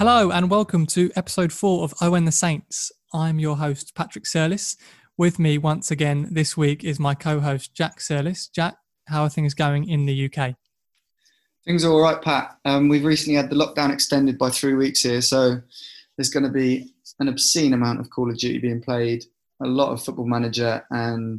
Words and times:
Hello 0.00 0.30
and 0.30 0.48
welcome 0.48 0.86
to 0.86 1.10
episode 1.14 1.52
four 1.52 1.84
of 1.84 1.92
Owen 2.00 2.24
the 2.24 2.32
Saints. 2.32 2.90
I'm 3.12 3.38
your 3.38 3.58
host, 3.58 3.94
Patrick 3.94 4.24
Surlis. 4.24 4.78
With 5.18 5.38
me 5.38 5.58
once 5.58 5.90
again 5.90 6.26
this 6.30 6.56
week 6.56 6.84
is 6.84 6.98
my 6.98 7.14
co 7.14 7.38
host, 7.38 7.74
Jack 7.74 8.00
Surlis. 8.00 8.50
Jack, 8.50 8.76
how 9.08 9.24
are 9.24 9.28
things 9.28 9.52
going 9.52 9.90
in 9.90 10.06
the 10.06 10.24
UK? 10.24 10.54
Things 11.66 11.84
are 11.84 11.92
all 11.92 12.00
right, 12.00 12.22
Pat. 12.22 12.56
Um, 12.64 12.88
we've 12.88 13.04
recently 13.04 13.36
had 13.36 13.50
the 13.50 13.56
lockdown 13.56 13.92
extended 13.92 14.38
by 14.38 14.48
three 14.48 14.72
weeks 14.72 15.02
here, 15.02 15.20
so 15.20 15.60
there's 16.16 16.30
going 16.30 16.44
to 16.44 16.50
be 16.50 16.94
an 17.18 17.28
obscene 17.28 17.74
amount 17.74 18.00
of 18.00 18.08
Call 18.08 18.30
of 18.30 18.38
Duty 18.38 18.56
being 18.56 18.80
played, 18.80 19.26
a 19.62 19.66
lot 19.66 19.92
of 19.92 20.02
Football 20.02 20.28
Manager, 20.28 20.82
and 20.92 21.38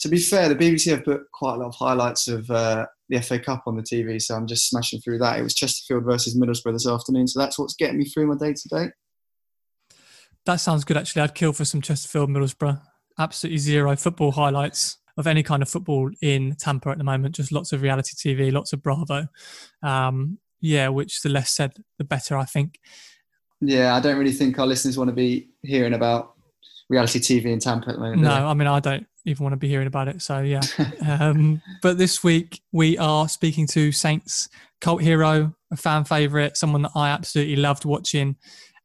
to 0.00 0.08
be 0.08 0.18
fair, 0.18 0.48
the 0.48 0.56
BBC 0.56 0.90
have 0.90 1.04
put 1.04 1.30
quite 1.30 1.54
a 1.54 1.58
lot 1.58 1.68
of 1.68 1.74
highlights 1.76 2.26
of 2.26 2.50
uh, 2.50 2.86
the 3.08 3.20
FA 3.20 3.38
Cup 3.38 3.62
on 3.66 3.76
the 3.76 3.82
TV, 3.82 4.20
so 4.20 4.34
I'm 4.34 4.46
just 4.46 4.68
smashing 4.68 5.00
through 5.00 5.18
that. 5.18 5.38
It 5.38 5.42
was 5.42 5.54
Chesterfield 5.54 6.04
versus 6.04 6.36
Middlesbrough 6.36 6.72
this 6.72 6.88
afternoon, 6.88 7.28
so 7.28 7.38
that's 7.40 7.58
what's 7.58 7.74
getting 7.74 7.98
me 7.98 8.04
through 8.04 8.26
my 8.26 8.36
day 8.36 8.52
to 8.52 8.68
day. 8.68 8.90
That 10.44 10.56
sounds 10.56 10.84
good, 10.84 10.96
actually. 10.96 11.22
I'd 11.22 11.34
kill 11.34 11.52
for 11.52 11.64
some 11.64 11.80
Chesterfield 11.80 12.30
Middlesbrough. 12.30 12.80
Absolutely 13.18 13.58
zero 13.58 13.96
football 13.96 14.32
highlights 14.32 14.98
of 15.16 15.26
any 15.26 15.42
kind 15.42 15.62
of 15.62 15.68
football 15.68 16.10
in 16.20 16.54
Tampa 16.56 16.90
at 16.90 16.98
the 16.98 17.04
moment. 17.04 17.34
Just 17.34 17.52
lots 17.52 17.72
of 17.72 17.82
reality 17.82 18.14
TV, 18.14 18.52
lots 18.52 18.72
of 18.72 18.82
Bravo. 18.82 19.26
Um, 19.82 20.38
yeah, 20.60 20.88
which 20.88 21.22
the 21.22 21.28
less 21.28 21.50
said, 21.50 21.72
the 21.98 22.04
better, 22.04 22.36
I 22.36 22.44
think. 22.44 22.78
Yeah, 23.60 23.94
I 23.94 24.00
don't 24.00 24.18
really 24.18 24.32
think 24.32 24.58
our 24.58 24.66
listeners 24.66 24.98
want 24.98 25.08
to 25.08 25.14
be 25.14 25.48
hearing 25.62 25.94
about 25.94 26.34
reality 26.88 27.18
TV 27.18 27.46
in 27.46 27.58
Tampa 27.58 27.88
at 27.88 27.94
the 27.94 28.00
moment. 28.00 28.22
No, 28.22 28.30
I 28.30 28.54
mean, 28.54 28.68
I 28.68 28.80
don't 28.80 29.06
even 29.26 29.42
want 29.44 29.52
to 29.52 29.58
be 29.58 29.68
hearing 29.68 29.86
about 29.86 30.08
it. 30.08 30.22
So, 30.22 30.40
yeah. 30.40 30.62
um, 31.06 31.60
but 31.82 31.98
this 31.98 32.24
week 32.24 32.62
we 32.72 32.96
are 32.96 33.28
speaking 33.28 33.66
to 33.68 33.92
Saints 33.92 34.48
cult 34.80 35.02
hero, 35.02 35.54
a 35.70 35.76
fan 35.76 36.04
favourite, 36.04 36.56
someone 36.56 36.82
that 36.82 36.92
I 36.94 37.10
absolutely 37.10 37.56
loved 37.56 37.84
watching 37.84 38.36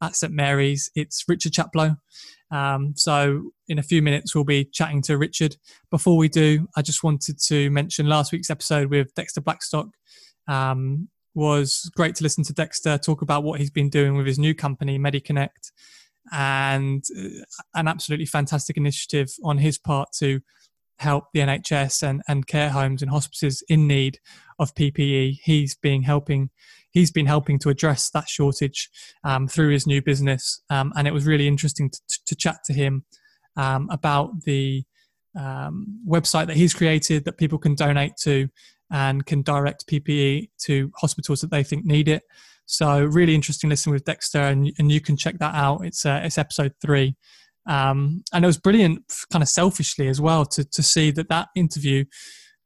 at 0.02 0.16
St 0.16 0.34
Mary's. 0.34 0.92
It's 0.96 1.24
Richard 1.28 1.54
Chaplow. 1.54 1.98
Um, 2.50 2.94
so, 2.98 3.52
in 3.70 3.80
a 3.80 3.84
few 3.84 4.02
minutes, 4.02 4.36
we'll 4.36 4.44
be 4.44 4.66
chatting 4.66 5.02
to 5.04 5.18
Richard. 5.18 5.56
Before 5.90 6.18
we 6.18 6.28
do, 6.28 6.68
I 6.76 6.82
just 6.82 7.04
wanted 7.04 7.40
to 7.48 7.70
mention 7.70 8.08
last 8.08 8.32
week's 8.32 8.50
episode 8.50 8.90
with 8.90 9.14
Dexter 9.16 9.42
Blackstock. 9.42 9.88
Um, 10.48 11.08
was 11.34 11.90
great 11.96 12.16
to 12.16 12.24
listen 12.24 12.44
to 12.44 12.52
Dexter 12.52 12.98
talk 12.98 13.22
about 13.22 13.44
what 13.44 13.60
he's 13.60 13.70
been 13.70 13.90
doing 13.90 14.18
with 14.18 14.28
his 14.28 14.38
new 14.38 14.54
company, 14.54 15.00
MediConnect 15.00 15.72
and 16.32 17.04
uh, 17.18 17.44
an 17.76 17.88
absolutely 17.88 18.26
fantastic 18.26 18.78
initiative 18.78 19.30
on 19.44 19.58
his 19.58 19.78
part 19.78 20.10
to 20.20 20.42
help 21.00 21.26
the 21.34 21.40
NHS 21.40 22.04
and, 22.04 22.22
and 22.28 22.46
care 22.46 22.70
homes 22.70 23.02
and 23.02 23.10
hospices 23.10 23.64
in 23.68 23.88
need 23.88 24.20
of 24.60 24.74
PPE. 24.76 25.40
He's 25.44 25.76
been 25.76 26.04
helping. 26.04 26.50
He's 26.92 27.12
been 27.12 27.26
helping 27.26 27.58
to 27.60 27.70
address 27.70 28.10
that 28.12 28.28
shortage 28.28 28.90
um, 29.24 29.48
through 29.48 29.70
his 29.70 29.88
new 29.88 30.02
business, 30.02 30.62
um, 30.70 30.92
and 30.96 31.08
it 31.08 31.14
was 31.14 31.26
really 31.26 31.48
interesting 31.48 31.90
to, 31.90 32.20
to 32.26 32.36
chat 32.36 32.58
to 32.66 32.74
him 32.74 33.06
um, 33.56 33.88
about 33.90 34.42
the 34.44 34.84
um, 35.40 36.02
website 36.08 36.48
that 36.48 36.58
he's 36.58 36.74
created 36.74 37.26
that 37.26 37.38
people 37.38 37.58
can 37.58 37.76
donate 37.76 38.18
to 38.18 38.50
and 38.92 39.26
can 39.26 39.42
direct 39.42 39.88
PPE 39.88 40.50
to 40.66 40.92
hospitals 40.98 41.40
that 41.42 41.50
they 41.50 41.64
think 41.64 41.86
need 41.86 42.10
it. 42.10 42.24
So 42.66 43.04
really 43.04 43.36
interesting 43.36 43.70
listening 43.70 43.94
with 43.94 44.06
Dexter, 44.06 44.40
and, 44.40 44.72
and 44.80 44.92
you 44.92 45.02
can 45.02 45.18
check 45.18 45.38
that 45.40 45.56
out. 45.56 45.86
It's 45.86 46.06
uh, 46.06 46.22
it's 46.24 46.38
episode 46.38 46.74
three, 46.82 47.16
um, 47.68 48.24
and 48.34 48.44
it 48.44 48.48
was 48.48 48.58
brilliant, 48.58 49.04
kind 49.32 49.44
of 49.44 49.50
selfishly 49.50 50.08
as 50.08 50.22
well, 50.22 50.46
to 50.46 50.64
to 50.64 50.84
see 50.84 51.12
that 51.12 51.30
that 51.30 51.50
interview 51.56 52.06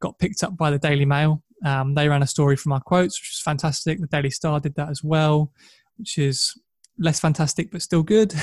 got 0.01 0.19
picked 0.19 0.43
up 0.43 0.55
by 0.57 0.69
the 0.69 0.79
Daily 0.79 1.05
Mail. 1.05 1.43
Um, 1.63 1.95
they 1.95 2.07
ran 2.07 2.21
a 2.21 2.27
story 2.27 2.55
from 2.55 2.73
our 2.73 2.81
quotes, 2.81 3.19
which 3.19 3.31
was 3.31 3.41
fantastic. 3.43 3.99
The 3.99 4.07
Daily 4.07 4.29
Star 4.29 4.59
did 4.59 4.75
that 4.75 4.89
as 4.89 5.03
well, 5.03 5.51
which 5.97 6.17
is 6.17 6.53
less 6.97 7.19
fantastic 7.19 7.71
but 7.71 7.81
still 7.81 8.03
good. 8.03 8.33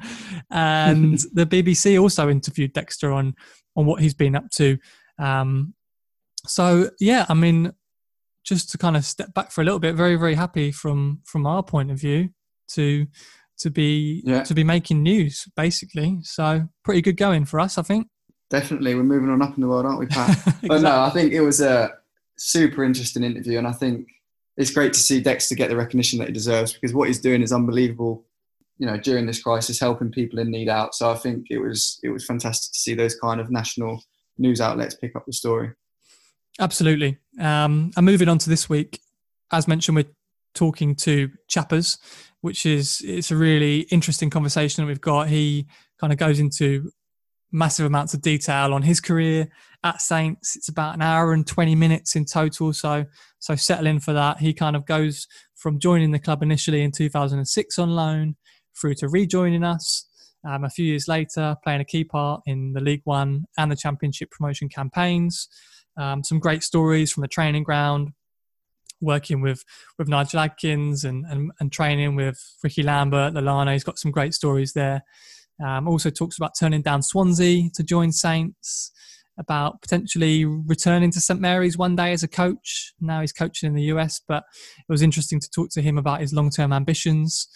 and 0.50 1.18
the 1.32 1.46
BBC 1.46 2.00
also 2.00 2.28
interviewed 2.28 2.72
Dexter 2.72 3.12
on 3.12 3.34
on 3.76 3.86
what 3.86 4.02
he's 4.02 4.14
been 4.14 4.36
up 4.36 4.50
to. 4.50 4.76
Um, 5.18 5.74
so 6.46 6.90
yeah, 6.98 7.26
I 7.28 7.34
mean, 7.34 7.72
just 8.44 8.70
to 8.70 8.78
kind 8.78 8.96
of 8.96 9.04
step 9.04 9.32
back 9.34 9.50
for 9.50 9.60
a 9.60 9.64
little 9.64 9.78
bit, 9.78 9.94
very 9.94 10.16
very 10.16 10.34
happy 10.34 10.72
from 10.72 11.20
from 11.24 11.46
our 11.46 11.62
point 11.62 11.90
of 11.90 11.98
view 11.98 12.30
to 12.72 13.06
to 13.58 13.70
be 13.70 14.22
yeah. 14.24 14.42
to 14.42 14.54
be 14.54 14.64
making 14.64 15.02
news 15.02 15.46
basically. 15.56 16.18
So 16.22 16.68
pretty 16.84 17.02
good 17.02 17.16
going 17.16 17.44
for 17.44 17.60
us, 17.60 17.78
I 17.78 17.82
think. 17.82 18.08
Definitely, 18.50 18.94
we're 18.94 19.04
moving 19.04 19.30
on 19.30 19.40
up 19.40 19.56
in 19.56 19.62
the 19.62 19.68
world, 19.68 19.86
aren't 19.86 19.98
we, 19.98 20.06
Pat? 20.06 20.28
exactly. 20.28 20.68
But 20.68 20.82
no, 20.82 21.00
I 21.00 21.10
think 21.10 21.32
it 21.32 21.40
was 21.40 21.60
a 21.60 21.92
super 22.36 22.84
interesting 22.84 23.24
interview, 23.24 23.58
and 23.58 23.66
I 23.66 23.72
think 23.72 24.08
it's 24.56 24.70
great 24.70 24.92
to 24.92 24.98
see 24.98 25.20
Dexter 25.20 25.54
get 25.54 25.70
the 25.70 25.76
recognition 25.76 26.18
that 26.18 26.28
he 26.28 26.34
deserves 26.34 26.72
because 26.74 26.92
what 26.92 27.08
he's 27.08 27.20
doing 27.20 27.42
is 27.42 27.52
unbelievable. 27.52 28.26
You 28.78 28.86
know, 28.86 28.96
during 28.96 29.26
this 29.26 29.42
crisis, 29.42 29.78
helping 29.78 30.10
people 30.10 30.38
in 30.38 30.50
need 30.50 30.68
out. 30.68 30.94
So 30.94 31.10
I 31.10 31.14
think 31.14 31.46
it 31.50 31.58
was 31.58 32.00
it 32.02 32.10
was 32.10 32.26
fantastic 32.26 32.72
to 32.72 32.78
see 32.78 32.94
those 32.94 33.14
kind 33.14 33.40
of 33.40 33.50
national 33.50 34.02
news 34.38 34.60
outlets 34.60 34.96
pick 34.96 35.14
up 35.14 35.24
the 35.24 35.32
story. 35.32 35.70
Absolutely. 36.60 37.18
Um, 37.40 37.90
and 37.96 38.06
moving 38.06 38.28
on 38.28 38.38
to 38.38 38.50
this 38.50 38.68
week, 38.68 39.00
as 39.52 39.68
mentioned, 39.68 39.96
we're 39.96 40.12
talking 40.54 40.94
to 40.96 41.30
Chappers, 41.48 41.98
which 42.40 42.66
is 42.66 43.02
it's 43.04 43.30
a 43.30 43.36
really 43.36 43.80
interesting 43.90 44.30
conversation 44.30 44.82
that 44.82 44.88
we've 44.88 45.00
got. 45.00 45.28
He 45.28 45.66
kind 45.98 46.12
of 46.12 46.18
goes 46.18 46.38
into 46.38 46.90
massive 47.52 47.86
amounts 47.86 48.14
of 48.14 48.22
detail 48.22 48.72
on 48.72 48.82
his 48.82 49.00
career 49.00 49.48
at 49.84 50.00
Saints. 50.00 50.56
It's 50.56 50.68
about 50.68 50.94
an 50.94 51.02
hour 51.02 51.32
and 51.32 51.46
20 51.46 51.74
minutes 51.74 52.16
in 52.16 52.24
total. 52.24 52.72
So 52.72 53.04
so 53.38 53.56
settle 53.56 53.86
in 53.86 54.00
for 54.00 54.12
that. 54.12 54.38
He 54.38 54.54
kind 54.54 54.76
of 54.76 54.86
goes 54.86 55.26
from 55.54 55.78
joining 55.78 56.12
the 56.12 56.18
club 56.18 56.42
initially 56.42 56.82
in 56.82 56.92
2006 56.92 57.78
on 57.78 57.90
loan 57.90 58.36
through 58.80 58.94
to 58.96 59.08
rejoining 59.08 59.64
us. 59.64 60.06
Um, 60.44 60.64
a 60.64 60.70
few 60.70 60.84
years 60.84 61.06
later, 61.06 61.56
playing 61.62 61.80
a 61.80 61.84
key 61.84 62.02
part 62.02 62.42
in 62.46 62.72
the 62.72 62.80
League 62.80 63.02
One 63.04 63.44
and 63.56 63.70
the 63.70 63.76
Championship 63.76 64.30
promotion 64.30 64.68
campaigns. 64.68 65.48
Um, 65.96 66.24
some 66.24 66.38
great 66.38 66.62
stories 66.62 67.12
from 67.12 67.22
the 67.22 67.28
training 67.28 67.64
ground, 67.64 68.10
working 69.00 69.40
with 69.40 69.64
with 69.98 70.08
Nigel 70.08 70.40
Adkins 70.40 71.04
and, 71.04 71.24
and, 71.26 71.52
and 71.60 71.70
training 71.70 72.16
with 72.16 72.38
Ricky 72.62 72.82
Lambert, 72.82 73.34
Lallana. 73.34 73.72
He's 73.72 73.84
got 73.84 73.98
some 73.98 74.10
great 74.10 74.34
stories 74.34 74.72
there. 74.72 75.02
Um, 75.64 75.86
also 75.86 76.10
talks 76.10 76.38
about 76.38 76.52
turning 76.58 76.82
down 76.82 77.02
Swansea 77.02 77.70
to 77.74 77.82
join 77.82 78.10
Saints, 78.10 78.90
about 79.38 79.80
potentially 79.82 80.44
returning 80.44 81.10
to 81.10 81.20
St 81.20 81.40
Mary's 81.40 81.78
one 81.78 81.96
day 81.96 82.12
as 82.12 82.22
a 82.22 82.28
coach. 82.28 82.92
Now 83.00 83.20
he's 83.20 83.32
coaching 83.32 83.68
in 83.68 83.74
the 83.74 83.84
US, 83.94 84.20
but 84.26 84.44
it 84.78 84.90
was 84.90 85.02
interesting 85.02 85.40
to 85.40 85.50
talk 85.50 85.70
to 85.70 85.82
him 85.82 85.98
about 85.98 86.20
his 86.20 86.32
long 86.32 86.50
term 86.50 86.72
ambitions. 86.72 87.48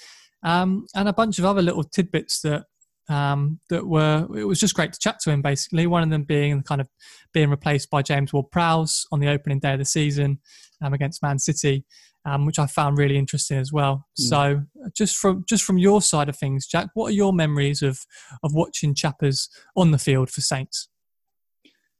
Um, 0.42 0.86
and 0.94 1.08
a 1.08 1.12
bunch 1.12 1.38
of 1.38 1.44
other 1.44 1.62
little 1.62 1.84
tidbits 1.84 2.41
that 2.42 2.64
um, 3.09 3.61
that 3.71 3.87
were 3.87 4.27
it 4.37 4.44
was 4.44 4.61
just 4.61 4.75
great 4.75 4.93
to 4.93 4.99
chat 4.99 5.19
to 5.21 5.31
him 5.31 5.43
basically. 5.43 5.87
One 5.87 6.03
of 6.03 6.11
them 6.11 6.25
being 6.25 6.62
kind 6.62 6.81
of 6.81 6.89
being 7.33 7.50
replaced 7.50 7.91
by 7.91 8.03
James 8.03 8.33
Ward-Prowse 8.33 9.06
on 9.12 9.21
the 9.21 9.28
opening 9.28 9.61
day 9.61 9.75
of 9.75 9.78
the 9.78 9.84
season 9.84 10.41
um, 10.83 10.93
against 10.93 11.22
Man 11.22 11.39
City 11.39 11.84
um, 12.27 12.45
which 12.45 12.59
I 12.59 12.66
found 12.66 12.99
really 12.99 13.16
interesting 13.16 13.59
as 13.59 13.72
well. 13.72 14.06
Mm. 14.21 14.25
so 14.28 14.62
just 14.95 15.16
from 15.16 15.45
just 15.49 15.65
from 15.65 15.78
your 15.78 16.03
side 16.03 16.28
of 16.28 16.37
things 16.37 16.66
Jack 16.66 16.89
what 16.95 17.09
are 17.09 17.15
your 17.15 17.33
memories 17.33 17.83
of 17.83 18.05
of 18.43 18.53
watching 18.53 18.95
Chappers 18.95 19.49
on 19.77 19.93
the 19.93 19.99
field 19.99 20.28
for 20.28 20.41
Saints? 20.43 20.89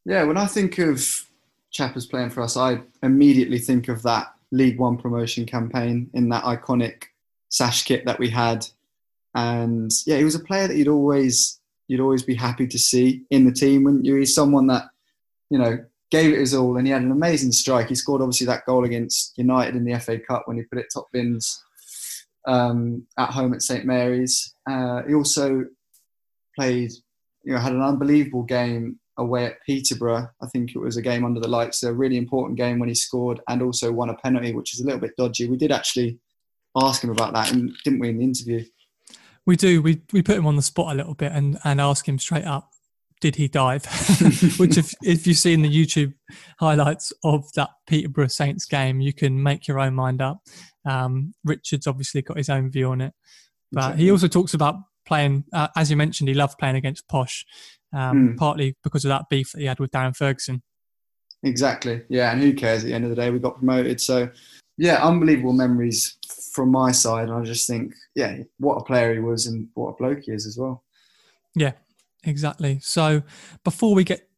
Yeah 0.05 0.25
when 0.25 0.37
I 0.37 0.47
think 0.47 0.79
of 0.79 1.27
Chappers 1.71 2.07
playing 2.07 2.31
for 2.31 2.43
us 2.43 2.57
I 2.57 2.81
immediately 3.03 3.59
think 3.59 3.89
of 3.89 4.03
that 4.03 4.35
League 4.51 4.79
One 4.79 4.97
promotion 4.97 5.47
campaign 5.47 6.11
in 6.13 6.29
that 6.31 6.45
iconic 6.45 7.05
sash 7.49 7.85
kit 7.85 8.05
that 8.07 8.19
we 8.19 8.29
had 8.29 8.67
and 9.37 9.91
yeah, 10.07 10.17
he 10.17 10.25
was 10.25 10.35
a 10.35 10.41
player 10.41 10.67
that 10.67 10.77
you'd 10.77 10.89
always 10.89 11.61
you'd 11.89 12.01
always 12.01 12.23
be 12.23 12.35
happy 12.35 12.67
to 12.67 12.79
see 12.79 13.23
in 13.31 13.45
the 13.45 13.53
team, 13.53 13.85
wouldn't 13.85 14.05
you? 14.05 14.17
He's 14.17 14.35
someone 14.35 14.67
that 14.69 14.87
you 15.51 15.59
know 15.59 15.85
gave 16.11 16.33
it 16.33 16.41
his 16.41 16.55
all, 16.55 16.79
and 16.79 16.87
he 16.87 16.93
had 16.93 17.03
an 17.03 17.13
amazing 17.13 17.53
strike. 17.53 17.89
He 17.89 17.95
scored 17.95 18.23
obviously 18.23 18.47
that 18.47 18.65
goal 18.65 18.85
against 18.85 19.37
United 19.37 19.77
in 19.77 19.85
the 19.85 19.99
FA 20.01 20.19
Cup 20.19 20.43
when 20.47 20.57
he 20.57 20.63
put 20.65 20.79
it 20.79 20.87
top 20.93 21.09
bins 21.13 21.63
um, 22.47 23.07
at 23.19 23.31
home 23.31 23.53
at 23.53 23.63
St 23.63 23.85
Mary's. 23.85 24.55
Uh, 24.69 25.03
he 25.03 25.15
also 25.15 25.67
played, 26.55 26.93
you 27.45 27.53
know, 27.53 27.59
had 27.59 27.75
an 27.75 27.83
unbelievable 27.83 28.43
game 28.43 28.99
away 29.19 29.45
at 29.47 29.63
Peterborough. 29.67 30.31
I 30.41 30.47
think 30.47 30.75
it 30.75 30.79
was 30.79 30.97
a 30.97 31.03
game 31.03 31.25
under 31.25 31.41
the 31.41 31.49
lights, 31.49 31.83
a 31.83 31.93
really 31.93 32.17
important 32.17 32.57
game 32.57 32.79
when 32.79 32.89
he 32.89 32.95
scored 32.95 33.41
and 33.49 33.61
also 33.61 33.93
won 33.93 34.11
a 34.11 34.15
penalty, 34.15 34.55
which 34.55 34.73
is 34.73 34.81
a 34.81 34.85
little 34.85 35.01
bit 35.01 35.17
dodgy. 35.17 35.49
We 35.49 35.57
did 35.57 35.73
actually 35.73 36.19
ask 36.75 37.05
him 37.05 37.11
about 37.11 37.35
that, 37.35 37.53
and 37.53 37.73
didn't 37.85 38.01
we 38.01 38.09
in 38.09 38.19
the 38.19 38.25
interview? 38.25 38.65
We 39.47 39.57
do. 39.57 39.81
We 39.81 40.03
we 40.13 40.23
put 40.23 40.37
him 40.37 40.47
on 40.47 40.57
the 40.57 40.63
spot 40.63 40.93
a 40.93 40.97
little 40.97 41.15
bit 41.15 41.33
and 41.33 41.59
and 41.65 41.81
ask 41.81 42.07
him 42.09 42.19
straight 42.19 42.45
up, 42.45 42.73
did 43.21 43.37
he 43.37 43.49
dive? 43.49 43.85
Which 44.59 44.77
if 44.77 44.93
if 45.03 45.27
you've 45.27 45.39
seen 45.39 45.63
the 45.63 45.71
YouTube 45.71 46.15
highlights 46.59 47.13
of 47.25 47.51
that 47.55 47.71
Peterborough 47.87 48.27
Saints 48.27 48.65
game, 48.67 49.01
you 49.01 49.13
can 49.13 49.41
make 49.43 49.69
your 49.69 49.79
own 49.79 49.95
mind 49.95 50.21
up. 50.21 50.41
Um, 50.85 51.35
Richard's 51.45 51.87
obviously 51.87 52.23
got 52.23 52.37
his 52.37 52.49
own 52.49 52.71
view 52.71 52.91
on 52.91 53.01
it, 53.01 53.13
but 53.73 53.81
exactly. 53.81 54.05
he 54.05 54.11
also 54.11 54.29
talks 54.29 54.55
about 54.55 54.77
playing. 55.07 55.45
Uh, 55.53 55.69
as 55.77 55.91
you 55.91 55.97
mentioned, 55.97 56.29
he 56.29 56.35
loved 56.35 56.59
playing 56.59 56.77
against 56.77 57.09
Posh, 57.09 57.47
um, 57.93 58.31
mm. 58.31 58.37
partly 58.37 58.77
because 58.83 59.05
of 59.05 59.11
that 59.11 59.29
beef 59.31 59.53
that 59.53 59.61
he 59.61 59.67
had 59.67 59.79
with 59.79 59.93
Darren 59.93 60.17
Ferguson. 60.17 60.63
Exactly. 61.43 62.03
Yeah, 62.09 62.33
and 62.33 62.43
who 62.43 62.53
cares? 62.53 62.83
At 62.83 62.89
the 62.89 62.95
end 62.95 63.05
of 63.05 63.11
the 63.11 63.17
day, 63.17 63.31
we 63.31 63.39
got 63.39 63.59
promoted. 63.59 64.01
So, 64.01 64.29
yeah, 64.77 65.07
unbelievable 65.07 65.53
memories 65.53 66.17
from 66.57 66.71
my 66.71 66.91
side, 66.91 67.29
and 67.29 67.39
I 67.39 67.43
just 67.43 67.69
think, 67.69 67.95
yeah, 68.15 68.39
what 68.59 68.77
a 68.77 68.85
player 68.85 69.13
he 69.13 69.21
was 69.21 69.47
and 69.47 69.69
what 69.75 69.89
a 69.89 69.97
bloke 69.97 70.23
he 70.23 70.33
is 70.33 70.47
as 70.47 70.57
well. 70.57 70.83
Yeah, 71.55 71.73
exactly. 72.25 72.81
So 72.81 73.23
before 73.63 73.95
we 73.95 74.03
get 74.03 74.29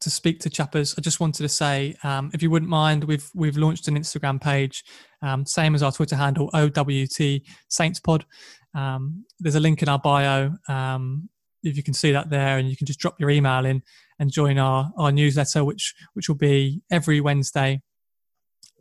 to 0.00 0.10
speak 0.10 0.40
to 0.40 0.50
chappers, 0.50 0.96
I 0.98 1.00
just 1.00 1.20
wanted 1.20 1.44
to 1.44 1.48
say, 1.48 1.94
um, 2.02 2.32
if 2.34 2.42
you 2.42 2.50
wouldn't 2.50 2.70
mind, 2.70 3.04
we've 3.04 3.30
we've 3.34 3.56
launched 3.56 3.86
an 3.86 3.96
Instagram 3.96 4.40
page, 4.40 4.84
um, 5.22 5.46
same 5.46 5.76
as 5.76 5.82
our 5.82 5.92
Twitter 5.92 6.16
handle, 6.16 6.50
OWT 6.52 7.40
Saints 7.68 8.00
Pod. 8.00 8.26
Um, 8.74 9.24
there's 9.38 9.54
a 9.54 9.60
link 9.60 9.80
in 9.82 9.88
our 9.88 9.98
bio. 9.98 10.52
Um, 10.68 11.28
if 11.62 11.76
you 11.76 11.84
can 11.84 11.94
see 11.94 12.10
that 12.10 12.30
there, 12.30 12.58
and 12.58 12.68
you 12.68 12.76
can 12.76 12.86
just 12.86 12.98
drop 12.98 13.20
your 13.20 13.30
email 13.30 13.64
in 13.64 13.82
and 14.18 14.32
join 14.32 14.58
our 14.58 14.90
our 14.98 15.12
newsletter, 15.12 15.64
which 15.64 15.94
which 16.14 16.28
will 16.28 16.36
be 16.36 16.82
every 16.90 17.20
Wednesday. 17.20 17.80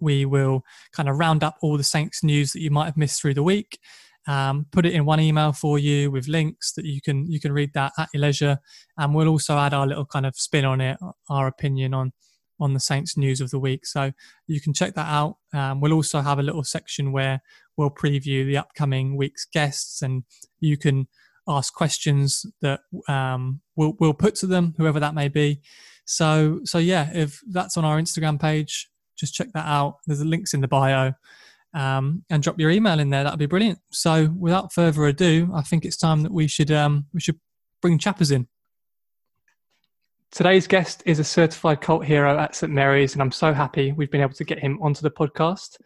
We 0.02 0.26
will 0.26 0.64
kind 0.94 1.10
of 1.10 1.18
round 1.18 1.44
up 1.44 1.58
all 1.62 1.78
the 1.78 1.84
Saints 1.84 2.24
news 2.24 2.52
that 2.54 2.62
you 2.62 2.72
might 2.72 2.86
have 2.86 2.98
missed 2.98 3.22
through 3.22 3.34
the 3.36 3.44
week. 3.44 3.80
Um, 4.28 4.68
put 4.72 4.86
it 4.86 4.94
in 4.94 5.06
one 5.06 5.20
email 5.20 5.54
for 5.54 5.80
you 5.80 6.12
with 6.12 6.28
links 6.28 6.74
that 6.74 6.86
you 6.86 7.02
can 7.02 7.26
you 7.32 7.40
can 7.40 7.52
read 7.52 7.74
that 7.74 7.94
at 7.98 8.10
your 8.14 8.22
leisure. 8.22 8.60
And 8.98 9.16
we'll 9.16 9.28
also 9.28 9.58
add 9.58 9.74
our 9.74 9.88
little 9.88 10.06
kind 10.06 10.26
of 10.26 10.36
spin 10.36 10.66
on 10.66 10.82
it 10.82 10.98
our 11.30 11.48
opinion 11.48 11.94
on 11.94 12.12
on 12.60 12.74
the 12.74 12.80
saints 12.80 13.18
news 13.18 13.42
of 13.42 13.50
the 13.50 13.60
week. 13.60 13.86
So 13.86 14.12
you 14.48 14.60
can 14.60 14.74
check 14.74 14.94
that 14.96 15.08
out. 15.08 15.38
Um, 15.54 15.80
we'll 15.82 15.94
also 15.94 16.22
have 16.22 16.40
a 16.40 16.44
little 16.44 16.64
section 16.64 17.12
where 17.12 17.42
we'll 17.78 17.90
preview 17.90 18.46
the 18.46 18.58
upcoming 18.58 19.16
week's 19.16 19.46
guests 19.46 20.02
and 20.02 20.24
you 20.60 20.78
can 20.78 21.08
ask 21.48 21.74
questions 21.74 22.46
that 22.62 22.82
um, 23.08 23.62
we'll, 23.76 23.96
we'll 24.00 24.14
put 24.14 24.36
to 24.36 24.48
them 24.48 24.76
whoever 24.78 25.00
that 25.00 25.16
may 25.16 25.30
be. 25.30 25.62
So 26.06 26.62
so 26.66 26.78
yeah 26.80 27.10
if 27.14 27.40
that's 27.50 27.78
on 27.78 27.86
our 27.86 28.00
instagram 28.02 28.42
page 28.42 28.89
just 29.20 29.34
check 29.34 29.52
that 29.54 29.66
out 29.66 29.98
there's 30.08 30.24
links 30.24 30.54
in 30.54 30.62
the 30.62 30.68
bio 30.68 31.14
um, 31.74 32.24
and 32.30 32.42
drop 32.42 32.60
your 32.60 32.72
email 32.72 33.00
in 33.00 33.10
there. 33.10 33.24
That'd 33.24 33.40
be 33.40 33.46
brilliant. 33.46 33.80
So, 33.92 34.34
without 34.38 34.74
further 34.74 35.06
ado, 35.06 35.52
I 35.54 35.62
think 35.62 35.86
it's 35.86 35.98
time 35.98 36.24
that 36.24 36.32
we 36.32 36.48
should 36.48 36.72
um, 36.72 37.06
we 37.14 37.20
should 37.20 37.40
bring 37.82 37.98
chappers 37.98 38.32
in. 38.32 38.48
Today's 40.32 40.68
guest 40.68 41.02
is 41.08 41.18
a 41.18 41.24
certified 41.24 41.82
cult 41.82 42.06
hero 42.06 42.38
at 42.38 42.56
St 42.56 42.72
Mary's, 42.72 43.14
and 43.14 43.22
I'm 43.22 43.32
so 43.32 43.52
happy 43.52 43.92
we've 43.92 44.12
been 44.12 44.22
able 44.22 44.34
to 44.34 44.44
get 44.44 44.60
him 44.60 44.80
onto 44.82 45.02
the 45.02 45.10
podcast. 45.10 45.78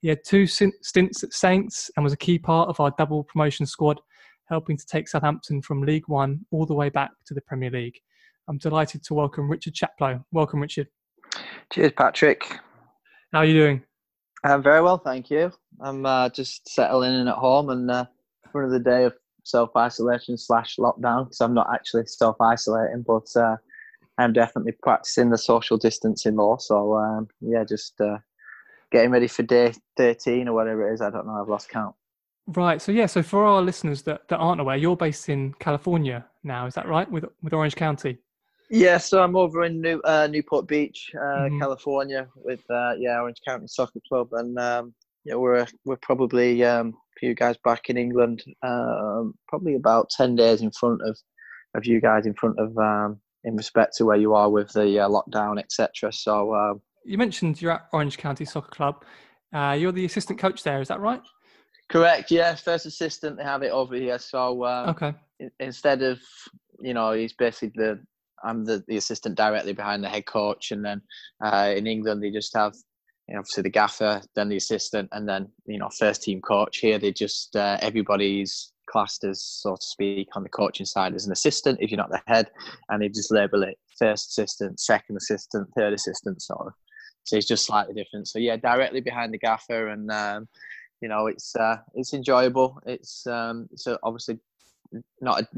He 0.00 0.08
had 0.08 0.20
two 0.24 0.46
stints 0.46 1.24
at 1.24 1.32
Saints 1.32 1.90
and 1.96 2.04
was 2.04 2.12
a 2.12 2.16
key 2.16 2.38
part 2.38 2.68
of 2.68 2.78
our 2.78 2.92
double 2.96 3.24
promotion 3.24 3.66
squad, 3.66 4.00
helping 4.48 4.76
to 4.76 4.86
take 4.86 5.08
Southampton 5.08 5.60
from 5.62 5.82
League 5.82 6.06
One 6.06 6.46
all 6.52 6.64
the 6.64 6.74
way 6.74 6.90
back 6.90 7.10
to 7.26 7.34
the 7.34 7.40
Premier 7.40 7.70
League. 7.70 7.98
I'm 8.46 8.58
delighted 8.58 9.02
to 9.04 9.14
welcome 9.14 9.50
Richard 9.50 9.74
Chaplow. 9.74 10.24
Welcome, 10.30 10.60
Richard. 10.60 10.86
Cheers, 11.70 11.92
Patrick. 11.96 12.60
How 13.32 13.40
are 13.40 13.44
you 13.44 13.54
doing? 13.54 13.82
I'm 14.44 14.62
very 14.62 14.80
well, 14.80 14.98
thank 14.98 15.30
you. 15.30 15.52
I'm 15.80 16.06
uh, 16.06 16.28
just 16.30 16.68
settling 16.68 17.14
in 17.14 17.28
at 17.28 17.34
home 17.34 17.70
and 17.70 17.90
uh, 17.90 18.06
for 18.50 18.64
another 18.64 18.78
day 18.78 19.04
of 19.04 19.14
self 19.44 19.70
isolation 19.76 20.38
slash 20.38 20.76
lockdown 20.76 21.24
because 21.24 21.40
I'm 21.40 21.54
not 21.54 21.68
actually 21.72 22.06
self 22.06 22.40
isolating, 22.40 23.04
but 23.06 23.26
uh, 23.36 23.56
I'm 24.16 24.32
definitely 24.32 24.72
practicing 24.82 25.30
the 25.30 25.38
social 25.38 25.76
distancing 25.76 26.36
law. 26.36 26.56
So 26.56 26.94
um, 26.94 27.28
yeah, 27.40 27.64
just 27.64 28.00
uh, 28.00 28.18
getting 28.90 29.10
ready 29.10 29.28
for 29.28 29.42
day 29.42 29.74
13 29.96 30.48
or 30.48 30.54
whatever 30.54 30.90
it 30.90 30.94
is. 30.94 31.00
I 31.00 31.10
don't 31.10 31.26
know. 31.26 31.40
I've 31.40 31.48
lost 31.48 31.68
count. 31.68 31.94
Right. 32.46 32.80
So 32.80 32.92
yeah. 32.92 33.06
So 33.06 33.22
for 33.22 33.44
our 33.44 33.60
listeners 33.60 34.02
that, 34.02 34.28
that 34.28 34.38
aren't 34.38 34.60
aware, 34.60 34.76
you're 34.76 34.96
based 34.96 35.28
in 35.28 35.52
California 35.58 36.24
now. 36.42 36.66
Is 36.66 36.74
that 36.74 36.88
right? 36.88 37.10
With 37.10 37.26
with 37.42 37.52
Orange 37.52 37.76
County. 37.76 38.18
Yeah, 38.70 38.98
so 38.98 39.22
I'm 39.22 39.36
over 39.36 39.64
in 39.64 39.80
New 39.80 40.00
uh, 40.04 40.28
Newport 40.30 40.68
Beach, 40.68 41.10
uh, 41.14 41.18
mm-hmm. 41.18 41.58
California, 41.58 42.28
with 42.36 42.60
uh, 42.70 42.92
yeah 42.98 43.20
Orange 43.20 43.40
County 43.46 43.66
Soccer 43.66 44.00
Club, 44.06 44.28
and 44.32 44.58
um, 44.58 44.94
yeah, 45.24 45.34
we're 45.34 45.66
we're 45.86 45.96
probably 45.96 46.62
um, 46.64 46.88
a 46.88 47.18
few 47.18 47.34
guys 47.34 47.56
back 47.64 47.88
in 47.88 47.96
England, 47.96 48.44
um, 48.62 49.34
probably 49.48 49.74
about 49.74 50.10
ten 50.10 50.36
days 50.36 50.60
in 50.60 50.70
front 50.70 51.00
of 51.02 51.18
of 51.74 51.86
you 51.86 52.00
guys, 52.00 52.26
in 52.26 52.34
front 52.34 52.58
of 52.58 52.76
um, 52.76 53.18
in 53.44 53.56
respect 53.56 53.96
to 53.96 54.04
where 54.04 54.18
you 54.18 54.34
are 54.34 54.50
with 54.50 54.70
the 54.72 55.00
uh, 55.00 55.08
lockdown, 55.08 55.58
etc. 55.58 56.12
So 56.12 56.54
um, 56.54 56.82
you 57.04 57.16
mentioned 57.16 57.62
you're 57.62 57.72
at 57.72 57.86
Orange 57.92 58.18
County 58.18 58.44
Soccer 58.44 58.70
Club. 58.70 59.02
Uh, 59.50 59.76
you're 59.78 59.92
the 59.92 60.04
assistant 60.04 60.38
coach 60.38 60.62
there, 60.62 60.82
is 60.82 60.88
that 60.88 61.00
right? 61.00 61.22
Correct. 61.88 62.30
Yeah, 62.30 62.54
first 62.54 62.84
assistant. 62.84 63.38
They 63.38 63.44
have 63.44 63.62
it 63.62 63.70
over 63.70 63.94
here. 63.94 64.18
So 64.18 64.66
um, 64.66 64.90
okay. 64.90 65.14
instead 65.58 66.02
of 66.02 66.20
you 66.80 66.94
know, 66.94 67.12
he's 67.12 67.32
basically 67.32 67.72
the 67.74 68.00
I'm 68.44 68.64
the, 68.64 68.84
the 68.88 68.96
assistant 68.96 69.36
directly 69.36 69.72
behind 69.72 70.02
the 70.02 70.08
head 70.08 70.26
coach, 70.26 70.70
and 70.70 70.84
then 70.84 71.02
uh, 71.42 71.72
in 71.76 71.86
England 71.86 72.22
they 72.22 72.30
just 72.30 72.56
have 72.56 72.74
you 73.28 73.34
know, 73.34 73.40
obviously 73.40 73.62
the 73.62 73.70
gaffer, 73.70 74.22
then 74.34 74.48
the 74.48 74.56
assistant, 74.56 75.08
and 75.12 75.28
then 75.28 75.48
you 75.66 75.78
know 75.78 75.90
first 75.98 76.22
team 76.22 76.40
coach. 76.40 76.78
Here 76.78 76.98
they 76.98 77.12
just 77.12 77.54
uh, 77.56 77.78
everybody's 77.80 78.72
classed 78.88 79.22
as 79.24 79.42
so 79.42 79.76
to 79.76 79.82
speak 79.82 80.28
on 80.34 80.42
the 80.42 80.48
coaching 80.48 80.86
side 80.86 81.14
as 81.14 81.26
an 81.26 81.32
assistant 81.32 81.78
if 81.80 81.90
you're 81.90 81.98
not 81.98 82.10
the 82.10 82.22
head, 82.26 82.50
and 82.88 83.02
they 83.02 83.08
just 83.08 83.30
label 83.30 83.62
it 83.62 83.78
first 83.98 84.30
assistant, 84.30 84.80
second 84.80 85.16
assistant, 85.16 85.68
third 85.76 85.92
assistant 85.92 86.40
sort 86.40 86.68
of. 86.68 86.72
So 87.24 87.36
it's 87.36 87.46
just 87.46 87.66
slightly 87.66 87.92
different. 87.92 88.28
So 88.28 88.38
yeah, 88.38 88.56
directly 88.56 89.00
behind 89.00 89.34
the 89.34 89.38
gaffer, 89.38 89.88
and 89.88 90.10
um, 90.10 90.48
you 91.02 91.08
know 91.08 91.26
it's 91.26 91.54
uh, 91.54 91.76
it's 91.94 92.14
enjoyable. 92.14 92.80
It's 92.86 93.26
um, 93.26 93.68
so 93.76 93.98
obviously 94.02 94.38
not 95.20 95.42
a 95.42 95.48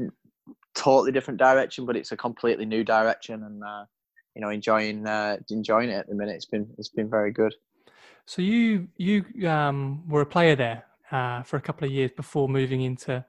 totally 0.75 1.11
different 1.11 1.39
direction, 1.39 1.85
but 1.85 1.95
it's 1.95 2.11
a 2.11 2.17
completely 2.17 2.65
new 2.65 2.83
direction, 2.83 3.43
and 3.43 3.63
uh, 3.63 3.85
you 4.35 4.41
know, 4.41 4.49
enjoying 4.49 5.05
uh, 5.05 5.37
enjoying 5.49 5.89
it 5.89 5.95
at 5.95 6.07
the 6.07 6.15
minute. 6.15 6.35
It's 6.35 6.45
been 6.45 6.67
it's 6.77 6.89
been 6.89 7.09
very 7.09 7.31
good. 7.31 7.53
So 8.25 8.41
you 8.41 8.87
you 8.97 9.25
um, 9.47 10.07
were 10.07 10.21
a 10.21 10.25
player 10.25 10.55
there 10.55 10.85
uh, 11.11 11.43
for 11.43 11.57
a 11.57 11.61
couple 11.61 11.85
of 11.85 11.91
years 11.91 12.11
before 12.15 12.47
moving 12.47 12.81
into 12.81 13.25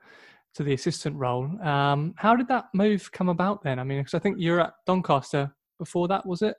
to 0.55 0.63
the 0.63 0.75
assistant 0.75 1.17
role. 1.17 1.45
Um, 1.63 2.15
how 2.17 2.37
did 2.37 2.49
that 2.49 2.67
move 2.75 3.11
come 3.11 3.29
about 3.29 3.63
then? 3.63 3.79
I 3.79 3.85
mean, 3.85 3.99
because 4.01 4.15
I 4.15 4.19
think 4.19 4.39
you 4.39 4.53
were 4.53 4.61
at 4.61 4.75
Doncaster 4.87 5.53
before 5.79 6.09
that, 6.09 6.27
was 6.27 6.43
it? 6.43 6.57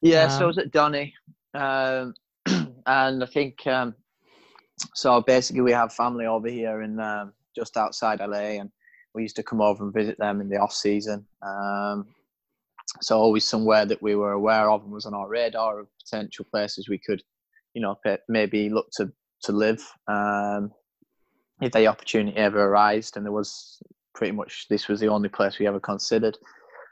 Yeah, 0.00 0.24
um, 0.24 0.30
so 0.30 0.44
I 0.44 0.46
was 0.46 0.58
at 0.58 0.70
Donny, 0.70 1.14
um, 1.54 2.14
and 2.46 3.22
I 3.22 3.26
think 3.32 3.66
um, 3.66 3.94
so. 4.94 5.20
Basically, 5.20 5.62
we 5.62 5.72
have 5.72 5.92
family 5.92 6.26
over 6.26 6.48
here 6.48 6.82
in 6.82 6.98
um, 6.98 7.32
just 7.54 7.76
outside 7.76 8.20
LA, 8.20 8.58
and 8.60 8.70
we 9.14 9.22
used 9.22 9.36
to 9.36 9.42
come 9.42 9.60
over 9.60 9.84
and 9.84 9.92
visit 9.92 10.18
them 10.18 10.40
in 10.40 10.48
the 10.48 10.56
off 10.56 10.72
season. 10.72 11.26
Um, 11.42 12.06
so 13.00 13.18
always 13.18 13.44
somewhere 13.44 13.86
that 13.86 14.02
we 14.02 14.14
were 14.14 14.32
aware 14.32 14.70
of 14.70 14.82
and 14.82 14.92
was 14.92 15.06
on 15.06 15.14
our 15.14 15.28
radar 15.28 15.80
of 15.80 15.88
potential 15.98 16.44
places 16.50 16.88
we 16.88 16.98
could, 16.98 17.22
you 17.74 17.80
know, 17.80 17.96
maybe 18.28 18.68
look 18.68 18.90
to 18.96 19.12
to 19.44 19.52
live 19.52 19.82
um, 20.06 20.72
if 21.60 21.72
the 21.72 21.86
opportunity 21.86 22.36
ever 22.36 22.64
arose. 22.64 23.12
And 23.16 23.24
there 23.24 23.32
was 23.32 23.82
pretty 24.14 24.32
much 24.32 24.66
this 24.68 24.88
was 24.88 25.00
the 25.00 25.08
only 25.08 25.28
place 25.28 25.58
we 25.58 25.66
ever 25.66 25.80
considered. 25.80 26.36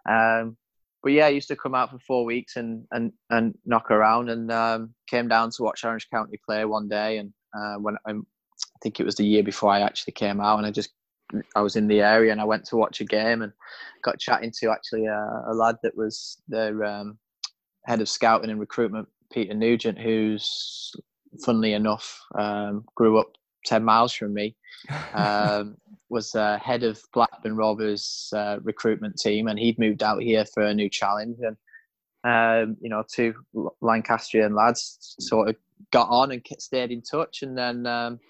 Um, 0.09 0.57
but 1.03 1.13
yeah, 1.13 1.27
I 1.27 1.31
used 1.31 1.49
to 1.49 1.57
come 1.57 1.75
out 1.75 1.91
for 1.91 1.99
four 1.99 2.25
weeks 2.25 2.57
and 2.57 2.87
and 2.93 3.13
and 3.31 3.57
knock 3.65 3.91
around, 3.91 4.31
and 4.31 4.51
um, 4.51 4.95
came 5.09 5.29
down 5.29 5.51
to 5.51 5.63
watch 5.63 5.85
Orange 5.85 6.09
County 6.11 6.39
play 6.45 6.65
one 6.65 6.89
day. 6.89 7.19
And 7.19 7.33
uh, 7.57 7.75
when 7.77 7.97
I, 8.07 8.13
I 8.13 8.79
think 8.83 9.01
it 9.01 9.07
was 9.07 9.17
the 9.17 9.25
year 9.25 9.43
before 9.43 9.71
I 9.71 9.81
actually 9.81 10.13
came 10.13 10.41
out, 10.41 10.59
and 10.59 10.67
I 10.67 10.71
just 10.71 10.91
I 11.55 11.61
was 11.61 11.77
in 11.77 11.89
the 11.89 12.01
area 12.01 12.33
and 12.33 12.41
I 12.41 12.45
went 12.45 12.65
to 12.67 12.77
watch 12.77 13.01
a 13.01 13.05
game 13.05 13.43
and 13.43 13.53
got 14.03 14.19
chatting 14.19 14.53
to 14.61 14.71
actually 14.71 15.07
a, 15.07 15.43
a 15.49 15.55
lad 15.55 15.77
that 15.83 15.97
was 15.97 16.41
their 16.49 16.85
um, 16.85 17.19
head 17.85 18.01
of 18.01 18.09
scouting 18.09 18.51
and 18.51 18.61
recruitment, 18.61 19.09
Peter 19.33 19.55
Nugent, 19.55 19.99
who's 19.99 20.93
funnily 21.45 21.73
enough 21.73 22.21
um, 22.37 22.85
grew 22.95 23.19
up 23.19 23.33
10 23.67 23.85
miles 23.85 24.13
from 24.13 24.35
me, 24.35 24.57
um, 25.15 25.77
was 26.09 26.35
uh, 26.35 26.59
head 26.59 26.83
of 26.83 27.01
Blackburn 27.13 27.57
Rovers 27.57 28.33
uh, 28.35 28.59
recruitment 28.63 29.17
team 29.17 29.47
and 29.47 29.59
he'd 29.59 29.79
moved 29.79 30.03
out 30.03 30.23
here 30.23 30.45
for 30.45 30.63
a 30.63 30.75
new 30.75 30.89
challenge. 30.89 31.39
And, 31.41 31.57
um, 32.25 32.77
you 32.81 32.91
know, 32.91 33.05
two 33.13 33.35
Lancastrian 33.81 34.55
lads 34.55 35.15
sort 35.21 35.49
of 35.49 35.57
got 35.93 36.09
on 36.11 36.33
and 36.33 36.43
stayed 36.59 36.91
in 36.91 37.03
touch. 37.03 37.43
And 37.43 37.57
then 37.57 37.87
um, 37.87 38.21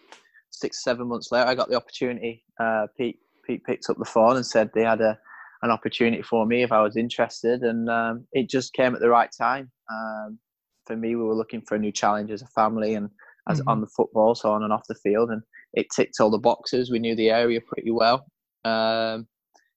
six, 0.50 0.83
seven 0.83 1.09
months 1.09 1.33
later, 1.33 1.49
I 1.49 1.54
got 1.54 1.69
the 1.69 1.76
opportunity. 1.76 2.45
Uh, 2.59 2.87
Pete, 2.97 3.19
Pete 3.47 3.64
picked 3.64 3.88
up 3.88 3.97
the 3.99 4.04
phone 4.04 4.37
and 4.37 4.47
said 4.47 4.71
they 4.75 4.85
had 4.85 5.00
a, 5.00 5.19
an 5.62 5.71
opportunity 5.71 6.23
for 6.23 6.47
me 6.47 6.62
if 6.62 6.73
I 6.73 6.83
was 6.83 6.97
interested, 6.97 7.62
and 7.62 7.88
um, 7.88 8.26
it 8.33 8.49
just 8.49 8.73
came 8.75 8.95
at 8.95 9.00
the 9.00 9.09
right 9.09 9.30
time. 9.37 9.71
Um, 9.90 10.38
for 10.87 10.97
me, 10.97 11.16
we 11.16 11.23
were 11.23 11.35
looking 11.35 11.62
for 11.62 11.76
a 11.76 11.78
new 11.78 11.92
challenge 11.92 12.30
as 12.30 12.42
a 12.42 12.47
family 12.49 12.95
and 12.95 13.11
as 13.49 13.61
mm-hmm. 13.61 13.69
on 13.69 13.80
the 13.80 13.87
football, 13.87 14.35
so 14.35 14.50
on 14.50 14.62
and 14.62 14.73
off 14.73 14.87
the 14.88 14.95
field, 14.95 15.30
and 15.30 15.42
it 15.75 15.87
ticked 15.95 16.21
all 16.21 16.30
the 16.30 16.38
boxes. 16.38 16.90
We 16.90 16.99
knew 16.99 17.14
the 17.14 17.30
area 17.30 17.61
pretty 17.61 17.90
well. 17.90 18.26
Um, 18.64 19.26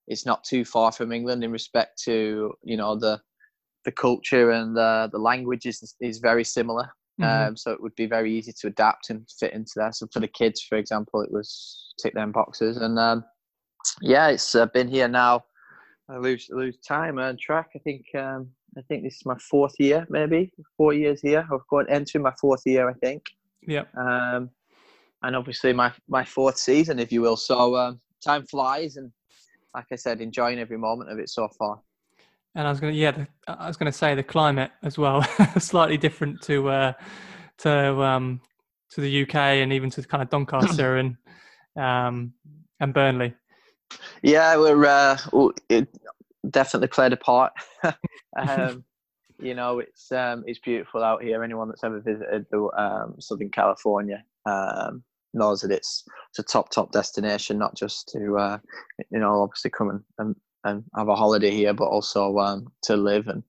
it's 0.08 0.26
not 0.26 0.44
too 0.44 0.66
far 0.66 0.92
from 0.92 1.12
England 1.12 1.44
in 1.44 1.52
respect 1.52 2.02
to 2.04 2.54
you 2.64 2.78
know 2.78 2.98
the 2.98 3.22
the 3.86 3.92
culture 3.92 4.52
and 4.52 4.76
the 4.76 5.10
the 5.12 5.20
language 5.20 5.66
is 5.66 5.96
is 6.02 6.20
very 6.20 6.44
similar. 6.44 6.90
Mm-hmm. 7.22 7.50
Um, 7.50 7.58
so 7.58 7.72
it 7.72 7.82
would 7.82 7.96
be 7.96 8.08
very 8.08 8.34
easy 8.34 8.54
to 8.54 8.68
adapt 8.68 9.10
and 9.10 9.28
fit 9.40 9.54
into 9.54 9.74
that. 9.76 9.96
So 9.96 10.08
for 10.12 10.20
the 10.20 10.28
kids, 10.28 10.62
for 10.62 10.78
example, 10.78 11.22
it 11.22 11.32
was 11.32 11.94
tick 12.02 12.14
them 12.14 12.32
boxes. 12.32 12.78
And 12.78 12.98
um, 12.98 13.24
yeah, 14.02 14.30
it's 14.30 14.56
uh, 14.56 14.66
been 14.68 14.88
here 14.88 15.08
now. 15.08 15.44
I 16.10 16.18
lose 16.18 16.48
lose 16.50 16.78
time 16.80 17.18
and 17.18 17.40
track. 17.40 17.70
I 17.76 17.80
think 17.80 18.06
um, 18.16 18.50
I 18.78 18.82
think 18.82 19.04
this 19.04 19.16
is 19.16 19.26
my 19.26 19.38
fourth 19.38 19.76
year, 19.80 20.06
maybe 20.10 20.52
four 20.76 20.94
years 20.94 21.22
here. 21.22 21.48
I've 21.52 21.68
got 21.70 21.90
entering 21.90 22.24
my 22.24 22.34
fourth 22.42 22.64
year, 22.66 22.90
I 22.90 22.94
think. 22.94 23.24
Yeah. 23.62 23.84
Um, 23.96 24.50
and 25.22 25.36
obviously 25.36 25.72
my 25.72 25.92
my 26.08 26.26
fourth 26.26 26.58
season, 26.58 27.00
if 27.00 27.12
you 27.12 27.22
will. 27.22 27.38
So 27.38 27.76
um, 27.76 28.02
time 28.24 28.46
flies, 28.46 28.98
and 28.98 29.12
like 29.74 29.86
I 29.92 29.96
said, 29.96 30.20
enjoying 30.20 30.60
every 30.60 30.78
moment 30.78 31.12
of 31.12 31.20
it 31.20 31.30
so 31.30 31.48
far. 31.58 31.80
And 32.56 32.68
I 32.68 32.70
was 32.70 32.80
going 32.80 32.94
to, 32.94 33.00
yeah, 33.00 33.12
the, 33.12 33.28
I 33.48 33.68
was 33.68 33.78
going 33.78 33.92
to 33.92 33.98
say 33.98 34.14
the 34.14 34.24
climate 34.24 34.72
as 34.84 34.98
well, 34.98 35.24
slightly 35.58 35.98
different 35.98 36.42
to 36.44 36.70
uh, 36.70 36.94
to 37.60 38.02
um, 38.04 38.42
to 38.92 39.02
the 39.02 39.24
UK 39.24 39.36
and 39.36 39.74
even 39.74 39.90
to 39.92 40.04
kind 40.04 40.22
of 40.22 40.30
Doncaster 40.30 40.98
and 40.98 41.18
um, 41.76 42.34
and 42.80 42.94
Burnley. 42.94 43.34
Yeah, 44.22 44.56
we're 44.58 44.86
uh, 44.86 45.18
it 45.70 45.88
definitely 46.50 46.88
played 46.88 47.14
a 47.14 47.18
part. 47.18 47.54
um, 48.38 48.84
you 49.40 49.54
know, 49.54 49.80
it's 49.80 50.12
um, 50.12 50.44
it's 50.48 50.60
beautiful 50.60 51.04
out 51.04 51.24
here. 51.24 51.44
Anyone 51.44 51.70
that's 51.70 51.84
ever 51.84 52.00
visited 52.00 52.46
the 52.52 52.70
um, 52.78 53.16
Southern 53.20 53.50
California 53.50 54.24
um, 54.46 55.04
knows 55.34 55.62
that 55.62 55.72
it's 55.72 56.06
it's 56.30 56.40
a 56.40 56.44
top 56.44 56.70
top 56.70 56.92
destination, 56.92 57.58
not 57.58 57.76
just 57.76 58.10
to 58.10 58.38
uh, 58.38 58.58
you 59.10 59.20
know 59.20 59.42
obviously 59.42 59.72
come 59.72 59.90
and, 59.90 60.02
and, 60.20 60.36
and 60.64 60.84
have 60.96 61.10
a 61.10 61.16
holiday 61.16 61.52
here, 61.52 61.74
but 61.74 61.86
also 61.86 62.38
um, 62.38 62.68
to 62.84 62.96
live 62.96 63.28
and 63.28 63.44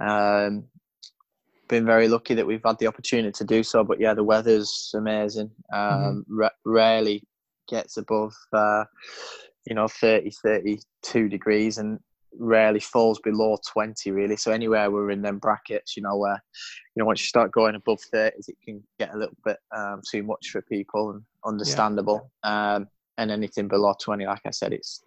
um, 0.00 0.64
been 1.68 1.86
very 1.86 2.08
lucky 2.08 2.34
that 2.34 2.46
we've 2.46 2.62
had 2.64 2.78
the 2.78 2.86
opportunity 2.86 3.32
to 3.32 3.44
do 3.44 3.62
so. 3.62 3.84
But 3.84 4.00
yeah, 4.00 4.14
the 4.14 4.24
weather's 4.24 4.92
amazing. 4.94 5.50
Um, 5.72 6.24
mm-hmm. 6.30 6.46
rarely 6.64 7.22
gets 7.68 7.96
above 7.96 8.34
uh, 8.52 8.84
you 9.66 9.74
know 9.74 9.88
30, 9.88 10.30
32 10.42 11.28
degrees, 11.28 11.78
and 11.78 11.98
rarely 12.38 12.80
falls 12.80 13.20
below 13.20 13.56
20 13.72 14.10
really 14.10 14.36
so 14.36 14.50
anywhere 14.50 14.90
we're 14.90 15.10
in 15.10 15.22
them 15.22 15.38
brackets 15.38 15.96
you 15.96 16.02
know 16.02 16.16
where 16.16 16.42
you 16.94 17.00
know 17.00 17.06
once 17.06 17.20
you 17.20 17.26
start 17.26 17.52
going 17.52 17.74
above 17.74 18.00
30s 18.12 18.48
it 18.48 18.56
can 18.64 18.82
get 18.98 19.14
a 19.14 19.16
little 19.16 19.36
bit 19.44 19.58
um, 19.76 20.00
too 20.10 20.22
much 20.22 20.48
for 20.50 20.62
people 20.62 21.10
and 21.10 21.22
understandable 21.44 22.30
yeah. 22.44 22.74
um, 22.74 22.88
and 23.18 23.30
anything 23.30 23.68
below 23.68 23.94
20 24.00 24.26
like 24.26 24.40
i 24.46 24.50
said 24.50 24.72
it's 24.72 25.04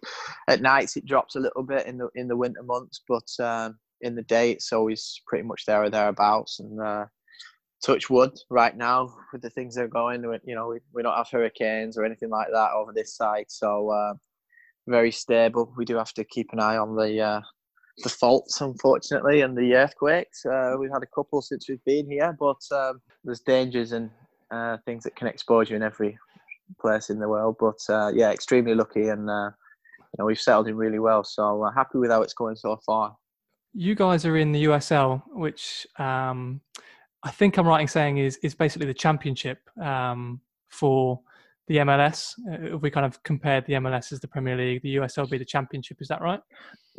at 0.48 0.62
nights 0.62 0.96
it 0.96 1.04
drops 1.04 1.36
a 1.36 1.40
little 1.40 1.62
bit 1.62 1.86
in 1.86 1.98
the 1.98 2.08
in 2.14 2.28
the 2.28 2.36
winter 2.36 2.62
months 2.62 3.02
but 3.08 3.28
um, 3.44 3.78
in 4.00 4.14
the 4.14 4.22
day 4.22 4.50
it's 4.50 4.72
always 4.72 5.20
pretty 5.26 5.46
much 5.46 5.64
there 5.66 5.82
or 5.82 5.90
thereabouts 5.90 6.60
and 6.60 6.80
uh, 6.80 7.04
touch 7.84 8.08
wood 8.10 8.32
right 8.50 8.76
now 8.76 9.14
with 9.32 9.42
the 9.42 9.50
things 9.50 9.74
that 9.74 9.84
are 9.84 9.88
going 9.88 10.22
you 10.44 10.54
know 10.54 10.68
we, 10.68 10.78
we 10.94 11.02
don't 11.02 11.16
have 11.16 11.28
hurricanes 11.30 11.98
or 11.98 12.04
anything 12.04 12.30
like 12.30 12.48
that 12.52 12.72
over 12.72 12.92
this 12.92 13.14
side 13.14 13.46
so 13.48 13.90
uh, 13.90 14.14
very 14.88 15.12
stable. 15.12 15.72
We 15.76 15.84
do 15.84 15.96
have 15.96 16.12
to 16.14 16.24
keep 16.24 16.48
an 16.52 16.60
eye 16.60 16.76
on 16.76 16.96
the 16.96 17.20
uh, 17.20 17.40
the 17.98 18.08
faults, 18.08 18.60
unfortunately, 18.60 19.42
and 19.42 19.56
the 19.56 19.74
earthquakes. 19.74 20.44
Uh, 20.46 20.74
we've 20.78 20.92
had 20.92 21.02
a 21.02 21.14
couple 21.14 21.42
since 21.42 21.68
we've 21.68 21.84
been 21.84 22.10
here, 22.10 22.36
but 22.38 22.60
um, 22.72 23.00
there's 23.24 23.40
dangers 23.40 23.92
and 23.92 24.10
uh, 24.50 24.78
things 24.84 25.04
that 25.04 25.16
can 25.16 25.26
expose 25.26 25.68
you 25.70 25.76
in 25.76 25.82
every 25.82 26.18
place 26.80 27.10
in 27.10 27.18
the 27.18 27.28
world. 27.28 27.56
But 27.58 27.78
uh, 27.88 28.12
yeah, 28.14 28.30
extremely 28.30 28.74
lucky, 28.74 29.08
and 29.08 29.28
uh, 29.28 29.50
you 29.98 30.16
know 30.18 30.24
we've 30.24 30.40
settled 30.40 30.68
in 30.68 30.76
really 30.76 30.98
well. 30.98 31.24
So 31.24 31.62
uh, 31.64 31.72
happy 31.72 31.98
with 31.98 32.10
how 32.10 32.22
it's 32.22 32.34
going 32.34 32.56
so 32.56 32.78
far. 32.84 33.16
You 33.74 33.94
guys 33.94 34.24
are 34.24 34.36
in 34.36 34.52
the 34.52 34.64
USL, 34.64 35.22
which 35.28 35.86
um, 35.98 36.60
I 37.22 37.30
think 37.30 37.56
I'm 37.58 37.66
right 37.66 37.80
in 37.80 37.88
saying 37.88 38.18
is 38.18 38.38
is 38.38 38.54
basically 38.54 38.86
the 38.86 38.94
championship 38.94 39.60
um, 39.80 40.40
for 40.68 41.20
the 41.68 41.76
MLS? 41.78 42.34
Uh, 42.50 42.76
if 42.76 42.82
we 42.82 42.90
kind 42.90 43.06
of 43.06 43.22
compared 43.22 43.66
the 43.66 43.74
MLS 43.74 44.12
as 44.12 44.20
the 44.20 44.28
Premier 44.28 44.56
League, 44.56 44.82
the 44.82 44.96
USL 44.96 45.30
be 45.30 45.38
the 45.38 45.44
Championship, 45.44 45.98
is 46.00 46.08
that 46.08 46.20
right? 46.20 46.40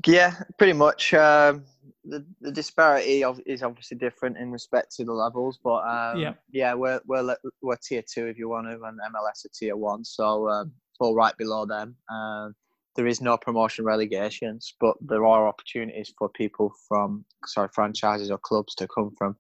Yeah, 0.05 0.35
pretty 0.57 0.73
much. 0.73 1.13
Um, 1.13 1.65
the, 2.05 2.25
the 2.41 2.51
disparity 2.51 3.23
of, 3.23 3.39
is 3.45 3.61
obviously 3.63 3.97
different 3.97 4.38
in 4.38 4.51
respect 4.51 4.95
to 4.95 5.03
the 5.03 5.13
levels, 5.13 5.59
but 5.63 5.79
um, 5.88 6.19
yeah, 6.19 6.33
yeah, 6.51 6.73
we're, 6.73 7.01
we're 7.05 7.35
we're 7.61 7.75
tier 7.75 8.01
two 8.01 8.27
if 8.27 8.38
you 8.38 8.49
want 8.49 8.67
to, 8.67 8.73
and 8.73 8.99
MLS 9.13 9.45
are 9.45 9.49
tier 9.53 9.75
one, 9.75 10.05
so 10.05 10.47
um, 10.49 10.71
fall 10.97 11.15
right 11.15 11.35
below 11.38 11.65
them. 11.65 11.95
Um, 12.11 12.55
there 12.95 13.07
is 13.07 13.21
no 13.21 13.38
promotion 13.38 13.85
relegations, 13.85 14.73
but 14.79 14.95
there 15.01 15.25
are 15.25 15.47
opportunities 15.47 16.13
for 16.17 16.29
people 16.29 16.73
from 16.88 17.25
sorry 17.45 17.69
franchises 17.73 18.31
or 18.31 18.38
clubs 18.38 18.75
to 18.75 18.88
come 18.88 19.11
from 19.17 19.35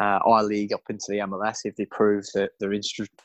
uh, 0.00 0.20
our 0.24 0.44
league 0.44 0.72
up 0.72 0.82
into 0.88 1.06
the 1.08 1.18
MLS 1.18 1.60
if 1.64 1.74
they 1.76 1.86
prove 1.86 2.24
that 2.34 2.50
their 2.60 2.72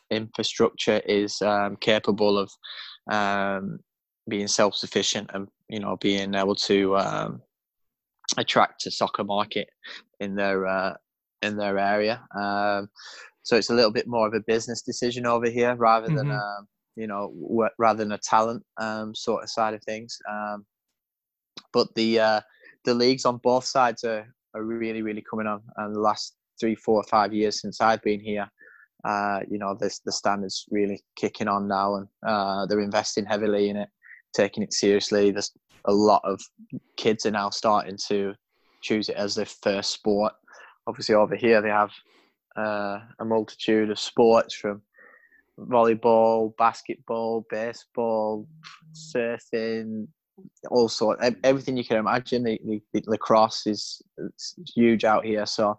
infrastructure 0.09 1.01
is 1.05 1.41
um, 1.41 1.75
capable 1.77 2.37
of 2.37 2.51
um, 3.11 3.79
being 4.27 4.47
self-sufficient 4.47 5.29
and 5.33 5.47
you 5.69 5.79
know 5.79 5.97
being 5.97 6.33
able 6.33 6.55
to 6.55 6.97
um, 6.97 7.41
attract 8.37 8.85
a 8.87 8.91
soccer 8.91 9.23
market 9.23 9.69
in 10.19 10.35
their 10.35 10.65
uh, 10.65 10.93
in 11.41 11.57
their 11.57 11.77
area. 11.77 12.23
Um, 12.35 12.89
so 13.43 13.57
it's 13.57 13.69
a 13.69 13.73
little 13.73 13.91
bit 13.91 14.07
more 14.07 14.27
of 14.27 14.33
a 14.33 14.39
business 14.39 14.81
decision 14.81 15.25
over 15.25 15.49
here 15.49 15.75
rather 15.75 16.07
than 16.07 16.27
mm-hmm. 16.27 16.31
Um, 16.31 16.67
you 16.95 17.07
know 17.07 17.69
rather 17.77 18.03
than 18.03 18.13
a 18.13 18.17
talent 18.17 18.63
um, 18.77 19.13
sort 19.13 19.43
of 19.43 19.49
side 19.49 19.73
of 19.73 19.83
things. 19.83 20.17
but 21.71 21.87
the 21.95 22.19
uh, 22.19 22.41
the 22.85 22.93
leagues 22.93 23.25
on 23.25 23.37
both 23.43 23.65
sides 23.65 24.03
are, 24.03 24.25
are 24.55 24.63
really 24.63 25.01
really 25.03 25.23
coming 25.29 25.47
on 25.47 25.61
and 25.77 25.95
the 25.95 25.99
last 25.99 26.35
three, 26.59 26.75
four, 26.75 27.03
five 27.03 27.33
years 27.33 27.61
since 27.61 27.81
I've 27.81 28.01
been 28.01 28.19
here, 28.19 28.49
uh, 29.03 29.39
you 29.49 29.57
know, 29.57 29.75
this 29.79 29.99
the 29.99 30.11
standards 30.11 30.65
really 30.71 31.01
kicking 31.15 31.47
on 31.47 31.67
now, 31.67 31.95
and 31.95 32.07
uh, 32.25 32.65
they're 32.65 32.79
investing 32.79 33.25
heavily 33.25 33.69
in 33.69 33.77
it, 33.77 33.89
taking 34.33 34.63
it 34.63 34.73
seriously. 34.73 35.31
There's 35.31 35.51
a 35.85 35.93
lot 35.93 36.21
of 36.23 36.41
kids 36.95 37.25
are 37.25 37.31
now 37.31 37.49
starting 37.49 37.97
to 38.07 38.33
choose 38.81 39.09
it 39.09 39.15
as 39.15 39.35
their 39.35 39.45
first 39.45 39.91
sport. 39.91 40.33
Obviously, 40.87 41.15
over 41.15 41.35
here 41.35 41.61
they 41.61 41.69
have 41.69 41.91
uh, 42.57 42.99
a 43.19 43.25
multitude 43.25 43.89
of 43.89 43.99
sports 43.99 44.53
from 44.55 44.81
volleyball, 45.59 46.55
basketball, 46.57 47.45
baseball, 47.49 48.47
surfing, 48.93 50.07
all 50.71 50.89
sorts, 50.89 51.23
everything 51.43 51.77
you 51.77 51.83
can 51.83 51.97
imagine. 51.97 52.43
The, 52.43 52.59
the, 52.65 52.81
the 52.93 53.03
lacrosse 53.07 53.67
is 53.67 54.01
huge 54.75 55.03
out 55.03 55.25
here, 55.25 55.45
so 55.45 55.77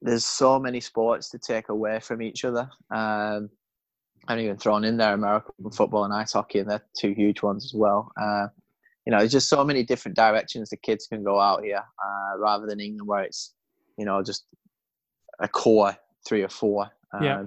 there's 0.00 0.24
so 0.24 0.58
many 0.58 0.80
sports 0.80 1.30
to 1.30 1.38
take 1.38 1.68
away 1.68 2.00
from 2.00 2.22
each 2.22 2.44
other. 2.44 2.68
Um, 2.90 3.50
and 4.28 4.40
even 4.40 4.56
thrown 4.56 4.84
in 4.84 4.96
there 4.96 5.14
American 5.14 5.70
football 5.70 6.04
and 6.04 6.12
ice 6.12 6.32
hockey, 6.34 6.58
and 6.58 6.70
they're 6.70 6.84
two 6.98 7.12
huge 7.14 7.42
ones 7.42 7.64
as 7.64 7.72
well. 7.74 8.12
Uh, 8.20 8.48
you 9.06 9.10
know, 9.10 9.18
there's 9.18 9.32
just 9.32 9.48
so 9.48 9.64
many 9.64 9.82
different 9.82 10.16
directions 10.16 10.68
the 10.68 10.76
kids 10.76 11.06
can 11.06 11.24
go 11.24 11.40
out 11.40 11.64
here, 11.64 11.78
uh, 11.82 12.38
rather 12.38 12.66
than 12.66 12.78
England 12.78 13.08
where 13.08 13.22
it's, 13.22 13.54
you 13.96 14.04
know, 14.04 14.22
just 14.22 14.44
a 15.40 15.48
core 15.48 15.96
three 16.26 16.42
or 16.42 16.48
four. 16.48 16.90
Um, 17.14 17.24
yeah. 17.24 17.42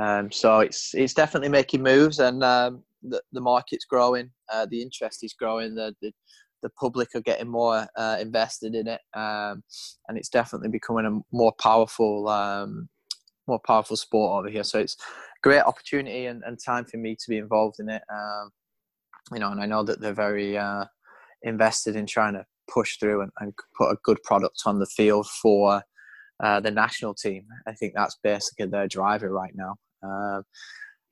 Um, 0.00 0.32
so 0.32 0.60
it's 0.60 0.94
it's 0.94 1.12
definitely 1.12 1.50
making 1.50 1.82
moves, 1.82 2.20
and 2.20 2.42
um, 2.42 2.84
the 3.02 3.20
the 3.32 3.40
market's 3.40 3.84
growing, 3.84 4.30
uh, 4.50 4.66
the 4.70 4.80
interest 4.80 5.22
is 5.24 5.34
growing, 5.34 5.74
the, 5.74 5.94
the 6.00 6.12
the 6.62 6.70
public 6.70 7.08
are 7.14 7.20
getting 7.20 7.48
more 7.48 7.86
uh, 7.96 8.18
invested 8.20 8.74
in 8.74 8.88
it, 8.88 9.00
um, 9.14 9.62
and 10.08 10.16
it's 10.16 10.28
definitely 10.28 10.68
becoming 10.68 11.06
a 11.06 11.36
more 11.36 11.52
powerful, 11.60 12.28
um, 12.28 12.88
more 13.46 13.60
powerful 13.66 13.96
sport 13.96 14.40
over 14.40 14.50
here. 14.50 14.64
So 14.64 14.78
it's 14.78 14.96
a 15.00 15.40
great 15.42 15.62
opportunity 15.62 16.26
and, 16.26 16.42
and 16.44 16.58
time 16.58 16.84
for 16.84 16.96
me 16.96 17.16
to 17.16 17.28
be 17.28 17.38
involved 17.38 17.76
in 17.78 17.88
it. 17.88 18.02
Um, 18.12 18.50
you 19.32 19.38
know, 19.38 19.50
and 19.50 19.60
I 19.60 19.66
know 19.66 19.82
that 19.84 20.00
they're 20.00 20.12
very 20.12 20.56
uh, 20.56 20.84
invested 21.42 21.96
in 21.96 22.06
trying 22.06 22.34
to 22.34 22.44
push 22.72 22.98
through 22.98 23.22
and, 23.22 23.32
and, 23.40 23.54
put 23.76 23.90
a 23.90 23.96
good 24.02 24.22
product 24.24 24.62
on 24.66 24.78
the 24.78 24.86
field 24.86 25.26
for 25.26 25.82
uh, 26.40 26.60
the 26.60 26.70
national 26.70 27.14
team. 27.14 27.46
I 27.66 27.72
think 27.72 27.94
that's 27.94 28.18
basically 28.22 28.66
their 28.66 28.88
driver 28.88 29.30
right 29.30 29.54
now. 29.54 29.76
Uh, 30.02 30.42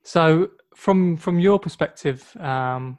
so, 0.03 0.49
from 0.75 1.17
from 1.17 1.39
your 1.39 1.59
perspective, 1.59 2.35
um, 2.39 2.97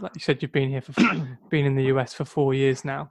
like 0.00 0.12
you 0.14 0.20
said, 0.20 0.42
you've 0.42 0.52
been 0.52 0.70
here 0.70 0.80
for 0.80 0.92
been 1.50 1.66
in 1.66 1.74
the 1.74 1.84
US 1.84 2.14
for 2.14 2.24
four 2.24 2.54
years 2.54 2.84
now. 2.84 3.10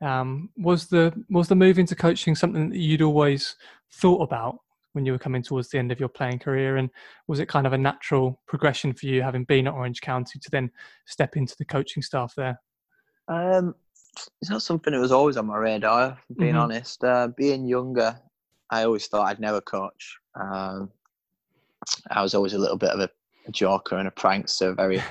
Um, 0.00 0.50
was 0.56 0.86
the 0.86 1.12
was 1.30 1.48
the 1.48 1.54
move 1.54 1.78
into 1.78 1.94
coaching 1.94 2.34
something 2.34 2.70
that 2.70 2.78
you'd 2.78 3.02
always 3.02 3.56
thought 3.92 4.22
about 4.22 4.58
when 4.92 5.04
you 5.04 5.12
were 5.12 5.18
coming 5.18 5.42
towards 5.42 5.68
the 5.70 5.78
end 5.78 5.90
of 5.90 5.98
your 5.98 6.08
playing 6.08 6.38
career, 6.38 6.76
and 6.76 6.88
was 7.26 7.40
it 7.40 7.48
kind 7.48 7.66
of 7.66 7.72
a 7.72 7.78
natural 7.78 8.40
progression 8.46 8.92
for 8.92 9.06
you, 9.06 9.22
having 9.22 9.44
been 9.44 9.66
at 9.66 9.74
Orange 9.74 10.00
County, 10.00 10.38
to 10.38 10.50
then 10.50 10.70
step 11.06 11.36
into 11.36 11.54
the 11.58 11.64
coaching 11.64 12.02
staff 12.02 12.34
there? 12.36 12.60
Um, 13.28 13.74
it's 14.40 14.50
not 14.50 14.62
something 14.62 14.92
that 14.92 15.00
was 15.00 15.12
always 15.12 15.36
on 15.36 15.46
my 15.46 15.56
radar. 15.56 16.18
Being 16.38 16.52
mm-hmm. 16.52 16.60
honest, 16.60 17.02
uh, 17.02 17.28
being 17.36 17.66
younger, 17.66 18.16
I 18.70 18.84
always 18.84 19.06
thought 19.08 19.26
I'd 19.26 19.40
never 19.40 19.60
coach. 19.60 20.16
Um, 20.40 20.90
I 22.10 22.22
was 22.22 22.34
always 22.34 22.54
a 22.54 22.58
little 22.58 22.78
bit 22.78 22.90
of 22.90 23.00
a, 23.00 23.10
a 23.46 23.52
joker 23.52 23.98
and 23.98 24.08
a 24.08 24.12
prankster, 24.12 24.76
very 24.76 25.02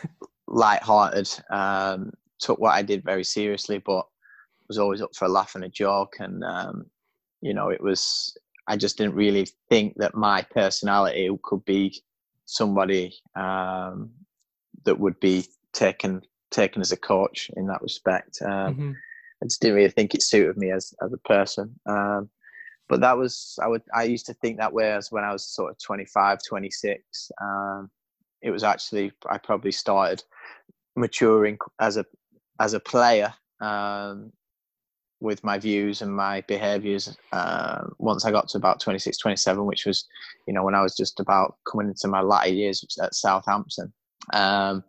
light-hearted. 0.52 1.28
Um, 1.50 2.12
took 2.38 2.58
what 2.58 2.74
I 2.74 2.82
did 2.82 3.04
very 3.04 3.24
seriously, 3.24 3.78
but 3.78 4.06
was 4.68 4.78
always 4.78 5.02
up 5.02 5.14
for 5.14 5.24
a 5.24 5.28
laugh 5.28 5.54
and 5.54 5.64
a 5.64 5.68
joke. 5.68 6.16
And 6.18 6.44
um, 6.44 6.86
you 7.40 7.54
know, 7.54 7.70
it 7.70 7.82
was 7.82 8.36
I 8.68 8.76
just 8.76 8.96
didn't 8.96 9.14
really 9.14 9.48
think 9.68 9.94
that 9.96 10.14
my 10.14 10.42
personality 10.42 11.28
could 11.42 11.64
be 11.64 12.02
somebody 12.44 13.14
um, 13.34 14.10
that 14.84 14.98
would 14.98 15.18
be 15.20 15.46
taken 15.72 16.22
taken 16.50 16.82
as 16.82 16.92
a 16.92 16.96
coach 16.96 17.50
in 17.56 17.66
that 17.66 17.82
respect. 17.82 18.38
Um, 18.42 18.50
mm-hmm. 18.50 18.92
I 19.42 19.46
just 19.46 19.60
didn't 19.60 19.76
really 19.76 19.90
think 19.90 20.14
it 20.14 20.22
suited 20.22 20.56
me 20.56 20.70
as 20.70 20.94
as 21.02 21.12
a 21.12 21.28
person. 21.28 21.74
Um, 21.86 22.30
but 22.88 23.00
that 23.00 23.16
was 23.16 23.58
I 23.62 23.68
would 23.68 23.82
I 23.94 24.04
used 24.04 24.26
to 24.26 24.34
think 24.34 24.58
that 24.58 24.72
way 24.72 24.92
as 24.92 25.10
when 25.10 25.24
I 25.24 25.32
was 25.32 25.46
sort 25.46 25.70
of 25.70 25.78
25, 25.82 26.38
26. 26.46 27.30
Um, 27.40 27.90
it 28.42 28.50
was 28.50 28.64
actually 28.64 29.12
I 29.28 29.38
probably 29.38 29.72
started 29.72 30.22
maturing 30.96 31.58
as 31.80 31.96
a 31.96 32.04
as 32.60 32.74
a 32.74 32.80
player 32.80 33.32
um, 33.60 34.32
with 35.22 35.42
my 35.44 35.56
views 35.58 36.02
and 36.02 36.14
my 36.14 36.40
behaviors 36.42 37.16
uh, 37.32 37.84
once 37.98 38.24
I 38.24 38.32
got 38.32 38.48
to 38.48 38.58
about 38.58 38.80
26, 38.80 39.16
27, 39.16 39.64
which 39.64 39.86
was, 39.86 40.06
you 40.48 40.52
know, 40.52 40.64
when 40.64 40.74
I 40.74 40.82
was 40.82 40.96
just 40.96 41.20
about 41.20 41.56
coming 41.70 41.86
into 41.86 42.08
my 42.08 42.20
latter 42.20 42.50
years 42.50 42.84
at 43.00 43.14
Southampton. 43.14 43.92
Um, 44.32 44.82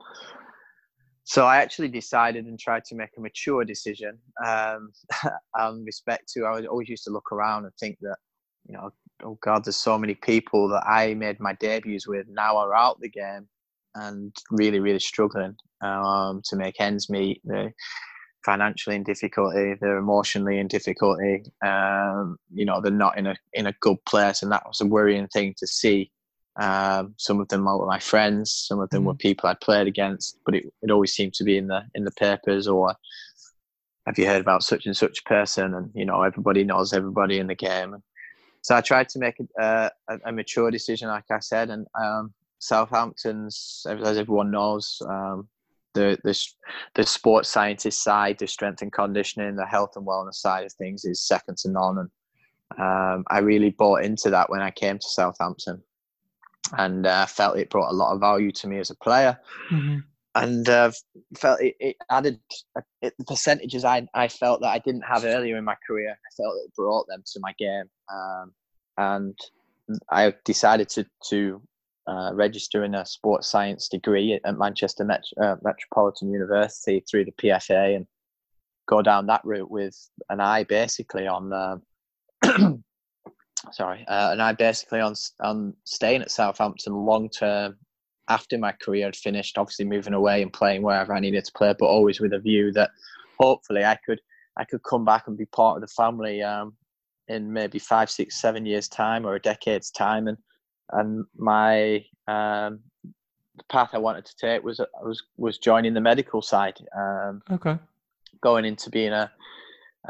so 1.24 1.46
I 1.46 1.58
actually 1.58 1.88
decided 1.88 2.46
and 2.46 2.60
tried 2.60 2.84
to 2.86 2.96
make 2.96 3.12
a 3.16 3.22
mature 3.22 3.64
decision 3.64 4.18
um, 4.46 4.92
respect 5.86 6.30
to, 6.34 6.46
I 6.46 6.66
always 6.66 6.90
used 6.90 7.06
to 7.06 7.12
look 7.12 7.32
around 7.32 7.66
and 7.66 7.74
think 7.80 7.98
that, 8.02 8.18
you 8.68 8.74
know, 8.74 8.92
oh 9.24 9.38
God, 9.42 9.66
there's 9.66 9.76
so 9.76 9.98
many 9.98 10.16
people 10.16 10.68
that 10.70 10.86
I 10.88 11.14
made 11.14 11.40
my 11.40 11.54
debuts 11.54 12.08
with 12.08 12.28
now 12.30 12.58
are 12.58 12.76
out 12.76 13.00
the 13.00 13.10
game 13.10 13.48
and 13.96 14.36
really, 14.52 14.80
really 14.80 15.00
struggling 15.00 15.56
um, 15.82 16.42
to 16.46 16.56
make 16.56 16.80
ends 16.80 17.10
meet. 17.10 17.42
They're 17.44 17.74
financially 18.46 18.96
in 18.96 19.04
difficulty. 19.04 19.76
They're 19.80 19.98
emotionally 19.98 20.60
in 20.60 20.68
difficulty. 20.68 21.44
Um, 21.66 22.38
you 22.54 22.66
know, 22.66 22.82
they're 22.82 22.92
not 22.92 23.18
in 23.18 23.28
a 23.28 23.36
in 23.54 23.68
a 23.68 23.76
good 23.82 23.98
place, 24.06 24.44
and 24.44 24.52
that 24.52 24.66
was 24.66 24.82
a 24.82 24.86
worrying 24.86 25.28
thing 25.28 25.56
to 25.58 25.68
see. 25.68 26.12
Um, 26.60 27.16
some 27.18 27.40
of 27.40 27.48
them 27.48 27.66
were 27.66 27.86
my 27.86 28.00
friends. 28.00 28.52
Some 28.68 28.80
of 28.80 28.90
them 28.90 29.06
were 29.06 29.16
people 29.16 29.50
I'd 29.50 29.62
played 29.62 29.88
against, 29.88 30.38
but 30.46 30.56
it, 30.56 30.66
it 30.82 30.92
always 30.92 31.14
seemed 31.14 31.34
to 31.36 31.44
be 31.44 31.58
in 31.58 31.68
the 31.68 31.82
in 31.96 32.04
the 32.04 32.12
papers 32.12 32.68
or 32.68 32.96
have 34.06 34.20
you 34.20 34.28
heard 34.28 34.42
about 34.42 34.64
such 34.64 34.86
and 34.86 34.96
such 34.96 35.24
person? 35.26 35.74
And 35.74 35.90
you 35.94 36.06
know, 36.06 36.24
everybody 36.24 36.64
knows 36.64 36.94
everybody 36.94 37.40
in 37.40 37.48
the 37.48 37.56
game. 37.56 37.96
So 38.64 38.76
I 38.76 38.82
tried 38.82 39.10
to 39.10 39.20
make 39.20 39.36
a, 39.60 39.92
a, 40.08 40.20
a 40.26 40.32
mature 40.32 40.72
decision, 40.72 41.10
like 41.10 41.30
I 41.30 41.40
said, 41.40 41.70
and 41.70 41.86
um, 42.02 42.34
Southampton's, 42.60 43.86
as 43.88 44.18
everyone 44.18 44.52
knows, 44.52 45.02
um, 45.08 45.48
the, 45.94 46.18
the 46.24 46.36
the 46.96 47.04
sports 47.06 47.50
scientist 47.50 48.02
side, 48.02 48.40
the 48.40 48.48
strength 48.48 48.82
and 48.82 48.92
conditioning, 48.92 49.56
the 49.56 49.66
health 49.66 49.92
and 49.96 50.08
wellness 50.08 50.36
side 50.36 50.66
of 50.66 50.74
things 50.74 51.06
is 51.06 51.22
second 51.22 51.58
to 51.58 51.70
none. 51.70 51.98
And 52.00 52.10
um, 52.82 53.26
I 53.30 53.40
really 53.40 53.70
bought 53.70 54.04
into 54.04 54.30
that 54.32 54.50
when 54.50 54.62
I 54.62 54.72
came 54.72 54.98
to 54.98 55.08
Southampton, 55.08 55.84
and 56.78 57.06
uh, 57.06 57.26
felt 57.26 57.58
it 57.58 57.70
brought 57.70 57.92
a 57.92 57.96
lot 57.96 58.14
of 58.14 58.22
value 58.22 58.52
to 58.54 58.68
me 58.68 58.80
as 58.80 58.90
a 58.90 58.96
player. 58.96 59.38
Mm-hmm. 59.70 60.00
And 60.36 60.68
uh, 60.68 60.92
felt 61.38 61.62
it, 61.62 61.76
it 61.80 61.96
added 62.10 62.40
it, 63.02 63.14
the 63.20 63.26
percentages 63.26 63.86
I, 63.86 64.08
I 64.16 64.28
felt 64.28 64.62
that 64.62 64.70
I 64.70 64.80
didn't 64.80 65.04
have 65.04 65.26
earlier 65.26 65.58
in 65.58 65.64
my 65.64 65.76
career. 65.86 66.10
I 66.10 66.32
felt 66.36 66.56
it 66.66 66.74
brought 66.76 67.08
them 67.08 67.24
to 67.34 67.40
my 67.40 67.54
game, 67.60 67.86
um, 68.12 68.52
and 68.98 69.38
I 70.10 70.34
decided 70.44 70.90
to 70.90 71.06
to 71.30 71.62
uh, 72.08 72.32
registering 72.34 72.96
a 72.96 73.06
sports 73.06 73.48
science 73.48 73.88
degree 73.88 74.40
at 74.44 74.58
Manchester 74.58 75.06
Met- 75.06 75.24
uh, 75.42 75.56
Metropolitan 75.62 76.32
University 76.32 77.04
through 77.10 77.26
the 77.26 77.32
PFA 77.32 77.96
and 77.96 78.08
go 78.88 79.02
down 79.02 79.28
that 79.28 79.42
route 79.46 79.72
with 79.72 79.96
an 80.30 80.40
eye 80.40 80.64
basically 80.64 81.28
on 81.28 81.54
uh, 81.54 81.78
sorry 83.72 84.06
uh, 84.08 84.32
an 84.34 84.42
eye 84.42 84.54
basically 84.54 85.00
on 85.00 85.14
on 85.40 85.74
staying 85.86 86.22
at 86.22 86.32
Southampton 86.32 86.94
long 86.94 87.30
term 87.30 87.78
after 88.30 88.58
my 88.58 88.72
career 88.72 89.06
had 89.06 89.16
finished 89.16 89.58
obviously 89.58 89.86
moving 89.86 90.14
away 90.14 90.42
and 90.42 90.54
playing 90.54 90.82
wherever 90.82 91.14
I 91.14 91.20
needed 91.20 91.46
to 91.46 91.52
play 91.54 91.74
but 91.78 91.86
always 91.88 92.20
with 92.20 92.34
a 92.34 92.40
view 92.40 92.72
that 92.74 92.92
hopefully 93.40 93.84
I 93.84 93.98
could 94.06 94.22
I 94.58 94.66
could 94.66 94.84
come 94.84 95.04
back 95.04 95.28
and 95.28 95.38
be 95.38 95.46
part 95.46 95.78
of 95.78 95.82
the 95.82 95.94
family 95.94 96.42
um, 96.42 96.74
in 97.28 97.52
maybe 97.52 97.80
five 97.80 98.10
six 98.10 98.40
seven 98.40 98.66
years 98.66 98.88
time 98.88 99.26
or 99.26 99.36
a 99.36 99.42
decade's 99.42 99.92
time 99.92 100.28
and 100.28 100.38
and 100.92 101.26
my 101.38 102.06
um, 102.28 102.80
the 103.56 103.64
path 103.70 103.92
I 103.94 103.98
wanted 103.98 104.26
to 104.26 104.36
take 104.36 104.64
was 104.64 104.80
was 105.02 105.24
was 105.38 105.58
joining 105.58 105.94
the 105.94 106.02
medical 106.02 106.42
side. 106.42 106.80
Um, 106.96 107.42
okay. 107.52 107.78
Going 108.42 108.66
into 108.66 108.90
being 108.90 109.14
a, 109.14 109.32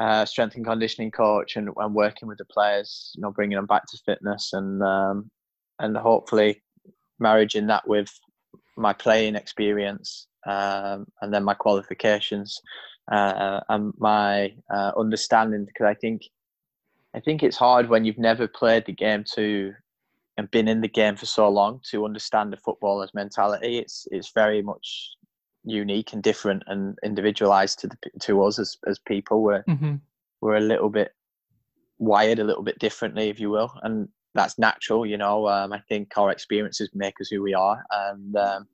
a 0.00 0.26
strength 0.26 0.56
and 0.56 0.64
conditioning 0.64 1.10
coach 1.10 1.56
and, 1.56 1.68
and 1.76 1.94
working 1.94 2.26
with 2.26 2.38
the 2.38 2.44
players, 2.46 3.12
you 3.14 3.22
know, 3.22 3.30
bringing 3.30 3.56
them 3.56 3.66
back 3.66 3.86
to 3.86 3.98
fitness 4.04 4.52
and 4.52 4.82
um, 4.82 5.30
and 5.78 5.96
hopefully 5.96 6.62
marrying 7.18 7.66
that 7.66 7.86
with 7.86 8.10
my 8.76 8.92
playing 8.92 9.36
experience 9.36 10.26
um, 10.46 11.06
and 11.20 11.32
then 11.32 11.44
my 11.44 11.54
qualifications 11.54 12.60
uh, 13.10 13.60
and 13.68 13.92
my 13.98 14.52
uh, 14.72 14.92
understanding 14.96 15.64
because 15.64 15.86
I 15.86 15.94
think 15.94 16.22
I 17.14 17.20
think 17.20 17.42
it's 17.42 17.56
hard 17.56 17.88
when 17.88 18.04
you've 18.04 18.18
never 18.18 18.48
played 18.48 18.86
the 18.86 18.92
game 18.92 19.24
to 19.34 19.72
and 20.36 20.50
been 20.50 20.66
in 20.66 20.80
the 20.80 20.88
game 20.88 21.14
for 21.14 21.26
so 21.26 21.48
long 21.48 21.80
to 21.90 22.04
understand 22.04 22.52
the 22.52 22.56
footballer's 22.56 23.14
mentality. 23.14 23.78
It's 23.78 24.06
it's 24.10 24.32
very 24.34 24.62
much 24.62 25.10
unique 25.64 26.12
and 26.12 26.22
different 26.22 26.62
and 26.66 26.98
individualized 27.04 27.78
to 27.80 27.88
the, 27.88 27.96
to 28.20 28.42
us 28.42 28.58
as 28.58 28.76
as 28.86 28.98
people. 28.98 29.42
We're 29.42 29.62
mm-hmm. 29.64 29.96
we're 30.40 30.56
a 30.56 30.60
little 30.60 30.90
bit 30.90 31.12
wired 31.98 32.40
a 32.40 32.44
little 32.44 32.64
bit 32.64 32.78
differently, 32.78 33.28
if 33.28 33.38
you 33.38 33.50
will, 33.50 33.72
and 33.82 34.08
that's 34.34 34.58
natural. 34.58 35.06
You 35.06 35.18
know, 35.18 35.48
um, 35.48 35.72
I 35.72 35.80
think 35.88 36.12
our 36.16 36.30
experiences 36.30 36.90
make 36.94 37.20
us 37.20 37.28
who 37.28 37.42
we 37.42 37.54
are, 37.54 37.82
and 37.90 38.36
um, 38.36 38.68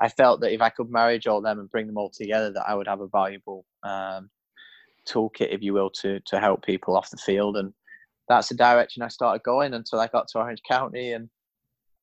I 0.00 0.08
felt 0.08 0.40
that 0.40 0.52
if 0.52 0.60
I 0.60 0.70
could 0.70 0.90
marriage 0.90 1.26
all 1.26 1.40
them 1.40 1.58
and 1.60 1.70
bring 1.70 1.86
them 1.86 1.98
all 1.98 2.10
together, 2.10 2.52
that 2.52 2.68
I 2.68 2.74
would 2.74 2.88
have 2.88 3.00
a 3.00 3.08
valuable 3.08 3.64
um, 3.82 4.30
toolkit, 5.08 5.54
if 5.54 5.62
you 5.62 5.72
will, 5.72 5.90
to 6.02 6.20
to 6.26 6.40
help 6.40 6.64
people 6.64 6.96
off 6.96 7.10
the 7.10 7.16
field 7.16 7.56
and 7.56 7.72
that's 8.28 8.48
the 8.48 8.54
direction 8.54 9.02
I 9.02 9.08
started 9.08 9.42
going 9.42 9.74
until 9.74 10.00
I 10.00 10.06
got 10.08 10.28
to 10.28 10.38
Orange 10.38 10.62
County, 10.68 11.12
and 11.12 11.28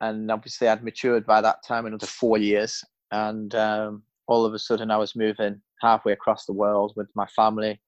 and 0.01 0.31
obviously 0.31 0.67
I'd 0.67 0.83
matured 0.83 1.25
by 1.25 1.41
that 1.41 1.63
time 1.67 1.85
another 1.85 2.07
four 2.07 2.37
years, 2.37 2.83
and 3.11 3.53
um, 3.55 4.03
all 4.27 4.45
of 4.45 4.53
a 4.53 4.59
sudden 4.59 4.91
I 4.91 4.97
was 4.97 5.15
moving 5.15 5.61
halfway 5.81 6.13
across 6.13 6.45
the 6.45 6.53
world 6.53 6.93
with 6.95 7.09
my 7.15 7.25
family. 7.27 7.79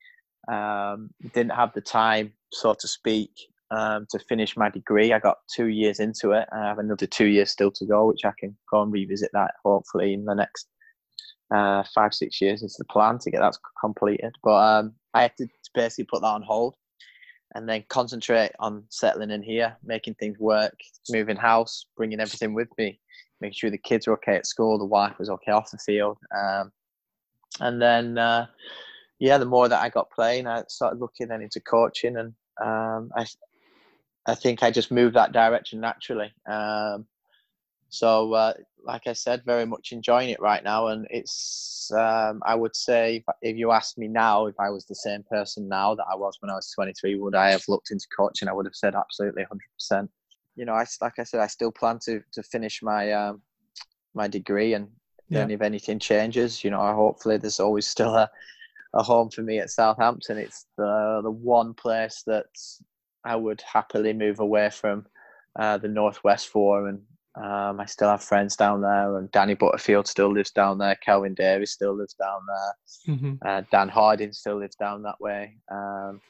Um, 0.52 1.10
didn't 1.34 1.54
have 1.54 1.74
the 1.74 1.82
time, 1.82 2.34
so 2.52 2.74
to 2.74 2.88
speak, 2.88 3.32
um, 3.74 4.06
to 4.12 4.20
finish 4.20 4.56
my 4.56 4.70
degree. 4.70 5.14
I 5.14 5.20
got 5.20 5.38
two 5.54 5.68
years 5.68 6.00
into 6.00 6.32
it. 6.32 6.48
I 6.52 6.66
have 6.66 6.80
another 6.80 7.08
two 7.08 7.26
years 7.26 7.52
still 7.52 7.72
to 7.72 7.86
go, 7.86 8.08
which 8.08 8.26
I 8.26 8.34
can 8.40 8.56
go 8.72 8.82
and 8.82 8.92
revisit 8.92 9.32
that 9.34 9.56
hopefully 9.64 10.14
in 10.14 10.26
the 10.26 10.36
next 10.36 10.68
uh, 11.54 11.84
five, 11.94 12.14
six 12.14 12.42
years 12.42 12.64
is 12.64 12.76
the 12.76 12.86
plan 12.86 13.18
to 13.20 13.32
get 13.32 13.42
that 13.42 13.58
completed. 13.80 14.34
But 14.44 14.56
um, 14.56 14.94
I 15.14 15.24
had 15.24 15.38
to 15.38 15.48
basically 15.74 16.06
put 16.06 16.22
that 16.22 16.28
on 16.28 16.44
hold 16.44 16.76
and 17.56 17.68
then 17.70 17.84
concentrate 17.90 18.52
on 18.60 18.84
settling 18.90 19.32
in 19.32 19.44
here, 19.44 19.76
making 19.84 20.16
things 20.16 20.40
work, 20.40 20.76
moving 21.10 21.38
house, 21.38 21.86
bringing 21.96 22.20
everything 22.20 22.54
with 22.54 22.70
me, 22.78 23.00
making 23.42 23.56
sure 23.56 23.70
the 23.70 23.78
kids 23.78 24.08
are 24.08 24.14
okay 24.14 24.36
at 24.36 24.48
school, 24.48 24.78
the 24.78 24.86
wife 24.86 25.18
was 25.20 25.30
okay 25.30 25.52
off 25.52 25.72
the 25.72 25.78
field. 25.78 26.18
Um, 26.36 26.72
and 27.60 27.82
then, 27.82 28.18
uh, 28.18 28.48
yeah, 29.20 29.38
the 29.38 29.46
more 29.46 29.70
that 29.70 29.82
I 29.82 29.90
got 29.90 30.12
playing, 30.12 30.48
I 30.48 30.64
started 30.68 31.00
looking 31.00 31.28
then 31.28 31.44
into 31.44 31.62
coaching, 31.62 32.18
and 32.18 32.34
um, 32.62 33.12
I, 33.16 33.26
I 34.26 34.36
think 34.36 34.64
I 34.64 34.72
just 34.72 34.92
moved 34.92 35.16
that 35.16 35.34
direction 35.34 35.80
naturally. 35.80 36.32
Um, 36.50 37.06
so, 37.90 38.34
uh, 38.34 38.54
like 38.84 39.06
I 39.06 39.14
said, 39.14 39.44
very 39.46 39.66
much 39.66 39.92
enjoying 39.92 40.30
it 40.30 40.42
right 40.42 40.64
now. 40.64 40.88
And 40.88 41.06
it's, 41.10 41.92
um, 41.96 42.42
I 42.46 42.56
would 42.56 42.76
say, 42.76 43.18
if, 43.18 43.24
if, 43.42 43.58
you 43.58 43.72
asked 43.72 43.98
me 43.98 44.08
now, 44.08 44.48
if 44.48 44.56
I 44.60 44.70
was 44.70 44.86
the 44.86 44.96
same 44.96 45.24
person 45.30 45.68
now 45.68 45.94
that 45.96 46.06
I 46.12 46.16
was 46.16 46.38
when 46.40 46.50
I 46.50 46.56
was 46.56 46.72
23, 46.72 47.20
would 47.20 47.36
I 47.36 47.52
have 47.52 47.64
looked 47.68 47.92
into 47.92 48.08
coaching? 48.16 48.48
I 48.48 48.54
would 48.54 48.66
have 48.66 48.76
said 48.76 48.96
absolutely 48.96 49.46
100%. 49.92 50.10
You 50.56 50.66
know, 50.66 50.74
I, 50.74 50.86
like 51.02 51.20
I 51.20 51.24
said, 51.24 51.40
I 51.40 51.48
still 51.48 51.72
plan 51.72 52.00
to, 52.06 52.22
to 52.32 52.44
finish 52.44 52.82
my, 52.82 53.12
um, 53.12 53.42
my 54.14 54.28
degree 54.28 54.74
and 54.74 54.88
then 55.30 55.52
if 55.52 55.62
anything 55.62 56.00
changes, 56.00 56.64
you 56.64 56.70
know, 56.70 56.94
hopefully 56.94 57.38
there's 57.38 57.60
always 57.60 57.88
still 57.88 58.16
a, 58.16 58.30
a 58.94 59.04
home 59.04 59.30
for 59.30 59.42
me 59.42 59.60
at 59.60 59.72
Southampton. 59.72 60.38
It's 60.38 60.66
the, 60.78 61.22
the 61.24 61.32
one 61.32 61.74
place 61.74 62.24
that 62.28 62.46
I 63.26 63.36
would 63.36 63.62
happily 63.62 64.14
move 64.14 64.40
away 64.40 64.70
from 64.70 65.06
uh, 65.58 65.78
the 65.78 65.88
Northwest 65.88 66.50
for 66.50 66.88
and 66.88 67.02
um, 67.36 67.80
I 67.80 67.86
still 67.86 68.10
have 68.10 68.24
friends 68.24 68.56
down 68.56 68.82
there, 68.82 69.18
and 69.18 69.32
Danny 69.32 69.56
Butterfield 69.56 70.08
still 70.08 70.32
lives 70.32 70.52
down 70.52 70.78
there. 70.78 70.96
Kelvin 70.96 71.34
Davis 71.34 71.72
still 71.72 71.96
lives 71.96 72.14
down 72.14 72.42
there. 72.48 73.16
Mm-hmm. 73.16 73.34
Uh, 73.44 73.64
Dan 73.72 73.90
Harding 73.90 74.34
still 74.34 74.60
lives 74.60 74.76
down 74.76 75.02
that 75.02 75.20
way. 75.20 75.58
Um, 75.72 76.22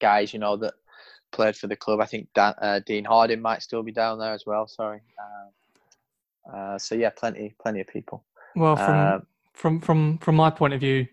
guys, 0.00 0.32
you 0.32 0.38
know 0.38 0.56
that 0.56 0.74
played 1.30 1.56
for 1.56 1.66
the 1.66 1.76
club. 1.76 2.00
I 2.00 2.06
think 2.06 2.28
Dan, 2.34 2.54
uh, 2.62 2.80
Dean 2.86 3.04
Harding 3.04 3.42
might 3.42 3.62
still 3.62 3.82
be 3.82 3.92
down 3.92 4.18
there 4.18 4.32
as 4.32 4.44
well. 4.46 4.66
Sorry. 4.66 5.00
Uh, 5.18 6.56
uh 6.56 6.78
so 6.78 6.94
yeah, 6.94 7.10
plenty, 7.10 7.54
plenty 7.60 7.80
of 7.80 7.86
people. 7.88 8.24
Well, 8.56 8.76
from 8.76 8.94
um, 8.94 9.26
from 9.52 9.80
from 9.80 10.18
from 10.18 10.36
my 10.36 10.48
point 10.48 10.72
of 10.72 10.80
view, 10.80 11.06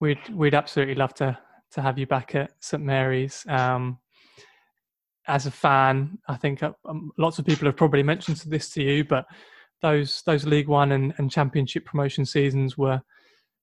we'd 0.00 0.28
we'd 0.28 0.54
absolutely 0.54 0.96
love 0.96 1.14
to 1.14 1.38
to 1.72 1.82
have 1.82 1.98
you 1.98 2.06
back 2.08 2.34
at 2.34 2.50
St 2.58 2.82
Mary's. 2.82 3.44
Um, 3.48 3.98
as 5.26 5.46
a 5.46 5.50
fan, 5.50 6.18
I 6.28 6.36
think 6.36 6.62
uh, 6.62 6.72
um, 6.88 7.12
lots 7.18 7.38
of 7.38 7.46
people 7.46 7.66
have 7.66 7.76
probably 7.76 8.02
mentioned 8.02 8.38
this 8.46 8.70
to 8.70 8.82
you, 8.82 9.04
but 9.04 9.26
those 9.82 10.22
those 10.22 10.44
League 10.44 10.68
One 10.68 10.92
and, 10.92 11.14
and 11.18 11.30
Championship 11.30 11.84
promotion 11.84 12.26
seasons 12.26 12.76
were 12.76 13.00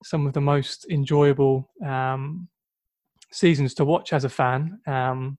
some 0.04 0.28
of 0.28 0.34
the 0.34 0.41
most 0.41 0.86
enjoyable 0.89 1.70
um, 1.86 2.48
seasons 3.32 3.74
to 3.76 3.86
watch 3.86 4.13
as 4.13 4.24
a 4.24 4.30
fan. 4.30 4.80
Um, 4.88 5.38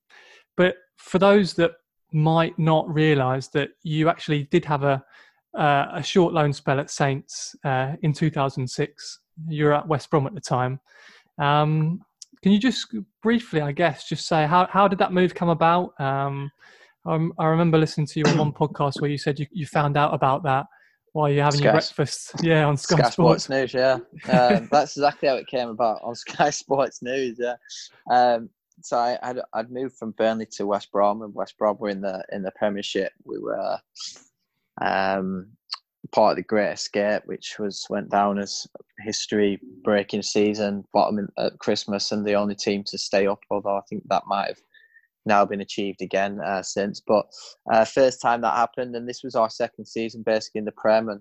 but 0.57 0.77
for 0.97 1.19
those 1.19 1.55
that 1.55 1.73
might 2.13 2.59
not 2.59 2.93
realise 2.93 3.49
that 3.49 3.71
you 3.83 4.09
actually 4.09 4.45
did 4.45 4.65
have 4.65 4.83
a 4.83 5.05
uh, 5.57 5.87
a 5.95 6.03
short 6.03 6.33
loan 6.33 6.53
spell 6.53 6.79
at 6.81 6.91
Saints 6.91 7.57
uh, 7.65 7.95
in 8.03 8.13
2006. 8.13 9.21
You 9.49 9.65
were 9.65 9.75
at 9.75 9.89
West 9.89 10.11
Brom 10.11 10.27
at 10.27 10.35
the 10.35 10.41
time. 10.41 10.81
Um, 11.39 12.01
can 12.43 12.53
you 12.53 12.59
just 12.59 12.95
briefly, 13.23 13.61
I 13.61 13.73
guess, 13.73 14.09
just 14.09 14.27
say 14.27 14.47
how 14.47 14.67
how 14.71 14.89
did 14.89 14.99
that 14.99 15.13
move 15.13 15.35
come 15.35 15.49
about? 15.49 15.99
Um, 16.01 16.51
um, 17.07 17.33
I 17.39 17.47
remember 17.47 17.79
listening 17.79 18.07
to 18.09 18.21
you 18.21 18.25
on 18.27 18.39
one 18.39 18.53
podcast 18.61 19.01
where 19.01 19.11
you 19.11 19.19
said 19.19 19.39
you, 19.39 19.47
you 19.51 19.67
found 19.67 19.97
out 19.97 20.15
about 20.15 20.43
that 20.45 20.67
while 21.13 21.31
you're 21.31 21.45
having 21.45 21.59
Sky, 21.59 21.65
your 21.65 21.73
breakfast. 21.73 22.33
Yeah, 22.43 22.67
on 22.67 22.77
Sky, 22.77 22.97
Sky 22.97 23.11
Sports. 23.11 23.45
Sports. 23.45 23.49
News. 23.49 23.75
Yeah, 23.75 23.99
um, 24.33 24.69
that's 24.73 24.97
exactly 24.97 25.29
how 25.29 25.37
it 25.37 25.47
came 25.47 25.69
about 25.69 26.01
on 26.03 26.15
Sky 26.15 26.51
Sports 26.63 27.03
News. 27.03 27.39
Yeah. 27.39 27.57
Um, 28.11 28.51
so 28.81 28.97
I, 28.97 29.19
I'd, 29.23 29.39
I'd, 29.55 29.73
moved 29.73 29.97
from 29.97 30.13
Burnley 30.13 30.47
to 30.53 30.67
West 30.67 30.93
Brom, 30.93 31.23
and 31.23 31.35
West 31.35 31.59
Brom 31.59 31.77
were 31.81 31.89
in 31.89 32.01
the 32.01 32.23
in 32.31 32.43
the 32.43 32.53
Premiership. 32.53 33.13
We 33.25 33.39
were 33.39 33.79
um, 34.81 35.49
part 36.13 36.33
of 36.33 36.37
the 36.37 36.43
Great 36.43 36.73
Escape, 36.73 37.23
which 37.27 37.57
was 37.59 37.87
went 37.91 38.11
down 38.11 38.39
as 38.39 38.67
history 39.01 39.61
breaking 39.83 40.23
season, 40.23 40.85
bottom 40.93 41.29
at 41.39 41.59
Christmas, 41.59 42.13
and 42.13 42.27
the 42.27 42.35
only 42.35 42.55
team 42.55 42.85
to 42.87 42.99
stay 42.99 43.27
up. 43.27 43.41
Although 43.51 43.77
I 43.77 43.83
think 43.89 44.05
that 44.09 44.27
might 44.27 44.49
have 44.49 44.61
now 45.27 45.45
been 45.45 45.61
achieved 45.61 46.03
again 46.03 46.41
uh, 46.41 46.63
since. 46.63 47.01
But 47.01 47.27
uh, 47.73 47.85
first 47.85 48.21
time 48.21 48.41
that 48.41 48.55
happened, 48.55 48.97
and 48.97 49.09
this 49.09 49.23
was 49.23 49.35
our 49.35 49.51
second 49.51 49.87
season 49.87 50.23
basically 50.23 50.61
in 50.61 50.65
the 50.65 50.73
Prem, 50.73 51.09
and 51.09 51.21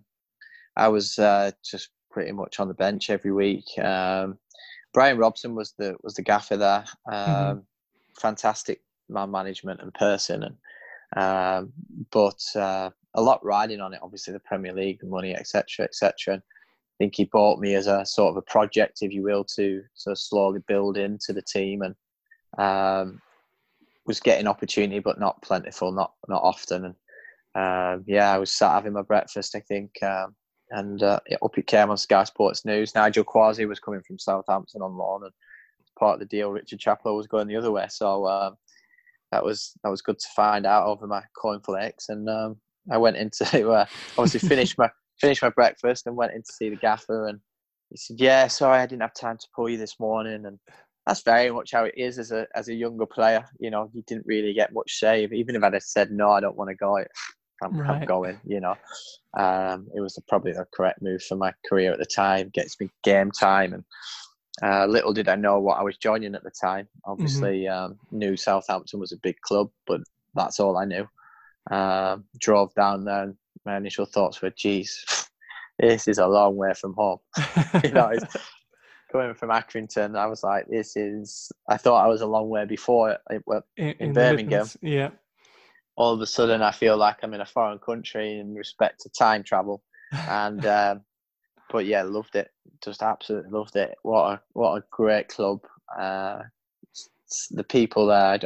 I 0.75 0.87
was 0.87 1.19
uh, 1.19 1.51
just 1.63 1.89
pretty 2.09 2.31
much 2.31 2.59
on 2.59 2.67
the 2.67 2.73
bench 2.73 3.09
every 3.09 3.31
week. 3.31 3.65
Um, 3.79 4.37
Brian 4.93 5.17
Robson 5.17 5.53
was 5.53 5.73
the 5.77 5.95
was 6.01 6.15
the 6.15 6.23
gaffer 6.23 6.57
there. 6.57 6.85
Mm-hmm. 7.07 7.31
Um, 7.31 7.35
mm-hmm. 7.35 7.59
Fantastic 8.19 8.81
man 9.09 9.29
management 9.29 9.81
and 9.81 9.93
person, 9.93 10.43
and 10.43 10.55
um, 11.15 11.73
but 12.11 12.41
uh, 12.55 12.89
a 13.17 13.21
lot 13.21 13.43
riding 13.43 13.81
on 13.81 13.93
it. 13.93 13.99
Obviously, 14.01 14.31
the 14.31 14.39
Premier 14.39 14.73
League, 14.73 14.99
the 14.99 15.07
money, 15.07 15.35
etc., 15.35 15.85
etc. 15.85 16.35
I 16.35 16.41
think 16.99 17.15
he 17.15 17.25
bought 17.25 17.59
me 17.59 17.75
as 17.75 17.87
a 17.87 18.05
sort 18.05 18.31
of 18.31 18.37
a 18.37 18.41
project, 18.43 18.99
if 19.01 19.11
you 19.11 19.23
will, 19.23 19.43
to 19.55 19.83
sort 19.95 20.13
of 20.13 20.19
slowly 20.19 20.61
build 20.67 20.97
into 20.97 21.33
the 21.33 21.41
team, 21.41 21.81
and 21.81 21.95
um, 22.57 23.21
was 24.05 24.19
getting 24.19 24.47
opportunity, 24.47 24.99
but 24.99 25.19
not 25.19 25.41
plentiful, 25.41 25.91
not 25.91 26.13
not 26.27 26.41
often. 26.41 26.85
And 26.85 26.95
um, 27.55 28.03
yeah, 28.07 28.31
I 28.31 28.37
was 28.37 28.51
sat 28.51 28.71
having 28.71 28.93
my 28.93 29.01
breakfast, 29.01 29.55
I 29.55 29.59
think, 29.59 29.91
um, 30.03 30.35
and 30.69 31.01
uh, 31.01 31.19
up 31.41 31.57
it 31.57 31.67
came 31.67 31.89
on 31.89 31.97
Sky 31.97 32.23
Sports 32.23 32.65
News. 32.65 32.95
Nigel 32.95 33.23
Quashie 33.23 33.67
was 33.67 33.79
coming 33.79 34.01
from 34.07 34.19
Southampton 34.19 34.81
on 34.81 34.95
loan, 34.95 35.23
and 35.23 35.33
part 35.97 36.15
of 36.15 36.19
the 36.19 36.25
deal, 36.25 36.51
Richard 36.51 36.79
Chaplow 36.79 37.17
was 37.17 37.27
going 37.27 37.47
the 37.47 37.55
other 37.55 37.71
way. 37.71 37.87
So 37.89 38.27
um, 38.27 38.57
that 39.31 39.43
was 39.43 39.73
that 39.83 39.89
was 39.89 40.01
good 40.01 40.19
to 40.19 40.27
find 40.35 40.65
out 40.65 40.87
over 40.87 41.07
my 41.07 41.23
cornflakes. 41.35 42.09
And 42.09 42.29
um, 42.29 42.57
I 42.91 42.97
went 42.97 43.17
into 43.17 43.69
uh, 43.69 43.85
obviously 44.17 44.47
finished 44.47 44.77
my 44.77 44.89
finished 45.19 45.41
my 45.41 45.49
breakfast 45.49 46.07
and 46.07 46.15
went 46.15 46.33
in 46.33 46.41
to 46.41 46.53
see 46.53 46.69
the 46.69 46.75
gaffer, 46.75 47.27
and 47.27 47.39
he 47.89 47.97
said, 47.97 48.19
"Yeah, 48.19 48.47
sorry, 48.47 48.79
I 48.79 48.85
didn't 48.85 49.01
have 49.01 49.13
time 49.13 49.37
to 49.37 49.47
pull 49.55 49.69
you 49.69 49.77
this 49.77 49.99
morning." 49.99 50.45
And 50.45 50.59
that's 51.05 51.23
very 51.23 51.49
much 51.51 51.71
how 51.71 51.85
it 51.85 51.93
is 51.97 52.19
as 52.19 52.31
a 52.31 52.47
as 52.55 52.67
a 52.67 52.73
younger 52.73 53.05
player. 53.05 53.45
You 53.59 53.71
know, 53.71 53.89
you 53.93 54.03
didn't 54.07 54.25
really 54.25 54.53
get 54.53 54.73
much 54.73 54.99
say. 54.99 55.27
Even 55.31 55.55
if 55.55 55.63
I'd 55.63 55.73
have 55.73 55.83
said 55.83 56.11
no, 56.11 56.31
I 56.31 56.39
don't 56.39 56.57
want 56.57 56.69
to 56.69 56.75
go. 56.75 56.97
I'm, 57.63 57.75
right. 57.75 57.89
I'm 57.89 58.05
going. 58.05 58.39
You 58.45 58.59
know, 58.59 58.75
um, 59.37 59.87
it 59.95 60.01
was 60.01 60.19
probably 60.27 60.51
the 60.51 60.67
correct 60.71 61.01
move 61.01 61.23
for 61.23 61.35
my 61.35 61.53
career 61.67 61.91
at 61.91 61.97
the 61.97 62.05
time. 62.05 62.49
Gets 62.53 62.79
me 62.79 62.89
game 63.03 63.31
time, 63.31 63.73
and 63.73 63.83
uh, 64.61 64.85
little 64.85 65.13
did 65.13 65.27
I 65.27 65.35
know 65.35 65.59
what 65.59 65.79
I 65.79 65.83
was 65.83 65.97
joining 65.97 66.35
at 66.35 66.43
the 66.43 66.51
time. 66.51 66.87
Obviously, 67.05 67.63
mm-hmm. 67.63 67.91
um, 67.91 67.99
knew 68.11 68.37
Southampton 68.37 68.99
was 68.99 69.11
a 69.11 69.17
big 69.17 69.39
club, 69.41 69.69
but 69.87 70.01
that's 70.35 70.59
all 70.59 70.77
I 70.77 70.85
knew. 70.85 71.07
Um, 71.69 72.25
drove 72.39 72.73
down 72.75 73.05
there, 73.05 73.23
and 73.23 73.35
my 73.65 73.77
initial 73.77 74.05
thoughts 74.05 74.41
were, 74.41 74.49
"Geez, 74.51 75.29
this 75.79 76.07
is 76.07 76.17
a 76.17 76.27
long 76.27 76.55
way 76.55 76.73
from 76.73 76.93
home." 76.93 77.19
you 77.83 77.91
know, 77.91 78.11
coming 79.11 79.33
from 79.33 79.49
Accrington, 79.49 80.17
I 80.17 80.27
was 80.27 80.43
like, 80.43 80.67
this 80.67 80.95
is. 80.95 81.51
I 81.69 81.77
thought 81.77 82.03
I 82.03 82.07
was 82.07 82.21
a 82.21 82.27
long 82.27 82.49
way 82.49 82.65
before 82.65 83.11
it, 83.11 83.43
well, 83.45 83.63
in, 83.75 83.87
in, 83.87 83.95
in 83.99 84.13
Birmingham. 84.13 84.67
Yeah. 84.81 85.09
All 85.95 86.13
of 86.13 86.21
a 86.21 86.27
sudden, 86.27 86.61
I 86.61 86.71
feel 86.71 86.95
like 86.95 87.17
I'm 87.23 87.33
in 87.33 87.41
a 87.41 87.45
foreign 87.45 87.79
country 87.79 88.39
in 88.39 88.53
respect 88.53 89.01
to 89.01 89.09
time 89.09 89.43
travel, 89.43 89.81
and 90.11 90.63
um, 90.65 91.01
but 91.71 91.85
yeah, 91.85 92.03
loved 92.03 92.35
it. 92.35 92.51
Just 92.83 93.01
absolutely 93.01 93.51
loved 93.51 93.75
it. 93.75 93.95
What 94.03 94.33
a 94.33 94.41
what 94.53 94.77
a 94.77 94.83
great 94.91 95.27
club. 95.29 95.61
Uh, 95.97 96.43
the 97.51 97.63
people 97.63 98.07
there, 98.07 98.39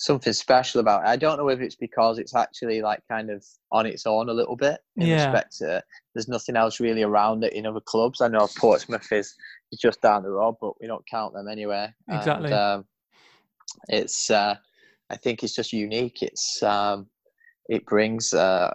something 0.00 0.32
special 0.32 0.80
about 0.80 1.02
it. 1.02 1.08
I 1.08 1.16
don't 1.16 1.36
know 1.36 1.50
if 1.50 1.60
it's 1.60 1.74
because 1.74 2.18
it's 2.18 2.34
actually 2.34 2.80
like 2.80 3.02
kind 3.06 3.28
of 3.28 3.44
on 3.70 3.84
its 3.84 4.06
own 4.06 4.30
a 4.30 4.32
little 4.32 4.56
bit 4.56 4.80
in 4.96 5.06
yeah. 5.06 5.26
respect 5.26 5.58
to 5.58 5.76
it. 5.76 5.84
There's 6.14 6.26
nothing 6.26 6.56
else 6.56 6.80
really 6.80 7.02
around 7.02 7.44
it 7.44 7.52
in 7.52 7.66
other 7.66 7.82
clubs. 7.82 8.22
I 8.22 8.28
know 8.28 8.48
Portsmouth 8.56 9.12
is 9.12 9.36
just 9.78 10.00
down 10.00 10.22
the 10.22 10.30
road, 10.30 10.56
but 10.58 10.80
we 10.80 10.86
don't 10.86 11.06
count 11.06 11.34
them 11.34 11.48
anywhere. 11.48 11.94
Exactly. 12.08 12.46
And, 12.46 12.54
um, 12.54 12.84
it's 13.88 14.30
uh, 14.30 14.54
I 15.10 15.16
think 15.16 15.42
it's 15.42 15.54
just 15.54 15.70
unique. 15.70 16.22
It's 16.22 16.62
um, 16.62 17.06
it 17.68 17.84
brings 17.84 18.32
uh, 18.32 18.70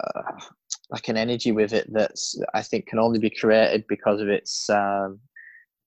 like 0.92 1.08
an 1.08 1.18
energy 1.18 1.52
with 1.52 1.74
it 1.74 1.92
that's 1.92 2.40
I 2.54 2.62
think 2.62 2.86
can 2.86 3.00
only 3.00 3.18
be 3.18 3.32
created 3.32 3.86
because 3.90 4.22
of 4.22 4.30
its 4.30 4.70
um, 4.70 5.20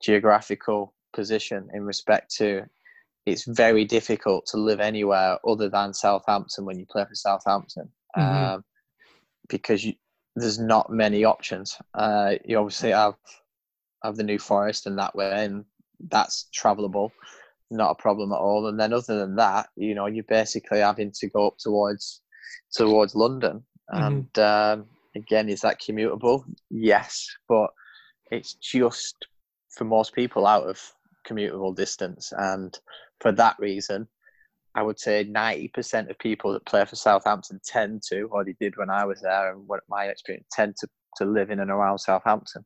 geographical 0.03 0.95
position 1.13 1.69
in 1.75 1.85
respect 1.85 2.35
to 2.39 2.65
it's 3.31 3.45
very 3.45 3.85
difficult 3.85 4.47
to 4.47 4.57
live 4.57 4.81
anywhere 4.81 5.39
other 5.47 5.69
than 5.69 5.95
Southampton 5.95 6.65
when 6.65 6.79
you 6.79 6.87
play 6.87 7.05
for 7.05 7.15
Southampton 7.15 7.91
mm-hmm. 8.17 8.55
um, 8.55 8.65
because 9.49 9.85
you, 9.85 9.95
there's 10.37 10.59
not 10.59 10.91
many 10.91 11.25
options. 11.25 11.77
Uh, 11.95 12.35
you 12.45 12.59
obviously 12.59 12.91
have 12.91 13.15
have 14.05 14.17
the 14.17 14.23
New 14.23 14.39
Forest 14.39 14.87
and 14.87 14.99
that 14.99 15.15
way, 15.15 15.45
and 15.45 15.65
that's 16.09 16.49
travelable, 16.57 17.11
not 17.71 17.91
a 17.91 18.03
problem 18.03 18.33
at 18.33 18.39
all. 18.39 18.69
And 18.69 18.79
then 18.79 18.93
other 18.93 19.19
than 19.19 19.37
that, 19.37 19.69
you 19.77 19.95
know, 19.95 20.07
you're 20.07 20.25
basically 20.25 20.79
having 20.79 21.13
to 21.19 21.29
go 21.29 21.49
up 21.49 21.59
towards 21.59 22.23
towards 22.73 23.15
London, 23.15 23.65
mm-hmm. 23.93 24.05
and 24.05 24.39
um, 24.39 24.87
again, 25.17 25.49
is 25.49 25.63
that 25.63 25.81
commutable? 25.81 26.45
Yes, 26.71 27.27
but 27.49 27.71
it's 28.31 28.55
just 28.55 29.27
for 29.71 29.85
most 29.85 30.15
people 30.15 30.47
out 30.47 30.65
of 30.65 30.81
commutable 31.29 31.75
distance, 31.75 32.33
and 32.37 32.79
for 33.21 33.33
that 33.33 33.57
reason, 33.59 34.09
I 34.75 34.83
would 34.83 35.01
say 35.01 35.25
90% 35.25 36.11
of 36.11 36.19
people 36.19 36.53
that 36.53 36.67
play 36.67 36.85
for 36.85 36.97
Southampton 36.97 37.61
tend 37.65 38.03
to, 38.09 38.29
or 38.31 38.45
they 38.45 38.55
did 38.61 38.77
when 38.77 38.91
I 38.91 39.05
was 39.05 39.21
there, 39.21 39.53
and 39.53 39.67
what 39.67 39.81
my 39.89 40.05
experience 40.07 40.47
tend 40.53 40.77
to, 40.77 40.89
to 41.17 41.25
live 41.25 41.51
in 41.51 41.61
and 41.61 41.71
around 41.71 41.99
Southampton. 41.99 42.65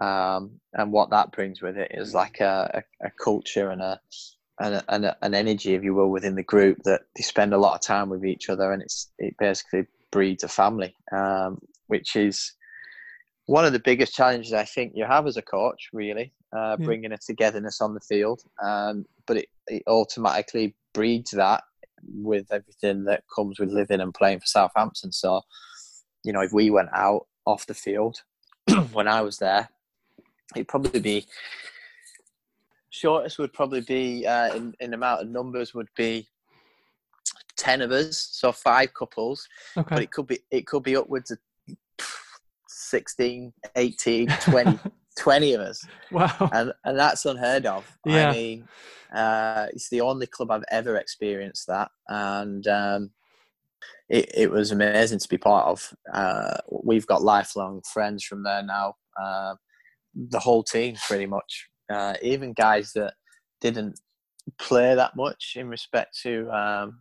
Um, 0.00 0.60
and 0.74 0.92
what 0.92 1.10
that 1.10 1.32
brings 1.32 1.62
with 1.62 1.76
it 1.76 1.92
is 1.94 2.14
like 2.14 2.40
a, 2.40 2.82
a, 3.00 3.06
a 3.06 3.10
culture 3.22 3.70
and 3.70 3.80
a, 3.80 4.00
and, 4.58 5.14
an 5.22 5.34
energy, 5.34 5.74
if 5.74 5.84
you 5.84 5.94
will, 5.94 6.10
within 6.10 6.34
the 6.34 6.42
group 6.42 6.82
that 6.84 7.02
they 7.14 7.22
spend 7.22 7.52
a 7.52 7.58
lot 7.58 7.74
of 7.74 7.80
time 7.80 8.08
with 8.08 8.24
each 8.24 8.48
other, 8.48 8.72
and 8.72 8.82
it's 8.82 9.10
it 9.18 9.36
basically 9.38 9.86
breeds 10.10 10.44
a 10.44 10.48
family, 10.48 10.96
um, 11.12 11.60
which 11.86 12.16
is 12.16 12.52
one 13.46 13.64
of 13.64 13.72
the 13.72 13.78
biggest 13.78 14.14
challenges 14.14 14.52
I 14.52 14.64
think 14.64 14.92
you 14.94 15.04
have 15.04 15.26
as 15.26 15.36
a 15.36 15.42
coach, 15.42 15.90
really, 15.92 16.32
uh, 16.54 16.76
yeah. 16.78 16.84
bringing 16.84 17.12
a 17.12 17.18
togetherness 17.18 17.80
on 17.80 17.94
the 17.94 18.00
field. 18.00 18.42
Um, 18.62 19.06
but 19.26 19.38
it, 19.38 19.48
it 19.66 19.82
automatically 19.86 20.74
breeds 20.94 21.30
that 21.32 21.62
with 22.12 22.46
everything 22.52 23.04
that 23.04 23.24
comes 23.34 23.58
with 23.58 23.70
living 23.70 24.00
and 24.00 24.14
playing 24.14 24.40
for 24.40 24.46
Southampton. 24.46 25.12
So, 25.12 25.42
you 26.24 26.32
know, 26.32 26.40
if 26.40 26.52
we 26.52 26.70
went 26.70 26.90
out 26.92 27.26
off 27.46 27.66
the 27.66 27.74
field 27.74 28.22
when 28.92 29.08
I 29.08 29.22
was 29.22 29.38
there, 29.38 29.68
it'd 30.54 30.68
probably 30.68 31.00
be 31.00 31.26
shortest 32.90 33.38
would 33.38 33.52
probably 33.52 33.82
be 33.82 34.26
uh, 34.26 34.54
in, 34.54 34.74
in 34.80 34.94
amount 34.94 35.20
of 35.20 35.28
numbers 35.28 35.74
would 35.74 35.88
be 35.96 36.26
10 37.58 37.82
of 37.82 37.90
us 37.90 38.28
so 38.32 38.52
five 38.52 38.92
couples 38.94 39.46
okay. 39.76 39.86
but 39.88 40.02
it 40.02 40.10
could 40.10 40.26
be 40.26 40.38
it 40.50 40.66
could 40.66 40.82
be 40.82 40.96
upwards 40.96 41.30
of 41.30 41.38
16 42.68 43.52
18 43.76 44.28
20 44.28 44.78
20 45.16 45.54
of 45.54 45.60
us 45.60 45.86
wow 46.10 46.50
and 46.52 46.72
and 46.84 46.98
that's 46.98 47.24
unheard 47.24 47.66
of 47.66 47.90
yeah. 48.04 48.28
i 48.28 48.32
mean 48.32 48.68
uh, 49.14 49.66
it's 49.70 49.88
the 49.88 50.00
only 50.00 50.26
club 50.26 50.50
i've 50.50 50.64
ever 50.70 50.96
experienced 50.96 51.66
that 51.68 51.90
and 52.08 52.66
um, 52.66 53.10
it, 54.08 54.30
it 54.34 54.50
was 54.50 54.72
amazing 54.72 55.18
to 55.18 55.28
be 55.28 55.38
part 55.38 55.66
of 55.66 55.94
uh, 56.12 56.56
we've 56.70 57.06
got 57.06 57.22
lifelong 57.22 57.80
friends 57.92 58.24
from 58.24 58.42
there 58.42 58.62
now 58.62 58.94
uh, 59.20 59.54
the 60.16 60.38
whole 60.38 60.62
team 60.62 60.96
pretty 61.06 61.26
much. 61.26 61.68
Uh, 61.90 62.14
even 62.22 62.52
guys 62.52 62.92
that 62.94 63.14
didn't 63.60 64.00
play 64.58 64.94
that 64.94 65.14
much 65.16 65.54
in 65.56 65.68
respect 65.68 66.18
to 66.22 66.50
um, 66.50 66.98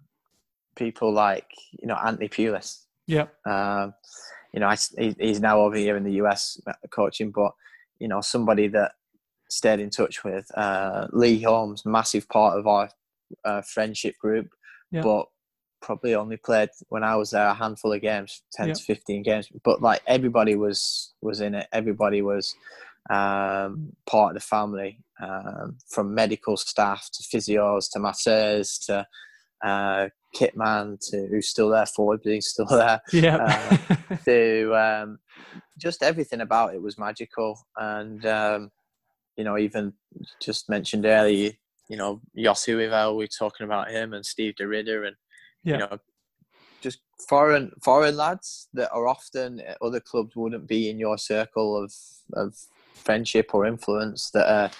people 0.75 1.11
like 1.11 1.47
you 1.79 1.87
know 1.87 1.95
Anthony 1.95 2.29
Pulis. 2.29 2.83
Yeah. 3.07 3.27
Um, 3.45 3.93
you 4.53 4.59
know, 4.59 4.67
I, 4.67 4.77
he's 5.19 5.41
now 5.41 5.59
over 5.59 5.75
here 5.75 5.97
in 5.97 6.03
the 6.03 6.13
US 6.13 6.59
coaching, 6.91 7.31
but 7.31 7.51
you 7.99 8.07
know, 8.07 8.21
somebody 8.21 8.67
that 8.69 8.93
stayed 9.49 9.79
in 9.79 9.89
touch 9.89 10.23
with 10.23 10.49
uh, 10.57 11.07
Lee 11.11 11.41
Holmes, 11.41 11.85
massive 11.85 12.27
part 12.29 12.57
of 12.57 12.67
our 12.67 12.89
uh, 13.43 13.61
friendship 13.61 14.17
group. 14.17 14.49
But 15.03 15.27
probably 15.81 16.15
only 16.15 16.37
played 16.37 16.69
when 16.89 17.03
I 17.03 17.15
was 17.15 17.31
there 17.31 17.47
a 17.47 17.53
handful 17.53 17.93
of 17.93 18.01
games, 18.01 18.41
ten 18.51 18.67
to 18.73 18.83
fifteen 18.83 19.23
games. 19.23 19.49
But 19.63 19.81
like 19.81 20.01
everybody 20.07 20.55
was 20.55 21.13
was 21.21 21.41
in 21.41 21.55
it. 21.55 21.67
Everybody 21.71 22.21
was 22.21 22.55
um, 23.09 23.93
part 24.07 24.35
of 24.35 24.41
the 24.41 24.47
family, 24.47 24.99
um, 25.21 25.77
from 25.87 26.15
medical 26.15 26.57
staff 26.57 27.09
to 27.13 27.23
physios 27.23 27.91
to 27.91 27.99
masseurs 27.99 28.79
to 28.79 29.05
uh, 29.63 30.09
kitman 30.35 30.99
to 31.09 31.27
who's 31.27 31.47
still 31.47 31.69
there, 31.69 31.85
forward 31.85 32.21
he's 32.23 32.47
still 32.51 32.65
there. 32.65 33.01
Yeah. 33.11 33.37
Uh, 33.37 34.15
to 34.25 34.75
um, 34.75 35.19
just 35.77 36.03
everything 36.03 36.41
about 36.41 36.73
it 36.73 36.81
was 36.81 36.97
magical, 36.97 37.59
and 37.77 38.25
um, 38.25 38.71
you 39.37 39.43
know, 39.43 39.57
even 39.57 39.93
just 40.41 40.69
mentioned 40.69 41.05
earlier, 41.05 41.51
you 41.89 41.97
know, 41.97 42.21
Jos 42.37 42.65
Hooiveld, 42.65 43.17
we're 43.17 43.27
talking 43.27 43.65
about 43.65 43.91
him 43.91 44.13
and 44.13 44.25
Steve 44.25 44.55
de 44.55 44.67
Ridder 44.67 45.05
and 45.05 45.15
yeah. 45.63 45.73
you 45.73 45.79
know, 45.79 45.99
just 46.81 46.99
foreign 47.27 47.71
foreign 47.83 48.15
lads 48.15 48.67
that 48.73 48.91
are 48.91 49.07
often 49.07 49.61
other 49.81 49.99
clubs 49.99 50.35
wouldn't 50.35 50.67
be 50.67 50.89
in 50.89 50.99
your 50.99 51.17
circle 51.17 51.81
of 51.81 51.93
of 52.33 52.55
friendship 52.93 53.51
or 53.53 53.65
influence 53.65 54.31
that 54.31 54.49
are 54.51 54.71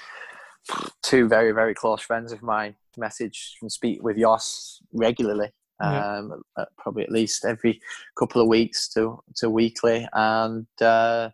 two 1.04 1.28
very 1.28 1.52
very 1.52 1.74
close 1.74 2.02
friends 2.02 2.32
of 2.32 2.42
mine 2.42 2.76
message 2.98 3.58
and 3.62 3.72
speak 3.72 4.02
with 4.02 4.18
Jos 4.18 4.82
regularly 4.94 5.52
um, 5.80 6.44
yeah. 6.58 6.66
probably 6.78 7.04
at 7.04 7.12
least 7.12 7.46
every 7.46 7.82
couple 8.18 8.42
of 8.42 8.48
weeks 8.48 8.88
to 8.90 9.22
to 9.36 9.50
weekly. 9.50 10.08
And 10.14 10.68
uh, 10.82 11.30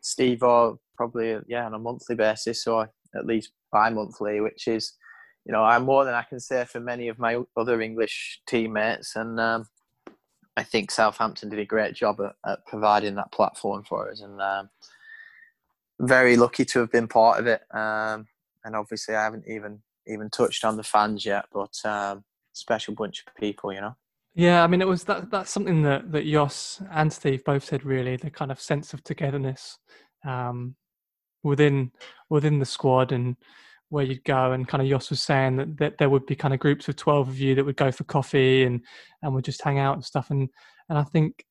Steve 0.00 0.42
or 0.42 0.78
probably 0.96 1.36
yeah 1.46 1.66
on 1.66 1.74
a 1.74 1.78
monthly 1.78 2.14
basis 2.14 2.66
or 2.66 2.90
at 3.16 3.26
least 3.26 3.50
bi-monthly 3.72 4.40
which 4.40 4.68
is 4.68 4.92
you 5.44 5.52
know 5.52 5.64
I'm 5.64 5.84
more 5.84 6.04
than 6.04 6.14
I 6.14 6.22
can 6.22 6.38
say 6.38 6.64
for 6.64 6.80
many 6.80 7.08
of 7.08 7.18
my 7.18 7.38
other 7.56 7.80
English 7.80 8.40
teammates. 8.46 9.16
And 9.16 9.38
um, 9.38 9.66
I 10.56 10.62
think 10.62 10.90
Southampton 10.90 11.48
did 11.48 11.58
a 11.58 11.64
great 11.64 11.94
job 11.94 12.20
at, 12.20 12.34
at 12.50 12.66
providing 12.66 13.14
that 13.16 13.32
platform 13.32 13.84
for 13.84 14.10
us. 14.10 14.20
And 14.20 14.40
um, 14.40 14.70
very 16.00 16.36
lucky 16.36 16.64
to 16.64 16.80
have 16.80 16.90
been 16.90 17.08
part 17.08 17.38
of 17.38 17.46
it. 17.46 17.62
Um, 17.74 18.26
and 18.64 18.74
obviously 18.76 19.14
I 19.14 19.24
haven't 19.24 19.44
even 19.48 19.82
even 20.06 20.30
touched 20.30 20.64
on 20.64 20.76
the 20.76 20.82
fans 20.82 21.24
yet 21.24 21.46
but 21.52 21.74
um, 21.84 22.24
special 22.52 22.94
bunch 22.94 23.24
of 23.26 23.34
people 23.34 23.72
you 23.72 23.80
know 23.80 23.96
yeah, 24.34 24.64
I 24.64 24.66
mean, 24.66 24.82
it 24.82 24.88
was 24.88 25.04
that. 25.04 25.30
That's 25.30 25.50
something 25.50 25.82
that 25.82 26.10
that 26.10 26.26
Jos 26.26 26.82
and 26.90 27.12
Steve 27.12 27.44
both 27.44 27.64
said. 27.64 27.84
Really, 27.84 28.16
the 28.16 28.30
kind 28.30 28.50
of 28.50 28.60
sense 28.60 28.92
of 28.92 29.04
togetherness 29.04 29.78
um, 30.26 30.74
within 31.44 31.92
within 32.30 32.58
the 32.58 32.66
squad 32.66 33.12
and 33.12 33.36
where 33.90 34.04
you'd 34.04 34.24
go. 34.24 34.50
And 34.50 34.66
kind 34.66 34.82
of 34.82 34.88
Jos 34.88 35.10
was 35.10 35.22
saying 35.22 35.56
that, 35.56 35.76
that 35.78 35.98
there 35.98 36.10
would 36.10 36.26
be 36.26 36.34
kind 36.34 36.52
of 36.52 36.58
groups 36.58 36.88
of 36.88 36.96
twelve 36.96 37.28
of 37.28 37.38
you 37.38 37.54
that 37.54 37.64
would 37.64 37.76
go 37.76 37.92
for 37.92 38.02
coffee 38.04 38.64
and 38.64 38.80
and 39.22 39.34
would 39.34 39.44
just 39.44 39.62
hang 39.62 39.78
out 39.78 39.94
and 39.94 40.04
stuff. 40.04 40.30
And 40.30 40.48
and 40.88 40.98
I 40.98 41.04
think 41.04 41.44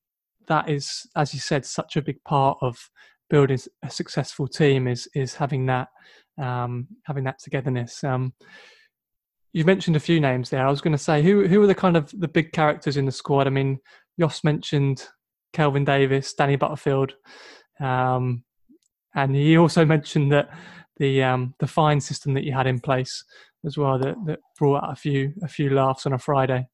that 0.48 0.70
is, 0.70 1.08
as 1.16 1.34
you 1.34 1.40
said, 1.40 1.66
such 1.66 1.96
a 1.96 2.02
big 2.02 2.22
part 2.26 2.58
of 2.62 2.90
building 3.30 3.60
a 3.82 3.90
successful 3.90 4.50
team 4.50 4.90
is 4.90 5.08
is 5.16 5.36
having 5.36 5.68
that 5.68 5.88
um, 6.38 6.88
having 7.04 7.24
that 7.26 7.40
togetherness. 7.40 8.04
Um, 8.04 8.34
you 9.54 9.66
mentioned 9.66 9.96
a 9.96 10.02
few 10.02 10.20
names 10.20 10.50
there. 10.50 10.66
I 10.66 10.70
was 10.70 10.82
going 10.82 10.94
to 10.94 10.98
say 10.98 11.22
who 11.22 11.48
who 11.48 11.62
are 11.62 11.68
the 11.68 11.76
kind 11.76 11.96
of 11.96 12.12
the 12.20 12.28
big 12.28 12.52
characters 12.52 12.98
in 12.98 13.06
the 13.06 13.12
squad. 13.12 13.48
I 13.48 13.52
mean, 13.52 13.80
Jos 14.20 14.44
mentioned 14.44 15.08
Kelvin 15.54 15.86
Davis, 15.86 16.34
Danny 16.34 16.56
Butterfield, 16.56 17.14
um, 17.80 18.44
and 19.16 19.36
he 19.36 19.58
also 19.58 19.86
mentioned 19.86 20.32
that 20.32 20.50
the 20.98 21.24
um, 21.24 21.54
the 21.60 21.68
fine 21.68 22.02
system 22.02 22.34
that 22.34 22.44
you 22.44 22.54
had 22.54 22.68
in 22.68 22.80
place 22.80 23.24
as 23.66 23.78
well 23.78 23.98
that, 23.98 24.16
that 24.26 24.40
brought 24.58 24.84
out 24.84 24.92
a 24.92 24.96
few 24.96 25.34
a 25.44 25.48
few 25.48 25.70
laughs 25.70 26.06
on 26.06 26.14
a 26.14 26.20
Friday. 26.20 26.68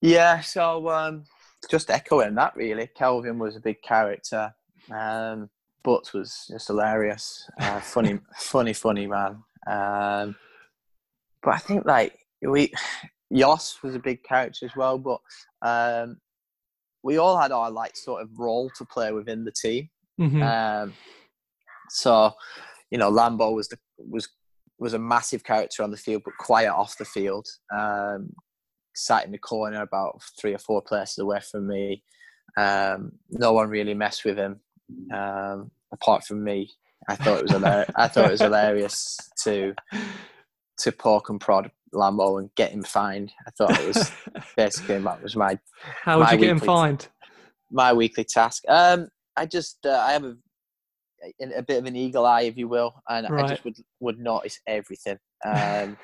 Yeah, 0.00 0.40
so 0.40 0.88
um, 0.88 1.24
just 1.70 1.90
echoing 1.90 2.34
that 2.36 2.56
really. 2.56 2.88
Kelvin 2.96 3.38
was 3.38 3.56
a 3.56 3.60
big 3.60 3.82
character. 3.82 4.52
Um, 4.90 5.50
Butts 5.88 6.12
was 6.12 6.44
just 6.50 6.66
hilarious, 6.66 7.48
uh, 7.58 7.80
funny, 7.80 8.18
funny, 8.36 8.74
funny 8.74 9.06
man. 9.06 9.42
Um, 9.66 10.36
but 11.42 11.54
I 11.54 11.58
think 11.58 11.86
like 11.86 12.18
we, 12.42 12.74
Jos 13.34 13.82
was 13.82 13.94
a 13.94 13.98
big 13.98 14.22
character 14.22 14.66
as 14.66 14.76
well. 14.76 14.98
But 14.98 15.20
um, 15.62 16.18
we 17.02 17.16
all 17.16 17.38
had 17.38 17.52
our 17.52 17.70
like 17.70 17.96
sort 17.96 18.20
of 18.20 18.28
role 18.38 18.70
to 18.76 18.84
play 18.84 19.12
within 19.12 19.46
the 19.46 19.50
team. 19.52 19.88
Mm-hmm. 20.20 20.42
Um, 20.42 20.92
so, 21.88 22.34
you 22.90 22.98
know, 22.98 23.10
Lambo 23.10 23.54
was 23.54 23.68
the 23.68 23.78
was 23.96 24.28
was 24.78 24.92
a 24.92 24.98
massive 24.98 25.42
character 25.42 25.82
on 25.82 25.90
the 25.90 25.96
field, 25.96 26.20
but 26.22 26.36
quiet 26.38 26.70
off 26.70 26.98
the 26.98 27.06
field. 27.06 27.46
Um, 27.74 28.34
sat 28.94 29.24
in 29.24 29.32
the 29.32 29.38
corner 29.38 29.80
about 29.80 30.20
three 30.38 30.52
or 30.52 30.58
four 30.58 30.82
places 30.82 31.16
away 31.16 31.40
from 31.50 31.66
me. 31.66 32.02
Um, 32.58 33.12
no 33.30 33.54
one 33.54 33.70
really 33.70 33.94
messed 33.94 34.26
with 34.26 34.36
him, 34.36 34.60
um, 35.14 35.70
apart 35.92 36.24
from 36.24 36.44
me. 36.44 36.70
I 37.08 37.16
thought 37.16 37.38
it 37.38 37.42
was 37.44 37.52
hilarious. 37.52 37.90
I 37.96 38.08
thought 38.08 38.26
it 38.26 38.30
was 38.32 38.40
hilarious 38.40 39.16
to 39.44 39.74
to 40.78 40.92
poke 40.92 41.28
and 41.28 41.40
prod 41.40 41.70
Lambo 41.94 42.38
and 42.38 42.50
get 42.54 42.72
him 42.72 42.82
fined. 42.82 43.32
I 43.46 43.50
thought 43.50 43.80
it 43.80 43.86
was 43.86 44.12
basically 44.56 44.98
that 44.98 45.22
was 45.22 45.36
my. 45.36 45.58
How 46.02 46.18
would 46.18 46.24
my 46.24 46.32
you 46.32 46.38
get 46.38 46.50
him 46.50 46.60
fined? 46.60 47.08
My 47.70 47.92
weekly 47.92 48.24
task. 48.24 48.62
Um, 48.68 49.08
I 49.36 49.46
just 49.46 49.78
uh, 49.86 50.04
I 50.06 50.12
have 50.12 50.24
a 50.24 50.36
a 51.56 51.62
bit 51.62 51.78
of 51.78 51.86
an 51.86 51.96
eagle 51.96 52.26
eye, 52.26 52.42
if 52.42 52.56
you 52.56 52.68
will, 52.68 52.94
and 53.08 53.28
right. 53.30 53.44
I 53.44 53.48
just 53.48 53.64
would 53.64 53.76
would 54.00 54.18
notice 54.18 54.60
everything. 54.66 55.18
Um, 55.44 55.96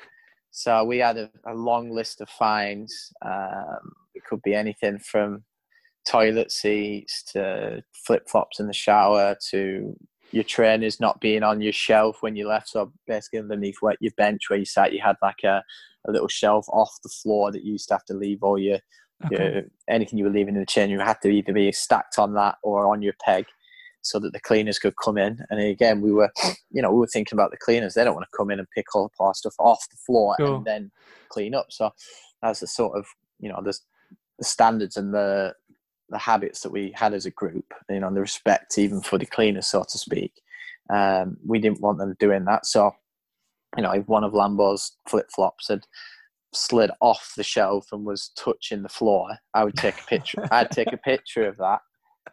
so 0.51 0.83
we 0.85 0.99
had 0.99 1.17
a, 1.17 1.29
a, 1.47 1.53
long 1.53 1.89
list 1.89 2.21
of 2.21 2.29
fines. 2.29 3.11
Um, 3.25 3.91
it 4.13 4.23
could 4.23 4.41
be 4.41 4.55
anything 4.55 4.99
from 4.99 5.43
toilet 6.07 6.51
seats 6.51 7.23
to 7.33 7.83
flip 7.93 8.29
flops 8.29 8.59
in 8.59 8.67
the 8.67 8.73
shower 8.73 9.35
to 9.49 9.95
your 10.31 10.43
trainers 10.43 10.99
not 10.99 11.21
being 11.21 11.43
on 11.43 11.61
your 11.61 11.73
shelf 11.73 12.17
when 12.21 12.35
you 12.35 12.47
left. 12.47 12.69
So 12.69 12.91
basically 13.07 13.39
underneath 13.39 13.77
where 13.79 13.95
your 13.99 14.11
bench 14.17 14.49
where 14.49 14.59
you 14.59 14.65
sat, 14.65 14.93
you 14.93 15.01
had 15.01 15.15
like 15.21 15.43
a, 15.43 15.63
a 16.07 16.11
little 16.11 16.27
shelf 16.27 16.65
off 16.69 16.91
the 17.03 17.09
floor 17.09 17.51
that 17.51 17.63
you 17.63 17.73
used 17.73 17.87
to 17.89 17.95
have 17.95 18.05
to 18.05 18.13
leave 18.13 18.43
all 18.43 18.59
your, 18.59 18.79
okay. 19.25 19.53
your 19.53 19.63
anything 19.89 20.19
you 20.19 20.25
were 20.25 20.31
leaving 20.31 20.55
in 20.55 20.59
the 20.59 20.65
chain. 20.65 20.89
You 20.89 20.99
had 20.99 21.21
to 21.21 21.29
either 21.29 21.53
be 21.53 21.71
stacked 21.71 22.19
on 22.19 22.33
that 22.33 22.57
or 22.63 22.87
on 22.87 23.01
your 23.01 23.13
peg 23.23 23.45
so 24.01 24.19
that 24.19 24.33
the 24.33 24.39
cleaners 24.39 24.77
could 24.77 24.93
come 25.03 25.17
in. 25.17 25.39
And 25.49 25.59
again, 25.59 26.01
we 26.01 26.11
were, 26.11 26.31
you 26.69 26.81
know, 26.81 26.91
we 26.91 26.99
were 26.99 27.07
thinking 27.07 27.35
about 27.35 27.51
the 27.51 27.57
cleaners. 27.57 27.95
They 27.95 28.03
don't 28.03 28.13
want 28.13 28.27
to 28.29 28.37
come 28.37 28.51
in 28.51 28.59
and 28.59 28.67
pick 28.75 28.93
all 28.93 29.09
the 29.17 29.33
stuff 29.33 29.55
off 29.57 29.83
the 29.89 29.97
floor 29.97 30.35
and 30.37 30.65
then 30.65 30.91
clean 31.29 31.55
up. 31.55 31.67
So 31.69 31.91
that's 32.41 32.59
the 32.59 32.67
sort 32.67 32.97
of, 32.97 33.07
you 33.39 33.49
know, 33.49 33.61
the, 33.63 33.75
the 34.37 34.45
standards 34.45 34.97
and 34.97 35.13
the 35.13 35.53
the 36.09 36.17
habits 36.17 36.61
that 36.61 36.71
we 36.71 36.91
had 36.95 37.13
as 37.13 37.25
a 37.25 37.31
group, 37.31 37.73
you 37.89 37.99
know, 37.99 38.07
and 38.07 38.15
the 38.15 38.21
respect 38.21 38.77
even 38.77 39.01
for 39.01 39.17
the 39.17 39.25
cleaners, 39.25 39.67
so 39.67 39.83
to 39.83 39.97
speak. 39.97 40.41
Um, 40.89 41.37
we 41.45 41.59
didn't 41.59 41.81
want 41.81 41.97
them 41.97 42.15
doing 42.19 42.45
that. 42.45 42.65
So, 42.65 42.95
you 43.75 43.83
know, 43.83 43.91
if 43.91 44.07
one 44.07 44.23
of 44.23 44.33
Lambo's 44.33 44.97
flip 45.07 45.29
flops 45.33 45.67
had 45.69 45.85
slid 46.53 46.91
off 47.01 47.33
the 47.35 47.43
shelf 47.43 47.87
and 47.91 48.05
was 48.05 48.31
touching 48.37 48.83
the 48.83 48.89
floor, 48.89 49.37
I 49.53 49.63
would 49.63 49.75
take 49.75 49.99
a 49.99 50.05
picture. 50.05 50.47
I'd 50.51 50.71
take 50.71 50.93
a 50.93 50.97
picture 50.97 51.47
of 51.47 51.57
that 51.57 51.79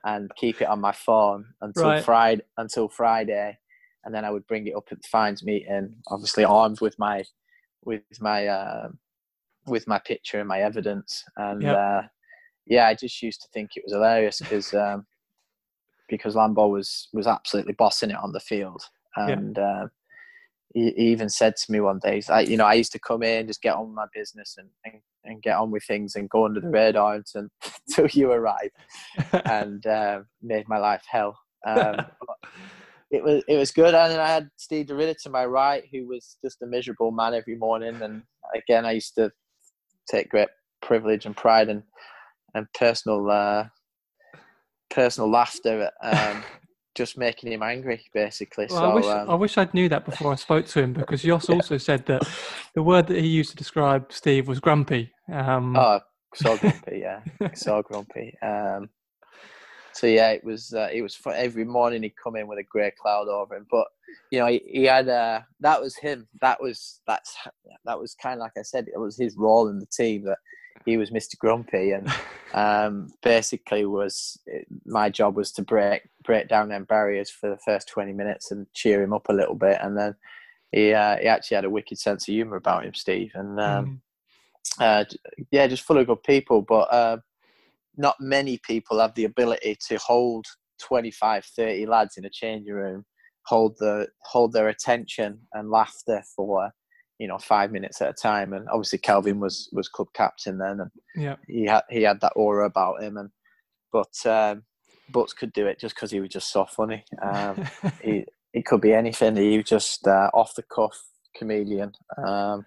and 0.04 0.30
keep 0.36 0.60
it 0.60 0.68
on 0.68 0.80
my 0.80 0.92
phone 0.92 1.46
until 1.60 1.84
right. 1.84 2.04
Friday. 2.04 2.42
Until 2.56 2.88
Friday, 2.88 3.58
and 4.04 4.14
then 4.14 4.24
I 4.24 4.30
would 4.30 4.46
bring 4.46 4.66
it 4.66 4.74
up 4.74 4.88
at 4.90 5.00
the 5.00 5.08
fines 5.08 5.42
meeting, 5.42 5.94
obviously 6.08 6.44
armed 6.44 6.80
with 6.80 6.98
my 6.98 7.24
with 7.84 8.02
my 8.20 8.46
uh, 8.46 8.88
with 9.66 9.86
my 9.86 9.98
picture 9.98 10.38
and 10.38 10.48
my 10.48 10.60
evidence, 10.60 11.24
and 11.36 11.62
yep. 11.62 11.76
uh, 11.76 12.02
yeah, 12.66 12.86
I 12.86 12.94
just 12.94 13.22
used 13.22 13.42
to 13.42 13.48
think 13.52 13.70
it 13.76 13.82
was 13.84 13.92
hilarious 13.92 14.40
because 14.40 14.72
um, 14.74 15.06
because 16.08 16.34
Lambo 16.34 16.70
was 16.70 17.08
was 17.12 17.26
absolutely 17.26 17.72
bossing 17.72 18.10
it 18.10 18.16
on 18.16 18.32
the 18.32 18.40
field, 18.40 18.82
and 19.16 19.56
yeah. 19.56 19.82
uh, 19.82 19.86
he, 20.74 20.92
he, 20.96 21.10
even 21.10 21.28
said 21.28 21.56
to 21.56 21.72
me 21.72 21.80
one 21.80 21.98
day, 21.98 22.22
I, 22.28 22.40
you 22.40 22.56
know, 22.56 22.64
I 22.64 22.74
used 22.74 22.92
to 22.92 22.98
come 22.98 23.22
in, 23.22 23.46
just 23.46 23.62
get 23.62 23.74
on 23.74 23.88
with 23.88 23.94
my 23.94 24.06
business 24.14 24.56
and, 24.58 24.68
and, 24.84 25.02
and 25.24 25.42
get 25.42 25.56
on 25.56 25.70
with 25.70 25.84
things 25.84 26.16
and 26.16 26.30
go 26.30 26.44
under 26.44 26.60
the 26.60 26.70
radar 26.70 27.14
until, 27.14 27.48
until 27.88 28.06
you 28.08 28.32
arrive, 28.32 28.70
and 29.44 29.86
uh, 29.86 30.20
made 30.42 30.68
my 30.68 30.78
life 30.78 31.04
hell. 31.10 31.38
Um, 31.66 31.96
it 33.10 33.22
was 33.22 33.42
it 33.48 33.56
was 33.56 33.70
good, 33.70 33.94
and 33.94 34.12
then 34.12 34.20
I 34.20 34.28
had 34.28 34.48
Steve 34.56 34.86
de 34.86 34.94
Ridder 34.94 35.14
to 35.22 35.30
my 35.30 35.44
right, 35.44 35.84
who 35.92 36.06
was 36.06 36.36
just 36.44 36.62
a 36.62 36.66
miserable 36.66 37.10
man 37.10 37.34
every 37.34 37.56
morning, 37.56 38.00
and 38.02 38.22
again, 38.54 38.86
I 38.86 38.92
used 38.92 39.14
to 39.16 39.30
take 40.10 40.28
great 40.30 40.48
privilege 40.80 41.26
and 41.26 41.36
pride 41.36 41.68
in 41.68 41.82
and 42.54 42.66
personal 42.74 43.30
uh, 43.30 43.64
personal 44.90 45.30
laughter 45.30 45.90
at 46.02 46.34
um, 46.34 46.42
just 46.94 47.16
making 47.16 47.52
him 47.52 47.62
angry, 47.62 48.04
basically. 48.12 48.66
Well, 48.68 48.78
so 48.78 48.90
I 48.90 48.94
wish, 48.94 49.06
um, 49.06 49.30
I 49.30 49.34
wish 49.34 49.58
I'd 49.58 49.74
knew 49.74 49.88
that 49.88 50.04
before 50.04 50.32
I 50.32 50.36
spoke 50.36 50.66
to 50.66 50.82
him 50.82 50.92
because 50.92 51.22
Jos 51.22 51.48
yeah. 51.48 51.54
also 51.54 51.78
said 51.78 52.06
that 52.06 52.28
the 52.74 52.82
word 52.82 53.06
that 53.08 53.18
he 53.18 53.28
used 53.28 53.50
to 53.50 53.56
describe 53.56 54.12
Steve 54.12 54.48
was 54.48 54.60
grumpy. 54.60 55.12
Um, 55.32 55.76
oh, 55.76 56.00
so 56.34 56.56
grumpy, 56.58 57.00
yeah, 57.00 57.20
so 57.54 57.82
grumpy. 57.82 58.36
Um, 58.42 58.90
so 59.94 60.06
yeah, 60.06 60.30
it 60.30 60.44
was 60.44 60.72
uh, 60.72 60.88
it 60.92 61.02
was 61.02 61.14
for 61.14 61.32
every 61.32 61.64
morning 61.64 62.02
he'd 62.02 62.16
come 62.22 62.36
in 62.36 62.46
with 62.46 62.58
a 62.58 62.62
grey 62.62 62.92
cloud 63.00 63.28
over 63.28 63.56
him. 63.56 63.66
But 63.70 63.86
you 64.30 64.38
know, 64.38 64.46
he, 64.46 64.62
he 64.66 64.84
had 64.84 65.08
uh, 65.08 65.40
that 65.60 65.80
was 65.80 65.96
him. 65.96 66.28
That 66.40 66.60
was 66.60 67.00
that's 67.06 67.36
that 67.84 67.98
was 67.98 68.14
kind 68.14 68.34
of 68.34 68.40
like 68.40 68.52
I 68.58 68.62
said, 68.62 68.88
it 68.92 68.98
was 68.98 69.16
his 69.16 69.36
role 69.36 69.68
in 69.68 69.78
the 69.78 69.86
team 69.86 70.24
that 70.24 70.38
he 70.84 70.96
was 70.96 71.10
Mr. 71.10 71.38
Grumpy, 71.38 71.92
and 71.92 72.08
um, 72.54 73.08
basically 73.22 73.86
was 73.86 74.38
my 74.84 75.08
job 75.08 75.36
was 75.36 75.52
to 75.52 75.62
break 75.62 76.02
break 76.24 76.48
down 76.48 76.68
them 76.68 76.84
barriers 76.84 77.30
for 77.30 77.50
the 77.50 77.58
first 77.58 77.88
twenty 77.88 78.12
minutes 78.12 78.50
and 78.50 78.66
cheer 78.74 79.02
him 79.02 79.12
up 79.12 79.28
a 79.28 79.34
little 79.34 79.54
bit, 79.54 79.78
and 79.80 79.96
then 79.96 80.14
he 80.72 80.92
uh, 80.92 81.16
he 81.18 81.26
actually 81.26 81.56
had 81.56 81.64
a 81.64 81.70
wicked 81.70 81.98
sense 81.98 82.24
of 82.24 82.32
humour 82.32 82.56
about 82.56 82.84
him, 82.84 82.94
Steve, 82.94 83.30
and 83.34 83.60
um, 83.60 84.00
mm. 84.80 84.82
uh, 84.84 85.04
yeah, 85.50 85.66
just 85.66 85.84
full 85.84 85.98
of 85.98 86.06
good 86.06 86.22
people, 86.22 86.62
but 86.62 86.92
uh, 86.92 87.18
not 87.96 88.16
many 88.20 88.58
people 88.58 88.98
have 88.98 89.14
the 89.14 89.24
ability 89.24 89.76
to 89.88 89.98
hold 89.98 90.46
25, 90.80 91.44
30 91.44 91.86
lads 91.86 92.16
in 92.16 92.24
a 92.24 92.30
changing 92.30 92.74
room, 92.74 93.04
hold 93.44 93.76
the 93.78 94.08
hold 94.22 94.52
their 94.52 94.68
attention 94.68 95.38
and 95.52 95.70
laughter 95.70 96.22
for 96.34 96.72
you 97.22 97.28
know 97.28 97.38
five 97.38 97.70
minutes 97.70 98.02
at 98.02 98.10
a 98.10 98.12
time. 98.12 98.52
And 98.52 98.68
obviously 98.68 98.98
Kelvin 98.98 99.38
was 99.38 99.68
was 99.72 99.88
club 99.88 100.08
captain 100.12 100.58
then, 100.58 100.80
and 100.80 100.90
yeah, 101.14 101.36
he 101.46 101.64
had 101.64 101.82
he 101.88 102.02
had 102.02 102.20
that 102.20 102.32
aura 102.34 102.66
about 102.66 103.00
him. 103.00 103.16
And 103.16 103.30
but 103.92 104.14
um, 104.26 104.64
Butts 105.08 105.32
could 105.32 105.52
do 105.52 105.66
it 105.66 105.78
just 105.78 105.94
because 105.94 106.10
he 106.10 106.18
was 106.18 106.30
just 106.30 106.50
so 106.50 106.66
funny. 106.66 107.04
Um, 107.22 107.64
he 108.02 108.24
it 108.52 108.66
could 108.66 108.80
be 108.80 108.92
anything. 108.92 109.36
He 109.36 109.58
was 109.58 109.68
just 109.68 110.06
uh, 110.08 110.30
off 110.34 110.56
the 110.56 110.64
cuff 110.64 111.00
comedian. 111.36 111.92
Um, 112.18 112.66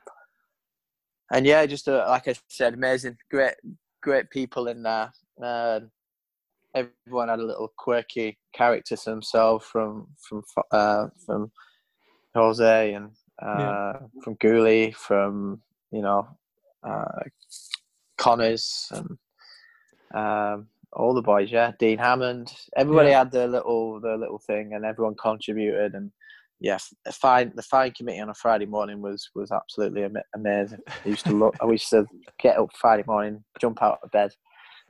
and 1.34 1.46
yeah, 1.46 1.66
just 1.66 1.90
uh, 1.90 2.06
like 2.08 2.30
I 2.30 2.36
said, 2.50 2.76
amazing, 2.76 3.18
great, 3.30 3.56
great 4.02 4.30
people 4.30 4.68
in 4.68 4.84
there. 4.84 5.12
Uh, 5.44 5.82
everyone 6.74 7.28
had 7.28 7.40
a 7.40 7.46
little 7.46 7.74
quirky 7.78 8.38
character 8.54 8.96
to 8.96 9.10
themselves 9.10 9.66
from 9.66 10.08
from 10.18 10.44
uh, 10.72 11.08
from 11.26 11.52
Jose 12.34 12.94
and 12.94 13.12
uh, 13.42 13.56
yeah. 13.60 13.94
from 14.24 14.36
Gooley, 14.36 14.92
from 14.92 15.62
you 15.92 16.02
know 16.02 16.28
uh, 16.84 17.24
Connors 18.18 18.92
and 18.92 19.18
um, 20.14 20.68
all 20.94 21.14
the 21.14 21.22
boys. 21.22 21.52
Yeah, 21.52 21.72
Dean 21.80 21.98
Hammond. 21.98 22.54
Everybody 22.76 23.10
yeah. 23.10 23.20
had 23.20 23.32
their 23.32 23.48
little 23.48 24.00
their 24.00 24.18
little 24.18 24.40
thing, 24.40 24.74
and 24.74 24.86
everyone 24.86 25.16
contributed. 25.16 25.94
And 25.94 26.12
yeah, 26.60 26.78
the 27.04 27.12
fine 27.12 27.52
the 27.56 27.64
fine 27.64 27.92
committee 27.92 28.20
on 28.20 28.30
a 28.30 28.34
Friday 28.34 28.66
morning 28.66 29.02
was 29.02 29.30
was 29.36 29.52
absolutely 29.52 30.08
amazing. 30.34 30.80
I 30.88 31.10
used 31.10 31.26
to 31.26 31.34
look. 31.34 31.56
I 31.62 31.68
used 31.68 31.90
to 31.90 32.06
get 32.40 32.58
up 32.58 32.70
Friday 32.80 33.04
morning, 33.08 33.44
jump 33.60 33.82
out 33.84 34.00
of 34.04 34.12
bed. 34.12 34.32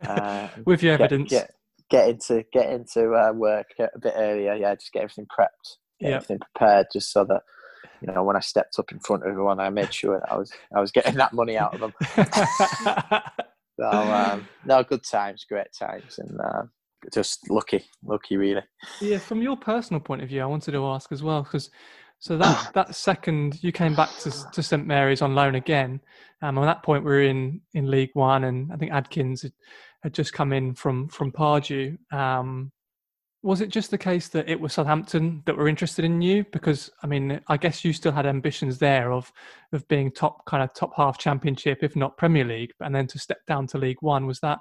Uh, 0.06 0.48
With 0.66 0.84
your 0.84 0.98
get, 0.98 1.12
evidence, 1.12 1.32
get, 1.32 1.52
get 1.90 2.10
into 2.10 2.46
get 2.54 2.72
into 2.72 3.14
uh, 3.14 3.32
work 3.34 3.68
a 3.80 4.00
bit 4.00 4.14
earlier. 4.16 4.54
Yeah, 4.54 4.76
just 4.76 4.92
get 4.92 5.04
everything 5.04 5.28
prepped, 5.28 5.78
get 6.00 6.10
yep. 6.10 6.16
everything 6.18 6.40
prepared, 6.40 6.88
just 6.94 7.12
so 7.12 7.26
that 7.26 7.42
you 8.02 8.14
know 8.14 8.24
when 8.24 8.36
I 8.36 8.40
stepped 8.40 8.78
up 8.80 8.92
in 8.92 9.00
front 9.00 9.24
of 9.24 9.30
everyone, 9.30 9.60
I 9.60 9.70
made 9.70 9.94
sure 9.94 10.20
that 10.20 10.32
I 10.32 10.38
was 10.38 10.52
I 10.76 10.82
was 10.82 10.92
getting 10.92 11.16
that 11.16 11.34
money 11.34 11.58
out 11.58 11.74
of 11.74 11.82
them. 11.82 11.94
so 13.80 13.90
um, 13.90 14.48
no, 14.66 14.84
good 14.84 15.04
times, 15.04 15.46
great 15.48 15.74
times, 15.78 16.20
and 16.20 16.40
uh, 16.40 16.64
just 17.14 17.50
lucky, 17.50 17.86
lucky 18.04 18.38
really. 18.38 18.64
Yeah, 19.02 19.20
from 19.20 19.42
your 19.42 19.58
personal 19.58 20.00
point 20.00 20.24
of 20.24 20.30
view, 20.30 20.42
I 20.42 20.46
wanted 20.46 20.72
to 20.72 20.86
ask 20.86 21.12
as 21.12 21.24
well 21.24 21.44
because. 21.44 21.70
So 22.20 22.38
that 22.38 22.72
that 22.74 22.96
second 22.96 23.62
you 23.62 23.74
came 23.74 23.94
back 23.94 24.10
to 24.20 24.32
to 24.54 24.64
St 24.64 24.88
Mary's 24.88 25.22
on 25.22 25.36
loan 25.36 25.56
again. 25.56 26.00
Um, 26.42 26.58
on 26.58 26.66
that 26.66 26.82
point, 26.82 27.04
we 27.04 27.12
were 27.12 27.22
in 27.22 27.60
in 27.74 27.92
League 27.92 28.12
One, 28.14 28.46
and 28.46 28.72
I 28.72 28.78
think 28.78 28.94
Adkins 28.94 29.42
had, 29.42 29.52
had 30.02 30.14
just 30.14 30.32
come 30.32 30.54
in 30.54 30.76
from 30.76 31.10
from 31.10 31.34
Pardew. 31.34 31.98
Um, 32.14 32.72
was 33.46 33.62
it 33.62 33.70
just 33.70 33.92
the 33.92 33.98
case 33.98 34.28
that 34.30 34.50
it 34.50 34.60
was 34.60 34.74
Southampton 34.74 35.44
that 35.46 35.56
were 35.56 35.68
interested 35.68 36.04
in 36.04 36.20
you? 36.20 36.44
Because 36.52 36.90
I 37.04 37.08
mean, 37.08 37.40
I 37.48 37.58
guess 37.58 37.86
you 37.86 37.94
still 37.94 38.12
had 38.12 38.26
ambitions 38.26 38.80
there 38.80 39.12
of 39.12 39.32
of 39.72 39.88
being 39.88 40.12
top 40.12 40.44
kind 40.48 40.64
of 40.64 40.74
top 40.74 40.94
half 40.98 41.20
Championship, 41.20 41.84
if 41.84 41.96
not 41.96 42.18
Premier 42.18 42.44
League, 42.44 42.72
and 42.80 42.94
then 42.94 43.06
to 43.06 43.20
step 43.20 43.38
down 43.48 43.68
to 43.68 43.78
League 43.78 44.02
One. 44.02 44.26
Was 44.26 44.40
that 44.40 44.58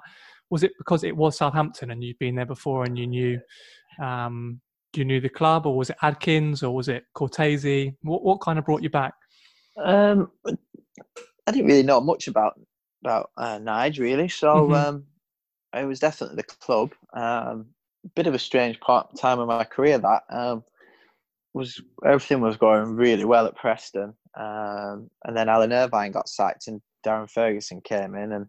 was 0.51 0.61
it 0.61 0.73
because 0.77 1.03
it 1.03 1.17
was 1.17 1.35
Southampton 1.35 1.89
and 1.89 2.03
you'd 2.03 2.19
been 2.19 2.35
there 2.35 2.45
before 2.45 2.83
and 2.83 2.95
you 2.95 3.07
knew 3.07 3.39
um, 3.99 4.61
you 4.95 5.03
knew 5.03 5.19
the 5.19 5.29
club, 5.29 5.65
or 5.65 5.75
was 5.75 5.89
it 5.89 5.97
Adkins, 6.03 6.61
or 6.61 6.75
was 6.75 6.87
it 6.87 7.05
Cortese? 7.15 7.91
What 8.03 8.23
what 8.23 8.39
kind 8.41 8.59
of 8.59 8.65
brought 8.65 8.83
you 8.83 8.91
back? 8.91 9.15
Um, 9.83 10.29
I 10.45 11.51
didn't 11.51 11.65
really 11.65 11.81
know 11.81 12.01
much 12.01 12.27
about 12.27 12.53
about 13.03 13.31
uh, 13.35 13.57
Nige 13.57 13.97
really, 13.97 14.29
so. 14.29 14.47
Mm-hmm. 14.47 14.73
Um, 14.73 15.05
it 15.73 15.85
was 15.85 15.99
definitely 15.99 16.37
the 16.37 16.43
club. 16.43 16.93
Um, 17.13 17.74
bit 18.15 18.27
of 18.27 18.33
a 18.33 18.39
strange 18.39 18.79
part 18.79 19.15
time 19.17 19.39
of 19.39 19.47
my 19.47 19.63
career 19.63 19.97
that 19.97 20.23
um, 20.29 20.63
was 21.53 21.81
everything 22.05 22.41
was 22.41 22.57
going 22.57 22.95
really 22.95 23.25
well 23.25 23.45
at 23.45 23.55
Preston, 23.55 24.13
um, 24.37 25.09
and 25.23 25.35
then 25.35 25.49
Alan 25.49 25.73
Irvine 25.73 26.11
got 26.11 26.29
sacked 26.29 26.67
and 26.67 26.81
Darren 27.05 27.29
Ferguson 27.29 27.81
came 27.81 28.15
in, 28.15 28.31
and 28.33 28.47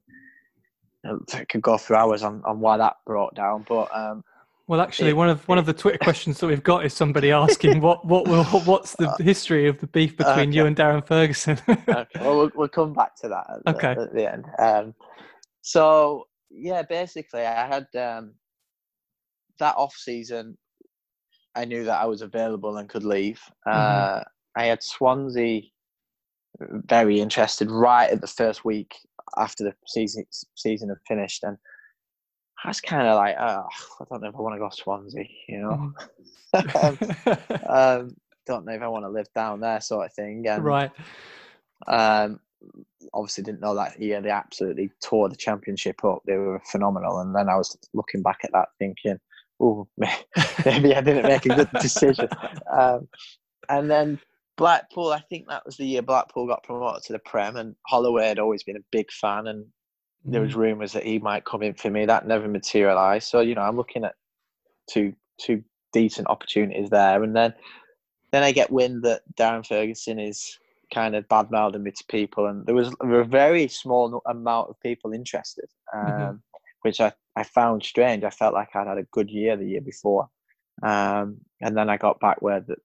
I 1.32 1.44
could 1.44 1.62
go 1.62 1.78
through 1.78 1.96
hours 1.96 2.22
on, 2.22 2.42
on 2.44 2.60
why 2.60 2.76
that 2.76 2.96
brought 3.06 3.34
down, 3.34 3.64
but. 3.68 3.94
Um, 3.96 4.24
well, 4.68 4.80
actually, 4.80 5.10
it, 5.10 5.16
one 5.16 5.28
of 5.28 5.46
one 5.46 5.58
of 5.58 5.66
the 5.66 5.72
Twitter 5.72 5.98
questions 5.98 6.40
that 6.40 6.48
we've 6.48 6.62
got 6.62 6.84
is 6.84 6.92
somebody 6.92 7.30
asking 7.30 7.80
what 7.80 8.04
what 8.04 8.26
will 8.26 8.42
what's 8.42 8.96
the 8.96 9.08
uh, 9.10 9.16
history 9.18 9.68
of 9.68 9.78
the 9.78 9.86
beef 9.86 10.16
between 10.16 10.48
okay. 10.48 10.56
you 10.56 10.66
and 10.66 10.74
Darren 10.74 11.06
Ferguson. 11.06 11.56
okay. 11.68 12.06
Well, 12.16 12.36
well, 12.36 12.50
we'll 12.52 12.68
come 12.68 12.92
back 12.92 13.14
to 13.20 13.28
that 13.28 13.46
at, 13.48 13.76
okay. 13.76 13.94
the, 13.94 14.00
at 14.02 14.12
the 14.12 14.32
end. 14.32 14.44
Um, 14.58 14.94
so 15.62 16.26
yeah, 16.50 16.82
basically, 16.82 17.42
I 17.42 17.66
had 17.66 17.86
um, 17.94 18.34
that 19.58 19.76
off 19.76 19.94
season. 19.94 20.56
I 21.54 21.64
knew 21.64 21.84
that 21.84 22.00
I 22.00 22.04
was 22.04 22.22
available 22.22 22.76
and 22.76 22.88
could 22.88 23.04
leave. 23.04 23.40
Mm-hmm. 23.66 23.78
Uh, 23.78 24.20
I 24.56 24.64
had 24.64 24.82
Swansea 24.82 25.62
very 26.60 27.20
interested 27.20 27.70
right 27.70 28.10
at 28.10 28.20
the 28.20 28.26
first 28.26 28.64
week 28.64 28.94
after 29.36 29.64
the 29.64 29.74
season 29.86 30.24
season 30.54 30.88
had 30.88 30.98
finished, 31.06 31.42
and 31.44 31.56
I 32.64 32.68
was 32.68 32.80
kind 32.80 33.06
of 33.06 33.16
like, 33.16 33.36
oh, 33.38 33.66
I 34.00 34.04
don't 34.10 34.22
know 34.22 34.28
if 34.28 34.34
I 34.34 34.40
want 34.40 34.54
to 34.54 34.58
go 34.58 34.68
to 34.68 34.76
Swansea, 34.76 35.24
you 35.48 35.58
know. 35.58 35.92
Mm-hmm. 36.54 37.32
um, 37.66 37.68
um, 37.68 38.16
don't 38.46 38.64
know 38.64 38.72
if 38.72 38.82
I 38.82 38.88
want 38.88 39.04
to 39.04 39.10
live 39.10 39.28
down 39.34 39.60
there, 39.60 39.80
sort 39.80 40.06
of 40.06 40.14
thing. 40.14 40.46
And, 40.48 40.64
right. 40.64 40.90
Um, 41.86 42.40
obviously 43.12 43.44
didn't 43.44 43.60
know 43.60 43.74
that 43.74 44.00
year 44.00 44.20
they 44.20 44.30
absolutely 44.30 44.90
tore 45.02 45.28
the 45.28 45.36
championship 45.36 46.04
up. 46.04 46.22
They 46.26 46.36
were 46.36 46.60
phenomenal. 46.70 47.20
And 47.20 47.34
then 47.34 47.48
I 47.48 47.56
was 47.56 47.76
looking 47.92 48.22
back 48.22 48.40
at 48.44 48.52
that 48.52 48.68
thinking, 48.78 49.18
oh, 49.60 49.88
maybe 50.64 50.94
I 50.94 51.00
didn't 51.00 51.22
make 51.22 51.46
a 51.46 51.54
good 51.54 51.70
decision. 51.80 52.28
Um, 52.70 53.08
and 53.68 53.90
then 53.90 54.20
Blackpool, 54.56 55.12
I 55.12 55.20
think 55.20 55.48
that 55.48 55.64
was 55.66 55.76
the 55.76 55.86
year 55.86 56.02
Blackpool 56.02 56.46
got 56.46 56.62
promoted 56.62 57.02
to 57.04 57.12
the 57.12 57.18
Prem, 57.20 57.56
and 57.56 57.74
Holloway 57.86 58.28
had 58.28 58.38
always 58.38 58.62
been 58.62 58.76
a 58.76 58.84
big 58.90 59.10
fan, 59.10 59.46
and 59.46 59.66
there 60.24 60.40
was 60.40 60.54
mm. 60.54 60.56
rumours 60.56 60.92
that 60.92 61.04
he 61.04 61.18
might 61.18 61.44
come 61.44 61.62
in 61.62 61.74
for 61.74 61.90
me. 61.90 62.06
That 62.06 62.26
never 62.26 62.48
materialised. 62.48 63.28
So 63.28 63.40
you 63.40 63.54
know, 63.54 63.62
I'm 63.62 63.76
looking 63.76 64.04
at 64.04 64.14
two 64.90 65.14
two 65.40 65.62
decent 65.92 66.28
opportunities 66.28 66.90
there, 66.90 67.22
and 67.22 67.36
then 67.36 67.54
then 68.32 68.42
I 68.42 68.52
get 68.52 68.70
wind 68.70 69.02
that 69.04 69.22
Darren 69.38 69.66
Ferguson 69.66 70.18
is 70.18 70.58
kind 70.92 71.16
of 71.16 71.28
bad 71.28 71.50
mouthing 71.50 71.82
me 71.82 71.90
to 71.90 72.04
people, 72.08 72.46
and 72.46 72.64
there 72.66 72.74
was 72.74 72.94
a 73.00 73.24
very 73.24 73.68
small 73.68 74.22
amount 74.26 74.70
of 74.70 74.80
people 74.80 75.12
interested, 75.12 75.66
mm-hmm. 75.94 76.06
um, 76.06 76.20
mm-hmm. 76.20 76.36
which 76.82 77.00
I, 77.00 77.12
I 77.36 77.42
found 77.42 77.82
strange. 77.82 78.24
I 78.24 78.30
felt 78.30 78.54
like 78.54 78.74
I'd 78.74 78.86
had 78.86 78.98
a 78.98 79.04
good 79.12 79.30
year 79.30 79.56
the 79.56 79.68
year 79.68 79.80
before, 79.80 80.28
um, 80.82 81.38
and 81.60 81.76
then 81.76 81.90
I 81.90 81.96
got 81.96 82.20
back 82.20 82.40
where 82.40 82.60
that 82.60 82.78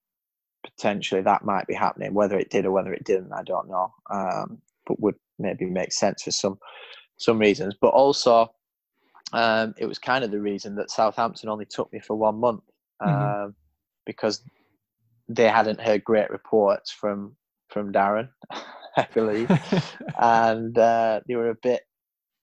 potentially 0.64 1.22
that 1.22 1.46
might 1.46 1.68
be 1.68 1.74
happening. 1.74 2.14
Whether 2.14 2.38
it 2.38 2.50
did 2.50 2.66
or 2.66 2.72
whether 2.72 2.94
it 2.94 3.06
didn't, 3.06 3.34
I 3.34 3.44
don't 3.44 3.70
know, 3.70 3.94
um, 4.10 4.62
but 4.86 5.00
would 5.00 5.16
maybe 5.40 5.66
make 5.66 5.94
sense 5.94 6.24
for 6.24 6.32
some 6.32 6.60
some 7.18 7.40
reasons. 7.40 7.76
But 7.80 7.90
also, 7.90 8.52
um, 9.34 9.74
it 9.78 9.86
was 9.86 10.00
kind 10.00 10.24
of 10.24 10.32
the 10.32 10.42
reason 10.42 10.76
that 10.76 10.92
Southampton 10.92 11.50
only 11.50 11.66
took 11.66 11.92
me 11.94 12.00
for 12.00 12.16
one 12.16 12.40
month 12.40 12.64
mm-hmm. 13.02 13.46
Um, 13.46 13.56
because 14.06 14.44
they 15.30 15.48
hadn't 15.48 15.80
heard 15.80 16.04
great 16.04 16.30
reports 16.30 16.92
from 16.92 17.36
from 17.70 17.94
Darren, 17.94 18.30
I 18.98 19.08
believe, 19.14 19.50
and 20.20 20.78
uh, 20.78 21.22
they 21.26 21.36
were 21.36 21.52
a 21.52 21.56
bit 21.56 21.84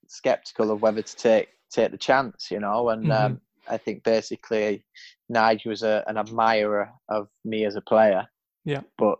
skeptical 0.06 0.70
of 0.70 0.80
whether 0.80 1.02
to 1.02 1.16
take 1.16 1.48
take 1.70 1.90
the 1.90 1.98
chance, 1.98 2.50
you 2.50 2.60
know. 2.60 2.88
And 2.90 3.04
mm-hmm. 3.04 3.24
um, 3.24 3.40
I 3.68 3.76
think 3.76 4.04
basically 4.04 4.84
Nigel 5.28 5.70
was 5.70 5.82
a, 5.82 6.04
an 6.06 6.16
admirer 6.16 6.90
of 7.08 7.28
me 7.44 7.64
as 7.64 7.76
a 7.76 7.80
player. 7.80 8.26
Yeah. 8.64 8.82
But 8.98 9.18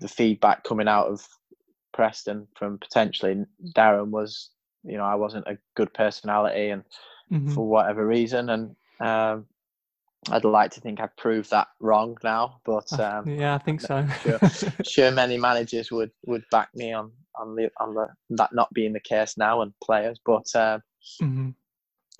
the 0.00 0.08
feedback 0.08 0.64
coming 0.64 0.88
out 0.88 1.08
of 1.08 1.26
Preston 1.92 2.46
from 2.56 2.78
potentially 2.78 3.44
Darren 3.76 4.10
was, 4.10 4.50
you 4.84 4.96
know, 4.96 5.04
I 5.04 5.16
wasn't 5.16 5.46
a 5.46 5.58
good 5.74 5.92
personality, 5.92 6.70
and 6.70 6.84
mm-hmm. 7.30 7.52
for 7.52 7.66
whatever 7.66 8.06
reason, 8.06 8.50
and 8.50 8.76
um, 9.00 9.46
I'd 10.30 10.44
like 10.44 10.70
to 10.72 10.80
think 10.80 11.00
I've 11.00 11.16
proved 11.16 11.50
that 11.50 11.68
wrong 11.80 12.16
now, 12.22 12.60
but 12.64 12.92
um, 13.00 13.28
yeah, 13.28 13.54
I 13.54 13.58
think 13.58 13.80
so. 13.80 14.06
sure, 14.22 14.40
sure, 14.84 15.10
many 15.10 15.38
managers 15.38 15.90
would, 15.90 16.10
would 16.26 16.44
back 16.50 16.68
me 16.74 16.92
on 16.92 17.10
on 17.34 17.54
the 17.54 17.70
on 17.80 17.94
the 17.94 18.08
that 18.30 18.52
not 18.52 18.72
being 18.72 18.92
the 18.92 19.00
case 19.00 19.36
now, 19.36 19.62
and 19.62 19.72
players. 19.82 20.18
But 20.24 20.46
um, 20.54 20.82
mm-hmm. 21.22 21.50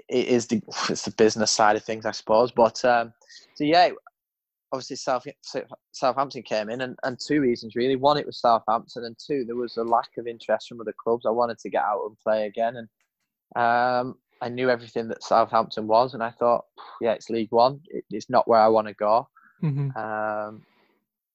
It 0.09 0.27
is 0.27 0.47
the 0.47 0.63
it's 0.89 1.03
the 1.03 1.11
business 1.13 1.51
side 1.51 1.77
of 1.77 1.85
things, 1.85 2.07
I 2.07 2.13
suppose. 2.13 2.51
But 2.51 2.85
um, 2.85 3.13
so 3.55 3.65
yeah, 3.65 3.91
obviously 4.73 4.97
South, 4.97 5.27
Southampton 5.93 6.43
came 6.43 6.71
in, 6.71 6.81
and, 6.83 6.99
and 7.03 7.19
two 7.19 7.41
reasons 7.41 7.75
really. 7.75 7.97
One, 7.97 8.19
it 8.19 8.27
was 8.27 8.41
Southampton, 8.41 9.05
and 9.05 9.17
two, 9.19 9.45
there 9.45 9.57
was 9.57 9.77
a 9.77 9.85
lack 9.85 10.11
of 10.19 10.27
interest 10.27 10.69
from 10.69 10.81
other 10.81 10.95
clubs. 10.97 11.27
I 11.27 11.31
wanted 11.31 11.59
to 11.61 11.71
get 11.71 11.83
out 11.83 12.07
and 12.07 12.19
play 12.19 12.47
again, 12.47 12.77
and 12.77 12.89
um, 13.57 14.19
I 14.41 14.49
knew 14.49 14.71
everything 14.71 15.09
that 15.09 15.23
Southampton 15.23 15.87
was, 15.87 16.15
and 16.15 16.23
I 16.23 16.31
thought, 16.31 16.65
yeah, 17.01 17.13
it's 17.13 17.31
League 17.31 17.53
One. 17.53 17.81
It, 17.89 18.05
it's 18.11 18.31
not 18.31 18.49
where 18.49 18.61
I 18.61 18.69
want 18.69 18.89
to 18.89 18.95
go, 18.95 19.29
Mm-hmm. 19.63 19.99
um, 19.99 20.63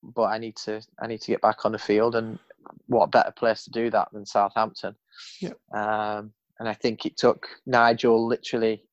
but 0.01 0.23
I 0.23 0.37
need 0.37 0.55
to 0.57 0.81
I 0.99 1.07
need 1.07 1.21
to 1.21 1.31
get 1.31 1.41
back 1.41 1.65
on 1.65 1.71
the 1.73 1.79
field, 1.79 2.15
and 2.15 2.39
what 2.87 3.11
better 3.11 3.31
place 3.31 3.63
to 3.65 3.71
do 3.71 3.89
that 3.89 4.09
than 4.13 4.25
Southampton? 4.25 4.95
Yep. 5.41 5.57
Um, 5.73 6.33
and 6.59 6.69
I 6.69 6.73
think 6.73 7.05
it 7.05 7.17
took 7.17 7.47
Nigel 7.65 8.27
literally, 8.27 8.83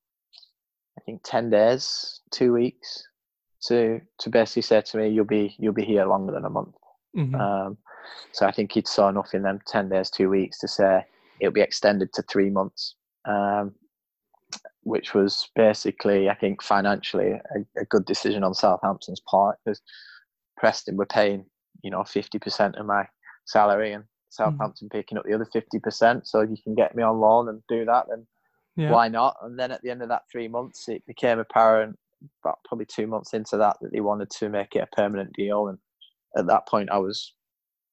I 0.98 1.02
think 1.02 1.20
ten 1.24 1.50
days, 1.50 2.20
two 2.30 2.52
weeks, 2.52 3.04
to 3.66 4.00
to 4.18 4.30
basically 4.30 4.62
say 4.62 4.80
to 4.80 4.96
me, 4.98 5.08
"You'll 5.08 5.24
be 5.24 5.54
you'll 5.58 5.72
be 5.72 5.84
here 5.84 6.04
longer 6.04 6.32
than 6.32 6.44
a 6.44 6.50
month." 6.50 6.74
hmm 7.14 7.34
Um, 7.34 7.78
so 8.32 8.46
I 8.46 8.52
think 8.52 8.72
he'd 8.72 8.88
saw 8.88 9.08
enough 9.08 9.34
in 9.34 9.42
them 9.42 9.60
10 9.66 9.88
days, 9.88 10.10
two 10.10 10.28
weeks 10.28 10.58
to 10.58 10.68
say 10.68 11.04
it'll 11.40 11.52
be 11.52 11.60
extended 11.60 12.12
to 12.14 12.22
three 12.22 12.50
months, 12.50 12.94
um, 13.26 13.74
which 14.82 15.14
was 15.14 15.48
basically, 15.54 16.28
I 16.28 16.34
think, 16.34 16.62
financially 16.62 17.32
a, 17.32 17.80
a 17.80 17.84
good 17.86 18.04
decision 18.04 18.44
on 18.44 18.54
Southampton's 18.54 19.20
part 19.20 19.58
because 19.64 19.80
Preston 20.56 20.96
were 20.96 21.06
paying, 21.06 21.46
you 21.82 21.90
know, 21.90 22.00
50% 22.00 22.78
of 22.78 22.86
my 22.86 23.06
salary 23.46 23.92
and 23.92 24.04
Southampton 24.30 24.88
picking 24.88 25.18
up 25.18 25.24
the 25.24 25.34
other 25.34 25.46
50%. 25.54 26.26
So 26.26 26.40
if 26.40 26.50
you 26.50 26.56
can 26.62 26.74
get 26.74 26.94
me 26.94 27.02
on 27.02 27.20
loan 27.20 27.48
and 27.48 27.62
do 27.68 27.84
that, 27.84 28.06
then 28.08 28.26
yeah. 28.76 28.90
why 28.90 29.08
not? 29.08 29.36
And 29.42 29.58
then 29.58 29.70
at 29.70 29.82
the 29.82 29.90
end 29.90 30.02
of 30.02 30.08
that 30.08 30.22
three 30.30 30.48
months, 30.48 30.88
it 30.88 31.04
became 31.06 31.38
apparent, 31.38 31.98
about 32.42 32.58
probably 32.64 32.86
two 32.86 33.06
months 33.06 33.34
into 33.34 33.56
that, 33.56 33.76
that 33.80 33.92
they 33.92 34.00
wanted 34.00 34.30
to 34.30 34.48
make 34.48 34.74
it 34.74 34.86
a 34.90 34.96
permanent 34.96 35.32
deal. 35.34 35.68
And 35.68 35.78
at 36.36 36.46
that 36.46 36.68
point, 36.68 36.90
I 36.90 36.98
was 36.98 37.34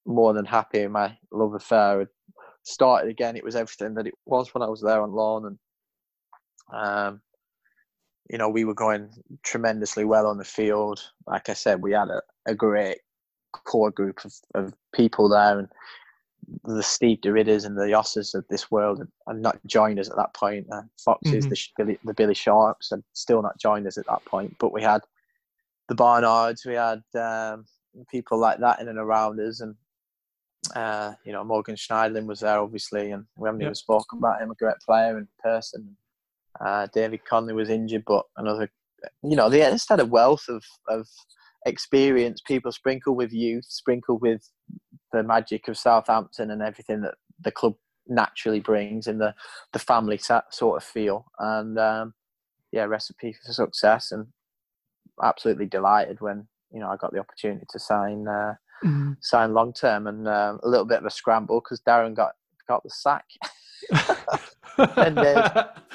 more 0.06 0.32
than 0.32 0.44
happy. 0.44 0.86
My 0.88 1.16
love 1.30 1.54
affair 1.54 2.00
had 2.00 2.08
started 2.62 3.10
again. 3.10 3.36
It 3.36 3.44
was 3.44 3.56
everything 3.56 3.94
that 3.94 4.06
it 4.06 4.14
was 4.26 4.52
when 4.54 4.62
I 4.62 4.68
was 4.68 4.80
there 4.80 5.02
on 5.02 5.12
loan, 5.12 5.46
and 5.46 5.58
um, 6.72 7.20
you 8.30 8.38
know 8.38 8.48
we 8.48 8.64
were 8.64 8.74
going 8.74 9.10
tremendously 9.42 10.04
well 10.04 10.26
on 10.26 10.38
the 10.38 10.44
field. 10.44 11.00
Like 11.26 11.48
I 11.48 11.54
said, 11.54 11.82
we 11.82 11.92
had 11.92 12.08
a, 12.08 12.22
a 12.46 12.54
great 12.54 12.98
core 13.52 13.90
group 13.90 14.20
of, 14.24 14.32
of 14.54 14.74
people 14.94 15.28
there, 15.28 15.58
and 15.58 15.68
the 16.64 16.82
Steve 16.82 17.18
DeRidders 17.20 17.66
and 17.66 17.76
the 17.76 17.88
Joses 17.88 18.34
of 18.34 18.44
this 18.48 18.70
world 18.70 19.06
had 19.26 19.36
not 19.36 19.58
joined 19.66 19.98
us 19.98 20.08
at 20.08 20.16
that 20.16 20.32
point. 20.34 20.66
Uh, 20.72 20.82
Foxes, 21.04 21.46
Mhm. 21.46 21.50
the, 21.50 21.58
Billy, 21.76 21.98
the 22.04 22.14
Billy 22.14 22.34
Sharps, 22.34 22.90
had 22.90 23.02
still 23.12 23.42
not 23.42 23.58
joined 23.58 23.86
us 23.86 23.98
at 23.98 24.06
that 24.06 24.24
point. 24.24 24.56
But 24.58 24.72
we 24.72 24.82
had 24.82 25.02
the 25.88 25.94
Barnards, 25.94 26.64
we 26.64 26.74
had 26.74 27.02
um, 27.14 27.66
people 28.10 28.38
like 28.38 28.58
that 28.60 28.80
in 28.80 28.88
and 28.88 28.98
around 28.98 29.40
us, 29.40 29.60
and 29.60 29.74
uh, 30.74 31.14
you 31.24 31.32
know 31.32 31.44
Morgan 31.44 31.76
Schneiderlin 31.76 32.26
was 32.26 32.40
there 32.40 32.58
obviously, 32.58 33.10
and 33.12 33.24
we 33.36 33.46
haven't 33.48 33.60
Yep. 33.60 33.66
even 33.68 33.74
spoken 33.74 34.18
about 34.18 34.40
him, 34.40 34.50
a 34.50 34.54
great 34.54 34.78
player 34.84 35.18
in 35.18 35.28
person. 35.42 35.96
Uh, 36.60 36.86
David 36.92 37.24
Connolly 37.24 37.54
was 37.54 37.68
injured, 37.70 38.04
but 38.06 38.24
another, 38.36 38.70
you 39.22 39.36
know, 39.36 39.48
they 39.48 39.60
just 39.60 39.88
had 39.88 40.00
a 40.00 40.06
wealth 40.06 40.44
of 40.48 40.64
of 40.88 41.06
experience. 41.66 42.40
People 42.40 42.72
sprinkled 42.72 43.16
with 43.16 43.32
youth, 43.32 43.64
sprinkled 43.68 44.20
with 44.22 44.42
the 45.12 45.22
magic 45.22 45.68
of 45.68 45.78
Southampton 45.78 46.50
and 46.50 46.62
everything 46.62 47.00
that 47.02 47.14
the 47.40 47.50
club 47.50 47.74
naturally 48.06 48.60
brings 48.60 49.06
in 49.06 49.18
the 49.18 49.34
the 49.72 49.78
family 49.78 50.18
sort 50.18 50.76
of 50.76 50.84
feel. 50.84 51.26
And 51.38 51.78
um, 51.78 52.14
yeah, 52.72 52.84
recipe 52.84 53.32
for 53.32 53.52
success, 53.52 54.12
and 54.12 54.26
absolutely 55.22 55.66
delighted 55.66 56.20
when 56.20 56.46
you 56.72 56.80
know 56.80 56.88
I 56.88 56.96
got 56.96 57.12
the 57.12 57.20
opportunity 57.20 57.66
to 57.70 57.78
sign 57.78 58.26
uh, 58.28 58.54
Mhm. 58.84 59.16
sign 59.20 59.54
long 59.54 59.72
term, 59.72 60.06
and 60.06 60.28
um, 60.28 60.60
a 60.62 60.68
little 60.68 60.86
bit 60.86 60.98
of 60.98 61.04
a 61.04 61.10
scramble 61.10 61.60
because 61.60 61.80
Darren 61.80 62.14
got 62.14 62.34
got 62.68 62.82
the 62.84 62.90
sack 62.90 63.24
And, 64.78 65.16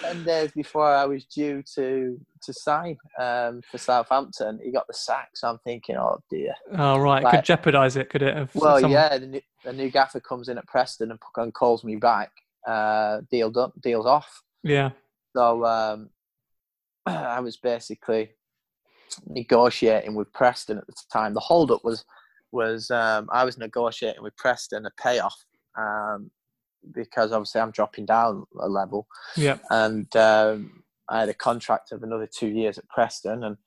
ten 0.01 0.23
days 0.23 0.51
before 0.55 0.93
I 0.93 1.05
was 1.05 1.25
due 1.25 1.63
to 1.75 2.19
to 2.43 2.53
sign 2.53 2.97
um, 3.19 3.61
for 3.71 3.77
Southampton. 3.77 4.59
He 4.63 4.71
got 4.71 4.85
the 4.87 4.93
sack, 4.93 5.29
so 5.35 5.47
I'm 5.47 5.59
thinking, 5.59 5.95
oh 5.95 6.19
dear. 6.29 6.53
oh, 6.77 6.97
right. 6.99 7.23
Like- 7.23 7.35
Could 7.35 7.45
jeopardise 7.45 7.95
it, 7.95 8.09
could 8.09 8.21
it? 8.21 8.37
If 8.37 8.55
Well, 8.55 8.75
someone- 8.75 8.91
yeah, 8.91 9.17
the 9.17 9.27
new, 9.27 9.41
the 9.63 9.73
new 9.73 9.89
gaffer 9.89 10.19
comes 10.19 10.49
in 10.49 10.57
at 10.57 10.67
Preston 10.67 11.11
and, 11.11 11.19
and 11.37 11.53
calls 11.53 11.83
me 11.83 11.95
back. 11.95 12.31
Uh, 12.67 13.21
deal 13.31 13.49
done, 13.49 13.71
deals 13.81 14.05
off. 14.05 14.41
Yeah. 14.63 14.91
So 15.35 15.65
um, 15.65 16.09
I 17.05 17.39
was 17.39 17.57
basically 17.57 18.31
negotiating 19.27 20.15
with 20.15 20.31
Preston 20.33 20.77
at 20.77 20.87
the 20.87 20.93
time. 21.11 21.33
The 21.33 21.39
holdup 21.39 21.83
was 21.83 22.03
was 22.51 22.91
um, 22.91 23.29
I 23.31 23.43
was 23.45 23.57
negotiating 23.57 24.21
with 24.21 24.35
Preston 24.37 24.85
a 24.85 24.91
payoff 25.01 25.35
um, 25.77 26.29
because 26.91 27.31
obviously 27.31 27.61
I'm 27.61 27.71
dropping 27.71 28.05
down 28.05 28.45
a 28.59 28.67
level, 28.67 29.07
Yeah. 29.37 29.57
and 29.69 30.13
um, 30.15 30.83
I 31.09 31.21
had 31.21 31.29
a 31.29 31.33
contract 31.33 31.91
of 31.91 32.03
another 32.03 32.27
two 32.27 32.47
years 32.47 32.77
at 32.77 32.87
Preston, 32.89 33.43
and 33.43 33.57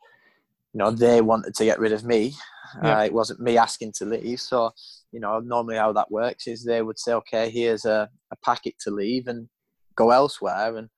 you 0.73 0.79
know 0.79 0.91
they 0.91 1.21
wanted 1.21 1.55
to 1.55 1.65
get 1.65 1.79
rid 1.79 1.93
of 1.93 2.05
me. 2.05 2.35
Yeah. 2.83 2.99
Uh, 2.99 3.05
it 3.05 3.13
wasn't 3.13 3.41
me 3.41 3.57
asking 3.57 3.93
to 3.99 4.05
leave, 4.05 4.41
so 4.41 4.73
you 5.13 5.21
know 5.21 5.41
normally 5.41 5.77
how 5.77 5.93
that 5.93 6.11
works 6.11 6.47
is 6.47 6.65
they 6.65 6.83
would 6.83 6.99
say, 6.99 7.13
okay, 7.15 7.49
here's 7.51 7.85
a, 7.85 8.09
a 8.33 8.37
packet 8.45 8.75
to 8.81 8.91
leave 8.91 9.29
and 9.29 9.49
go 9.95 10.11
elsewhere, 10.11 10.77
and 10.77 10.89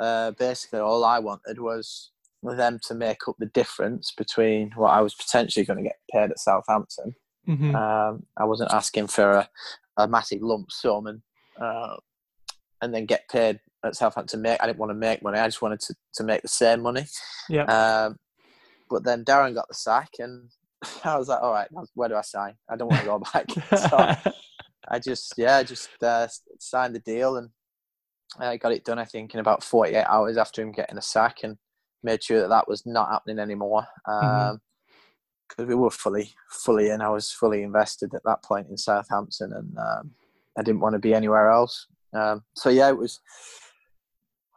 uh, 0.00 0.32
basically 0.32 0.80
all 0.80 1.04
I 1.04 1.18
wanted 1.18 1.58
was 1.60 2.10
for 2.42 2.56
them 2.56 2.80
to 2.88 2.94
make 2.94 3.28
up 3.28 3.36
the 3.38 3.46
difference 3.46 4.12
between 4.16 4.72
what 4.74 4.90
I 4.90 5.00
was 5.00 5.14
potentially 5.14 5.64
going 5.64 5.76
to 5.76 5.84
get 5.84 5.98
paid 6.10 6.30
at 6.30 6.40
Southampton. 6.40 7.14
hmm 7.46 7.74
Um, 7.74 8.26
I 8.36 8.44
wasn't 8.44 8.72
asking 8.72 9.06
for 9.06 9.30
a, 9.30 9.48
a 9.96 10.08
massive 10.08 10.42
lump 10.42 10.72
sum 10.72 11.06
and 11.06 11.22
uh, 11.62 11.96
and 12.80 12.92
then 12.94 13.06
get 13.06 13.28
paid 13.28 13.60
at 13.84 13.96
Southampton. 13.96 14.42
Make 14.42 14.62
I 14.62 14.66
didn't 14.66 14.78
want 14.78 14.90
to 14.90 14.94
make 14.94 15.22
money. 15.22 15.38
I 15.38 15.46
just 15.46 15.62
wanted 15.62 15.80
to, 15.80 15.94
to 16.14 16.24
make 16.24 16.42
the 16.42 16.48
same 16.48 16.82
money. 16.82 17.04
Yeah. 17.48 17.64
Um, 17.64 18.16
but 18.90 19.04
then 19.04 19.24
Darren 19.24 19.54
got 19.54 19.68
the 19.68 19.74
sack, 19.74 20.10
and 20.18 20.50
I 21.04 21.16
was 21.16 21.28
like, 21.28 21.40
all 21.42 21.52
right, 21.52 21.68
where 21.94 22.08
do 22.08 22.16
I 22.16 22.22
sign? 22.22 22.54
I 22.68 22.76
don't 22.76 22.88
want 22.88 23.00
to 23.00 23.06
go 23.06 23.18
back. 23.18 23.46
so 23.88 24.32
I 24.88 24.98
just 24.98 25.34
yeah, 25.36 25.56
I 25.58 25.62
just 25.64 25.88
uh, 26.02 26.26
signed 26.58 26.94
the 26.94 27.00
deal 27.00 27.36
and 27.36 27.50
I 28.38 28.56
got 28.56 28.72
it 28.72 28.84
done. 28.84 28.98
I 28.98 29.04
think 29.04 29.34
in 29.34 29.40
about 29.40 29.62
48 29.62 30.04
hours 30.04 30.36
after 30.36 30.62
him 30.62 30.72
getting 30.72 30.98
a 30.98 31.02
sack, 31.02 31.38
and 31.44 31.56
made 32.02 32.22
sure 32.22 32.40
that 32.40 32.48
that 32.48 32.68
was 32.68 32.84
not 32.84 33.10
happening 33.10 33.38
anymore. 33.38 33.86
Um, 34.06 34.14
Mhm. 34.16 34.60
because 35.48 35.66
we 35.66 35.74
were 35.74 35.90
fully 35.90 36.34
fully 36.50 36.88
in. 36.88 37.00
I 37.02 37.10
was 37.10 37.30
fully 37.30 37.62
invested 37.62 38.14
at 38.14 38.24
that 38.24 38.42
point 38.42 38.68
in 38.70 38.76
Southampton, 38.78 39.52
and 39.52 39.76
um, 39.78 40.10
I 40.58 40.62
didn't 40.62 40.80
want 40.80 40.94
to 40.94 40.98
be 40.98 41.14
anywhere 41.14 41.50
else. 41.50 41.86
Um, 42.12 42.42
so 42.54 42.68
yeah, 42.68 42.88
it 42.88 42.96
was. 42.96 43.20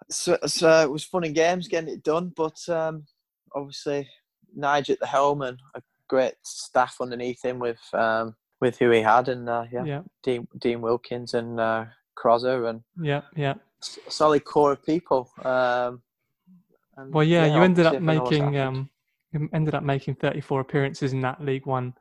So, 0.09 0.37
so 0.45 0.81
it 0.81 0.91
was 0.91 1.03
fun 1.03 1.23
and 1.23 1.33
games 1.33 1.67
getting 1.67 1.91
it 1.91 2.03
done, 2.03 2.31
but 2.35 2.57
um, 2.69 3.05
obviously 3.55 4.07
Nigel 4.55 4.93
at 4.93 4.99
the 4.99 5.07
helm 5.07 5.41
and 5.41 5.57
a 5.73 5.81
great 6.07 6.35
staff 6.43 6.97
underneath 7.01 7.43
him 7.43 7.59
with 7.59 7.79
um, 7.93 8.35
with 8.61 8.77
who 8.77 8.91
he 8.91 9.01
had, 9.01 9.27
and 9.29 9.49
uh, 9.49 9.65
yeah, 9.71 9.83
yeah. 9.83 10.01
Dean, 10.23 10.47
Dean 10.59 10.81
Wilkins 10.81 11.33
and 11.33 11.59
uh, 11.59 11.85
Crozzer 12.17 12.69
and 12.69 12.81
Yeah. 13.01 13.21
Yeah. 13.35 13.55
solid 13.79 14.45
core 14.45 14.71
of 14.73 14.83
people. 14.83 15.29
Um, 15.43 16.01
and, 16.97 17.13
Well, 17.13 17.23
yeah, 17.23 17.45
you 17.45 17.61
ended 17.61 17.85
up 17.85 17.95
obviously 17.95 18.15
everyone 18.15 18.23
was 18.23 18.31
making 18.31 18.59
um, 18.59 18.89
you 19.33 19.49
ended 19.53 19.75
up 19.75 19.83
making 19.83 20.15
34 20.15 20.61
appearances 20.61 21.13
in 21.13 21.21
that 21.21 21.43
League 21.43 21.65
One 21.65 21.93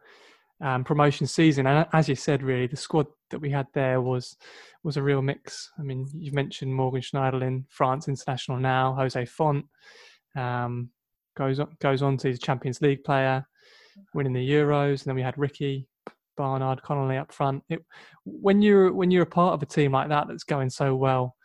um, 0.61 0.85
promotion 0.85 1.27
season, 1.27 1.67
and 1.67 1.87
as 1.93 2.09
you 2.09 2.15
said, 2.15 2.43
really 2.43 2.67
the 2.67 2.77
squad 2.77 3.07
that 3.31 3.41
we 3.41 3.51
had 3.51 3.67
there 3.75 4.01
was 4.01 4.37
was 4.83 4.97
a 4.97 5.03
real 5.03 5.23
mix. 5.23 5.71
I 5.79 5.83
mean, 5.83 6.07
you've 6.15 6.35
mentioned 6.35 6.75
Morgan 6.75 7.03
Schneiderlin, 7.03 7.65
France 7.69 8.09
international 8.09 8.59
now, 8.59 8.95
Jose 8.95 9.25
Fonte 9.27 9.67
um, 10.37 10.91
goes 11.37 11.61
on, 11.61 11.77
goes 11.81 12.03
on 12.03 12.17
to 12.19 12.29
his 12.29 12.39
Champions 12.39 12.81
League 12.81 13.03
player, 13.05 13.47
winning 14.15 14.33
the 14.33 14.49
Euros, 14.49 15.01
and 15.01 15.07
then 15.07 15.17
we 15.17 15.23
had 15.23 15.39
Ricky 15.39 15.89
Barnard 16.37 16.83
Connolly 16.83 17.17
up 17.17 17.33
front. 17.33 17.63
It, 17.69 17.85
when 18.25 18.63
you're 18.63 18.93
when 18.93 19.11
you're 19.11 19.23
a 19.23 19.27
part 19.27 19.55
of 19.55 19.63
a 19.63 19.67
team 19.67 19.93
like 19.93 20.09
that 20.09 20.29
that's 20.29 20.45
going 20.45 20.71
so 20.71 20.95
well 20.95 21.37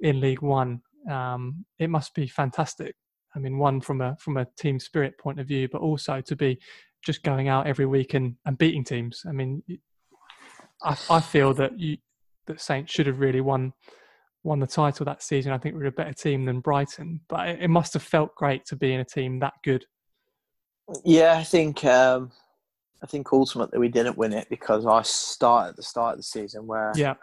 in 0.00 0.20
League 0.20 0.42
One, 0.42 0.80
um, 1.10 1.64
it 1.78 1.90
must 1.90 2.14
be 2.14 2.26
fantastic. 2.26 2.94
I 3.34 3.38
mean, 3.38 3.58
one 3.58 3.80
from 3.80 4.00
a 4.00 4.16
from 4.16 4.36
a 4.36 4.46
team 4.58 4.80
spirit 4.80 5.18
point 5.18 5.40
of 5.40 5.46
view, 5.46 5.68
but 5.70 5.80
also 5.80 6.20
to 6.20 6.36
be 6.36 6.58
just 7.04 7.22
going 7.22 7.48
out 7.48 7.66
every 7.66 7.86
week 7.86 8.14
and, 8.14 8.36
and 8.46 8.58
beating 8.58 8.84
teams. 8.84 9.22
I 9.28 9.32
mean, 9.32 9.62
I, 10.82 10.96
I 11.10 11.20
feel 11.20 11.54
that 11.54 11.78
you 11.78 11.98
that 12.46 12.60
Saints 12.60 12.92
should 12.92 13.06
have 13.06 13.20
really 13.20 13.40
won 13.40 13.72
won 14.44 14.60
the 14.60 14.66
title 14.66 15.04
that 15.04 15.22
season. 15.22 15.52
I 15.52 15.58
think 15.58 15.74
we 15.74 15.82
were 15.82 15.88
a 15.88 15.92
better 15.92 16.12
team 16.12 16.44
than 16.44 16.60
Brighton, 16.60 17.20
but 17.28 17.48
it, 17.48 17.62
it 17.62 17.68
must 17.68 17.92
have 17.94 18.02
felt 18.02 18.34
great 18.36 18.64
to 18.66 18.76
be 18.76 18.92
in 18.92 19.00
a 19.00 19.04
team 19.04 19.38
that 19.40 19.54
good. 19.64 19.84
Yeah, 21.04 21.36
I 21.36 21.44
think 21.44 21.84
um, 21.84 22.30
I 23.02 23.06
think 23.06 23.32
ultimately 23.32 23.78
we 23.78 23.88
didn't 23.88 24.16
win 24.16 24.32
it 24.32 24.48
because 24.48 24.86
I 24.86 25.02
started 25.02 25.70
at 25.70 25.76
the 25.76 25.82
start 25.82 26.12
of 26.12 26.18
the 26.18 26.22
season 26.22 26.66
where 26.66 26.92
Yeah, 26.96 27.14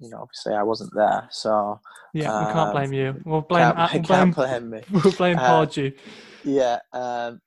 you 0.00 0.10
know 0.10 0.18
obviously 0.18 0.54
I 0.54 0.62
wasn't 0.62 0.92
there, 0.94 1.28
so 1.30 1.80
yeah, 2.12 2.38
we 2.40 2.52
can't 2.52 2.68
Um, 2.68 2.72
blame 2.72 2.92
you. 2.92 3.22
We'll 3.24 3.42
blame 3.42 3.72
can't, 3.74 3.78
uh, 3.78 3.88
we'll 3.92 4.02
can't 4.02 4.34
blame 4.34 4.60
blame 4.60 4.70
me. 4.70 4.80
we'll 5.04 5.12
blame 5.12 5.38
Uh, 5.38 5.48
Pardew. 5.66 5.96
Yeah, 6.44 6.78
um, 6.92 7.40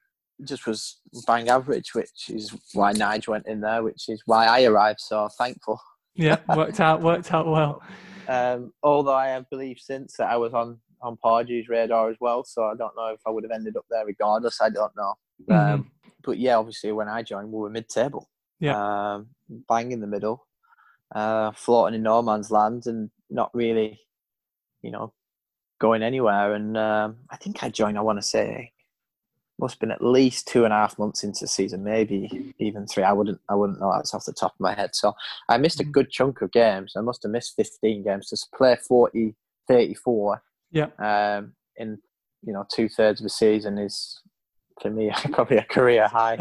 just 0.44 0.66
was 0.66 1.00
bang 1.26 1.50
average, 1.50 1.94
which 1.94 2.30
is 2.30 2.54
why 2.74 2.94
Nige 2.94 3.28
went 3.28 3.48
in 3.48 3.62
there, 3.62 3.84
which 3.84 4.10
is 4.10 4.22
why 4.26 4.46
I 4.46 4.64
arrived. 4.64 5.00
So 5.02 5.28
thankful. 5.38 5.80
Yeah, 6.16 6.38
worked 6.56 6.80
out 6.80 7.02
worked 7.02 7.34
out 7.34 7.48
well. 7.48 7.82
Um, 8.30 8.74
although 8.84 9.16
I 9.16 9.30
have 9.30 9.50
believed 9.50 9.80
since 9.80 10.14
that 10.18 10.30
I 10.30 10.38
was 10.38 10.54
on 10.54 10.78
on 11.02 11.18
Pardew's 11.18 11.68
radar 11.68 12.12
as 12.12 12.18
well, 12.20 12.44
so 12.44 12.66
I 12.66 12.76
don't 12.76 12.96
know 12.96 13.08
if 13.08 13.20
I 13.26 13.32
would 13.32 13.44
have 13.44 13.52
ended 13.52 13.76
up 13.76 13.86
there 13.90 14.06
regardless. 14.06 14.62
I 14.62 14.70
don't 14.70 14.96
know. 14.96 15.16
Mm-hmm. 15.50 15.74
Um, 15.74 15.92
but 16.24 16.38
yeah, 16.38 16.58
obviously 16.58 16.92
when 16.92 17.08
I 17.08 17.24
joined, 17.24 17.52
we 17.52 17.58
were 17.58 17.72
mid-table. 17.72 18.30
Yeah. 18.60 19.16
Um, 19.16 19.30
bang 19.68 19.92
in 19.92 20.00
the 20.00 20.06
middle, 20.06 20.46
uh, 21.16 21.54
floating 21.54 21.96
in 21.96 22.04
no 22.04 22.22
man's 22.22 22.52
land, 22.52 22.86
and 22.86 23.10
not 23.32 23.50
really, 23.56 24.00
you 24.84 24.92
know, 24.92 25.12
going 25.80 26.04
anywhere. 26.04 26.54
And 26.54 26.78
um, 26.78 27.18
I 27.32 27.38
think 27.38 27.64
I 27.64 27.70
joined. 27.70 27.98
I 27.98 28.02
want 28.02 28.20
to 28.20 28.28
say 28.28 28.74
must 29.60 29.76
have 29.76 29.80
been 29.82 29.92
at 29.92 30.04
least 30.04 30.48
two 30.48 30.64
and 30.64 30.74
a 30.74 30.78
half 30.78 30.98
months 30.98 31.24
into 31.24 31.42
the 31.42 31.48
season, 31.48 31.84
maybe 31.84 32.54
even 32.60 32.88
three. 32.88 33.04
I 33.04 33.12
wouldn't 33.14 33.40
I 33.50 33.56
wouldn't 33.56 33.80
know 33.80 33.92
that's 33.94 34.14
off 34.14 34.26
the 34.26 34.34
top 34.34 34.54
of 34.54 34.60
my 34.60 34.74
head. 34.74 34.96
So 34.96 35.14
I 35.50 35.58
missed 35.58 35.80
a 35.82 35.84
Mhm. 35.84 35.92
good 35.92 36.10
chunk 36.10 36.42
of 36.42 36.52
games. 36.52 36.94
I 36.96 37.02
must 37.02 37.24
have 37.24 37.32
missed 37.32 37.56
15 37.56 38.04
games 38.04 38.28
to 38.30 38.38
play 38.58 38.76
40, 38.78 39.36
34 39.68 40.42
Yeah. 40.72 40.88
um, 40.98 41.54
in 41.76 42.00
you 42.42 42.54
know 42.54 42.66
two 42.74 42.88
thirds 42.90 43.20
of 43.20 43.26
a 43.26 43.30
season 43.30 43.78
is 43.78 44.22
for 44.82 44.90
me 44.90 45.12
probably 45.34 45.58
a 45.58 45.64
career 45.64 46.08
high. 46.08 46.38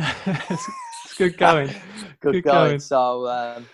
it's, 0.51 0.69
it's 1.05 1.15
good 1.19 1.37
going. 1.37 1.69
Good, 2.21 2.33
Good 2.35 2.45
going. 2.45 2.69
going. 2.71 2.81
So 2.81 3.27
um, 3.29 3.67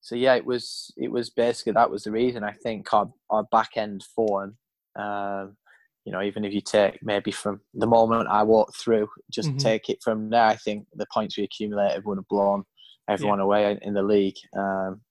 so 0.00 0.14
yeah, 0.16 0.34
it 0.34 0.44
was 0.46 0.92
it 0.96 1.10
was 1.10 1.30
basically 1.30 1.72
that 1.72 1.90
was 1.90 2.04
the 2.04 2.10
reason 2.12 2.44
I 2.44 2.52
think 2.52 2.92
our 2.94 3.12
our 3.30 3.44
back 3.44 3.70
end 3.76 4.02
form. 4.14 4.56
Um, 4.96 5.56
you 6.04 6.12
know, 6.12 6.22
even 6.22 6.44
if 6.44 6.52
you 6.52 6.60
take 6.60 7.02
maybe 7.02 7.30
from 7.30 7.60
the 7.72 7.86
moment 7.86 8.28
I 8.28 8.42
walked 8.42 8.76
through, 8.76 9.08
just 9.30 9.50
Mhm. 9.50 9.58
take 9.58 9.88
it 9.88 10.02
from 10.02 10.28
there. 10.30 10.44
I 10.44 10.56
think 10.56 10.86
the 10.92 11.06
points 11.12 11.36
we 11.36 11.44
accumulated 11.44 12.04
would 12.04 12.18
have 12.18 12.28
blown 12.28 12.64
everyone 13.08 13.40
away 13.40 13.78
in- 13.82 13.94
the 13.94 14.02
league. 14.02 14.36
Um, 14.56 15.02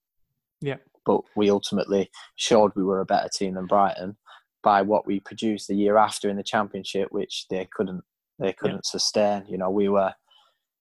Yeah. 0.61 0.77
But 1.05 1.21
we 1.35 1.49
ultimately 1.49 2.09
showed 2.35 2.73
we 2.75 2.83
were 2.83 3.01
a 3.01 3.05
better 3.05 3.27
team 3.27 3.55
than 3.55 3.65
Brighton 3.67 4.17
by 4.61 4.81
what 4.81 5.05
we 5.05 5.19
produced 5.19 5.67
the 5.67 5.75
year 5.75 5.97
after 5.97 6.29
in 6.29 6.37
the 6.37 6.43
championship, 6.43 7.11
which 7.11 7.47
they 7.49 7.65
couldn't 7.65 8.03
they 8.39 8.53
couldn't 8.53 8.85
sustain. 8.85 9.45
You 9.47 9.57
know, 9.57 9.69
we 9.69 9.89
were 9.89 10.13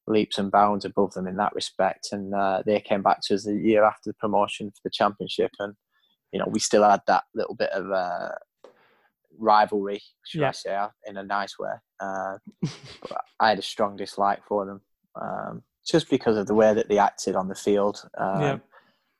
leaps 0.06 0.38
and 0.38 0.50
bounds 0.50 0.84
above 0.84 1.12
them 1.12 1.26
in 1.26 1.36
that 1.36 1.54
respect, 1.54 2.08
and 2.12 2.34
uh, 2.34 2.62
they 2.64 2.80
came 2.80 3.02
back 3.02 3.20
to 3.22 3.34
us 3.34 3.44
the 3.44 3.54
year 3.54 3.84
after 3.84 4.10
the 4.10 4.14
promotion 4.14 4.70
for 4.70 4.80
the 4.84 4.90
championship, 4.90 5.50
and 5.58 5.74
you 6.32 6.38
know 6.38 6.46
we 6.48 6.58
still 6.60 6.82
had 6.82 7.02
that 7.06 7.24
little 7.34 7.54
bit 7.54 7.70
of 7.70 7.90
uh, 7.90 8.30
rivalry, 9.38 10.00
should 10.26 10.40
Yeah. 10.42 10.48
I 10.48 10.52
say, 10.52 10.86
in 11.06 11.16
a 11.16 11.22
nice 11.22 11.58
way. 11.58 11.70
Uh, 12.02 12.36
I 13.38 13.50
had 13.50 13.60
a 13.60 13.62
strong 13.62 13.94
dislike 13.96 14.40
for 14.48 14.66
them, 14.66 14.80
um, 15.20 15.62
just 15.86 16.10
because 16.10 16.36
of 16.36 16.48
the 16.48 16.54
way 16.54 16.74
that 16.74 16.88
they 16.88 16.98
acted 16.98 17.36
on 17.36 17.46
the 17.46 17.54
field. 17.54 18.02
Um, 18.18 18.40
Yeah. 18.42 18.58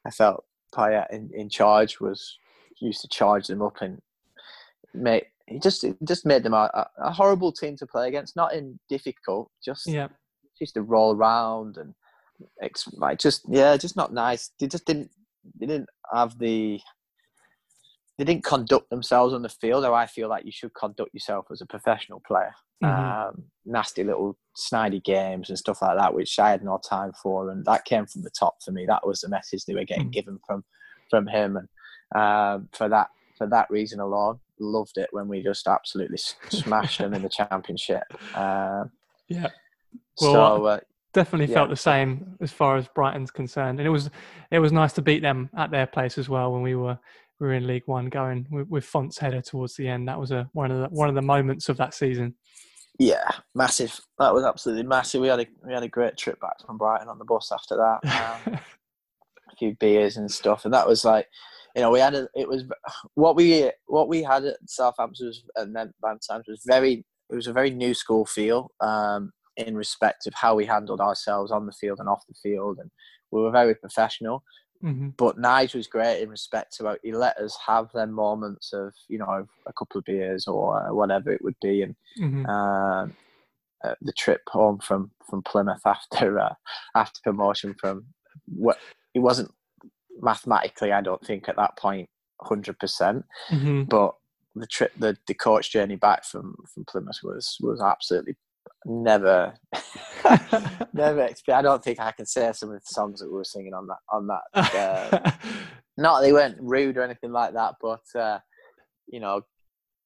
I 0.05 0.11
felt 0.11 0.45
Poyet 0.75 1.07
in, 1.13 1.31
in 1.33 1.49
charge 1.49 2.01
was 2.01 2.37
used 2.81 3.01
to 3.03 3.09
charge 3.09 3.47
them 3.47 3.63
up 3.63 3.81
and 3.81 4.03
make 4.95 5.27
he 5.47 5.61
just 5.61 5.85
it 5.85 5.97
just 6.05 6.27
made 6.27 6.43
them 6.43 6.55
a, 6.55 6.89
a- 6.99 7.13
horrible 7.13 7.53
team 7.53 7.77
to 7.77 7.87
play 7.87 8.09
against. 8.09 8.35
Not 8.35 8.53
in 8.53 8.81
difficult, 8.89 9.49
just 9.65 9.87
Yeah. 9.87 10.09
used 10.61 10.75
to 10.75 10.83
roll 10.83 11.15
around 11.15 11.77
and 11.77 11.95
like 12.97 13.19
just 13.21 13.43
yeah, 13.49 13.77
just 13.77 13.95
not 13.97 14.13
nice. 14.13 14.51
They 14.59 14.67
just 14.67 14.87
didn't 14.87 15.11
they 15.61 15.67
didn't 15.67 15.89
have 16.13 16.37
the 16.39 16.81
they 18.25 18.33
didn't 18.33 18.45
conduct 18.45 18.89
themselves 18.89 19.35
on 19.35 19.43
the 19.43 19.49
field 19.49 19.85
how 19.85 19.95
I 19.95 20.07
feel 20.07 20.29
like 20.29 20.45
you 20.45 20.53
should 20.53 20.73
conduct 20.75 21.13
yourself 21.13 21.47
as 21.51 21.61
a 21.61 21.67
professional 21.67 22.21
player. 22.25 22.55
Mhm. 22.83 23.29
Um, 23.29 23.45
nasty 23.65 24.05
little 24.05 24.39
snidey 24.57 25.03
games 25.03 25.49
and 25.49 25.59
stuff 25.59 25.83
like 25.83 25.97
that, 25.99 26.15
which 26.15 26.39
I 26.39 26.51
had 26.51 26.63
no 26.65 26.79
time 26.79 27.13
for, 27.21 27.51
and 27.51 27.65
that 27.65 27.85
came 27.85 28.07
from 28.07 28.23
the 28.23 28.31
top 28.31 28.57
for 28.65 28.71
me. 28.71 28.87
That 28.87 29.05
was 29.07 29.21
the 29.21 29.29
message 29.29 29.65
they 29.65 29.75
were 29.75 29.85
getting 29.85 30.09
Mm. 30.09 30.13
given 30.13 30.39
from 30.47 30.65
from 31.11 31.27
him, 31.27 31.57
and 31.57 31.69
um, 32.15 32.69
for 32.73 32.89
that 32.89 33.09
for 33.37 33.47
that 33.49 33.69
reason 33.71 33.99
alone, 33.99 34.39
loved 34.61 34.99
it 34.99 35.09
when 35.13 35.27
we 35.27 35.43
just 35.43 35.67
absolutely 35.67 36.19
smashed 36.51 36.99
them 36.99 37.15
in 37.15 37.23
the 37.23 37.29
championship. 37.29 38.05
Um, 38.35 38.93
Yeah. 39.29 39.49
Well, 40.21 40.33
so 40.33 40.65
uh, 40.67 40.81
Definitely 41.13 41.49
Yeah. 41.53 41.59
felt 41.59 41.69
the 41.71 41.77
same 41.77 42.39
as 42.41 42.51
far 42.51 42.77
as 42.79 42.89
Brighton's 42.89 43.31
concerned, 43.31 43.79
and 43.79 43.87
it 43.87 43.91
was 43.91 44.09
it 44.51 44.59
was 44.61 44.73
nice 44.73 44.95
to 44.95 45.03
beat 45.03 45.21
them 45.21 45.51
at 45.57 45.71
their 45.71 45.87
place 45.87 46.17
as 46.19 46.29
well 46.29 46.53
when 46.53 46.63
we 46.63 46.75
were 46.75 46.99
we 47.43 47.49
were 47.49 47.55
in 47.55 47.67
League 47.67 47.83
One 47.87 48.07
going 48.07 48.47
with, 48.53 48.69
with 48.69 48.85
Fonte's 48.85 49.19
header 49.19 49.43
towards 49.43 49.75
the 49.75 49.89
end. 49.89 50.07
That 50.07 50.19
was 50.19 50.31
a 50.31 50.49
one 50.53 50.71
of 50.71 50.81
the 50.81 50.97
one 50.97 51.09
of 51.09 51.17
the 51.17 51.23
moments 51.35 51.69
of 51.69 51.77
that 51.79 51.93
season. 51.93 52.37
Yeah, 53.01 53.29
massive. 53.55 54.01
That 54.21 54.33
was 54.33 54.45
absolutely 54.45 54.85
massive. 54.85 55.21
We 55.21 55.27
had 55.27 55.41
a 55.41 55.47
we 55.67 55.75
had 55.75 55.83
a 55.83 55.89
great 55.89 56.17
trip 56.17 56.41
back 56.41 56.65
from 56.65 56.79
Brighton 56.79 57.09
on 57.09 57.19
the 57.19 57.25
bus 57.25 57.51
after 57.53 57.77
that. 57.77 58.41
Um, 58.53 58.59
a 59.51 59.57
few 59.57 59.75
beers 59.75 60.17
and 60.17 60.31
stuff, 60.31 60.65
and 60.65 60.73
that 60.73 60.89
was 60.89 61.05
like, 61.05 61.27
you 61.77 61.83
know, 61.83 61.91
we 61.91 61.99
had 62.01 62.15
a, 62.15 62.27
it 62.35 62.49
was 62.49 62.65
what 63.15 63.35
we 63.35 63.71
what 63.87 64.09
we 64.09 64.23
had 64.23 64.45
at 64.45 64.57
Southampton 64.67 65.27
was, 65.27 65.43
and 65.57 65.75
then 65.75 65.93
Van 66.01 66.19
Times 66.21 66.47
was 66.47 66.63
very. 66.65 67.05
It 67.29 67.35
was 67.35 67.47
a 67.47 67.53
very 67.53 67.71
new 67.71 67.95
school 67.95 68.27
feel 68.27 68.71
um, 68.81 69.33
in 69.57 69.75
respect 69.75 70.27
of 70.27 70.35
how 70.35 70.55
we 70.55 70.67
handled 70.67 71.01
ourselves 71.01 71.51
on 71.51 71.65
the 71.65 71.73
field 71.73 71.99
and 71.99 72.09
off 72.09 72.27
the 72.29 72.35
field, 72.35 72.79
and 72.79 72.91
we 73.31 73.41
were 73.41 73.51
very 73.51 73.75
professional. 73.75 74.45
Hmm 74.83 75.11
But 75.17 75.39
Nige 75.39 75.75
was 75.75 75.87
great 75.87 76.21
in 76.23 76.29
respect 76.29 76.77
to 76.77 76.87
how 76.87 76.97
he 77.03 77.13
let 77.13 77.39
us 77.39 77.57
have 77.67 77.91
them 77.93 78.13
moments 78.13 78.73
of 78.73 78.93
you 79.09 79.19
know 79.19 79.47
a 79.67 79.73
couple 79.73 79.99
of 79.99 80.05
beers 80.05 80.47
or 80.47 80.93
whatever 80.93 81.31
it 81.33 81.43
would 81.43 81.57
be, 81.63 81.83
and 81.83 81.95
hmm 82.17 82.47
um, 82.47 83.17
uh, 83.85 83.95
the 84.03 84.13
trip 84.13 84.43
home 84.49 84.79
from 84.79 85.11
from 85.29 85.43
Plymouth 85.43 85.83
after 85.87 86.39
uh, 86.39 86.55
after 86.95 87.21
promotion 87.25 87.75
from 87.81 88.05
what 88.47 88.79
it 89.15 89.21
wasn't 89.21 89.51
mathematically 90.21 90.93
I 90.93 91.01
don't 91.01 91.25
think 91.25 91.49
at 91.49 91.57
that 91.57 91.77
point 91.79 92.09
hundred 92.41 92.79
percent. 92.79 93.25
Hmm 93.49 93.85
but 93.85 94.15
the 94.55 94.67
trip 94.67 94.93
the, 94.99 95.17
the 95.27 95.35
coach 95.35 95.73
journey 95.73 95.97
back 95.97 96.25
from 96.25 96.55
from 96.73 96.85
Plymouth 96.85 97.21
was 97.23 97.57
was 97.61 97.81
absolutely 97.81 98.37
never 98.85 99.55
never 100.93 101.27
expe- 101.27 101.53
I 101.53 101.63
don't 101.63 101.83
think 101.83 102.01
I 102.01 102.13
can 102.13 102.27
say 102.27 102.51
some 102.53 102.71
of 102.71 102.77
the 102.77 102.81
songs 102.85 103.21
that 103.21 103.29
we 103.29 103.35
were 103.37 103.45
singing 103.45 103.75
on 103.75 103.87
that 103.87 103.99
on 104.11 104.27
that 104.29 104.43
uh, 104.75 105.31
not 105.97 106.21
they 106.21 106.33
weren't 106.33 106.59
rude 106.61 106.97
or 106.97 107.03
anything 107.03 107.33
like 107.33 107.55
that, 107.55 107.75
but 107.81 108.03
uh, 108.19 108.39
you 109.07 109.21
know, 109.21 109.43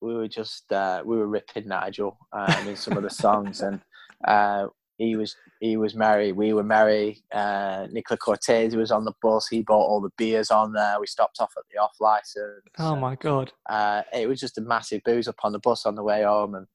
we 0.00 0.14
were 0.14 0.28
just 0.28 0.70
uh, 0.72 1.02
we 1.04 1.16
were 1.16 1.28
ripping 1.28 1.68
Nigel 1.68 2.18
um, 2.32 2.68
in 2.68 2.76
some 2.76 2.96
of 2.96 3.02
the 3.02 3.10
songs, 3.10 3.60
and 3.60 3.80
uh, 4.26 4.66
he 4.98 5.16
was 5.16 5.34
he 5.60 5.76
was 5.76 5.94
merry, 5.94 6.32
we 6.32 6.52
were 6.52 6.62
merry. 6.62 7.22
Uh, 7.32 7.86
Nicola 7.90 8.18
Cortese 8.18 8.76
was 8.76 8.90
on 8.90 9.04
the 9.04 9.12
bus. 9.22 9.48
He 9.48 9.62
bought 9.62 9.86
all 9.86 10.00
the 10.00 10.10
beers 10.18 10.50
on 10.50 10.72
there. 10.72 11.00
We 11.00 11.06
stopped 11.06 11.38
off 11.40 11.52
at 11.56 11.64
the 11.72 11.80
off 11.80 11.96
license. 12.00 12.62
oh 12.78 12.96
my 12.96 13.14
god! 13.14 13.52
Uh, 13.68 14.02
it 14.12 14.28
was 14.28 14.40
just 14.40 14.58
a 14.58 14.62
massive 14.62 15.02
booze 15.04 15.28
up 15.28 15.36
on 15.42 15.52
the 15.52 15.60
bus 15.60 15.86
on 15.86 15.94
the 15.94 16.02
way 16.02 16.24
home, 16.24 16.54
and 16.54 16.66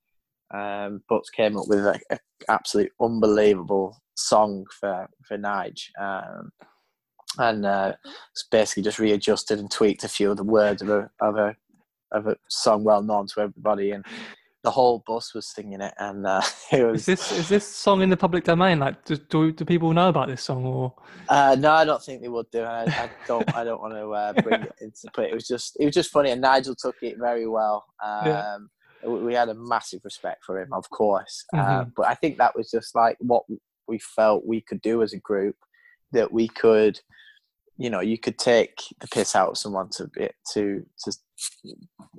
um, 0.54 1.02
Butts 1.10 1.30
came 1.30 1.58
up 1.58 1.66
with 1.68 1.86
an 1.86 2.00
absolute 2.50 2.92
unbelievable 3.02 3.98
song 4.16 4.66
for 4.80 5.08
for 5.28 5.38
Nige, 5.38 5.90
um, 6.00 6.52
and 7.38 7.66
uh, 7.66 7.94
it's 8.32 8.46
basically 8.52 8.84
just 8.84 9.00
readjusted 9.00 9.60
and 9.60 9.72
tweaked 9.72 10.04
a 10.04 10.10
few 10.10 10.32
of 10.32 10.38
the 10.38 10.44
words 10.44 10.82
of 10.82 10.90
a 10.90 11.10
of 11.22 11.38
a 11.38 11.56
of 12.12 12.28
a 12.28 12.36
song 12.50 12.84
well 12.84 13.02
known 13.02 13.28
to 13.28 13.42
everybody, 13.42 13.92
and 13.92 14.06
the 14.64 14.72
whole 14.72 15.04
bus 15.08 15.34
was 15.34 15.48
singing 15.48 15.82
it, 15.82 15.94
and 15.98 16.28
uh, 16.28 16.42
it 16.72 16.80
Is 16.80 16.84
was. 16.84 17.06
this 17.06 17.32
is 17.32 17.50
this 17.50 17.66
song 17.66 18.02
in 18.02 18.10
the 18.10 18.18
public 18.18 18.44
domain? 18.44 18.80
Like, 18.80 19.06
do 19.06 19.16
do, 19.16 19.52
do 19.52 19.66
people 19.66 19.94
know 19.94 20.10
about 20.10 20.28
this 20.28 20.44
song 20.44 20.66
or? 20.66 20.94
Uh, 21.30 21.56
no, 21.58 21.72
I 21.72 21.86
don't 21.86 22.04
think 22.04 22.22
they 22.22 22.28
would 22.28 22.52
do. 22.52 22.62
I, 22.64 22.84
I 22.84 23.10
don't. 23.26 23.56
I 23.56 23.64
don't 23.64 23.82
want 23.82 23.94
to 23.94 24.12
uh, 24.12 24.34
bring 24.42 24.62
it 24.64 24.74
into 24.82 25.10
play. 25.14 25.30
It 25.32 25.34
was 25.34 25.48
just. 25.48 25.78
It 25.80 25.86
was 25.86 25.94
just 25.94 26.12
funny, 26.12 26.32
and 26.32 26.42
Nigel 26.42 26.76
took 26.76 26.96
it 27.02 27.18
very 27.18 27.48
well. 27.48 27.86
Um, 28.04 28.28
Yeah. 28.28 28.56
We, 29.06 29.34
had 29.34 29.50
a 29.50 29.54
massive 29.54 30.02
respect 30.04 30.44
for 30.46 30.60
him, 30.62 30.72
of 30.74 30.90
course. 30.90 31.46
Uh, 31.54 31.58
Mhm. 31.86 31.94
but 31.96 32.08
I 32.08 32.16
think 32.16 32.38
that 32.38 32.56
was 32.56 32.70
just 32.72 32.96
like 32.96 33.18
what 33.20 33.44
we 33.88 34.00
felt 34.00 34.46
we 34.46 34.62
could 34.62 34.82
do 34.82 35.02
as 35.02 35.14
a 35.14 35.20
group. 35.20 35.56
That 36.12 36.32
we 36.32 36.48
could, 36.48 37.00
you 37.78 37.90
know, 37.90 38.02
you 38.02 38.18
could 38.18 38.38
take 38.38 38.82
the 39.00 39.08
piss 39.08 39.36
out 39.36 39.50
of 39.50 39.58
someone 39.58 39.90
to 39.92 40.10
bit 40.14 40.36
to 40.54 40.86
to, 41.04 41.12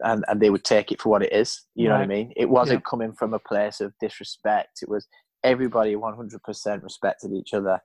and 0.04 0.24
and 0.28 0.40
they 0.40 0.50
would 0.50 0.64
take 0.64 0.92
it 0.92 1.00
for 1.00 1.10
what 1.10 1.22
it 1.22 1.32
is. 1.32 1.66
You 1.74 1.88
know 1.88 1.94
what 1.94 2.02
I 2.02 2.06
mean? 2.06 2.32
It 2.36 2.48
wasn't 2.48 2.84
coming 2.84 3.12
from 3.12 3.34
a 3.34 3.38
place 3.38 3.80
of 3.80 3.92
disrespect. 4.00 4.82
It 4.82 4.88
was 4.88 5.06
everybody 5.44 5.94
100% 5.96 6.82
respected 6.84 7.32
each 7.32 7.52
other 7.52 7.80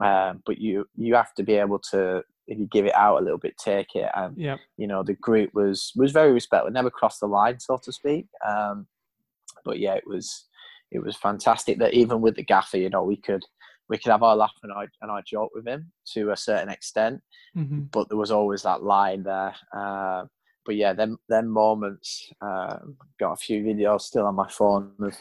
um, 0.00 0.42
but 0.46 0.58
you 0.58 0.86
you 0.96 1.14
have 1.14 1.34
to 1.34 1.42
be 1.42 1.54
able 1.54 1.78
to 1.78 2.22
if 2.48 2.58
you 2.58 2.66
give 2.66 2.86
it 2.86 2.94
out 2.94 3.18
a 3.20 3.24
little 3.24 3.38
bit 3.38 3.54
take 3.58 3.94
it 3.94 4.10
and 4.14 4.36
Yeah. 4.36 4.56
you 4.76 4.86
know 4.86 5.02
the 5.02 5.14
group 5.14 5.50
was 5.54 5.92
was 5.94 6.12
very 6.12 6.32
respectful 6.32 6.70
never 6.72 6.90
crossed 6.90 7.20
the 7.20 7.26
line 7.28 7.60
so 7.60 7.76
to 7.76 7.92
speak 7.92 8.26
um, 8.46 8.86
but 9.64 9.78
yeah 9.78 9.94
it 9.94 10.06
was 10.06 10.46
it 10.90 11.00
was 11.02 11.16
fantastic 11.16 11.78
that 11.78 11.94
even 11.94 12.20
with 12.20 12.34
the 12.36 12.42
gaffer 12.42 12.78
you 12.78 12.90
know 12.90 13.04
we 13.04 13.16
could 13.16 13.44
we 13.90 13.96
could 13.98 14.10
have 14.10 14.22
our 14.22 14.36
laugh 14.36 14.52
and 14.62 14.72
our, 14.72 14.86
and 15.02 15.10
our 15.10 15.22
joke 15.22 15.50
with 15.54 15.66
him 15.66 15.92
to 16.14 16.30
a 16.30 16.36
certain 16.36 16.68
extent 16.68 17.20
hmm 17.54 17.82
but 17.92 18.08
there 18.08 18.18
was 18.18 18.30
always 18.30 18.62
that 18.62 18.82
line 18.82 19.22
there. 19.22 19.54
Uh, 19.74 20.24
but 20.68 20.76
yeah, 20.76 20.92
them 20.92 21.18
them 21.30 21.48
moments. 21.48 22.30
Um, 22.42 22.98
got 23.18 23.32
a 23.32 23.36
few 23.36 23.62
videos 23.62 24.02
still 24.02 24.26
on 24.26 24.34
my 24.34 24.50
phone 24.50 24.92
of, 25.00 25.16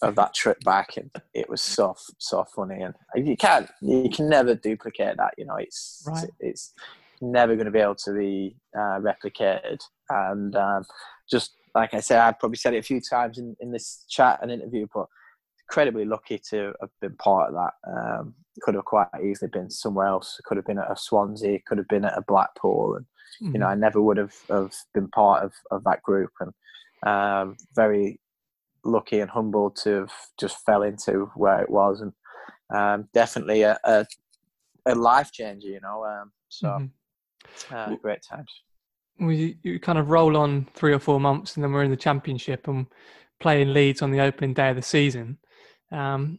of 0.00 0.14
that 0.14 0.32
trip 0.32 0.60
back, 0.60 0.96
and 0.96 1.10
it 1.34 1.50
was 1.50 1.60
so 1.60 1.96
so 2.18 2.44
funny. 2.54 2.82
And 2.82 2.94
you 3.26 3.36
can't 3.36 3.68
you 3.80 4.08
can 4.08 4.28
never 4.28 4.54
duplicate 4.54 5.16
that. 5.16 5.34
You 5.36 5.46
know, 5.46 5.56
it's 5.56 6.04
right. 6.06 6.30
it's 6.38 6.72
never 7.20 7.56
going 7.56 7.66
to 7.66 7.72
be 7.72 7.80
able 7.80 7.96
to 7.96 8.12
be 8.12 8.54
uh, 8.76 9.00
replicated. 9.00 9.80
And 10.08 10.54
um, 10.54 10.84
just 11.28 11.50
like 11.74 11.94
I 11.94 12.00
said, 12.00 12.20
I've 12.20 12.38
probably 12.38 12.58
said 12.58 12.74
it 12.74 12.78
a 12.78 12.82
few 12.84 13.00
times 13.00 13.38
in, 13.38 13.56
in 13.58 13.72
this 13.72 14.04
chat 14.08 14.38
and 14.40 14.52
interview, 14.52 14.86
but 14.94 15.06
incredibly 15.72 16.04
lucky 16.04 16.38
to 16.38 16.74
have 16.82 16.90
been 17.00 17.16
part 17.16 17.48
of 17.48 17.54
that. 17.54 17.72
Um, 17.90 18.34
could 18.60 18.74
have 18.74 18.84
quite 18.84 19.06
easily 19.24 19.48
been 19.50 19.70
somewhere 19.70 20.06
else. 20.06 20.38
Could 20.44 20.58
have 20.58 20.66
been 20.66 20.78
at 20.78 20.92
a 20.92 20.96
Swansea. 20.96 21.60
Could 21.66 21.78
have 21.78 21.88
been 21.88 22.04
at 22.04 22.18
a 22.18 22.22
Blackpool. 22.28 22.96
And 22.96 23.06
mm-hmm. 23.42 23.54
you 23.54 23.60
know, 23.60 23.66
mm-hmm. 23.66 23.72
I 23.72 23.86
never 23.86 24.02
would 24.02 24.18
have, 24.18 24.34
have 24.50 24.74
been 24.92 25.08
part 25.08 25.42
of, 25.42 25.54
of 25.70 25.82
that 25.84 26.02
group. 26.02 26.30
And 26.40 26.52
um, 27.10 27.56
very 27.74 28.20
lucky 28.84 29.20
and 29.20 29.30
humbled 29.30 29.76
to 29.84 30.00
have 30.00 30.12
just 30.38 30.62
fell 30.66 30.82
into 30.82 31.30
where 31.36 31.62
it 31.62 31.70
was. 31.70 32.02
And 32.02 32.12
um, 32.68 33.08
definitely 33.14 33.62
a, 33.62 33.78
a, 33.84 34.04
a, 34.84 34.94
life 34.94 35.32
changer. 35.32 35.68
You 35.68 35.80
know, 35.80 36.04
um, 36.04 36.32
so 36.50 36.68
mm-hmm. 36.68 37.74
uh, 37.74 37.96
great 37.96 38.20
times. 38.22 38.50
We 39.18 39.56
you 39.62 39.80
kind 39.80 39.98
of 39.98 40.10
roll 40.10 40.36
on 40.36 40.68
three 40.74 40.92
or 40.92 40.98
four 40.98 41.18
months, 41.18 41.56
and 41.56 41.64
then 41.64 41.72
we're 41.72 41.84
in 41.84 41.90
the 41.90 41.96
championship 41.96 42.68
and 42.68 42.86
playing 43.40 43.72
Leeds 43.72 44.02
on 44.02 44.10
the 44.10 44.20
opening 44.20 44.52
day 44.52 44.68
of 44.68 44.76
the 44.76 44.82
season. 44.82 45.38
Um, 45.92 46.38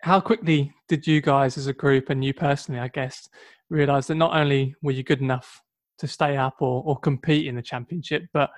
how 0.00 0.20
quickly 0.20 0.72
did 0.88 1.06
you 1.06 1.20
guys 1.20 1.58
as 1.58 1.66
a 1.66 1.72
group 1.72 2.10
and 2.10 2.24
you 2.24 2.34
personally, 2.34 2.80
I 2.80 2.88
guess, 2.88 3.28
realize 3.70 4.06
that 4.08 4.16
not 4.16 4.36
only 4.36 4.74
were 4.82 4.92
you 4.92 5.02
good 5.02 5.20
enough 5.20 5.60
to 5.98 6.08
stay 6.08 6.36
up 6.36 6.56
or, 6.60 6.82
or 6.84 6.98
compete 6.98 7.46
in 7.46 7.54
the 7.54 7.62
championship, 7.62 8.24
but 8.32 8.50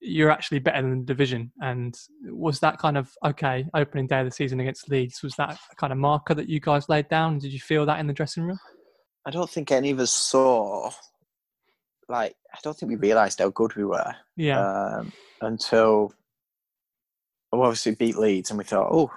you're 0.00 0.30
actually 0.30 0.58
better 0.58 0.82
than 0.82 1.00
the 1.00 1.06
division. 1.06 1.52
And 1.62 1.96
was 2.24 2.58
that 2.60 2.78
kind 2.78 2.98
of 2.98 3.08
okay 3.24 3.64
opening 3.74 4.08
day 4.08 4.18
of 4.18 4.26
the 4.26 4.32
season 4.32 4.58
against 4.58 4.90
Leeds? 4.90 5.22
Was 5.22 5.36
that 5.36 5.58
a 5.70 5.76
kind 5.76 5.92
of 5.92 5.98
marker 5.98 6.34
that 6.34 6.48
you 6.48 6.58
guys 6.58 6.88
laid 6.88 7.08
down? 7.08 7.38
Did 7.38 7.52
you 7.52 7.60
feel 7.60 7.86
that 7.86 8.00
in 8.00 8.08
the 8.08 8.12
dressing 8.12 8.42
room? 8.42 8.58
I 9.24 9.30
don't 9.30 9.48
think 9.48 9.70
any 9.70 9.92
of 9.92 10.00
us 10.00 10.10
saw, 10.10 10.90
like, 12.08 12.34
I 12.52 12.58
don't 12.64 12.76
think 12.76 12.90
we 12.90 12.96
realised 12.96 13.38
how 13.38 13.50
good 13.50 13.76
we 13.76 13.84
were. 13.84 14.12
Yeah. 14.36 14.58
Um, 14.60 15.12
until 15.40 16.12
we 17.52 17.60
obviously 17.60 17.94
beat 17.94 18.16
Leeds, 18.16 18.50
and 18.50 18.58
we 18.58 18.64
thought, 18.64 18.90
oh, 18.90 19.12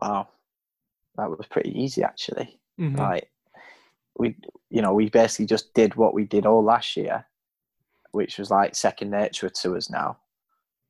wow, 0.00 0.28
that 1.16 1.30
was 1.30 1.46
pretty 1.48 1.78
easy 1.78 2.02
actually. 2.02 2.58
Mm-hmm. 2.80 2.96
Like 2.96 3.30
we, 4.18 4.36
you 4.70 4.82
know, 4.82 4.94
we 4.94 5.08
basically 5.08 5.46
just 5.46 5.74
did 5.74 5.94
what 5.94 6.14
we 6.14 6.24
did 6.24 6.46
all 6.46 6.62
last 6.62 6.96
year, 6.96 7.26
which 8.12 8.38
was 8.38 8.50
like 8.50 8.74
second 8.74 9.10
nature 9.10 9.48
to 9.48 9.76
us 9.76 9.90
now. 9.90 10.18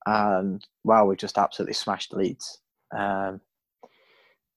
And 0.07 0.67
wow, 0.85 1.05
we 1.05 1.17
just 1.17 1.39
absolutely 1.39 1.75
smashed 1.75 2.15
Leeds. 2.15 2.59
Um, 2.97 3.41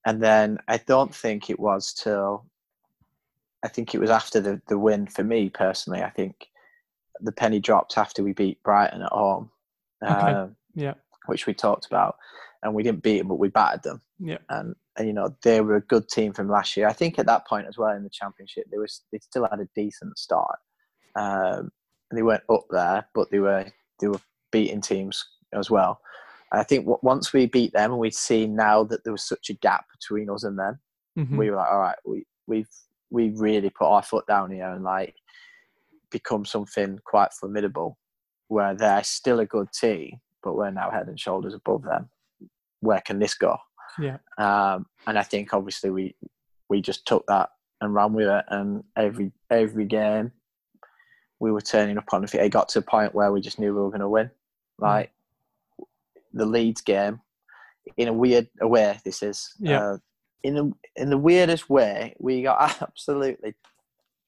and 0.06 0.22
then 0.22 0.60
I 0.68 0.78
don't 0.78 1.14
think 1.14 1.49
it 1.49 1.60
was 1.60 1.93
till 1.93 2.45
I 3.64 3.68
think 3.68 3.93
it 3.93 3.99
was 3.99 4.10
after 4.10 4.39
the, 4.39 4.62
the 4.68 4.80
win 4.80 5.08
for 5.08 5.24
me 5.24 5.49
personally. 5.49 6.02
I 6.02 6.10
think 6.10 6.47
the 7.20 7.32
penny 7.32 7.60
dropped 7.60 7.97
after 7.97 8.24
we 8.24 8.34
beat 8.34 8.64
Brighton 8.64 9.04
at 9.04 9.12
home. 9.12 9.52
Okay. 10.04 10.14
Um, 10.14 10.56
yeah. 10.74 10.95
Which 11.28 11.45
we 11.45 11.54
talked 11.54 11.86
about. 11.86 12.18
And 12.64 12.74
we 12.74 12.84
didn't 12.84 13.03
beat 13.03 13.20
them, 13.20 13.28
but 13.28 13.39
we 13.39 13.49
battered 13.49 13.84
them. 13.84 14.01
Yeah. 14.20 14.38
And 14.49 14.76
and 14.97 15.07
you 15.07 15.14
know 15.14 15.36
they 15.43 15.62
were 15.62 15.78
a 15.78 15.82
good 15.82 16.09
team 16.09 16.34
from 16.34 16.49
last 16.49 16.76
year. 16.76 16.88
I 16.88 16.93
think 16.93 17.18
at 17.18 17.26
that 17.26 17.47
point 17.47 17.68
as 17.68 17.78
well 17.78 17.95
in 17.95 18.03
the 18.03 18.09
championship, 18.09 18.66
they 18.72 18.78
was 18.78 19.01
they 19.12 19.20
still 19.20 19.47
had 19.49 19.59
a 19.59 19.68
decent 19.76 20.18
start. 20.18 20.59
Um, 21.16 21.72
they 22.14 22.24
weren't 22.24 22.43
up 22.49 22.66
there, 22.70 23.07
but 23.14 23.32
they 23.32 23.39
were 23.39 23.66
they 23.99 24.07
were 24.07 24.20
beating 24.51 24.82
teams 24.82 25.26
as 25.53 25.70
well. 25.70 26.01
And 26.51 26.59
I 26.59 26.64
think 26.64 26.86
once 27.01 27.32
we 27.32 27.45
beat 27.45 27.74
them, 27.74 27.91
and 27.91 27.99
we'd 27.99 28.14
seen 28.14 28.55
now 28.55 28.84
that 28.86 29.03
there 29.03 29.14
was 29.14 29.24
such 29.24 29.49
a 29.49 29.53
gap 29.53 29.86
between 29.91 30.30
us 30.30 30.43
and 30.43 30.59
them, 30.59 30.80
mm-hmm. 31.18 31.38
we 31.38 31.49
were 31.49 31.55
like, 31.57 31.72
all 31.72 31.80
right, 31.80 31.97
we 32.05 32.26
we've 32.47 32.70
we 33.09 33.30
really 33.30 33.70
put 33.70 33.88
our 33.88 34.03
foot 34.03 34.28
down 34.28 34.51
here 34.51 34.70
and 34.70 34.84
like 34.84 35.16
become 36.09 36.45
something 36.45 36.99
quite 37.05 37.34
formidable. 37.34 37.97
Where 38.49 38.76
they're 38.76 39.03
still 39.03 39.39
a 39.39 39.45
good 39.45 39.72
team, 39.72 40.20
but 40.43 40.57
we're 40.57 40.72
now 40.72 40.91
head 40.91 41.07
and 41.07 41.18
shoulders 41.18 41.53
above 41.53 41.84
them. 41.84 42.09
Where 42.82 43.02
can 43.02 43.20
this 43.20 43.34
go? 43.34 43.58
Yeah. 44.00 44.18
Um, 44.38 44.86
and 45.08 45.18
I 45.18 45.24
think 45.24 45.54
obviously 45.54 45.90
we 45.90 46.16
we 46.70 46.82
just 46.82 47.06
took 47.06 47.26
that 47.28 47.50
and 47.80 47.94
ran 47.94 48.14
with 48.14 48.28
it, 48.28 48.46
and 48.50 48.84
every 48.96 49.32
every 49.50 49.86
game 49.86 50.32
we 51.40 51.52
were 51.52 51.62
turning 51.62 51.98
up 51.98 52.06
on 52.14 52.26
field. 52.28 52.46
It 52.46 52.50
got 52.50 52.70
to 52.70 52.80
a 52.80 52.84
point 52.84 53.16
where 53.16 53.32
we 53.32 53.42
just 53.42 53.60
knew 53.60 53.74
we 53.74 53.82
were 53.82 53.90
going 53.90 54.02
to 54.02 54.10
win. 54.10 54.28
Mm. 54.28 54.32
Like 54.80 55.12
mm. 55.80 55.86
the 56.34 56.46
Leeds 56.46 56.82
game, 56.82 57.20
in 57.98 58.08
a 58.08 58.14
weird 58.14 58.48
way, 58.62 59.00
this 59.04 59.24
is. 59.24 59.54
Yeah. 59.60 59.84
Uh, 59.84 59.98
in 60.44 60.56
the 60.56 60.72
in 60.96 61.10
the 61.10 61.18
weirdest 61.18 61.70
way, 61.70 62.16
we 62.20 62.42
got 62.44 62.82
absolutely 62.82 63.56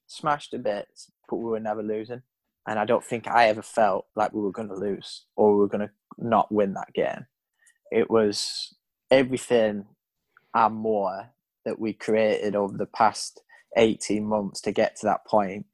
smashed 0.07 0.51
to 0.51 0.59
bits, 0.59 1.11
but 1.29 1.37
we 1.37 1.45
were 1.45 1.59
never 1.59 1.81
losing. 1.81 2.21
And 2.67 2.79
I 2.79 2.85
don't 2.85 3.03
think 3.03 3.27
I 3.27 3.47
ever 3.49 3.61
felt 3.61 4.05
like 4.15 4.33
we 4.33 4.41
were 4.41 4.51
going 4.51 4.69
to 4.69 4.75
lose 4.75 5.25
or 5.35 5.51
we 5.51 5.59
were 5.59 5.67
going 5.67 5.87
to 5.87 5.93
not 6.17 6.51
win 6.51 6.73
that 6.75 6.93
game. 6.93 7.25
It 7.93 8.09
was 8.09 8.75
everything 9.11 9.85
and 10.53 10.75
more 10.75 11.29
that 11.65 11.79
we 11.79 11.93
created 11.93 12.55
over 12.55 12.77
the 12.77 12.87
past 12.87 13.41
18 13.77 14.25
months 14.25 14.61
to 14.61 14.71
get 14.71 14.95
to 14.97 15.05
that 15.05 15.25
point 15.25 15.65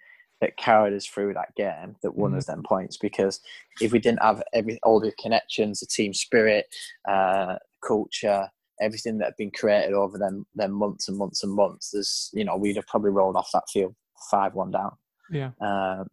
that 0.42 0.58
carried 0.58 0.94
us 0.94 1.06
through 1.06 1.34
that 1.34 1.54
game 1.56 1.96
that 2.02 2.16
won 2.16 2.32
mm-hmm. 2.32 2.38
us 2.38 2.46
them 2.46 2.64
points. 2.64 2.98
Because 2.98 3.42
if 3.82 3.92
we 3.92 4.00
didn't 4.00 4.22
have 4.22 4.42
every 4.54 4.80
all 4.84 5.00
the 5.00 5.12
connections 5.22 5.80
the 5.80 5.86
team 5.86 6.14
spirit 6.14 6.66
uh, 7.08 7.56
culture 7.86 8.50
everything 8.82 9.18
that 9.18 9.26
had 9.26 9.38
been 9.38 9.52
created 9.52 9.94
over 9.94 10.18
them 10.18 10.46
them 10.56 10.72
months 10.72 11.10
and 11.10 11.18
months 11.18 11.44
and 11.44 11.52
months 11.52 11.90
there's 11.92 12.30
you 12.34 12.46
know 12.46 12.56
we'd 12.56 12.78
have 12.78 12.88
probably 12.88 13.10
rolled 13.10 13.36
off 13.36 13.50
that 13.54 13.68
field 13.72 13.94
five 14.30 14.54
one 14.54 14.72
down. 14.72 14.92
Yeah. 15.32 15.52
Um, 15.62 16.08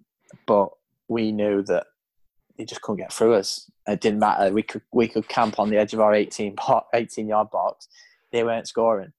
but 0.47 0.71
we 1.09 1.33
knew 1.33 1.63
that 1.63 1.87
they 2.57 2.65
just 2.65 2.83
couldn't 2.83 2.99
get 2.99 3.13
through 3.13 3.35
us. 3.35 3.71
It 3.87 4.01
didn't 4.01 4.21
matter. 4.21 4.53
We 4.53 4.63
could 4.63 4.83
we 4.93 5.09
could 5.09 5.29
camp 5.29 5.59
on 5.59 5.71
the 5.71 5.79
edge 5.79 5.95
of 5.95 6.01
our 6.01 6.15
18 6.15 6.57
18 6.95 7.29
yard 7.29 7.51
box. 7.51 7.89
They 8.33 8.45
weren't 8.45 8.69
scoring 8.69 9.13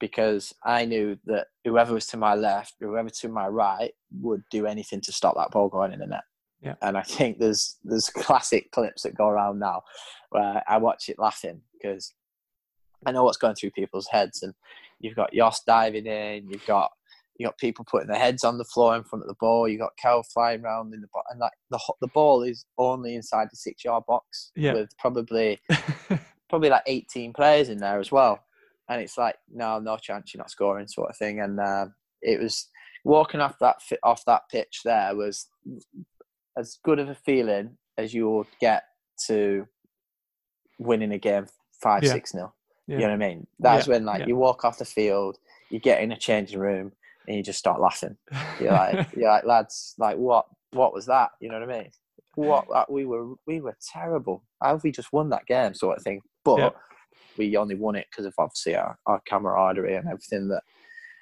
because 0.00 0.52
I 0.64 0.86
knew 0.86 1.18
that 1.26 1.48
whoever 1.64 1.94
was 1.94 2.06
to 2.06 2.16
my 2.16 2.34
left, 2.34 2.74
whoever 2.80 3.10
to 3.10 3.28
my 3.28 3.46
right, 3.46 3.92
would 4.20 4.42
do 4.50 4.66
anything 4.66 5.00
to 5.02 5.12
stop 5.12 5.36
that 5.36 5.50
ball 5.50 5.68
going 5.68 5.92
in 5.92 6.00
the 6.00 6.06
net. 6.06 6.24
Yeah. 6.62 6.74
And 6.82 6.96
I 6.96 7.02
think 7.02 7.38
there's 7.38 7.76
there's 7.84 8.10
classic 8.10 8.72
clips 8.72 9.02
that 9.02 9.14
go 9.14 9.28
around 9.28 9.58
now 9.58 9.82
where 10.30 10.62
I 10.66 10.78
watch 10.78 11.08
it 11.08 11.18
laughing 11.18 11.60
because 11.72 12.12
I 13.06 13.12
know 13.12 13.24
what's 13.24 13.38
going 13.38 13.54
through 13.54 13.70
people's 13.70 14.08
heads. 14.08 14.42
And 14.42 14.54
you've 14.98 15.16
got 15.16 15.32
Jos 15.32 15.60
diving 15.60 16.06
in, 16.06 16.48
you've 16.48 16.66
got 16.66 16.90
you 17.40 17.46
got 17.46 17.56
people 17.56 17.86
putting 17.90 18.08
their 18.08 18.18
heads 18.18 18.44
on 18.44 18.58
the 18.58 18.66
floor 18.66 18.94
in 18.94 19.02
front 19.02 19.22
of 19.22 19.28
the 19.28 19.34
ball. 19.40 19.66
You 19.66 19.78
got 19.78 19.96
Kel 19.96 20.22
flying 20.22 20.62
around 20.62 20.92
in 20.92 21.00
the 21.00 21.06
ball, 21.10 21.22
and 21.30 21.40
like 21.40 21.54
the 21.70 21.80
the 22.02 22.08
ball 22.08 22.42
is 22.42 22.66
only 22.76 23.14
inside 23.14 23.48
the 23.50 23.56
six 23.56 23.82
yard 23.82 24.04
box 24.06 24.52
yeah. 24.54 24.74
with 24.74 24.90
probably 24.98 25.58
probably 26.50 26.68
like 26.68 26.82
eighteen 26.86 27.32
players 27.32 27.70
in 27.70 27.78
there 27.78 27.98
as 27.98 28.12
well. 28.12 28.40
And 28.90 29.00
it's 29.00 29.16
like 29.16 29.36
no, 29.50 29.78
no 29.78 29.96
chance 29.96 30.34
you're 30.34 30.38
not 30.40 30.50
scoring, 30.50 30.86
sort 30.86 31.08
of 31.08 31.16
thing. 31.16 31.40
And 31.40 31.58
uh, 31.58 31.86
it 32.20 32.38
was 32.38 32.68
walking 33.06 33.40
off 33.40 33.58
that 33.60 33.76
off 34.02 34.22
that 34.26 34.42
pitch 34.52 34.80
there 34.84 35.16
was 35.16 35.48
as 36.58 36.76
good 36.84 36.98
of 36.98 37.08
a 37.08 37.14
feeling 37.14 37.78
as 37.96 38.12
you'll 38.12 38.46
get 38.60 38.82
to 39.28 39.66
winning 40.78 41.12
a 41.12 41.18
game 41.18 41.46
five 41.82 42.04
yeah. 42.04 42.12
six 42.12 42.34
nil. 42.34 42.54
Yeah. 42.86 42.96
You 42.96 43.00
know 43.02 43.16
what 43.16 43.24
I 43.24 43.28
mean? 43.28 43.46
That's 43.60 43.88
when 43.88 44.04
like 44.04 44.26
you 44.26 44.36
walk 44.36 44.66
off 44.66 44.76
the 44.76 44.84
field, 44.84 45.38
you 45.70 45.78
get 45.78 46.02
in 46.02 46.12
a 46.12 46.18
changing 46.18 46.58
room, 46.58 46.92
and 47.30 47.36
you 47.36 47.44
just 47.44 47.60
start 47.60 47.80
laughing. 47.80 48.16
You're 48.58 48.72
like, 48.72 49.06
you're 49.16 49.30
like, 49.30 49.44
lads, 49.44 49.94
like 49.98 50.16
what? 50.16 50.46
What 50.72 50.92
was 50.92 51.06
that? 51.06 51.30
You 51.40 51.48
know 51.48 51.60
what 51.60 51.70
I 51.70 51.78
mean? 51.78 51.90
What 52.34 52.90
we 52.90 53.04
were, 53.04 53.34
we 53.46 53.60
were 53.60 53.76
terrible. 53.92 54.42
How 54.60 54.70
have 54.70 54.82
we 54.82 54.90
just 54.90 55.12
won 55.12 55.30
that 55.30 55.46
game, 55.46 55.72
sort 55.74 55.96
of 55.96 56.02
thing? 56.02 56.22
But 56.44 56.58
yeah. 56.58 56.70
we 57.38 57.56
only 57.56 57.76
won 57.76 57.94
it 57.94 58.08
because 58.10 58.26
of 58.26 58.34
obviously 58.36 58.74
our, 58.74 58.98
our 59.06 59.20
camaraderie 59.28 59.94
and 59.94 60.08
everything 60.08 60.48
that 60.48 60.62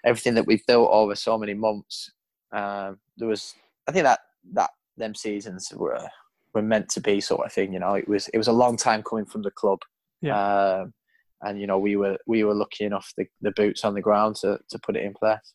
everything 0.02 0.34
that 0.34 0.46
we've 0.46 0.64
built 0.66 0.88
over 0.90 1.14
so 1.14 1.36
many 1.36 1.52
months. 1.52 2.10
Um, 2.52 2.98
there 3.18 3.28
was, 3.28 3.54
I 3.86 3.92
think 3.92 4.04
that 4.04 4.20
that 4.54 4.70
them 4.96 5.14
seasons 5.14 5.70
were 5.76 6.08
were 6.54 6.62
meant 6.62 6.88
to 6.90 7.02
be 7.02 7.20
sort 7.20 7.44
of 7.44 7.52
thing. 7.52 7.74
You 7.74 7.80
know, 7.80 7.94
it 7.94 8.08
was 8.08 8.28
it 8.28 8.38
was 8.38 8.48
a 8.48 8.52
long 8.52 8.78
time 8.78 9.02
coming 9.02 9.26
from 9.26 9.42
the 9.42 9.50
club. 9.50 9.80
Yeah. 10.22 10.78
Um, 10.80 10.94
and 11.42 11.60
you 11.60 11.66
know 11.66 11.78
we 11.78 11.96
were 11.96 12.16
we 12.26 12.44
were 12.44 12.54
lucky 12.54 12.84
enough 12.84 13.12
the, 13.16 13.26
the 13.42 13.52
boots 13.52 13.84
on 13.84 13.94
the 13.94 14.00
ground 14.00 14.36
to, 14.36 14.58
to 14.70 14.78
put 14.78 14.96
it 14.96 15.04
in 15.04 15.12
place. 15.12 15.52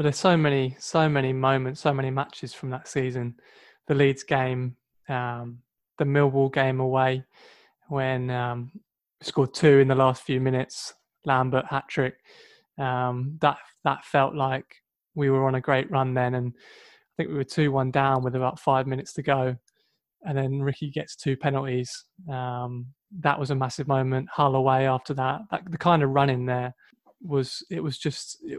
Well, 0.00 0.04
there's 0.04 0.16
so 0.16 0.34
many, 0.34 0.76
so 0.78 1.10
many 1.10 1.30
moments, 1.34 1.82
so 1.82 1.92
many 1.92 2.08
matches 2.08 2.54
from 2.54 2.70
that 2.70 2.88
season. 2.88 3.34
The 3.86 3.94
Leeds 3.94 4.22
game, 4.22 4.74
um, 5.10 5.58
the 5.98 6.06
Millwall 6.06 6.50
game 6.50 6.80
away, 6.80 7.22
when 7.88 8.30
um, 8.30 8.72
scored 9.20 9.52
two 9.52 9.78
in 9.78 9.88
the 9.88 9.94
last 9.94 10.22
few 10.22 10.40
minutes, 10.40 10.94
Lambert 11.26 11.66
hat 11.66 11.84
trick. 11.86 12.14
Um, 12.78 13.36
that 13.42 13.58
that 13.84 14.06
felt 14.06 14.34
like 14.34 14.76
we 15.14 15.28
were 15.28 15.46
on 15.46 15.56
a 15.56 15.60
great 15.60 15.90
run 15.90 16.14
then, 16.14 16.34
and 16.34 16.54
I 16.56 17.12
think 17.18 17.28
we 17.28 17.34
were 17.36 17.44
two 17.44 17.70
one 17.70 17.90
down 17.90 18.24
with 18.24 18.34
about 18.34 18.58
five 18.58 18.86
minutes 18.86 19.12
to 19.12 19.22
go. 19.22 19.54
and 20.24 20.38
then 20.38 20.62
Ricky 20.62 20.88
gets 20.90 21.14
two 21.14 21.36
penalties. 21.36 22.06
Um, 22.26 22.86
that 23.18 23.38
was 23.38 23.50
a 23.50 23.54
massive 23.54 23.86
moment. 23.86 24.30
Hull 24.30 24.54
away 24.54 24.86
after 24.86 25.12
that. 25.12 25.42
that 25.50 25.70
the 25.70 25.76
kind 25.76 26.02
of 26.02 26.08
run 26.08 26.30
in 26.30 26.46
there 26.46 26.74
was 27.22 27.62
it 27.70 27.82
was 27.82 27.98
just 27.98 28.38
it, 28.42 28.58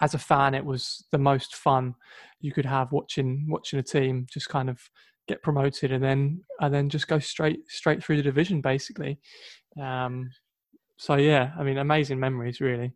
as 0.00 0.14
a 0.14 0.18
fan 0.18 0.54
it 0.54 0.64
was 0.64 1.04
the 1.12 1.18
most 1.18 1.56
fun 1.56 1.94
you 2.40 2.52
could 2.52 2.64
have 2.64 2.90
watching 2.92 3.46
watching 3.48 3.78
a 3.78 3.82
team 3.82 4.26
just 4.30 4.48
kind 4.48 4.68
of 4.68 4.80
get 5.28 5.42
promoted 5.42 5.92
and 5.92 6.02
then 6.02 6.40
and 6.60 6.74
then 6.74 6.88
just 6.88 7.06
go 7.06 7.18
straight 7.18 7.60
straight 7.68 8.02
through 8.02 8.16
the 8.16 8.22
division 8.22 8.60
basically 8.60 9.18
um, 9.80 10.30
so 10.96 11.14
yeah 11.14 11.52
i 11.58 11.62
mean 11.62 11.78
amazing 11.78 12.18
memories 12.18 12.60
really 12.60 12.92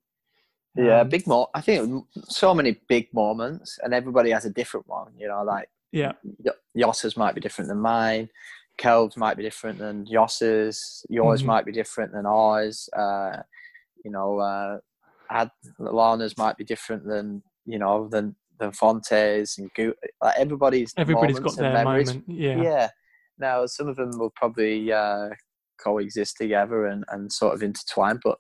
yeah 0.75 1.01
um, 1.01 1.09
big 1.09 1.27
mo 1.27 1.47
i 1.55 1.61
think 1.61 2.05
so 2.29 2.53
many 2.53 2.77
big 2.89 3.13
moments 3.15 3.79
and 3.83 3.95
everybody 3.95 4.31
has 4.31 4.45
a 4.45 4.51
different 4.51 4.87
one 4.89 5.13
you 5.17 5.29
know 5.29 5.43
like 5.45 5.69
yeah 5.93 6.13
Jos's 6.77 7.17
might 7.17 7.37
be 7.37 7.41
different 7.41 7.69
than 7.69 7.79
mine 7.79 8.29
Kelv's 8.77 9.17
might 9.17 9.37
be 9.37 9.43
different 9.43 9.79
than 9.79 10.05
Jos's. 10.05 11.07
Yours 11.09 11.41
mm-hmm. 11.41 11.47
might 11.47 11.65
be 11.65 11.73
different 11.73 12.13
than 12.13 12.27
ours. 12.27 12.89
Uh, 12.93 13.37
you 14.05 14.11
know, 14.11 14.39
uh, 14.39 14.79
Ad, 15.31 15.51
Lana's 15.79 16.37
might 16.37 16.57
be 16.57 16.65
different 16.65 17.05
than 17.07 17.43
you 17.67 17.79
know 17.79 18.09
than 18.09 18.37
than 18.59 18.73
Fonte's 18.73 19.59
and 19.59 19.71
Go- 19.77 19.95
like 20.23 20.35
everybody's 20.37 20.95
everybody's 20.97 21.41
got 21.41 21.57
their 21.57 21.73
memories. 21.73 22.09
moment. 22.09 22.25
Yeah, 22.29 22.63
yeah. 22.63 22.89
Now 23.39 23.67
some 23.67 23.89
of 23.89 23.97
them 23.97 24.11
will 24.19 24.31
probably 24.31 24.93
uh, 24.93 25.31
coexist 25.83 26.37
together 26.37 26.87
and, 26.87 27.05
and 27.09 27.33
sort 27.33 27.55
of 27.55 27.63
intertwine, 27.63 28.21
but 28.23 28.39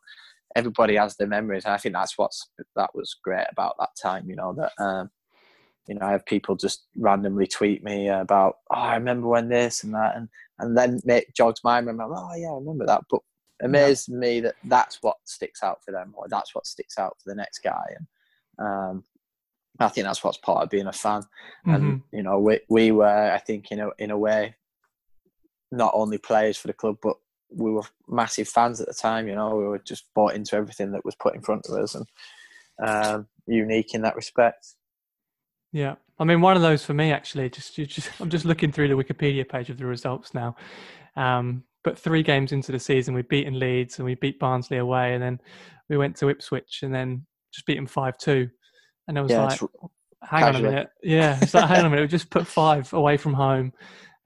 everybody 0.54 0.96
has 0.96 1.16
their 1.16 1.26
memories. 1.26 1.64
And 1.64 1.74
I 1.74 1.78
think 1.78 1.94
that's 1.94 2.16
what's 2.16 2.48
that 2.76 2.90
was 2.94 3.16
great 3.22 3.46
about 3.50 3.74
that 3.78 3.90
time. 4.00 4.28
You 4.28 4.36
know 4.36 4.54
that 4.54 4.72
um, 4.82 5.10
you 5.88 5.96
know 5.96 6.06
I 6.06 6.12
have 6.12 6.26
people 6.26 6.56
just 6.56 6.86
randomly 6.96 7.46
tweet 7.46 7.82
me 7.82 8.08
about 8.08 8.56
oh 8.72 8.76
I 8.80 8.94
remember 8.94 9.28
when 9.28 9.48
this 9.48 9.84
and 9.84 9.94
that 9.94 10.16
and 10.16 10.28
and 10.58 10.76
then 10.76 11.00
it 11.06 11.34
jogs 11.34 11.60
my 11.64 11.80
memory. 11.80 12.06
oh 12.08 12.34
yeah, 12.36 12.50
I 12.50 12.54
remember 12.54 12.86
that. 12.86 13.02
But 13.10 13.20
amazed 13.62 14.08
yeah. 14.08 14.16
me 14.16 14.40
that 14.40 14.54
that's 14.64 15.02
what 15.02 15.16
sticks 15.24 15.62
out 15.62 15.84
for 15.84 15.92
them, 15.92 16.14
or 16.16 16.26
that's 16.28 16.54
what 16.54 16.66
sticks 16.66 16.98
out 16.98 17.16
for 17.22 17.30
the 17.30 17.36
next 17.36 17.60
guy. 17.60 17.84
And 17.96 18.66
um, 18.66 19.04
I 19.80 19.88
think 19.88 20.06
that's 20.06 20.22
what's 20.22 20.38
part 20.38 20.62
of 20.62 20.70
being 20.70 20.86
a 20.86 20.92
fan. 20.92 21.22
Mm-hmm. 21.66 21.74
And 21.74 22.02
you 22.12 22.22
know, 22.22 22.38
we 22.38 22.60
we 22.68 22.90
were, 22.90 23.32
I 23.32 23.38
think, 23.38 23.70
in 23.70 23.80
a 23.80 23.90
in 23.98 24.10
a 24.10 24.18
way, 24.18 24.54
not 25.70 25.92
only 25.94 26.18
players 26.18 26.56
for 26.56 26.68
the 26.68 26.72
club, 26.72 26.98
but 27.02 27.16
we 27.50 27.70
were 27.70 27.82
massive 28.08 28.48
fans 28.48 28.80
at 28.80 28.88
the 28.88 28.94
time. 28.94 29.28
You 29.28 29.34
know, 29.34 29.56
we 29.56 29.64
were 29.64 29.78
just 29.78 30.06
bought 30.14 30.34
into 30.34 30.56
everything 30.56 30.92
that 30.92 31.04
was 31.04 31.14
put 31.14 31.34
in 31.34 31.42
front 31.42 31.66
of 31.68 31.76
us, 31.76 31.94
and 31.94 32.06
um, 32.84 33.28
unique 33.46 33.94
in 33.94 34.02
that 34.02 34.16
respect. 34.16 34.66
Yeah, 35.72 35.96
I 36.18 36.24
mean, 36.24 36.40
one 36.40 36.56
of 36.56 36.62
those 36.62 36.84
for 36.84 36.94
me 36.94 37.10
actually. 37.10 37.50
Just, 37.50 37.74
just 37.74 38.10
I'm 38.20 38.30
just 38.30 38.44
looking 38.44 38.70
through 38.70 38.88
the 38.88 38.94
Wikipedia 38.94 39.48
page 39.48 39.70
of 39.70 39.78
the 39.78 39.86
results 39.86 40.34
now. 40.34 40.56
Um, 41.16 41.64
but 41.84 41.98
three 41.98 42.22
games 42.22 42.50
into 42.50 42.72
the 42.72 42.78
season, 42.80 43.14
we'd 43.14 43.28
beaten 43.28 43.58
Leeds 43.58 43.98
and 43.98 44.06
we 44.06 44.14
beat 44.16 44.40
Barnsley 44.40 44.78
away, 44.78 45.14
and 45.14 45.22
then 45.22 45.40
we 45.88 45.96
went 45.96 46.16
to 46.16 46.30
Ipswich 46.30 46.80
and 46.82 46.92
then 46.92 47.24
just 47.52 47.66
beat 47.66 47.76
them 47.76 47.86
five 47.86 48.18
two, 48.18 48.48
and 49.06 49.18
I 49.18 49.22
was 49.22 49.30
yeah, 49.30 49.44
like, 49.44 49.60
hang 50.22 50.44
on 50.44 50.56
a 50.56 50.60
minute, 50.60 50.88
yeah, 51.02 51.38
it's 51.40 51.54
like 51.54 51.68
hang 51.68 51.80
on 51.80 51.86
a 51.86 51.90
minute, 51.90 52.02
we 52.02 52.08
just 52.08 52.30
put 52.30 52.46
five 52.48 52.92
away 52.92 53.16
from 53.16 53.34
home, 53.34 53.72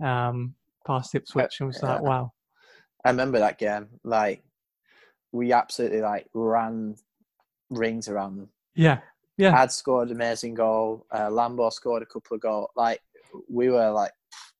um, 0.02 0.54
past 0.86 1.14
Ipswich, 1.14 1.60
and 1.60 1.66
was 1.66 1.80
yeah. 1.82 1.94
like, 1.94 2.02
wow. 2.02 2.32
I 3.04 3.10
remember 3.10 3.38
that 3.38 3.58
game. 3.58 3.88
Like 4.04 4.42
we 5.32 5.52
absolutely 5.52 6.00
like 6.00 6.26
ran 6.34 6.96
rings 7.70 8.08
around 8.08 8.36
them. 8.36 8.48
Yeah, 8.74 9.00
yeah. 9.36 9.56
Had 9.56 9.72
scored 9.72 10.08
an 10.08 10.16
amazing 10.16 10.54
goal. 10.54 11.06
Uh, 11.10 11.28
Lambo 11.28 11.72
scored 11.72 12.02
a 12.02 12.06
couple 12.06 12.34
of 12.34 12.40
goals. 12.40 12.70
Like 12.76 13.00
we 13.48 13.68
were 13.68 13.90
like 13.90 14.12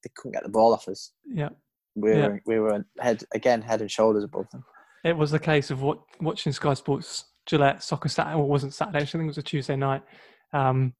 they 0.02 0.10
couldn't 0.14 0.32
get 0.32 0.44
the 0.44 0.48
ball 0.48 0.72
off 0.72 0.88
us. 0.88 1.12
Yeah 1.26 1.50
we 1.94 2.10
were 2.10 2.16
yeah. 2.16 2.38
we 2.46 2.58
were 2.58 2.84
head 3.00 3.22
again 3.34 3.62
head 3.62 3.80
and 3.80 3.90
shoulders 3.90 4.24
above 4.24 4.48
them. 4.50 4.64
It 5.04 5.16
was 5.16 5.30
the 5.30 5.38
case 5.38 5.70
of 5.70 5.82
what 5.82 6.00
watching 6.20 6.52
Sky 6.52 6.74
Sports 6.74 7.24
Gillette 7.46 7.82
soccer 7.82 8.08
Saturday. 8.08 8.36
Well, 8.36 8.44
it 8.44 8.48
wasn't 8.48 8.74
Saturday. 8.74 9.00
I 9.00 9.04
think 9.04 9.24
it 9.24 9.28
was 9.28 9.38
a 9.38 9.42
Tuesday 9.42 9.76
night. 9.76 10.02
Um, 10.52 10.94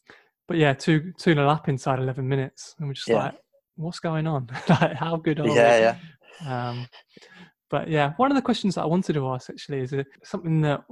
but 0.46 0.56
yeah, 0.56 0.72
two 0.72 1.12
two 1.18 1.34
nil 1.34 1.48
up 1.48 1.68
inside 1.68 1.98
eleven 1.98 2.28
minutes, 2.28 2.74
and 2.78 2.88
we're 2.88 2.94
just 2.94 3.08
yeah. 3.08 3.16
like, 3.24 3.34
what's 3.76 4.00
going 4.00 4.26
on? 4.26 4.48
like, 4.68 4.94
how 4.94 5.16
good 5.16 5.40
are 5.40 5.46
yeah, 5.46 5.96
we? 6.40 6.46
Yeah, 6.46 6.68
um, 6.70 6.86
but 7.70 7.88
yeah, 7.88 8.14
one 8.16 8.30
of 8.30 8.36
the 8.36 8.42
questions 8.42 8.74
that 8.74 8.82
I 8.82 8.86
wanted 8.86 9.12
to 9.12 9.28
ask 9.28 9.50
actually 9.50 9.80
is 9.80 9.92
uh, 9.92 10.04
something 10.24 10.62
that 10.62 10.84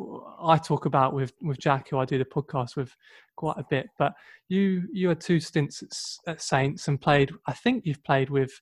I 0.43 0.59
talk 0.59 0.85
about 0.85 1.15
with 1.15 1.33
with 1.41 1.59
Jack, 1.59 1.89
who 1.89 1.99
I 1.99 2.05
do 2.05 2.19
the 2.19 2.25
podcast 2.25 2.77
with 2.77 2.95
quite 3.37 3.57
a 3.57 3.65
bit. 3.71 3.87
But 3.99 4.13
you 4.49 4.87
you 4.93 5.09
had 5.09 5.21
two 5.21 5.41
stints 5.41 5.83
at, 5.83 6.33
at 6.33 6.43
Saints 6.43 6.89
and 6.89 7.01
played. 7.01 7.33
I 7.47 7.55
think 7.55 7.87
you've 7.87 8.05
played 8.05 8.29
with 8.29 8.53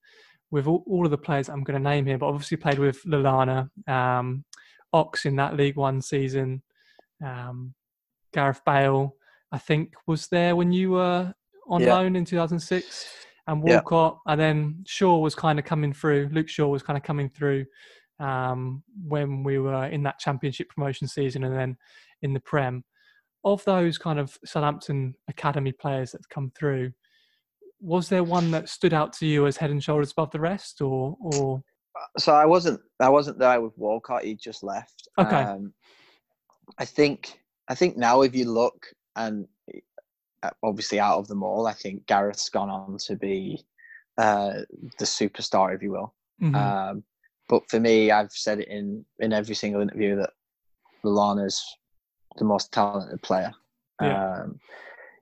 with 0.54 0.68
all, 0.68 0.84
all 0.86 1.04
of 1.04 1.10
the 1.10 1.18
players 1.18 1.48
I'm 1.48 1.64
going 1.64 1.82
to 1.82 1.90
name 1.90 2.06
here, 2.06 2.16
but 2.16 2.28
obviously 2.28 2.56
played 2.56 2.78
with 2.78 3.02
Lallana, 3.02 3.68
um, 3.88 4.44
Ox 4.92 5.26
in 5.26 5.34
that 5.34 5.56
League 5.56 5.74
One 5.74 6.00
season, 6.00 6.62
um, 7.22 7.74
Gareth 8.32 8.60
Bale, 8.64 9.16
I 9.50 9.58
think 9.58 9.94
was 10.06 10.28
there 10.28 10.54
when 10.54 10.70
you 10.70 10.92
were 10.92 11.34
on 11.68 11.80
yeah. 11.80 11.96
loan 11.96 12.14
in 12.14 12.24
2006, 12.24 13.04
and 13.48 13.62
Walcott, 13.64 14.20
yeah. 14.24 14.32
and 14.32 14.40
then 14.40 14.84
Shaw 14.86 15.18
was 15.18 15.34
kind 15.34 15.58
of 15.58 15.64
coming 15.64 15.92
through. 15.92 16.30
Luke 16.32 16.48
Shaw 16.48 16.68
was 16.68 16.84
kind 16.84 16.96
of 16.96 17.02
coming 17.02 17.28
through 17.30 17.66
um, 18.20 18.84
when 19.04 19.42
we 19.42 19.58
were 19.58 19.86
in 19.86 20.04
that 20.04 20.20
Championship 20.20 20.68
promotion 20.68 21.08
season, 21.08 21.42
and 21.42 21.54
then 21.54 21.76
in 22.22 22.32
the 22.32 22.40
Prem. 22.40 22.84
Of 23.42 23.64
those 23.64 23.98
kind 23.98 24.20
of 24.20 24.38
Southampton 24.44 25.16
academy 25.28 25.72
players 25.72 26.12
that 26.12 26.28
come 26.28 26.52
through, 26.56 26.92
was 27.84 28.08
there 28.08 28.24
one 28.24 28.50
that 28.52 28.68
stood 28.68 28.94
out 28.94 29.12
to 29.14 29.26
you 29.26 29.46
as 29.46 29.56
head 29.56 29.70
and 29.70 29.84
shoulders 29.84 30.12
above 30.12 30.30
the 30.30 30.40
rest, 30.40 30.80
or 30.80 31.16
or? 31.20 31.62
So 32.18 32.32
I 32.32 32.46
wasn't 32.46 32.80
I 32.98 33.10
wasn't 33.10 33.38
there 33.38 33.60
with 33.60 33.76
Walcott. 33.76 34.24
He 34.24 34.34
just 34.34 34.62
left. 34.62 35.08
Okay. 35.18 35.36
Um, 35.36 35.74
I 36.78 36.84
think 36.84 37.40
I 37.68 37.74
think 37.74 37.96
now 37.96 38.22
if 38.22 38.34
you 38.34 38.50
look 38.50 38.86
and 39.16 39.46
uh, 40.42 40.50
obviously 40.62 40.98
out 40.98 41.18
of 41.18 41.28
them 41.28 41.42
all, 41.42 41.66
I 41.66 41.72
think 41.74 42.06
Gareth's 42.06 42.48
gone 42.48 42.70
on 42.70 42.96
to 43.06 43.16
be 43.16 43.64
uh, 44.18 44.60
the 44.98 45.04
superstar, 45.04 45.74
if 45.74 45.82
you 45.82 45.92
will. 45.92 46.14
Mm-hmm. 46.42 46.54
Um, 46.54 47.04
but 47.48 47.68
for 47.68 47.78
me, 47.78 48.10
I've 48.10 48.32
said 48.32 48.60
it 48.60 48.68
in 48.68 49.04
in 49.18 49.32
every 49.32 49.54
single 49.54 49.82
interview 49.82 50.16
that 50.16 50.30
Lallana's 51.04 51.62
the 52.36 52.44
most 52.44 52.72
talented 52.72 53.22
player. 53.22 53.52
Yeah. 54.00 54.42
Um, 54.42 54.58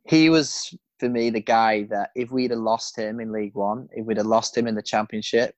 he 0.09 0.31
was 0.31 0.75
for 1.03 1.09
me 1.09 1.31
the 1.31 1.41
guy 1.41 1.83
that 1.91 2.11
if 2.15 2.31
we'd 2.31 2.53
have 2.53 2.61
lost 2.61 2.97
him 2.97 3.19
in 3.19 3.33
League 3.33 3.57
One, 3.57 3.89
if 3.91 4.07
we'd 4.07 4.19
have 4.19 4.27
lost 4.27 4.57
him 4.57 4.69
in 4.69 4.77
the 4.77 4.83
Championship, 4.83 5.53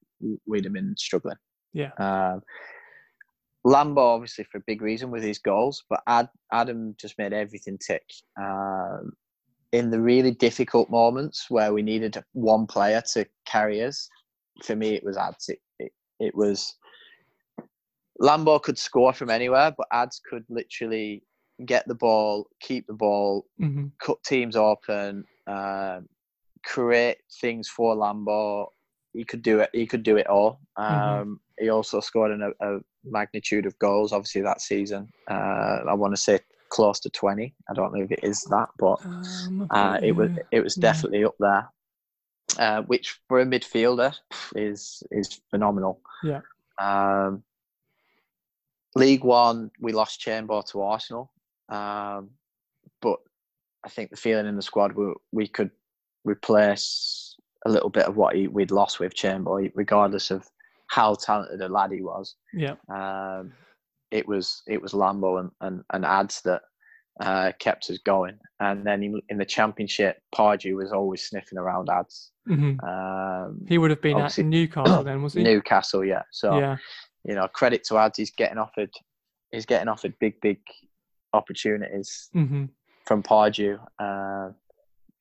we'd 0.47 0.65
have 0.65 0.73
been 0.73 0.95
struggling. 0.97 1.37
Yeah. 1.75 1.91
Um, 1.99 2.41
Lambo, 3.67 3.99
obviously, 3.99 4.47
for 4.51 4.57
a 4.57 4.65
big 4.67 4.81
reason 4.81 5.11
with 5.11 5.23
his 5.23 5.39
goals, 5.39 5.85
but 5.91 6.01
Ad, 6.07 6.31
Adam 6.51 6.97
just 6.99 7.19
made 7.19 7.35
everything 7.35 7.77
tick. 7.77 8.05
Um, 8.41 9.13
in 9.73 9.91
the 9.91 10.01
really 10.01 10.31
difficult 10.31 10.89
moments 10.89 11.51
where 11.51 11.75
we 11.75 11.83
needed 11.83 12.17
one 12.33 12.67
player 12.67 13.03
to 13.13 13.27
carry 13.45 13.85
us, 13.85 14.09
for 14.63 14.75
me, 14.75 14.95
it 14.95 15.05
was 15.05 15.19
Ads. 15.19 15.51
It, 15.51 15.59
it, 15.79 15.93
it 16.21 16.35
was 16.35 16.75
Lambo 18.19 18.63
could 18.63 18.79
score 18.79 19.13
from 19.13 19.29
anywhere, 19.29 19.75
but 19.77 19.89
Ads 19.93 20.23
could 20.27 20.45
literally 20.49 21.23
get 21.65 21.87
the 21.87 21.95
ball, 21.95 22.49
keep 22.61 22.87
the 22.87 22.95
ball, 22.95 23.47
mm-hmm. 23.61 23.87
cut 24.01 24.23
teams 24.25 24.57
open, 24.57 25.25
um, 25.47 26.09
create 26.65 27.19
things 27.41 27.69
for 27.69 27.95
Lambo. 27.95 28.69
He 29.13 29.25
could 29.25 29.43
do 29.43 29.61
it. 29.61 29.71
He 29.73 29.87
could 29.87 30.03
do 30.03 30.17
it 30.17 30.27
all. 30.27 30.61
Mm-hmm. 30.79 30.95
Um, 30.95 31.21
mm-hmm. 31.21 31.35
He 31.59 31.69
also 31.69 32.01
scored 32.01 32.33
in 32.33 32.43
a, 32.43 32.51
a, 32.61 32.81
magnitude 33.05 33.67
of 33.67 33.79
goals. 33.79 34.13
Obviously, 34.13 34.41
that 34.43 34.61
season, 34.61 35.09
uh, 35.31 35.81
I 35.89 35.95
want 35.95 36.15
to 36.15 36.21
say 36.21 36.41
close 36.71 36.99
to 37.01 37.11
twenty. 37.11 37.55
I 37.71 37.75
don't 37.75 37.95
know 37.95 38.03
if 38.03 38.11
it 38.11 38.21
is 38.23 38.43
that, 38.51 38.71
but 38.79 39.05
um, 39.05 39.69
uh, 39.71 40.01
it 40.03 40.13
was 40.13 40.31
it 40.51 40.65
was 40.65 40.75
definitely 40.75 41.21
yeah. 41.21 41.27
up 41.27 41.37
there. 41.39 41.69
Uh, 42.59 42.83
which 42.83 43.19
for 43.29 43.41
a 43.41 43.47
midfielder 43.47 44.15
is 44.57 45.03
is 45.11 45.41
phenomenal. 45.51 46.01
Yeah. 46.23 46.41
Um, 46.79 47.45
League 48.97 49.25
One, 49.25 49.71
we 49.81 49.93
lost 49.93 50.21
Chamber 50.21 50.63
to 50.71 50.83
Arsenal, 50.83 51.33
um, 51.69 52.31
but 53.01 53.19
I 53.85 53.89
think 53.89 54.11
the 54.11 54.17
feeling 54.17 54.47
in 54.47 54.57
the 54.57 54.63
squad 54.63 54.93
we, 54.93 55.13
we 55.33 55.47
could 55.49 55.71
replace 56.25 57.37
a 57.67 57.71
little 57.71 57.91
bit 57.91 58.07
of 58.07 58.17
what 58.17 58.37
he, 58.37 58.49
we'd 58.49 58.71
lost 58.71 59.01
with 59.01 59.15
Chamber, 59.15 59.69
regardless 59.75 60.31
of 60.31 60.49
how 60.89 61.15
talented 61.15 61.61
a 61.61 61.69
lad 61.69 61.93
he 61.93 62.03
was. 62.03 62.37
Yeah. 62.53 62.75
Um, 62.89 63.53
it 64.11 64.29
was 64.29 64.63
it 64.67 64.81
was 64.81 64.93
Lambo 64.93 65.41
and, 65.41 65.51
and, 65.61 65.83
and 65.93 66.05
ads 66.05 66.41
that 66.43 66.63
uh, 67.21 67.53
kept 67.59 67.91
us 67.91 67.99
going. 67.99 68.39
And 68.61 68.87
then 68.87 69.03
in, 69.03 69.21
in 69.29 69.39
the 69.39 69.45
championship, 69.45 70.19
Pardew 70.35 70.77
was 70.77 70.93
always 70.93 71.23
sniffing 71.23 71.59
around 71.59 71.89
ads. 71.89 72.31
Mm-hmm. 72.49 72.85
Um, 72.85 73.65
he 73.69 73.79
would 73.79 73.91
have 73.91 74.03
been 74.03 74.19
at 74.19 74.37
Newcastle 74.39 75.03
then, 75.05 75.23
was 75.23 75.35
he? 75.35 75.43
Newcastle, 75.43 76.05
yeah. 76.05 76.23
So 76.31 76.59
yeah. 76.59 76.77
you 77.25 77.35
know, 77.35 77.49
credit 77.49 77.85
to 77.85 77.99
ads. 77.99 78.19
He's 78.19 78.31
getting 78.31 78.59
offered. 78.59 78.91
He's 79.51 79.67
getting 79.67 79.89
offered 79.89 80.15
big, 80.19 80.41
big 80.41 80.59
opportunities 81.35 82.31
mm-hmm. 82.35 82.67
from 83.05 83.23
Pardew 83.23 83.79
uh, 83.99 84.53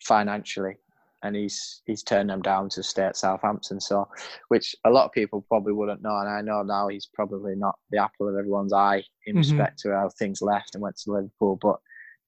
financially. 0.02 0.78
and 1.24 1.36
he's 1.36 1.82
he's 1.86 2.04
turned 2.04 2.30
them 2.30 2.42
down 2.42 2.70
to 2.70 2.84
stay 2.84 3.04
at 3.04 3.18
Southampton. 3.18 3.80
So, 3.80 4.08
which 4.50 4.76
a 4.84 4.90
lot 4.90 5.06
of 5.06 5.12
people 5.14 5.46
probably 5.48 5.74
wouldn't 5.74 6.04
know, 6.04 6.18
and 6.18 6.30
I 6.30 6.42
know 6.42 6.62
now 6.64 6.90
he's 6.90 7.10
probably 7.14 7.56
not 7.56 7.76
the 7.92 8.02
apple 8.02 8.28
of 8.28 8.36
everyone's 8.36 8.74
eye 8.74 9.04
in 9.26 9.36
mm-hmm. 9.36 9.40
respect 9.40 9.80
to 9.80 9.92
how 9.92 10.10
things 10.10 10.42
left 10.42 10.76
and 10.76 10.82
went 10.82 10.98
to 10.98 11.12
Liverpool. 11.12 11.58
But 11.62 11.78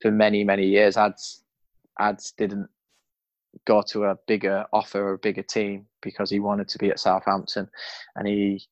for 0.02 0.12
many 0.12 0.44
many 0.44 0.66
years, 0.66 0.98
ads 0.98 1.44
ads 2.00 2.32
didn't 2.38 2.70
go 3.66 3.82
to 3.90 4.06
a 4.06 4.18
bigger 4.28 4.66
offer 4.74 5.02
or 5.10 5.14
a 5.14 5.18
bigger 5.28 5.44
team 5.44 5.86
because 6.02 6.30
he 6.30 6.40
wanted 6.40 6.68
to 6.70 6.78
be 6.78 6.90
at 6.90 7.00
Southampton, 7.00 7.70
and 8.16 8.28
he 8.28 8.66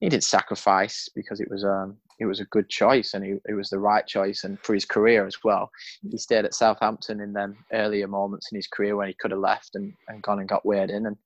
he 0.00 0.08
did 0.08 0.22
sacrifice 0.22 1.08
because 1.14 1.40
it 1.40 1.50
was 1.50 1.64
um 1.64 1.96
it 2.22 2.26
was 2.26 2.38
a 2.38 2.44
good 2.46 2.68
choice 2.68 3.14
and 3.14 3.24
it 3.24 3.54
was 3.54 3.68
the 3.68 3.78
right 3.78 4.06
choice 4.06 4.44
and 4.44 4.58
for 4.60 4.74
his 4.74 4.84
career 4.84 5.26
as 5.26 5.36
well. 5.42 5.70
He 6.08 6.16
stayed 6.16 6.44
at 6.44 6.54
Southampton 6.54 7.20
in 7.20 7.32
them 7.32 7.56
earlier 7.72 8.06
moments 8.06 8.48
in 8.52 8.56
his 8.56 8.68
career 8.68 8.94
when 8.94 9.08
he 9.08 9.14
could 9.14 9.32
have 9.32 9.40
left 9.40 9.74
and, 9.74 9.92
and 10.06 10.22
gone 10.22 10.38
and 10.38 10.48
got 10.48 10.64
weighed 10.64 10.90
in 10.90 11.06
and 11.06 11.16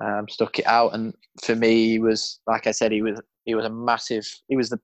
um, 0.00 0.28
stuck 0.28 0.60
it 0.60 0.66
out. 0.66 0.94
And 0.94 1.12
for 1.42 1.56
me, 1.56 1.88
he 1.88 1.98
was 1.98 2.38
like 2.46 2.68
I 2.68 2.70
said, 2.70 2.92
he 2.92 3.02
was 3.02 3.20
he 3.44 3.56
was 3.56 3.64
a 3.64 3.70
massive. 3.70 4.26
He 4.46 4.56
was 4.56 4.70
the 4.70 4.78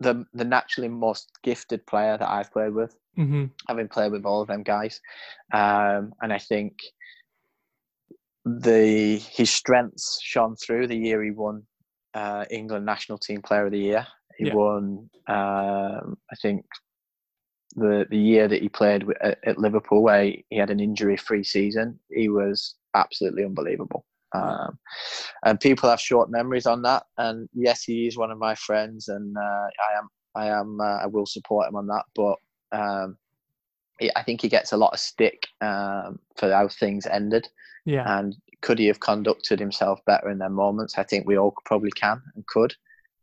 the 0.00 0.24
the 0.34 0.44
naturally 0.44 0.88
most 0.88 1.30
gifted 1.42 1.86
player 1.86 2.18
that 2.18 2.28
I've 2.28 2.52
played 2.52 2.74
with, 2.74 2.94
mm-hmm. 3.18 3.46
having 3.68 3.88
played 3.88 4.12
with 4.12 4.26
all 4.26 4.42
of 4.42 4.48
them 4.48 4.62
guys. 4.62 5.00
Um, 5.54 6.12
and 6.20 6.30
I 6.30 6.38
think 6.38 6.74
the 8.44 9.18
his 9.32 9.50
strengths 9.50 10.20
shone 10.22 10.56
through 10.56 10.88
the 10.88 10.96
year 10.96 11.22
he 11.22 11.30
won 11.30 11.62
uh, 12.14 12.44
England 12.50 12.84
national 12.84 13.18
team 13.18 13.40
player 13.40 13.66
of 13.66 13.72
the 13.72 13.78
year. 13.78 14.06
He 14.40 14.46
yeah. 14.46 14.54
won, 14.54 15.10
um, 15.28 16.16
I 16.32 16.36
think, 16.40 16.64
the 17.76 18.06
the 18.10 18.18
year 18.18 18.48
that 18.48 18.62
he 18.62 18.68
played 18.70 19.04
at, 19.20 19.38
at 19.44 19.58
Liverpool, 19.58 20.02
where 20.02 20.24
he 20.24 20.56
had 20.56 20.70
an 20.70 20.80
injury-free 20.80 21.44
season. 21.44 21.98
He 22.08 22.28
was 22.30 22.74
absolutely 22.94 23.44
unbelievable. 23.44 24.02
Um, 24.32 24.78
and 25.44 25.60
people 25.60 25.90
have 25.90 26.00
short 26.00 26.30
memories 26.30 26.66
on 26.66 26.80
that. 26.82 27.02
And 27.18 27.48
yes, 27.52 27.82
he 27.82 28.06
is 28.06 28.16
one 28.16 28.30
of 28.30 28.38
my 28.38 28.54
friends, 28.54 29.08
and 29.08 29.36
uh, 29.36 29.68
I 29.88 29.98
am, 29.98 30.08
I 30.34 30.46
am, 30.46 30.80
uh, 30.80 30.98
I 31.04 31.06
will 31.06 31.26
support 31.26 31.68
him 31.68 31.76
on 31.76 31.86
that. 31.88 32.04
But 32.14 32.36
um, 32.72 33.18
I 34.16 34.22
think 34.22 34.40
he 34.40 34.48
gets 34.48 34.72
a 34.72 34.76
lot 34.78 34.94
of 34.94 35.00
stick 35.00 35.46
um, 35.60 36.18
for 36.36 36.50
how 36.50 36.68
things 36.68 37.06
ended. 37.06 37.46
Yeah. 37.84 38.18
And 38.18 38.36
could 38.62 38.78
he 38.78 38.86
have 38.86 39.00
conducted 39.00 39.60
himself 39.60 40.00
better 40.06 40.30
in 40.30 40.38
their 40.38 40.56
moments? 40.64 40.98
I 40.98 41.02
think 41.02 41.26
we 41.26 41.36
all 41.36 41.54
probably 41.66 41.90
can 41.92 42.22
and 42.34 42.46
could. 42.46 42.74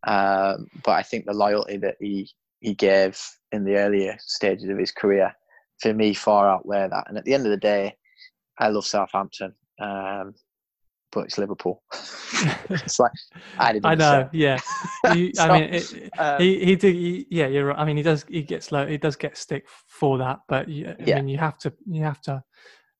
Um, 0.07 0.67
but 0.83 0.93
I 0.93 1.03
think 1.03 1.25
the 1.25 1.33
loyalty 1.33 1.77
that 1.77 1.95
he 1.99 2.29
he 2.61 2.73
gave 2.73 3.21
in 3.51 3.63
the 3.63 3.75
earlier 3.75 4.17
stages 4.19 4.69
of 4.69 4.77
his 4.77 4.91
career, 4.91 5.33
for 5.81 5.93
me, 5.93 6.13
far 6.13 6.49
outweigh 6.49 6.87
that. 6.89 7.05
And 7.07 7.17
at 7.17 7.25
the 7.25 7.33
end 7.33 7.45
of 7.45 7.51
the 7.51 7.57
day, 7.57 7.95
I 8.57 8.69
love 8.69 8.85
Southampton, 8.85 9.53
um, 9.79 10.33
but 11.11 11.25
it's 11.25 11.37
Liverpool. 11.37 11.83
it's 12.69 12.99
like 12.99 13.11
I 13.59 13.73
didn't. 13.73 13.85
I 13.85 13.95
know. 13.95 14.29
Yeah. 14.31 14.59
You, 15.15 15.31
so, 15.33 15.43
I 15.43 15.59
mean, 15.59 15.73
it, 15.73 16.09
um, 16.17 16.41
he 16.41 16.65
he 16.65 16.75
did. 16.75 16.93
He, 16.93 17.27
yeah, 17.29 17.47
you're 17.47 17.67
right. 17.67 17.79
I 17.79 17.85
mean, 17.85 17.95
he 17.95 18.03
does. 18.03 18.25
He 18.27 18.41
gets 18.41 18.73
low. 18.73 18.85
He 18.85 18.97
does 18.97 19.15
get 19.15 19.37
stick 19.37 19.65
for 19.87 20.17
that, 20.17 20.39
but 20.49 20.67
you, 20.67 20.89
I 20.89 20.95
yeah. 20.99 21.15
mean, 21.15 21.29
you 21.29 21.37
have 21.37 21.57
to. 21.59 21.71
You 21.85 22.03
have 22.03 22.19
to 22.23 22.43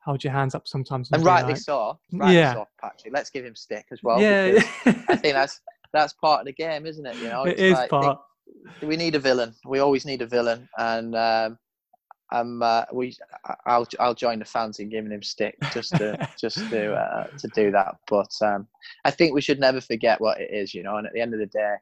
hold 0.07 0.23
your 0.23 0.31
hands 0.31 0.55
up 0.55 0.67
sometimes. 0.67 1.09
And, 1.11 1.17
and 1.17 1.25
rightly 1.25 1.53
like, 1.53 1.61
so. 1.61 1.99
Rightly 2.13 2.35
yeah. 2.37 2.53
so, 2.53 2.67
Patrick. 2.79 3.13
Let's 3.13 3.29
give 3.29 3.43
him 3.43 3.55
stick 3.55 3.85
as 3.91 4.01
well. 4.01 4.21
Yeah. 4.21 4.61
I 4.85 5.17
think 5.17 5.33
that's 5.33 5.59
that's 5.97 6.13
part 6.13 6.41
of 6.41 6.45
the 6.45 6.53
game, 6.53 6.85
isn't 6.85 7.05
it? 7.05 7.15
You 7.17 7.29
know, 7.29 7.43
it's 7.43 7.59
it 7.59 7.65
is 7.65 7.73
like, 7.73 7.89
part. 7.89 8.19
we 8.81 8.95
need 8.95 9.15
a 9.15 9.19
villain. 9.19 9.53
We 9.65 9.79
always 9.79 10.05
need 10.05 10.21
a 10.21 10.27
villain, 10.27 10.67
and 10.77 11.15
um, 11.15 11.57
I'm 12.31 12.61
uh, 12.61 12.83
we 12.93 13.15
I'll 13.65 13.87
I'll 13.99 14.15
join 14.15 14.39
the 14.39 14.45
fans 14.45 14.79
in 14.79 14.89
giving 14.89 15.11
him 15.11 15.23
stick 15.23 15.55
just 15.73 15.95
to 15.95 16.29
just 16.39 16.57
to 16.69 16.93
uh, 16.93 17.27
to 17.37 17.47
do 17.49 17.71
that. 17.71 17.95
But 18.07 18.31
um, 18.41 18.67
I 19.05 19.11
think 19.11 19.33
we 19.33 19.41
should 19.41 19.59
never 19.59 19.81
forget 19.81 20.21
what 20.21 20.39
it 20.39 20.51
is, 20.51 20.73
you 20.73 20.83
know. 20.83 20.97
And 20.97 21.07
at 21.07 21.13
the 21.13 21.21
end 21.21 21.33
of 21.33 21.39
the 21.39 21.47
day, 21.47 21.75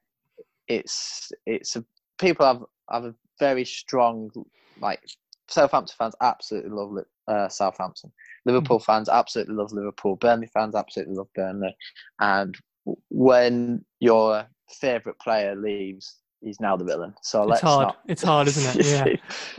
it's 0.68 1.32
it's 1.46 1.76
a, 1.76 1.86
people 2.20 2.46
have 2.46 2.64
have 2.92 3.06
a 3.06 3.16
very 3.40 3.66
strong 3.66 4.32
like 4.80 5.02
Southampton 5.48 5.96
fans 5.98 6.16
absolutely 6.22 6.72
love 6.72 6.98
uh, 7.28 7.50
Southampton. 7.50 8.12
Liverpool 8.46 8.80
mm-hmm. 8.80 8.92
fans 8.92 9.10
absolutely 9.10 9.56
love 9.56 9.72
Liverpool. 9.72 10.16
Burnley 10.16 10.48
fans 10.48 10.76
absolutely 10.76 11.16
love 11.16 11.28
Burnley. 11.36 11.76
And 12.20 12.56
when 13.10 13.84
your 14.00 14.46
favourite 14.70 15.20
player 15.20 15.56
leaves, 15.56 16.18
he's 16.42 16.60
now 16.60 16.76
the 16.76 16.86
villain. 16.86 17.14
So 17.22 17.42
it's 17.42 17.50
let's 17.50 17.62
hard. 17.62 17.88
Not... 17.88 17.98
It's 18.08 18.24
hard, 18.24 18.48
isn't 18.48 18.80
it? 18.80 18.86
Yeah, 18.86 19.06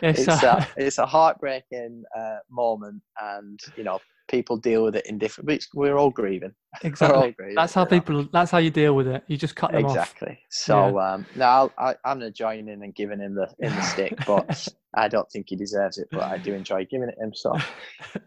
it's, 0.08 0.20
it's 0.20 0.42
a, 0.42 0.46
a, 0.46 0.68
it's 0.76 0.98
a 0.98 1.06
heartbreaking 1.06 2.04
uh, 2.16 2.38
moment, 2.50 3.02
and 3.20 3.60
you 3.76 3.84
know 3.84 4.00
people 4.28 4.56
deal 4.56 4.82
with 4.82 4.96
it 4.96 5.06
in 5.06 5.18
different. 5.18 5.46
But 5.46 5.66
We're 5.74 5.96
all 5.96 6.10
grieving. 6.10 6.52
Exactly. 6.82 7.16
All 7.16 7.30
grieving, 7.30 7.54
that's 7.54 7.72
how 7.72 7.86
people. 7.86 8.28
That's 8.34 8.50
how 8.50 8.58
you 8.58 8.68
deal 8.68 8.94
with 8.94 9.08
it. 9.08 9.24
You 9.28 9.38
just 9.38 9.56
cut 9.56 9.72
them 9.72 9.86
exactly. 9.86 10.32
off. 10.32 10.38
So 10.50 10.98
yeah. 10.98 11.12
um, 11.12 11.26
now 11.34 11.70
I, 11.78 11.92
am 12.04 12.18
gonna 12.18 12.30
join 12.30 12.68
in 12.68 12.82
and 12.82 12.94
giving 12.94 13.18
him 13.18 13.34
the 13.34 13.48
in 13.60 13.74
the 13.74 13.80
stick, 13.80 14.14
but 14.26 14.68
I 14.94 15.08
don't 15.08 15.30
think 15.30 15.46
he 15.48 15.56
deserves 15.56 15.96
it. 15.96 16.08
But 16.12 16.24
I 16.24 16.36
do 16.36 16.52
enjoy 16.52 16.84
giving 16.84 17.08
it 17.08 17.16
him. 17.18 17.32
So 17.34 17.56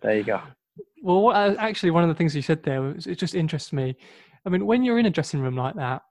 there 0.01 0.17
you 0.17 0.23
go. 0.23 0.41
Well, 1.03 1.21
what, 1.21 1.35
uh, 1.35 1.55
actually, 1.59 1.91
one 1.91 2.01
of 2.01 2.09
the 2.09 2.15
things 2.15 2.35
you 2.35 2.41
said 2.41 2.63
there, 2.63 2.89
it 2.89 3.19
just 3.19 3.35
interests 3.35 3.71
me. 3.71 3.95
I 4.45 4.49
mean, 4.49 4.65
when 4.65 4.83
you're 4.83 4.99
in 4.99 5.05
a 5.05 5.09
dressing 5.09 5.41
room 5.41 5.55
like 5.55 5.75
that, 5.75 6.01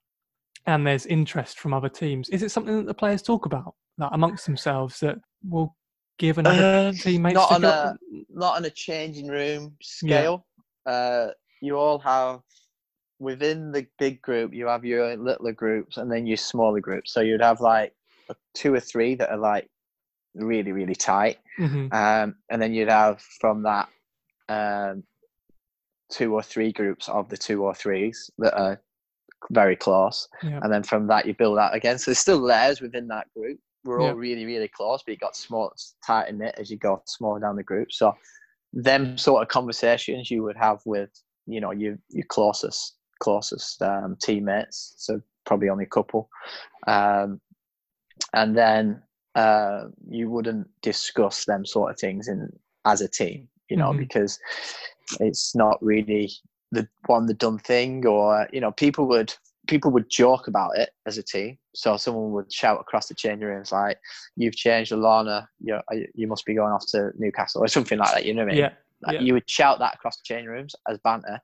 and 0.66 0.86
there's 0.86 1.06
interest 1.06 1.58
from 1.58 1.72
other 1.72 1.88
teams, 1.88 2.28
is 2.28 2.42
it 2.42 2.50
something 2.50 2.76
that 2.76 2.86
the 2.86 2.94
players 2.94 3.22
talk 3.22 3.46
about 3.46 3.74
like, 3.96 4.10
amongst 4.12 4.44
themselves 4.44 5.00
that 5.00 5.18
will 5.48 5.74
give 6.18 6.38
another 6.38 6.88
um, 6.88 6.94
teammate 6.94 7.34
not 7.34 7.52
on 7.52 7.64
a 7.64 7.96
not 8.28 8.56
on 8.56 8.64
a 8.64 8.70
changing 8.70 9.28
room 9.28 9.74
scale? 9.80 10.44
Yeah. 10.86 10.92
Uh, 10.92 11.30
you 11.62 11.76
all 11.76 11.98
have 11.98 12.40
within 13.18 13.72
the 13.72 13.86
big 13.98 14.20
group, 14.22 14.54
you 14.54 14.66
have 14.66 14.84
your 14.84 15.16
littler 15.16 15.52
groups 15.52 15.96
and 15.96 16.10
then 16.10 16.26
your 16.26 16.36
smaller 16.36 16.80
groups. 16.80 17.12
So 17.12 17.20
you'd 17.20 17.42
have 17.42 17.60
like 17.60 17.94
two 18.54 18.74
or 18.74 18.80
three 18.80 19.14
that 19.16 19.30
are 19.30 19.38
like 19.38 19.68
really 20.34 20.72
really 20.72 20.94
tight, 20.94 21.38
mm-hmm. 21.58 21.92
um, 21.92 22.36
and 22.50 22.60
then 22.60 22.74
you'd 22.74 22.90
have 22.90 23.20
from 23.40 23.62
that 23.62 23.88
um, 24.48 25.02
two 26.10 26.34
or 26.34 26.42
three 26.42 26.72
groups 26.72 27.08
of 27.08 27.28
the 27.28 27.36
two 27.36 27.64
or 27.64 27.74
threes 27.74 28.30
that 28.38 28.54
are 28.58 28.80
very 29.50 29.76
close. 29.76 30.28
Yeah. 30.42 30.60
And 30.62 30.72
then 30.72 30.82
from 30.82 31.06
that, 31.08 31.26
you 31.26 31.34
build 31.34 31.58
out 31.58 31.74
again. 31.74 31.98
So 31.98 32.10
there's 32.10 32.18
still 32.18 32.38
layers 32.38 32.80
within 32.80 33.08
that 33.08 33.26
group. 33.34 33.58
We're 33.84 34.00
all 34.00 34.08
yeah. 34.08 34.14
really, 34.14 34.44
really 34.44 34.68
close, 34.68 35.02
but 35.04 35.12
you 35.12 35.18
got 35.18 35.36
small, 35.36 35.72
tight 36.04 36.34
knit 36.34 36.56
as 36.58 36.70
you 36.70 36.76
go 36.76 37.02
smaller 37.06 37.40
down 37.40 37.56
the 37.56 37.62
group. 37.62 37.92
So 37.92 38.14
them 38.72 39.16
sort 39.16 39.42
of 39.42 39.48
conversations 39.48 40.30
you 40.30 40.42
would 40.42 40.56
have 40.56 40.80
with, 40.84 41.10
you 41.46 41.60
know, 41.60 41.70
your 41.70 41.96
your 42.10 42.26
closest 42.28 42.96
closest 43.20 43.80
um, 43.82 44.16
teammates. 44.20 44.94
So 44.96 45.20
probably 45.46 45.68
only 45.68 45.84
a 45.84 45.88
couple. 45.88 46.28
Um, 46.86 47.40
and 48.34 48.56
then 48.56 49.02
uh, 49.34 49.84
you 50.08 50.28
wouldn't 50.28 50.68
discuss 50.82 51.44
them 51.44 51.64
sort 51.64 51.90
of 51.90 51.98
things 51.98 52.28
in 52.28 52.50
as 52.84 53.00
a 53.00 53.08
team 53.08 53.48
you 53.68 53.76
know, 53.76 53.90
mm-hmm. 53.90 54.00
because 54.00 54.38
it's 55.20 55.54
not 55.54 55.82
really 55.82 56.30
the 56.72 56.88
one 57.06 57.26
the 57.26 57.34
done 57.34 57.58
thing, 57.58 58.06
or 58.06 58.48
you 58.52 58.60
know, 58.60 58.72
people 58.72 59.06
would 59.08 59.34
people 59.66 59.90
would 59.90 60.10
joke 60.10 60.48
about 60.48 60.76
it 60.76 60.90
as 61.06 61.18
a 61.18 61.22
team. 61.22 61.58
So 61.74 61.96
someone 61.96 62.32
would 62.32 62.52
shout 62.52 62.80
across 62.80 63.06
the 63.08 63.14
changing 63.14 63.48
rooms 63.48 63.72
like, 63.72 63.98
"You've 64.36 64.56
changed 64.56 64.92
Lallana. 64.92 65.46
You 65.60 65.80
you 66.14 66.26
must 66.26 66.44
be 66.44 66.54
going 66.54 66.72
off 66.72 66.86
to 66.88 67.10
Newcastle 67.16 67.62
or 67.62 67.68
something 67.68 67.98
like 67.98 68.12
that." 68.14 68.24
You 68.24 68.34
know 68.34 68.42
what 68.42 68.52
I 68.52 68.54
mean? 68.54 68.60
Yeah. 68.60 68.72
Like, 69.02 69.14
yeah. 69.14 69.20
You 69.20 69.34
would 69.34 69.48
shout 69.48 69.78
that 69.78 69.94
across 69.94 70.16
the 70.16 70.24
changing 70.24 70.50
rooms 70.50 70.74
as 70.88 70.98
banter, 70.98 71.40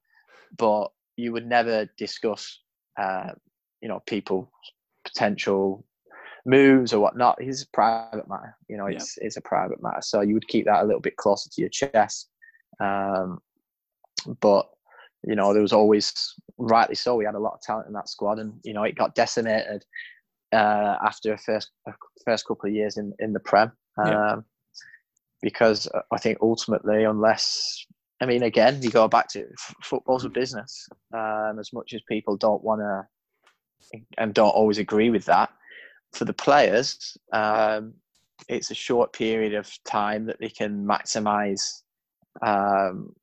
but 0.56 0.88
you 1.16 1.32
would 1.32 1.46
never 1.46 1.88
discuss, 1.96 2.58
uh, 3.00 3.30
you 3.80 3.88
know, 3.88 4.02
people 4.06 4.50
potential 5.04 5.84
moves 6.46 6.92
or 6.92 7.00
whatnot 7.00 7.40
is 7.40 7.62
a 7.62 7.66
private 7.72 8.28
matter. 8.28 8.56
You 8.68 8.76
know, 8.76 8.86
it's 8.86 9.16
yeah. 9.20 9.26
it's 9.26 9.36
a 9.36 9.40
private 9.40 9.82
matter. 9.82 10.00
So 10.02 10.20
you 10.20 10.34
would 10.34 10.48
keep 10.48 10.66
that 10.66 10.82
a 10.82 10.86
little 10.86 11.00
bit 11.00 11.16
closer 11.16 11.48
to 11.50 11.60
your 11.60 11.70
chest. 11.70 12.28
Um, 12.80 13.40
but 14.41 14.68
you 15.27 15.35
know, 15.35 15.53
there 15.53 15.62
was 15.62 15.72
always 15.72 16.35
rightly 16.59 16.95
so. 16.95 17.16
We 17.16 17.25
had 17.25 17.35
a 17.35 17.41
lot 17.41 17.55
of 17.55 17.61
talent 17.62 17.87
in 17.87 17.95
that 17.95 18.09
squad, 18.09 18.39
and 18.39 18.55
you 18.62 18.75
know, 18.75 18.83
it 18.83 18.97
got 18.97 19.14
decimated 19.14 19.85
uh, 20.53 20.97
after 21.05 21.33
a 21.33 21.39
first 21.39 21.70
a 21.87 21.93
first 22.25 22.47
couple 22.47 22.68
of 22.68 22.75
years 22.75 22.97
in 22.97 23.14
in 23.18 23.33
the 23.33 23.41
Prem. 23.41 23.72
Um, 23.99 24.07
yeah. 24.07 24.37
Because 25.43 25.89
I 26.11 26.18
think 26.18 26.39
ultimately, 26.41 27.05
unless 27.05 27.85
I 28.20 28.27
mean, 28.27 28.43
again, 28.43 28.81
you 28.83 28.91
go 28.91 29.09
back 29.09 29.29
to 29.31 29.47
football's 29.83 30.25
a 30.25 30.31
business. 30.31 30.89
Um, 31.12 31.59
as 31.59 31.72
much 31.72 31.93
as 31.93 32.01
people 32.09 32.37
don't 32.37 32.62
want 32.62 32.81
to 32.81 33.07
and 34.16 34.33
don't 34.33 34.51
always 34.51 34.79
agree 34.79 35.11
with 35.11 35.27
that, 35.27 35.51
for 36.12 36.25
the 36.25 36.33
players, 36.33 37.16
um, 37.33 37.95
it's 38.49 38.70
a 38.70 38.75
short 38.75 39.12
period 39.12 39.55
of 39.55 39.70
time 39.85 40.27
that 40.27 40.39
they 40.41 40.49
can 40.49 40.87
maximise 40.87 41.83
um, 42.43 43.14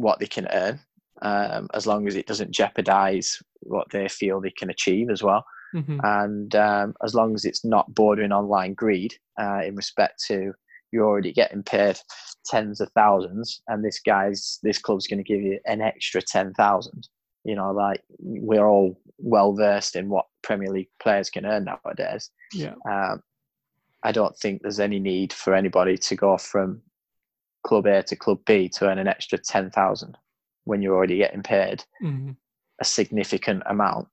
what 0.00 0.18
they 0.18 0.26
can 0.26 0.48
earn, 0.52 0.80
um, 1.22 1.68
as 1.74 1.86
long 1.86 2.08
as 2.08 2.16
it 2.16 2.26
doesn't 2.26 2.50
jeopardise 2.50 3.42
what 3.60 3.88
they 3.90 4.08
feel 4.08 4.40
they 4.40 4.50
can 4.50 4.70
achieve 4.70 5.10
as 5.10 5.22
well. 5.22 5.44
Mm-hmm. 5.74 6.00
And 6.02 6.54
um, 6.54 6.94
as 7.04 7.14
long 7.14 7.34
as 7.34 7.44
it's 7.44 7.64
not 7.64 7.94
bordering 7.94 8.32
on 8.32 8.48
line 8.48 8.74
greed 8.74 9.14
uh, 9.40 9.60
in 9.64 9.76
respect 9.76 10.22
to 10.28 10.52
you're 10.92 11.06
already 11.06 11.32
getting 11.32 11.62
paid 11.62 12.00
tens 12.46 12.80
of 12.80 12.90
thousands, 12.92 13.62
and 13.68 13.84
this 13.84 14.00
guy's 14.00 14.58
this 14.64 14.78
club's 14.78 15.06
going 15.06 15.22
to 15.22 15.32
give 15.32 15.40
you 15.40 15.60
an 15.66 15.80
extra 15.80 16.20
ten 16.20 16.52
thousand. 16.54 17.08
You 17.44 17.54
know, 17.54 17.70
like 17.70 18.02
we're 18.18 18.66
all 18.66 19.00
well 19.18 19.52
versed 19.54 19.94
in 19.94 20.08
what 20.08 20.26
Premier 20.42 20.70
League 20.70 20.90
players 21.00 21.30
can 21.30 21.46
earn 21.46 21.64
nowadays. 21.64 22.30
Yeah. 22.52 22.74
Um, 22.90 23.22
I 24.02 24.12
don't 24.12 24.36
think 24.36 24.62
there's 24.62 24.80
any 24.80 24.98
need 24.98 25.32
for 25.32 25.54
anybody 25.54 25.96
to 25.96 26.16
go 26.16 26.38
from 26.38 26.82
club 27.62 27.86
A 27.86 28.02
to 28.04 28.16
club 28.16 28.40
B 28.46 28.68
to 28.70 28.88
earn 28.88 28.98
an 28.98 29.08
extra 29.08 29.38
ten 29.38 29.70
thousand 29.70 30.16
when 30.64 30.82
you're 30.82 30.94
already 30.94 31.18
getting 31.18 31.42
paid 31.42 31.84
Mhm. 32.02 32.36
a 32.80 32.84
significant 32.84 33.62
amount. 33.66 34.08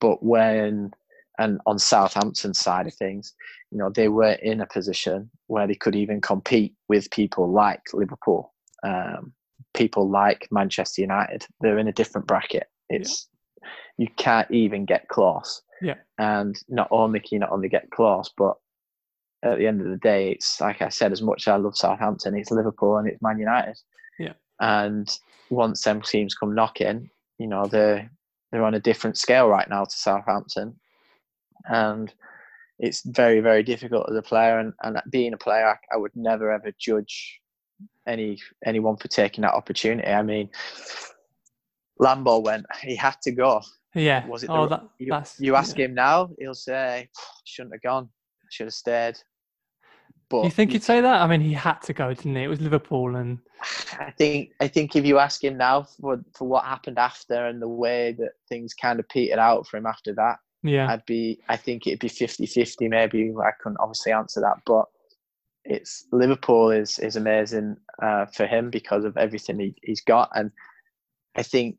But 0.00 0.22
when 0.22 0.92
and 1.38 1.60
on 1.66 1.78
Southampton's 1.78 2.58
side 2.58 2.86
of 2.86 2.94
things, 2.94 3.34
you 3.70 3.78
know, 3.78 3.88
they 3.90 4.08
were 4.08 4.32
in 4.32 4.60
a 4.60 4.66
position 4.66 5.30
where 5.46 5.66
they 5.66 5.74
could 5.74 5.96
even 5.96 6.20
compete 6.20 6.74
with 6.88 7.10
people 7.10 7.50
like 7.50 7.80
Liverpool, 7.94 8.52
um, 8.82 9.32
people 9.72 10.08
like 10.08 10.46
Manchester 10.50 11.00
United. 11.00 11.46
They're 11.60 11.78
in 11.78 11.88
a 11.88 11.92
different 11.92 12.26
bracket. 12.26 12.68
It's 12.90 13.28
you 13.96 14.08
can't 14.16 14.50
even 14.50 14.84
get 14.84 15.08
close. 15.08 15.62
Yeah. 15.80 15.96
And 16.18 16.56
not 16.68 16.88
only 16.90 17.20
can 17.20 17.28
you 17.32 17.38
not 17.38 17.50
only 17.50 17.68
get 17.68 17.90
close, 17.90 18.30
but 18.36 18.56
at 19.42 19.58
the 19.58 19.66
end 19.66 19.80
of 19.80 19.88
the 19.88 19.96
day, 19.96 20.30
it's 20.30 20.60
like 20.60 20.82
I 20.82 20.88
said, 20.88 21.12
as 21.12 21.22
much 21.22 21.46
as 21.46 21.52
I 21.52 21.56
love 21.56 21.76
Southampton, 21.76 22.36
it's 22.36 22.50
Liverpool 22.50 22.96
and 22.96 23.08
it's 23.08 23.22
Man 23.22 23.38
United. 23.38 23.78
Yeah. 24.18 24.34
And 24.60 25.08
once 25.50 25.82
them 25.82 26.00
teams 26.00 26.34
come 26.34 26.54
knocking, 26.54 27.10
you 27.38 27.46
know, 27.46 27.66
they're 27.66 28.10
they're 28.50 28.64
on 28.64 28.74
a 28.74 28.80
different 28.80 29.16
scale 29.16 29.48
right 29.48 29.68
now 29.68 29.84
to 29.84 29.96
Southampton. 29.96 30.76
And 31.64 32.12
it's 32.78 33.02
very, 33.04 33.40
very 33.40 33.62
difficult 33.62 34.10
as 34.10 34.16
a 34.16 34.22
player 34.22 34.58
and, 34.58 34.72
and 34.82 35.00
being 35.10 35.32
a 35.32 35.38
player 35.38 35.68
I, 35.68 35.76
I 35.94 35.96
would 35.96 36.12
never 36.14 36.50
ever 36.50 36.72
judge 36.78 37.40
any 38.06 38.38
anyone 38.64 38.96
for 38.96 39.08
taking 39.08 39.42
that 39.42 39.54
opportunity. 39.54 40.08
I 40.08 40.22
mean 40.22 40.50
Lambo 42.00 42.42
went, 42.42 42.66
he 42.82 42.96
had 42.96 43.16
to 43.22 43.32
go. 43.32 43.62
Yeah. 43.94 44.26
Was 44.26 44.42
it 44.42 44.50
oh, 44.50 44.66
that, 44.68 44.84
You, 44.98 45.20
you 45.38 45.54
ask 45.54 45.78
yeah. 45.78 45.86
him 45.86 45.94
now, 45.94 46.30
he'll 46.38 46.54
say, 46.54 47.08
shouldn't 47.44 47.74
have 47.74 47.82
gone, 47.82 48.08
should 48.50 48.66
have 48.66 48.74
stayed. 48.74 49.16
But 50.32 50.44
You 50.44 50.50
think 50.50 50.72
he'd 50.72 50.82
say 50.82 51.02
that? 51.02 51.20
I 51.20 51.26
mean, 51.26 51.42
he 51.42 51.52
had 51.52 51.82
to 51.82 51.92
go, 51.92 52.14
didn't 52.14 52.36
he? 52.36 52.44
It 52.44 52.48
was 52.48 52.62
Liverpool, 52.62 53.16
and 53.16 53.38
I 54.00 54.10
think 54.12 54.52
I 54.60 54.66
think 54.66 54.96
if 54.96 55.04
you 55.04 55.18
ask 55.18 55.44
him 55.44 55.58
now 55.58 55.82
for 55.82 56.24
for 56.34 56.48
what 56.48 56.64
happened 56.64 56.98
after 56.98 57.46
and 57.46 57.60
the 57.60 57.68
way 57.68 58.12
that 58.18 58.32
things 58.48 58.72
kind 58.72 58.98
of 58.98 59.06
petered 59.10 59.38
out 59.38 59.66
for 59.66 59.76
him 59.76 59.84
after 59.84 60.14
that, 60.14 60.36
yeah, 60.62 60.90
I'd 60.90 61.04
be 61.04 61.38
I 61.50 61.58
think 61.58 61.86
it'd 61.86 62.00
be 62.00 62.08
50-50 62.08 62.88
maybe. 62.88 63.30
I 63.44 63.50
couldn't 63.62 63.76
obviously 63.78 64.12
answer 64.12 64.40
that, 64.40 64.56
but 64.64 64.86
it's 65.64 66.06
Liverpool 66.12 66.70
is 66.70 66.98
is 66.98 67.16
amazing 67.16 67.76
uh, 68.02 68.24
for 68.24 68.46
him 68.46 68.70
because 68.70 69.04
of 69.04 69.18
everything 69.18 69.60
he, 69.60 69.74
he's 69.82 70.00
got, 70.00 70.30
and 70.34 70.50
I 71.36 71.42
think 71.42 71.76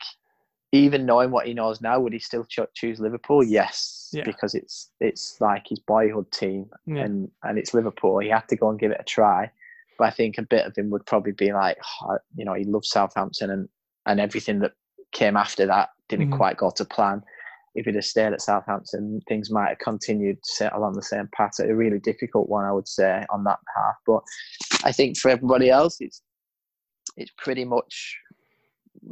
even 0.73 1.05
knowing 1.05 1.29
what 1.29 1.45
he 1.45 1.53
knows 1.53 1.81
now, 1.81 1.99
would 1.99 2.13
he 2.13 2.19
still 2.19 2.43
cho- 2.45 2.67
choose 2.73 2.99
Liverpool? 2.99 3.43
Yes, 3.43 4.09
Yeah. 4.11 4.23
because 4.25 4.55
it's 4.55 4.89
it's 4.99 5.39
like 5.39 5.67
his 5.69 5.79
boyhood 5.79 6.29
team, 6.31 6.69
yeah, 6.87 7.03
and 7.03 7.31
and 7.43 7.57
it's 7.59 7.73
Liverpool. 7.75 8.17
He 8.19 8.29
had 8.29 8.47
to 8.49 8.55
go 8.57 8.69
and 8.69 8.79
give 8.79 8.91
it 8.91 8.99
a 8.99 9.03
try. 9.03 9.51
But 9.99 10.05
I 10.05 10.09
think 10.09 10.39
a 10.39 10.41
bit 10.41 10.65
of 10.65 10.75
him 10.75 10.89
would 10.89 11.05
probably 11.05 11.33
be 11.33 11.53
like, 11.53 11.77
"Oh, 12.01 12.17
you 12.35 12.43
know, 12.43 12.55
he 12.55 12.63
loves 12.65 12.89
Southampton 12.89 13.49
and 13.51 13.69
and 14.07 14.19
everything 14.19 14.59
that 14.59 14.73
came 15.11 15.37
after 15.37 15.65
that 15.67 15.89
didn't 16.09 16.31
Mhm. 16.31 16.37
quite 16.37 16.57
go 16.57 16.71
to 16.71 16.83
plan. 16.85 17.23
If 17.75 17.85
he'd 17.85 17.95
have 17.95 18.05
stayed 18.05 18.33
at 18.33 18.41
Southampton, 18.41 19.21
things 19.27 19.49
might 19.51 19.69
have 19.69 19.79
continued 19.79 20.39
along 20.73 20.93
the 20.93 21.01
same 21.03 21.27
path. 21.37 21.55
So 21.55 21.65
a 21.65 21.73
really 21.75 21.99
difficult 21.99 22.49
one, 22.49 22.65
I 22.65 22.71
would 22.71 22.87
say, 22.87 23.23
on 23.29 23.43
that 23.45 23.59
behalf. 23.67 23.95
But 24.07 24.23
I 24.83 24.91
think 24.91 25.17
for 25.17 25.29
everybody 25.29 25.69
else, 25.69 25.97
it's 26.01 26.21
it's 27.15 27.31
pretty 27.37 27.63
much, 27.65 28.17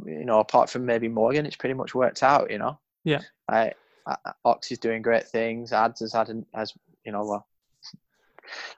you 0.06 0.24
know, 0.24 0.40
apart 0.40 0.70
from 0.70 0.86
maybe 0.86 1.08
Morgan, 1.08 1.46
it's 1.46 1.56
pretty 1.56 1.74
much 1.74 1.94
worked 1.94 2.22
out. 2.22 2.50
You 2.50 2.58
know. 2.58 2.78
Yeah. 3.04 3.20
I, 3.48 3.72
I 4.06 4.16
Ox 4.44 4.70
is 4.70 4.78
doing 4.78 5.02
great 5.02 5.26
things. 5.26 5.72
Ads 5.72 6.00
has 6.00 6.12
had 6.12 6.28
an, 6.28 6.46
has 6.54 6.72
you 7.04 7.12
know 7.12 7.24
well, 7.24 7.46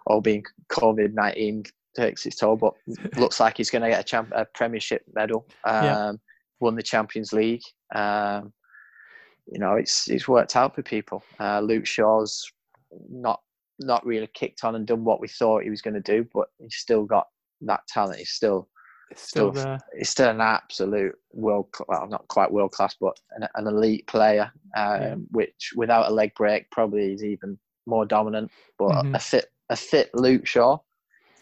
all 0.07 0.21
being 0.21 0.45
COVID 0.71 1.15
nineteen 1.15 1.65
takes 1.95 2.27
its 2.27 2.37
toll, 2.37 2.57
but 2.57 2.75
looks 3.17 3.41
like 3.41 3.57
he's 3.57 3.71
going 3.71 3.83
to 3.83 3.89
get 3.89 4.01
a, 4.01 4.05
champ, 4.05 4.31
a 4.35 4.45
Premiership 4.45 5.05
medal. 5.15 5.47
Um, 5.65 5.85
Yeah. 5.85 6.13
Won 6.61 6.77
the 6.77 6.83
Champions 6.83 7.33
League. 7.33 7.63
Um, 7.95 8.53
you 9.47 9.59
know, 9.59 9.75
it's 9.75 10.09
it's 10.09 10.29
worked 10.29 10.57
out 10.57 10.75
for 10.75 10.83
people. 10.83 11.23
Uh, 11.39 11.61
Luke 11.61 11.87
Shaw's 11.87 12.51
not 13.11 13.41
not 13.81 14.07
really 14.07 14.29
kicked 14.33 14.65
on 14.65 14.77
and 14.77 14.87
done 14.87 15.05
what 15.05 15.21
we 15.21 15.29
thought 15.29 15.65
he 15.65 15.71
was 15.71 15.83
going 15.83 15.95
to 15.95 16.01
do, 16.01 16.27
but 16.33 16.49
he's 16.59 16.77
still 16.77 17.05
got 17.05 17.27
that 17.63 17.87
talent. 17.89 18.19
He's 18.19 18.31
still 18.31 18.69
it's 19.11 19.29
still 19.29 19.53
there. 19.53 19.79
he's 19.97 20.11
still 20.11 20.31
an 20.31 20.41
absolute 20.41 21.15
world, 21.33 21.69
well, 21.89 22.07
not 22.09 22.27
quite 22.29 22.51
world 22.51 22.73
class, 22.73 22.97
but 23.01 23.19
an, 23.37 23.47
an 23.55 23.67
elite 23.67 24.07
player. 24.07 24.53
Um, 24.77 25.01
Yeah. 25.01 25.15
Which 25.31 25.73
without 25.77 26.11
a 26.11 26.15
leg 26.15 26.35
break 26.35 26.71
probably 26.71 27.13
is 27.13 27.23
even 27.25 27.59
more 27.87 28.07
dominant. 28.07 28.51
But 28.79 29.05
Mhm. 29.05 29.15
a 29.15 29.19
fit 29.19 29.51
a 29.71 29.77
fit 29.77 30.15
Luke 30.15 30.47
Shaw, 30.47 30.79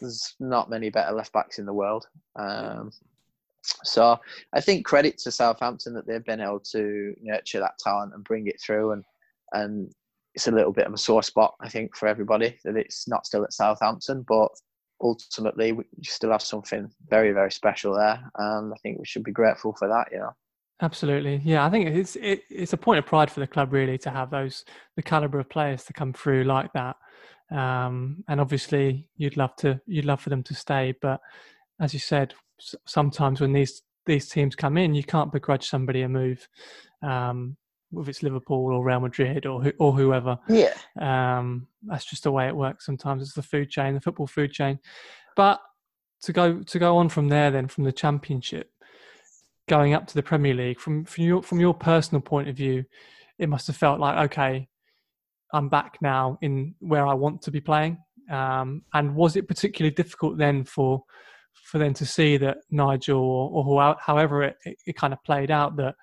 there's 0.01 0.35
not 0.39 0.71
many 0.71 0.91
better 0.91 1.13
left 1.13 1.33
backs 1.33 1.59
in 1.59 1.67
the 1.67 1.73
world. 1.75 2.07
Um, 2.37 2.93
so 3.63 4.19
I 4.53 4.61
think 4.61 4.85
credit 4.85 5.19
to 5.19 5.31
Southampton 5.33 5.95
that 5.95 6.07
they've 6.07 6.25
been 6.25 6.41
able 6.41 6.61
to 6.61 7.15
nurture 7.21 7.61
that 7.61 7.79
talent 7.79 8.13
and 8.15 8.25
bring 8.25 8.47
it 8.49 8.61
through, 8.61 8.93
and 8.93 9.05
and 9.53 9.93
it's 10.35 10.49
a 10.49 10.53
little 10.53 10.73
bit 10.73 10.87
of 10.87 10.95
a 10.95 10.99
sore 10.99 11.23
spot 11.23 11.55
I 11.61 11.69
think 11.69 11.95
for 11.95 12.09
everybody 12.09 12.59
that 12.65 12.77
it's 12.77 13.07
not 13.07 13.27
still 13.27 13.45
at 13.45 13.53
Southampton, 13.53 14.25
but 14.27 14.51
ultimately 15.03 15.73
we 15.73 15.85
still 16.03 16.31
have 16.31 16.43
something 16.43 16.91
very 17.11 17.33
very 17.33 17.53
special 17.53 17.95
there, 17.95 18.23
and 18.37 18.73
I 18.73 18.77
think 18.83 18.99
we 18.99 19.05
should 19.05 19.25
be 19.25 19.33
grateful 19.33 19.75
for 19.79 19.89
that. 19.89 20.09
You 20.13 20.19
know. 20.21 20.33
Absolutely, 20.81 21.41
yeah. 21.45 21.65
I 21.65 21.71
think 21.71 21.89
it's 21.89 22.17
it, 22.17 22.43
it's 22.51 22.73
a 22.73 22.77
point 22.77 22.99
of 22.99 23.07
pride 23.07 23.31
for 23.31 23.41
the 23.41 23.47
club 23.47 23.73
really 23.73 23.99
to 23.99 24.11
have 24.11 24.31
those 24.31 24.65
the 24.97 25.03
caliber 25.03 25.39
of 25.39 25.49
players 25.49 25.85
to 25.85 25.93
come 25.93 26.13
through 26.13 26.45
like 26.45 26.73
that. 26.73 26.97
Um, 27.51 28.25
and 28.29 28.41
obviously, 28.41 29.09
you'd 29.17 29.37
love 29.37 29.55
to 29.57 29.81
you'd 29.87 30.07
love 30.07 30.21
for 30.21 30.31
them 30.31 30.43
to 30.45 30.55
stay, 30.55 30.95
but 31.03 31.21
as 31.81 31.93
you 31.93 32.01
said, 32.01 32.35
sometimes 32.87 33.41
when 33.41 33.53
these 33.53 33.83
these 34.07 34.29
teams 34.29 34.57
come 34.57 34.77
in, 34.77 34.95
you 34.95 35.05
can't 35.05 35.33
begrudge 35.33 35.69
somebody 35.69 36.03
a 36.03 36.09
move, 36.09 36.49
um, 37.03 37.57
if 37.99 38.09
it's 38.09 38.23
Liverpool 38.23 38.73
or 38.73 38.85
Real 38.85 39.01
Madrid 39.01 39.47
or 39.47 39.63
who, 39.63 39.73
or 39.79 39.93
whoever. 39.93 40.39
Yeah. 40.49 40.75
Um, 41.01 41.67
that's 41.85 42.05
just 42.05 42.25
the 42.25 42.33
way 42.33 42.47
it 42.49 42.57
works. 42.57 42.87
Sometimes 42.87 43.23
it's 43.23 43.35
the 43.35 43.43
food 43.43 43.71
chain, 43.71 43.95
the 43.95 44.01
football 44.01 44.27
food 44.27 44.53
chain. 44.53 44.79
But 45.37 45.61
to 46.23 46.33
go 46.33 46.63
to 46.63 46.79
go 46.79 46.97
on 46.97 47.09
from 47.09 47.29
there, 47.29 47.51
then 47.51 47.69
from 47.69 47.85
the 47.85 47.93
Championship, 47.93 48.71
going 49.69 49.95
up 49.95 50.07
to 50.09 50.15
the 50.15 50.23
Premier 50.23 50.55
League, 50.55 50.81
from 50.81 51.05
from 51.05 51.25
your 51.25 51.43
from 51.43 51.61
your 51.61 51.75
personal 51.75 52.21
point 52.21 52.49
of 52.49 52.57
view, 52.57 52.85
it 53.39 53.49
must 53.49 53.67
have 53.67 53.77
felt 53.77 54.01
like 54.01 54.31
okay, 54.31 54.69
I'm 55.53 55.69
back 55.69 55.99
now 56.01 56.39
in 56.41 56.75
where 56.81 57.07
I 57.07 57.15
want 57.15 57.43
to 57.43 57.51
be 57.51 57.61
playing. 57.61 57.99
Um, 58.31 58.83
and 58.95 59.15
was 59.15 59.37
it 59.37 59.49
particularly 59.49 59.95
difficult 59.95 60.39
then 60.39 60.65
for 60.65 61.05
for 61.65 61.79
them 61.79 61.95
to 61.95 62.07
see 62.07 62.37
that 62.39 62.59
Nigel 62.71 63.21
or, 63.21 63.65
or 63.65 63.97
however 64.01 64.43
it, 64.43 64.57
it, 64.65 64.77
it 64.87 64.97
kind 64.97 65.13
of 65.13 65.23
played 65.23 65.51
out 65.51 65.77
that 65.77 65.95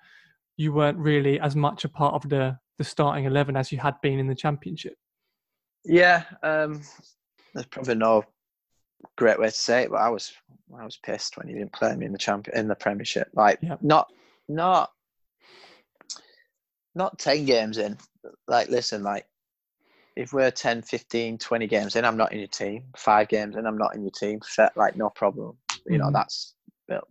you 0.56 0.72
weren't 0.72 0.98
really 0.98 1.40
as 1.40 1.56
much 1.56 1.84
a 1.84 1.88
part 1.88 2.14
of 2.14 2.28
the 2.28 2.58
the 2.78 2.84
starting 2.84 3.24
eleven 3.24 3.56
as 3.56 3.70
you 3.70 3.78
had 3.78 4.00
been 4.00 4.18
in 4.18 4.26
the 4.26 4.34
Championship? 4.34 4.96
Yeah, 5.84 6.24
um, 6.42 6.82
there's 7.54 7.66
probably 7.66 7.94
no 7.94 8.24
great 9.16 9.38
way 9.38 9.46
to 9.46 9.52
say 9.52 9.82
it, 9.84 9.90
but 9.90 10.00
I 10.00 10.08
was 10.08 10.32
I 10.78 10.84
was 10.84 10.96
pissed 10.98 11.36
when 11.36 11.48
he 11.48 11.54
didn't 11.54 11.72
play 11.72 11.94
me 11.96 12.06
in 12.06 12.12
the 12.12 12.18
champion 12.18 12.56
in 12.56 12.68
the 12.68 12.74
Premiership. 12.74 13.28
Like 13.34 13.58
Yeah. 13.62 13.76
not 13.80 14.12
not 14.48 14.92
not 16.94 17.18
10 17.18 17.44
games 17.44 17.78
in. 17.78 17.96
Like 18.48 18.68
listen, 18.68 19.02
like 19.02 19.26
if 20.16 20.32
we're 20.32 20.50
10, 20.50 20.82
15, 20.82 21.38
20 21.38 21.66
games 21.66 21.96
in, 21.96 22.04
I'm 22.04 22.16
not 22.16 22.32
in 22.32 22.40
your 22.40 22.48
team. 22.48 22.84
5 22.96 23.28
games 23.28 23.56
in, 23.56 23.64
I'm 23.64 23.78
not 23.78 23.94
in 23.94 24.02
your 24.02 24.10
team. 24.10 24.40
Set 24.42 24.76
like 24.76 24.96
no 24.96 25.08
problem. 25.10 25.56
You 25.86 25.98
know, 25.98 26.06
Mhm. 26.06 26.12
that's 26.12 26.54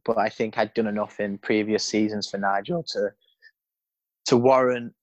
but 0.04 0.18
I 0.18 0.28
think 0.28 0.58
I'd 0.58 0.74
done 0.74 0.88
enough 0.88 1.22
in 1.22 1.38
previous 1.38 1.86
seasons 1.86 2.30
for 2.30 2.38
Nigel 2.38 2.84
to 2.84 3.14
to 4.30 4.38
warrant 4.38 4.94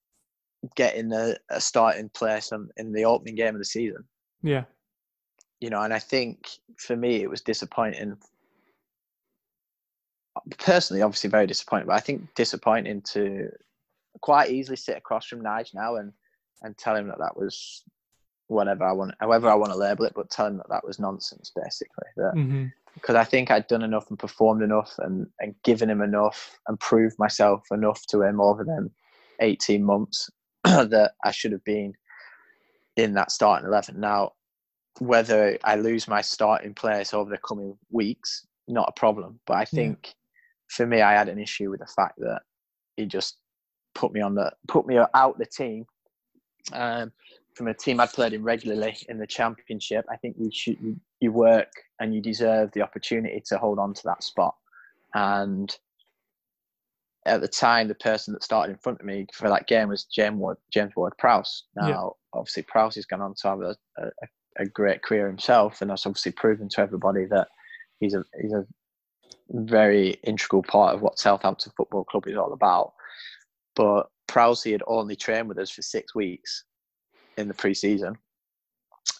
getting 0.76 1.12
a, 1.12 1.34
a 1.50 1.60
starting 1.60 2.08
place 2.10 2.52
on, 2.52 2.68
in 2.76 2.92
the 2.92 3.04
opening 3.04 3.34
game 3.34 3.54
of 3.54 3.58
the 3.58 3.64
season 3.64 4.04
Yeah, 4.42 4.64
you 5.60 5.68
know, 5.68 5.82
and 5.82 5.92
I 5.92 5.98
think 5.98 6.48
for 6.78 6.96
me 6.96 7.22
it 7.22 7.30
was 7.30 7.40
disappointing. 7.40 8.16
Personally, 10.58 11.02
obviously 11.02 11.30
very 11.30 11.46
disappointing, 11.46 11.88
but 11.88 11.96
I 11.96 12.00
think 12.00 12.34
disappointing 12.36 13.02
to 13.12 13.48
quite 14.20 14.50
easily 14.50 14.76
sit 14.76 14.96
across 14.96 15.26
from 15.26 15.42
Nige 15.42 15.74
now 15.74 15.96
and 15.96 16.12
and 16.62 16.78
tell 16.78 16.94
him 16.94 17.08
that 17.08 17.18
that 17.18 17.36
was 17.36 17.82
whatever 18.46 18.84
I 18.84 18.92
want, 18.92 19.14
however 19.18 19.50
I 19.50 19.56
want 19.56 19.72
to 19.72 19.78
label 19.78 20.04
it, 20.04 20.12
but 20.14 20.30
tell 20.30 20.46
him 20.46 20.58
that 20.58 20.68
that 20.68 20.86
was 20.86 21.00
nonsense, 21.00 21.50
basically. 21.54 22.08
That 22.16 22.32
hmm 22.34 22.66
because 22.94 23.14
I 23.14 23.24
think 23.24 23.50
I'd 23.50 23.66
done 23.66 23.82
enough 23.82 24.08
and 24.08 24.18
performed 24.18 24.62
enough 24.62 24.94
and, 24.98 25.26
and 25.38 25.54
given 25.64 25.90
him 25.90 26.00
enough 26.00 26.58
and 26.66 26.80
proved 26.80 27.18
myself 27.18 27.66
enough 27.70 28.06
to 28.06 28.22
him 28.22 28.40
over 28.40 28.64
them 28.64 28.90
18 29.40 29.84
months 29.84 30.30
that 30.64 31.12
I 31.24 31.30
should 31.30 31.52
have 31.52 31.64
been 31.64 31.92
in 32.96 33.14
that 33.14 33.30
starting 33.30 33.66
11. 33.68 33.98
Now, 34.00 34.32
whether 34.98 35.58
I 35.64 35.76
lose 35.76 36.08
my 36.08 36.22
starting 36.22 36.74
place 36.74 37.12
over 37.12 37.30
the 37.30 37.38
coming 37.38 37.76
weeks, 37.90 38.46
not 38.68 38.88
a 38.88 38.98
problem. 38.98 39.38
But 39.46 39.56
I 39.56 39.64
think 39.64 39.98
yeah. 40.04 40.12
for 40.68 40.86
me, 40.86 41.02
I 41.02 41.12
had 41.12 41.28
an 41.28 41.38
issue 41.38 41.70
with 41.70 41.80
the 41.80 41.86
fact 41.86 42.14
that 42.18 42.42
he 42.96 43.06
just 43.06 43.36
put 43.94 44.12
me 44.12 44.20
on 44.20 44.34
the 44.34 44.52
put 44.68 44.86
me 44.86 44.98
out 45.14 45.38
the 45.38 45.46
team 45.46 45.86
um, 46.72 47.12
from 47.54 47.68
a 47.68 47.74
team 47.74 48.00
I'd 48.00 48.12
played 48.12 48.32
in 48.32 48.42
regularly 48.42 48.96
in 49.08 49.18
the 49.18 49.26
championship. 49.26 50.04
I 50.10 50.16
think 50.16 50.36
you 50.38 50.50
should 50.52 50.78
you 51.20 51.32
work 51.32 51.70
and 52.00 52.14
you 52.14 52.20
deserve 52.20 52.70
the 52.72 52.82
opportunity 52.82 53.42
to 53.46 53.58
hold 53.58 53.78
on 53.78 53.94
to 53.94 54.02
that 54.04 54.22
spot. 54.22 54.54
And 55.14 55.74
at 57.26 57.40
the 57.40 57.48
time, 57.48 57.88
the 57.88 57.94
person 57.94 58.32
that 58.32 58.42
started 58.42 58.72
in 58.72 58.78
front 58.78 59.00
of 59.00 59.06
me 59.06 59.26
for 59.32 59.48
that 59.48 59.66
game 59.66 59.88
was 59.88 60.04
James 60.04 60.38
Ward, 60.38 60.56
James 60.72 60.92
Ward 60.96 61.12
Prowse. 61.18 61.64
Now, 61.74 61.88
yeah. 61.88 62.38
obviously, 62.38 62.62
Prowse 62.62 62.94
has 62.94 63.04
gone 63.04 63.20
on 63.20 63.34
to 63.34 63.48
have 63.48 63.60
a, 63.60 63.76
a, 63.98 64.10
a, 64.60 64.66
great 64.66 65.02
career 65.02 65.26
himself, 65.26 65.82
and 65.82 65.90
that's 65.90 66.06
obviously 66.06 66.32
proven 66.32 66.68
to 66.70 66.80
everybody 66.80 67.24
that 67.26 67.48
he's 67.98 68.14
a 68.14 68.24
he's 68.40 68.52
a 68.52 68.64
very 69.50 70.10
integral 70.22 70.62
part 70.62 70.94
of 70.94 71.02
what 71.02 71.18
Southampton 71.18 71.72
Football 71.76 72.04
Club 72.04 72.28
is 72.28 72.36
all 72.36 72.52
about. 72.52 72.92
But 73.74 74.08
Prowse 74.28 74.64
had 74.64 74.82
only 74.86 75.16
trained 75.16 75.48
with 75.48 75.58
us 75.58 75.70
for 75.70 75.82
six 75.82 76.14
weeks 76.14 76.64
in 77.36 77.48
the 77.48 77.54
pre-season. 77.54 78.16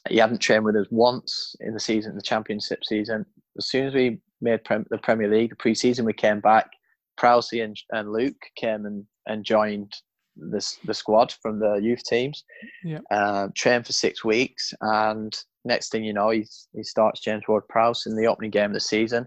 He 0.09 0.19
hadn't 0.19 0.39
trained 0.39 0.65
with 0.65 0.77
us 0.77 0.87
once 0.91 1.55
in 1.61 1.75
the 1.75 1.81
season, 1.81 2.15
the 2.15 2.23
championship 2.23 2.85
season. 2.85 3.27
As 3.59 3.67
soon 3.67 3.87
as 3.87 3.95
we 3.95 4.21
made 4.41 4.61
the 4.91 4.99
Premier 4.99 5.29
League, 5.29 5.51
the 5.51 5.57
pre-season, 5.57 6.05
we 6.05 6.13
came 6.13 6.41
back 6.41 6.71
Prowse 7.17 7.53
and, 7.53 7.77
and 7.91 8.13
Luke 8.13 8.41
came 8.57 8.87
and, 8.87 9.05
and 9.27 9.45
joined 9.45 9.95
the, 10.37 10.65
the 10.85 10.95
squad 10.95 11.33
from 11.43 11.59
the 11.59 11.77
youth 11.77 12.05
teams. 12.05 12.45
Yeah. 12.85 13.01
Uh, 13.11 13.49
trained 13.55 13.87
for 13.87 13.93
six 13.93 14.25
weeks, 14.25 14.75
and 14.81 15.37
next 15.65 15.91
thing 15.91 16.05
you 16.05 16.13
know, 16.13 16.31
he 16.31 16.47
he 16.75 16.83
starts 16.83 17.21
James 17.21 17.45
Ward 17.49 17.67
Prowse 17.69 18.07
in 18.07 18.17
the 18.17 18.27
opening 18.27 18.51
game 18.51 18.67
of 18.67 18.75
the 18.75 18.81
season. 18.81 19.27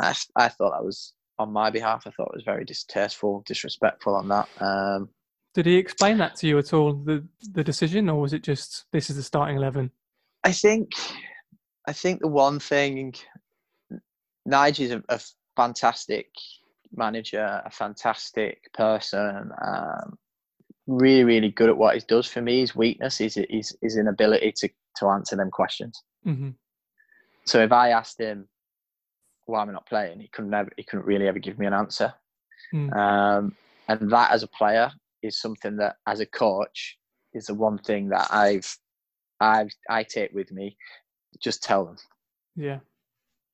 I, 0.00 0.14
I 0.36 0.48
thought 0.48 0.72
that 0.72 0.84
was 0.84 1.14
on 1.38 1.52
my 1.52 1.70
behalf. 1.70 2.06
I 2.06 2.10
thought 2.10 2.28
it 2.32 2.36
was 2.36 2.44
very 2.44 2.64
distasteful, 2.64 3.42
disrespectful 3.46 4.14
on 4.14 4.28
that. 4.28 4.48
Um, 4.60 5.08
Did 5.54 5.66
he 5.66 5.76
explain 5.76 6.18
that 6.18 6.36
to 6.36 6.46
you 6.46 6.58
at 6.58 6.72
all, 6.72 6.92
the 6.92 7.26
the 7.54 7.64
decision, 7.64 8.08
or 8.08 8.20
was 8.20 8.32
it 8.32 8.42
just 8.42 8.84
this 8.92 9.10
is 9.10 9.16
the 9.16 9.22
starting 9.22 9.56
eleven? 9.56 9.90
I 10.44 10.52
think, 10.52 10.92
I 11.88 11.92
think 11.92 12.20
the 12.20 12.28
one 12.28 12.58
thing, 12.60 13.14
Nige 14.48 14.80
is 14.80 14.90
a, 14.90 15.02
a 15.08 15.20
fantastic 15.56 16.28
manager, 16.94 17.62
a 17.64 17.70
fantastic 17.70 18.72
person, 18.72 19.50
um, 19.64 20.18
really, 20.86 21.24
really 21.24 21.50
good 21.50 21.68
at 21.68 21.76
what 21.76 21.94
he 21.94 22.02
does. 22.06 22.26
For 22.26 22.42
me, 22.42 22.60
his 22.60 22.74
weakness 22.74 23.20
is 23.20 23.38
his, 23.48 23.76
his 23.80 23.96
inability 23.96 24.52
to, 24.58 24.68
to 24.96 25.08
answer 25.08 25.36
them 25.36 25.50
questions. 25.50 26.02
Mm-hmm. 26.26 26.50
So 27.44 27.62
if 27.62 27.72
I 27.72 27.90
asked 27.90 28.20
him 28.20 28.48
why 29.46 29.62
am 29.62 29.70
I 29.70 29.72
not 29.72 29.86
playing, 29.86 30.20
he 30.20 30.28
couldn't 30.28 30.50
never, 30.50 30.70
he 30.76 30.84
couldn't 30.84 31.06
really 31.06 31.26
ever 31.26 31.40
give 31.40 31.58
me 31.58 31.66
an 31.66 31.72
answer. 31.72 32.14
Mm. 32.72 32.96
Um, 32.96 33.56
and 33.88 34.10
that 34.12 34.30
as 34.30 34.44
a 34.44 34.48
player 34.48 34.92
is 35.22 35.40
something 35.40 35.76
that 35.78 35.96
as 36.06 36.20
a 36.20 36.26
coach 36.26 36.98
is 37.34 37.46
the 37.46 37.54
one 37.54 37.78
thing 37.78 38.08
that 38.10 38.28
I've 38.30 38.76
I've 39.40 39.70
I 39.88 40.04
take 40.04 40.32
with 40.32 40.52
me. 40.52 40.76
Just 41.42 41.62
tell 41.62 41.84
them. 41.84 41.96
Yeah 42.54 42.78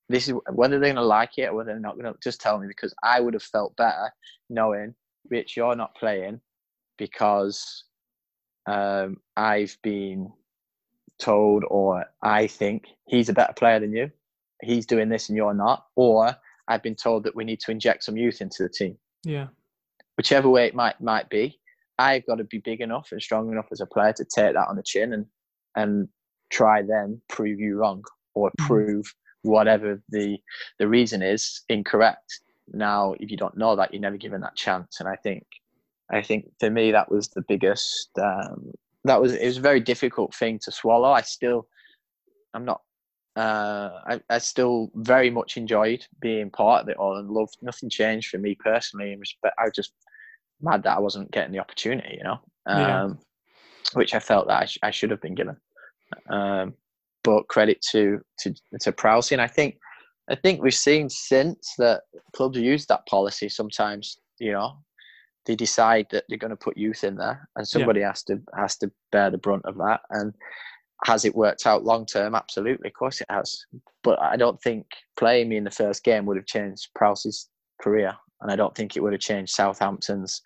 this 0.09 0.28
is 0.28 0.34
whether 0.52 0.78
they're 0.78 0.92
going 0.92 0.96
to 0.96 1.02
like 1.02 1.38
it 1.38 1.50
or 1.50 1.54
whether 1.54 1.72
they're 1.72 1.80
not 1.80 1.98
going 1.98 2.12
to 2.12 2.18
just 2.22 2.40
tell 2.40 2.59
me 2.59 2.68
because 2.68 2.94
I 3.02 3.20
would 3.20 3.34
have 3.34 3.42
felt 3.42 3.76
better 3.76 4.11
knowing, 4.48 4.94
Rich, 5.28 5.57
you're 5.57 5.74
not 5.74 5.96
playing 5.96 6.40
because 6.96 7.84
um, 8.66 9.16
I've 9.36 9.76
been 9.82 10.32
told 11.18 11.64
or 11.68 12.04
I 12.22 12.46
think 12.46 12.84
he's 13.07 13.28
a 13.28 13.34
better 13.34 13.52
player 13.52 13.80
than 13.80 13.92
you. 13.92 14.11
He's 14.62 14.86
doing 14.86 15.09
this 15.09 15.28
and 15.28 15.36
you're 15.36 15.54
not. 15.54 15.86
Or 15.96 16.34
I've 16.68 16.82
been 16.82 16.94
told 16.94 17.24
that 17.24 17.34
we 17.34 17.44
need 17.44 17.61
to 17.61 17.70
inject 17.70 18.04
some 18.04 18.16
youth 18.16 18.40
into 18.40 18.62
the 18.62 18.68
team. 18.68 18.96
Yeah. 19.24 19.48
Whichever 20.16 20.48
way 20.48 20.66
it 20.66 20.74
might 20.74 21.00
might 21.00 21.28
be, 21.28 21.59
I've 21.98 22.26
got 22.26 22.36
to 22.36 22.44
be 22.44 22.59
big 22.59 22.80
enough 22.80 23.09
and 23.12 23.20
strong 23.20 23.50
enough 23.50 23.66
as 23.70 23.80
a 23.80 23.86
player 23.86 24.12
to 24.14 24.24
take 24.24 24.54
that 24.54 24.68
on 24.68 24.76
the 24.76 24.82
chin 24.82 25.12
and 25.12 25.26
and 25.76 26.09
try 26.50 26.80
then 26.80 27.20
prove 27.28 27.59
you 27.61 27.76
wrong 27.76 28.02
or 28.34 28.48
mm-hmm. 28.48 28.66
prove 28.66 29.04
mm 29.04 29.12
whatever 29.47 30.03
the 30.11 30.38
the 30.78 30.88
reason 30.88 31.22
is 31.22 31.62
incorrect. 31.68 32.40
Now 32.72 33.14
if 33.20 33.30
you 33.30 33.36
don't 33.36 33.57
know 33.57 33.76
that 33.76 33.92
you're 33.92 34.01
never 34.01 34.16
given 34.16 34.40
that 34.42 34.57
chance. 34.57 35.01
And 35.01 35.09
i 35.09 35.16
think 35.16 35.44
i 36.11 36.22
think 36.22 36.47
for 36.61 36.70
me 36.70 36.92
that 36.92 37.11
was 37.11 37.28
the 37.28 37.42
biggest 37.42 38.11
um, 38.20 38.70
that 39.05 39.20
was 39.20 39.32
it 39.32 39.47
was 39.47 39.59
a 39.59 39.62
very 39.62 39.80
difficult 39.80 40.34
thing 40.34 40.59
to 40.62 40.72
swallow. 40.72 41.11
I 41.11 41.22
still 41.22 41.66
i'm 42.55 42.64
not 42.64 42.82
uh, 43.36 44.01
I, 44.07 44.20
I 44.30 44.38
still 44.38 44.90
very 44.94 45.28
much 45.28 45.59
enjoyed 45.59 46.07
being 46.22 46.49
part 46.51 46.82
of 46.82 46.88
it 46.88 46.97
all 46.97 47.18
and 47.18 47.28
loved 47.28 47.59
nothing 47.61 47.90
changed 47.90 48.30
for 48.30 48.38
me 48.38 48.55
personally. 48.55 49.12
In 49.12 49.20
respect 49.20 49.55
i 49.59 49.64
was 49.64 49.72
just 49.74 49.92
mad 50.62 50.82
that 50.84 50.97
i 50.97 51.01
wasn't 51.01 51.30
getting 51.32 51.53
the 51.53 51.59
opportunity 51.59 52.16
you 52.16 52.24
know 52.24 52.38
um, 52.66 52.80
yeah. 52.80 53.09
which 53.92 54.14
i 54.14 54.18
felt 54.18 54.47
that 54.47 54.62
I, 54.62 54.64
sh- 54.64 54.78
I 54.82 54.90
should 54.90 55.11
have 55.11 55.20
been 55.20 55.34
given. 55.34 55.57
Um, 56.30 56.74
but 57.27 57.49
credit 57.49 57.83
to 57.91 58.20
to 58.39 58.55
to 58.81 58.93
Prowse. 58.93 59.33
And 59.33 59.43
I 59.43 59.49
think 59.49 59.77
I 60.31 60.37
think 60.37 60.62
we've 60.62 60.72
seen 60.72 61.11
since 61.11 61.74
that 61.77 62.03
clubs 62.35 62.57
use 62.57 62.87
that 62.87 63.05
policy 63.07 63.49
sometimes. 63.49 64.18
You 64.39 64.53
know, 64.53 64.79
they 65.45 65.57
decide 65.57 66.07
that 66.12 66.24
they're 66.29 66.39
going 66.39 66.51
to 66.51 66.57
put 66.57 66.79
youth 66.79 67.03
in 67.03 67.16
there, 67.16 67.49
and 67.57 67.66
somebody 67.66 68.01
yeah. 68.01 68.09
has 68.09 68.22
to 68.24 68.41
has 68.57 68.77
to 68.79 68.91
bear 69.11 69.31
the 69.31 69.39
brunt 69.39 69.64
of 69.64 69.77
that. 69.79 70.01
And 70.11 70.33
has 71.05 71.24
it 71.24 71.35
worked 71.35 71.66
out 71.66 71.85
long 71.85 72.07
term? 72.07 72.37
Absolutely, 72.37 72.89
of 72.89 72.95
course 72.95 73.20
it 73.20 73.27
has. 73.29 73.66
But 74.05 74.20
I 74.20 74.37
don't 74.37 74.62
think 74.62 74.87
playing 75.16 75.49
me 75.49 75.57
in 75.57 75.64
the 75.64 75.70
first 75.70 76.05
game 76.05 76.27
would 76.27 76.37
have 76.37 76.47
changed 76.47 76.91
Prowse's 76.95 77.49
career, 77.83 78.14
and 78.41 78.53
I 78.53 78.57
don't 78.57 78.74
think 78.74 78.97
it 78.97 79.03
would 79.03 79.12
have 79.12 79.20
changed 79.20 79.53
Southampton's 79.53 80.41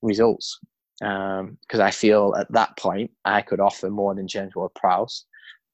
results. 0.00 0.58
Because 0.98 1.80
um, 1.80 1.80
I 1.80 1.90
feel 1.90 2.32
at 2.38 2.52
that 2.52 2.76
point 2.78 3.10
I 3.24 3.42
could 3.42 3.60
offer 3.60 3.90
more 3.90 4.14
than 4.14 4.28
James 4.28 4.54
Ward 4.54 4.72
Prowse. 4.76 5.26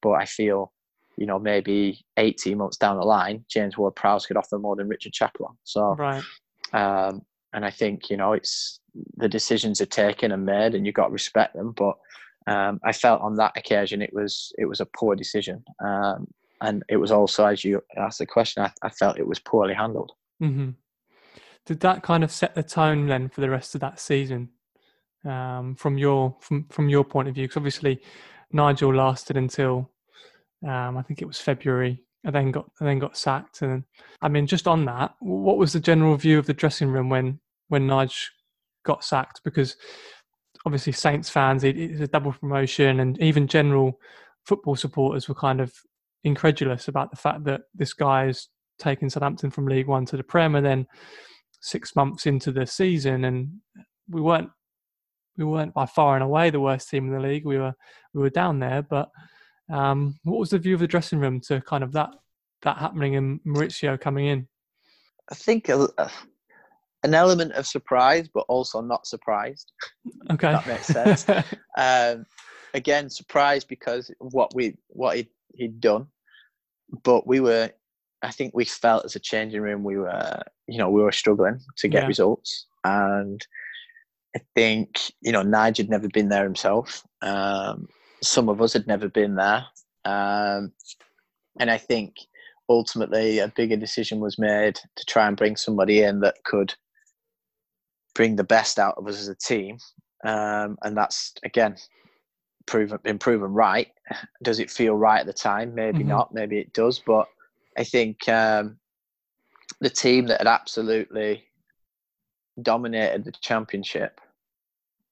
But 0.02 0.12
I 0.12 0.24
feel, 0.24 0.72
you 1.16 1.26
know, 1.26 1.38
maybe 1.38 2.04
18 2.16 2.56
months 2.56 2.76
down 2.76 2.98
the 2.98 3.04
line, 3.04 3.44
James 3.48 3.76
Ward 3.76 3.96
Prowse 3.96 4.26
could 4.26 4.36
offer 4.36 4.58
more 4.58 4.76
than 4.76 4.88
Richard 4.88 5.12
Chaplow. 5.12 5.54
So, 5.64 5.94
right. 5.96 6.22
Um, 6.72 7.22
and 7.52 7.64
I 7.64 7.70
think, 7.70 8.10
you 8.10 8.16
know, 8.16 8.32
it's 8.32 8.80
the 9.16 9.28
decisions 9.28 9.80
are 9.80 9.86
taken 9.86 10.32
and 10.32 10.44
made 10.44 10.74
and 10.74 10.84
you've 10.84 10.94
got 10.94 11.06
to 11.06 11.12
respect 11.12 11.54
them. 11.54 11.72
But 11.76 11.96
um, 12.46 12.80
I 12.84 12.92
felt 12.92 13.20
on 13.20 13.36
that 13.36 13.56
occasion 13.56 14.02
it 14.02 14.12
was 14.12 14.52
it 14.58 14.66
was 14.66 14.80
a 14.80 14.86
poor 14.86 15.14
decision. 15.14 15.64
Um, 15.84 16.28
and 16.60 16.82
it 16.88 16.96
was 16.96 17.12
also, 17.12 17.46
as 17.46 17.64
you 17.64 17.82
asked 17.96 18.18
the 18.18 18.26
question, 18.26 18.64
I, 18.64 18.72
I 18.82 18.88
felt 18.88 19.18
it 19.18 19.26
was 19.26 19.38
poorly 19.38 19.74
handled. 19.74 20.12
Mm-hmm. 20.42 20.70
Did 21.66 21.80
that 21.80 22.02
kind 22.02 22.24
of 22.24 22.32
set 22.32 22.54
the 22.54 22.62
tone 22.62 23.06
then 23.06 23.28
for 23.28 23.40
the 23.40 23.50
rest 23.50 23.74
of 23.74 23.80
that 23.82 24.00
season, 24.00 24.48
um, 25.24 25.74
from 25.76 25.98
your 25.98 26.34
from 26.40 26.64
from 26.70 26.88
your 26.88 27.04
point 27.04 27.28
of 27.28 27.34
view? 27.34 27.44
Because 27.44 27.58
obviously, 27.58 28.00
Nigel 28.52 28.94
lasted 28.94 29.36
until 29.36 29.90
um, 30.66 30.96
I 30.96 31.02
think 31.02 31.22
it 31.22 31.26
was 31.26 31.38
February, 31.38 32.02
and 32.24 32.34
then 32.34 32.50
got 32.50 32.70
and 32.80 32.88
then 32.88 32.98
got 32.98 33.16
sacked. 33.16 33.62
And 33.62 33.84
I 34.22 34.28
mean, 34.28 34.46
just 34.46 34.66
on 34.66 34.84
that, 34.86 35.14
what 35.20 35.58
was 35.58 35.72
the 35.72 35.80
general 35.80 36.16
view 36.16 36.38
of 36.38 36.46
the 36.46 36.54
dressing 36.54 36.88
room 36.88 37.08
when 37.08 37.40
when 37.68 37.86
Nigel 37.86 38.14
got 38.84 39.04
sacked? 39.04 39.42
Because 39.44 39.76
obviously 40.66 40.92
Saints 40.92 41.30
fans, 41.30 41.64
it, 41.64 41.78
it's 41.78 42.00
a 42.00 42.08
double 42.08 42.32
promotion, 42.32 43.00
and 43.00 43.20
even 43.22 43.46
general 43.46 44.00
football 44.44 44.76
supporters 44.76 45.28
were 45.28 45.34
kind 45.34 45.60
of 45.60 45.72
incredulous 46.24 46.88
about 46.88 47.10
the 47.10 47.16
fact 47.16 47.44
that 47.44 47.62
this 47.74 47.92
guy 47.92 48.26
is 48.26 48.48
taking 48.78 49.10
Southampton 49.10 49.50
from 49.50 49.66
League 49.66 49.88
One 49.88 50.06
to 50.06 50.16
the 50.16 50.24
Prem, 50.24 50.54
and 50.54 50.66
then 50.66 50.86
six 51.60 51.94
months 51.94 52.26
into 52.26 52.50
the 52.50 52.66
season, 52.66 53.24
and 53.24 53.50
we 54.08 54.20
weren't 54.20 54.50
we 55.38 55.44
weren't 55.44 55.72
by 55.72 55.86
far 55.86 56.16
and 56.16 56.24
away 56.24 56.50
the 56.50 56.60
worst 56.60 56.90
team 56.90 57.06
in 57.06 57.12
the 57.12 57.26
league. 57.26 57.46
We 57.46 57.56
were 57.56 57.74
we 58.12 58.20
were 58.20 58.30
down 58.30 58.58
there, 58.58 58.82
but 58.82 59.10
um, 59.70 60.18
what 60.24 60.38
was 60.38 60.50
the 60.50 60.58
view 60.58 60.74
of 60.74 60.80
the 60.80 60.86
dressing 60.86 61.20
room 61.20 61.40
to 61.42 61.60
kind 61.60 61.84
of 61.84 61.92
that 61.92 62.10
that 62.62 62.76
happening 62.76 63.16
and 63.16 63.40
Mauricio 63.46 63.98
coming 63.98 64.26
in? 64.26 64.48
I 65.30 65.34
think 65.34 65.68
a, 65.68 65.88
a, 65.98 66.10
an 67.04 67.14
element 67.14 67.52
of 67.52 67.66
surprise, 67.66 68.28
but 68.28 68.44
also 68.48 68.80
not 68.80 69.06
surprised. 69.06 69.72
Okay, 70.30 70.52
that 70.52 70.66
makes 70.66 70.86
sense. 70.86 71.26
um, 71.78 72.26
again, 72.74 73.08
surprised 73.08 73.68
because 73.68 74.10
what 74.18 74.54
we 74.54 74.76
what 74.88 75.16
he 75.16 75.28
he'd 75.54 75.80
done, 75.80 76.08
but 77.04 77.26
we 77.26 77.40
were. 77.40 77.70
I 78.20 78.32
think 78.32 78.52
we 78.52 78.64
felt 78.64 79.04
as 79.04 79.14
a 79.14 79.20
changing 79.20 79.60
room 79.60 79.84
we 79.84 79.96
were, 79.96 80.42
you 80.66 80.78
know, 80.78 80.90
we 80.90 81.00
were 81.00 81.12
struggling 81.12 81.60
to 81.76 81.86
get 81.86 82.02
yeah. 82.02 82.08
results, 82.08 82.66
and 82.82 83.46
I 84.36 84.40
think 84.54 85.00
you 85.20 85.32
know 85.32 85.42
Nigel 85.42 85.84
had 85.84 85.90
never 85.90 86.08
been 86.08 86.28
there 86.28 86.44
himself. 86.44 87.04
Um, 87.22 87.88
some 88.22 88.48
of 88.48 88.60
us 88.60 88.72
had 88.72 88.86
never 88.86 89.08
been 89.08 89.34
there, 89.36 89.64
um, 90.04 90.72
and 91.58 91.70
I 91.70 91.78
think 91.78 92.16
ultimately 92.68 93.38
a 93.38 93.48
bigger 93.48 93.76
decision 93.76 94.20
was 94.20 94.38
made 94.38 94.76
to 94.96 95.06
try 95.06 95.26
and 95.26 95.36
bring 95.36 95.56
somebody 95.56 96.02
in 96.02 96.20
that 96.20 96.42
could 96.44 96.74
bring 98.14 98.36
the 98.36 98.44
best 98.44 98.78
out 98.78 98.96
of 98.98 99.06
us 99.06 99.20
as 99.20 99.28
a 99.28 99.34
team. 99.34 99.78
Um, 100.24 100.76
and 100.82 100.96
that's 100.96 101.34
again 101.44 101.76
proven 102.66 102.98
been 103.02 103.18
proven 103.18 103.52
right. 103.52 103.88
Does 104.42 104.58
it 104.58 104.70
feel 104.70 104.94
right 104.94 105.20
at 105.20 105.26
the 105.26 105.32
time? 105.32 105.74
Maybe 105.74 106.04
Mhm. 106.04 106.08
not. 106.08 106.34
Maybe 106.34 106.58
it 106.58 106.72
does. 106.72 106.98
But 106.98 107.26
I 107.76 107.84
think 107.84 108.28
um, 108.28 108.78
the 109.80 109.90
team 109.90 110.26
that 110.26 110.40
had 110.40 110.46
absolutely 110.48 111.47
dominated 112.62 113.24
the 113.24 113.32
championship 113.32 114.20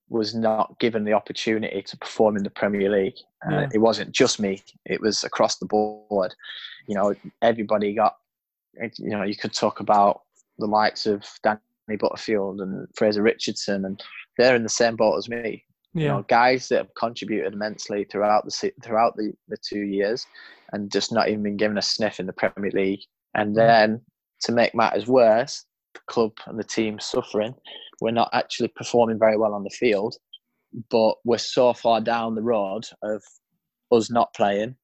was 0.08 0.34
not 0.34 0.78
given 0.78 1.04
the 1.04 1.12
opportunity 1.12 1.82
to 1.82 1.96
perform 1.96 2.36
in 2.36 2.44
the 2.44 2.50
Premier 2.50 2.90
League. 2.90 3.16
Uh, 3.50 3.66
It 3.74 3.78
wasn't 3.78 4.12
just 4.12 4.38
me; 4.40 4.62
it 4.84 5.00
was 5.00 5.24
across 5.24 5.56
the 5.58 5.66
board. 5.66 6.34
You 6.86 6.94
know, 6.94 7.14
everybody 7.42 7.94
got. 7.94 8.16
You 8.98 9.10
know, 9.10 9.22
you 9.22 9.36
could 9.36 9.54
talk 9.54 9.80
about 9.80 10.22
the 10.58 10.66
likes 10.66 11.06
of 11.06 11.24
Danny 11.42 11.58
Butterfield 11.98 12.60
and 12.60 12.86
Fraser 12.94 13.22
Richardson, 13.22 13.84
and 13.86 14.02
they're 14.36 14.54
in 14.56 14.62
the 14.62 14.68
same 14.68 14.96
boat 14.96 15.16
as 15.16 15.28
me 15.28 15.64
you 15.96 16.08
know, 16.08 16.22
guys 16.28 16.68
that 16.68 16.76
have 16.76 16.94
contributed 16.94 17.54
immensely 17.54 18.04
throughout 18.04 18.44
the 18.44 18.72
throughout 18.82 19.16
the, 19.16 19.32
the 19.48 19.56
two 19.56 19.80
years, 19.80 20.26
and 20.72 20.92
just 20.92 21.10
not 21.10 21.28
even 21.28 21.42
been 21.42 21.56
given 21.56 21.78
a 21.78 21.82
sniff 21.82 22.20
in 22.20 22.26
the 22.26 22.32
Premier 22.34 22.70
League. 22.70 23.00
And 23.34 23.52
Mm. 23.52 23.54
then 23.56 24.00
to 24.42 24.52
make 24.52 24.74
matters 24.74 25.06
worse, 25.06 25.64
club 26.06 26.32
and 26.46 26.58
the 26.58 26.64
team 26.64 26.98
suffering. 26.98 27.54
We're 28.00 28.10
not 28.10 28.30
actually 28.32 28.68
performing 28.68 29.18
very 29.18 29.36
well 29.36 29.54
on 29.54 29.64
the 29.64 29.70
field, 29.70 30.16
but 30.90 31.14
we're 31.24 31.38
so 31.38 31.72
far 31.72 32.00
down 32.00 32.34
the 32.34 32.42
road 32.42 32.86
of 33.02 33.22
us 33.92 34.10
not 34.10 34.34
playing 34.34 34.76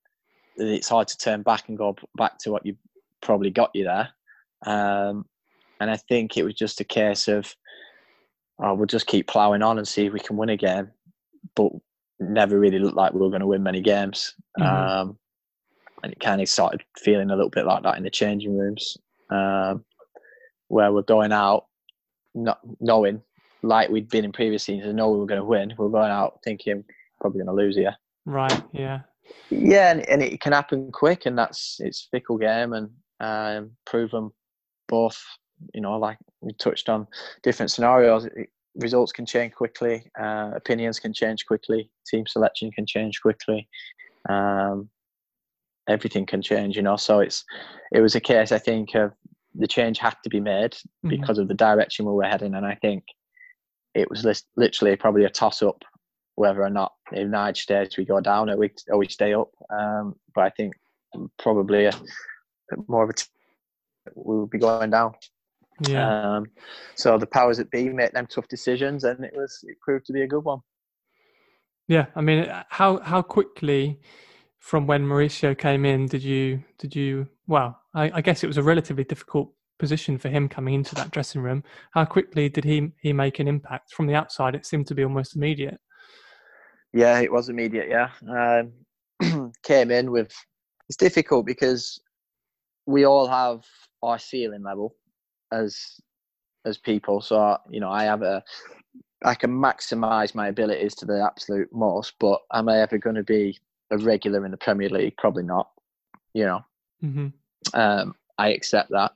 that 0.57 0.73
it's 0.73 0.89
hard 0.89 1.09
to 1.09 1.19
turn 1.19 1.43
back 1.43 1.69
and 1.69 1.79
go 1.79 1.97
back 2.17 2.39
to 2.39 2.51
what 2.51 2.65
you 2.65 2.77
probably 3.21 3.51
got 3.51 3.71
you 3.75 3.85
there. 3.85 4.09
Um, 4.67 5.27
and 5.81 5.91
I 5.91 5.97
think 5.97 6.37
it 6.37 6.45
was 6.45 6.55
just 6.55 6.81
a 6.81 6.85
case 6.85 7.29
of, 7.29 7.55
oh, 8.63 8.75
we'll 8.75 8.87
just 8.87 9.07
keep 9.07 9.27
ploughing 9.27 9.63
on 9.63 9.79
and 9.79 9.89
see 9.89 10.07
if 10.07 10.13
we 10.13 10.21
can 10.21 10.37
win 10.37 10.51
a 10.51 10.57
game. 10.57 10.91
But 11.57 11.73
never 12.21 12.59
really 12.59 12.79
looked 12.79 12.97
like 12.97 13.13
we 13.13 13.21
were 13.21 13.31
going 13.31 13.41
to 13.41 13.47
win 13.47 13.63
many 13.63 13.81
games. 13.81 14.35
Mhm. 14.59 14.65
Um, 14.65 15.19
and 16.03 16.13
it 16.13 16.21
kind 16.21 16.41
of 16.41 16.49
started 16.49 16.83
feeling 16.99 17.31
a 17.31 17.37
little 17.37 17.51
bit 17.51 17.67
like 17.67 17.83
that 17.83 17.97
in 17.97 18.03
the 18.03 18.11
changing 18.11 18.57
rooms, 18.57 18.97
um, 19.31 19.85
where 20.73 20.91
we're 20.91 21.03
going 21.03 21.33
out 21.33 21.67
not 22.35 22.61
knowing, 22.81 23.21
like 23.63 23.91
we'd 23.91 24.09
been 24.09 24.25
in 24.25 24.33
previous 24.33 24.65
seasons, 24.65 24.87
and 24.87 24.97
know 24.97 25.11
we 25.11 25.19
were 25.19 25.27
going 25.27 25.41
to 25.41 25.45
win. 25.45 25.75
We're 25.77 25.91
going 25.91 26.11
out 26.11 26.41
thinking 26.43 26.83
probably 27.21 27.45
going 27.45 27.55
to 27.55 27.63
lose 27.63 27.77
here. 27.77 27.95
Right. 28.25 28.63
Yeah. 28.73 29.01
Yeah, 29.51 29.93
and, 29.93 30.09
and 30.09 30.23
it 30.23 30.41
can 30.41 30.53
happen 30.53 30.91
quick, 30.91 31.27
and 31.27 31.39
that's 31.39 31.77
it's 31.81 32.09
fickle 32.11 32.39
game, 32.39 32.73
and 32.73 32.91
um, 33.21 33.73
proven 33.85 34.31
both. 34.89 35.23
You 35.75 35.81
know, 35.83 35.99
like 35.99 36.19
we 36.41 36.53
touched 36.55 36.89
on 36.89 37.07
different 37.43 37.71
scenarios. 37.71 38.25
It, 38.25 38.49
results 38.77 39.13
can 39.13 39.27
change 39.27 39.53
quickly, 39.53 40.11
uh, 40.19 40.53
opinions 40.55 40.99
can 40.99 41.13
change 41.13 41.45
quickly, 41.45 41.91
team 42.07 42.27
selection 42.27 42.71
can 42.73 42.87
change 42.87 43.21
quickly. 43.21 43.69
Um, 44.31 44.89
everything 45.87 46.25
can 46.25 46.41
change, 46.41 46.77
you 46.77 46.83
know. 46.83 46.97
So 46.97 47.21
it's 47.21 47.45
it 47.93 48.01
was 48.01 48.15
a 48.15 48.21
case, 48.21 48.53
I 48.53 48.59
think, 48.59 48.95
of 48.95 49.13
the 49.55 49.67
change 49.67 49.99
had 49.99 50.17
to 50.23 50.31
be 50.31 50.41
made 50.41 50.73
Mhm. 51.05 51.11
because 51.11 51.39
of 51.39 51.49
the 51.49 51.55
direction 51.55 52.07
we 52.07 52.13
were 52.13 52.25
heading, 52.25 52.55
and 52.55 52.65
I 52.67 52.75
think 52.77 53.05
it 53.95 54.09
was 54.09 54.25
literally 54.57 54.97
probably 54.97 55.25
a 55.25 55.31
toss 55.31 55.63
up 55.63 55.85
whether 56.35 56.63
or 56.63 56.71
not 56.71 56.95
if 57.13 57.29
Nige 57.29 57.59
stays 57.59 57.97
we 57.99 58.07
go 58.07 58.21
down 58.21 58.49
or 58.49 58.57
we 58.57 58.71
or 58.89 58.99
we 58.99 59.09
stay 59.09 59.35
up. 59.35 59.51
Um, 59.69 60.17
but 60.35 60.45
I 60.45 60.51
think 60.51 60.75
probably 61.39 61.85
a, 61.85 61.93
more 62.89 63.05
of 63.05 63.11
a 63.11 63.13
t- 63.13 63.27
we 64.15 64.37
will 64.37 64.47
be 64.47 64.59
going 64.59 64.91
down. 64.91 65.13
Yeah. 65.87 66.37
Um, 66.37 66.47
so 66.95 67.19
the 67.19 67.27
powers 67.27 67.59
that 67.59 67.71
be 67.71 67.91
make 67.91 68.13
them 68.13 68.27
tough 68.27 68.49
decisions, 68.49 69.05
and 69.05 69.25
it 69.25 69.35
was 69.35 69.63
it 69.69 69.79
proved 69.81 70.07
to 70.07 70.13
be 70.15 70.23
a 70.23 70.27
good 70.27 70.45
one. 70.45 70.61
Yeah, 71.89 72.07
I 72.15 72.23
mean, 72.23 72.49
how 72.69 72.99
how 73.01 73.21
quickly 73.21 74.01
from 74.63 74.87
when 74.87 75.05
Mauricio 75.05 75.59
came 75.59 75.85
in 75.85 76.07
did 76.07 76.23
you 76.23 76.63
did 76.79 76.95
you? 76.95 77.29
Well, 77.49 77.79
I, 77.95 78.13
I 78.15 78.21
guess 78.21 78.45
it 78.45 78.47
was 78.47 78.59
a 78.59 78.63
relatively 78.63 79.03
difficult 79.03 79.53
position 79.81 80.17
for 80.19 80.29
him 80.29 80.49
coming 80.49 80.75
into 80.75 80.95
that 80.95 81.11
dressing 81.11 81.43
room. 81.43 81.65
How 81.91 82.05
quickly 82.05 82.49
did 82.49 82.63
he 82.63 82.93
he 83.03 83.13
make 83.13 83.41
an 83.41 83.49
impact 83.49 83.93
from 83.93 84.07
the 84.07 84.15
outside? 84.15 84.55
It 84.55 84.65
seemed 84.65 84.87
to 84.87 84.95
be 84.95 85.03
almost 85.03 85.35
immediate. 85.35 85.79
Yeah, 86.93 87.19
it 87.19 87.33
was 87.33 87.49
immediate. 87.49 87.89
Yeah, 87.89 88.63
um, 89.21 89.53
came 89.65 89.91
in 89.91 90.13
with. 90.13 90.33
It's 90.89 90.97
difficult 90.97 91.45
because 91.45 92.01
we 92.87 93.05
all 93.05 93.27
have 93.27 93.65
our 94.03 94.19
ceiling 94.19 94.63
level 94.63 94.95
as 95.53 95.77
as 96.65 96.79
people. 96.79 97.21
So 97.21 97.59
you 97.69 97.81
know, 97.81 97.91
I 97.91 98.05
have 98.05 98.23
a. 98.23 98.45
I 99.25 99.35
can 99.35 99.51
maximise 99.51 100.37
my 100.37 100.49
abilities 100.49 100.95
to 100.97 101.05
the 101.05 101.21
absolute 101.21 101.69
most, 101.73 102.15
but 102.21 102.41
am 102.53 102.69
I 102.69 102.79
ever 102.79 102.99
going 102.99 103.17
to 103.17 103.25
be 103.25 103.59
a 103.93 103.99
regular 103.99 104.45
in 104.45 104.51
the 104.51 104.57
Premier 104.57 104.89
League? 104.89 105.17
Probably 105.19 105.45
not. 105.45 105.71
You 106.35 106.47
know, 106.47 106.65
hmm 107.01 107.29
um, 107.75 108.15
I 108.39 108.49
accept 108.49 108.91
that, 108.91 109.13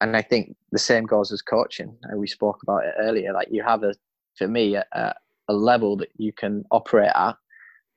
and 0.00 0.16
I 0.16 0.22
think 0.22 0.56
the 0.72 0.78
same 0.78 1.04
goes 1.04 1.30
as 1.30 1.42
coaching. 1.42 1.96
And 2.04 2.18
we 2.18 2.26
spoke 2.26 2.62
about 2.62 2.84
it 2.84 2.94
earlier. 2.98 3.32
Like 3.32 3.48
you 3.50 3.62
have 3.62 3.84
a, 3.84 3.94
for 4.36 4.48
me, 4.48 4.74
a, 4.74 5.14
a 5.48 5.52
level 5.52 5.96
that 5.98 6.08
you 6.16 6.32
can 6.32 6.64
operate 6.70 7.12
at, 7.14 7.36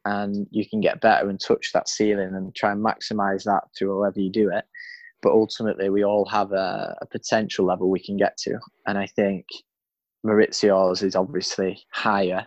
and 0.06 0.46
you 0.52 0.68
can 0.70 0.82
get 0.82 1.02
better 1.02 1.30
and 1.30 1.40
touch 1.40 1.72
that 1.74 1.90
ceiling 1.90 2.36
and 2.36 2.54
try 2.54 2.72
and 2.72 2.86
maximize 2.86 3.44
that 3.46 3.64
through 3.76 3.98
however 3.98 4.20
you 4.20 4.30
do 4.30 4.52
it. 4.52 4.66
But 5.22 5.32
ultimately, 5.32 5.90
we 5.90 6.04
all 6.04 6.26
have 6.26 6.52
a, 6.52 6.96
a 7.02 7.06
potential 7.08 7.66
level 7.66 7.90
we 7.90 8.04
can 8.04 8.18
get 8.18 8.38
to, 8.40 8.60
and 8.86 8.98
I 8.98 9.08
think 9.08 9.46
Mauricio's 10.26 11.02
is 11.02 11.16
obviously 11.16 11.80
higher 11.92 12.46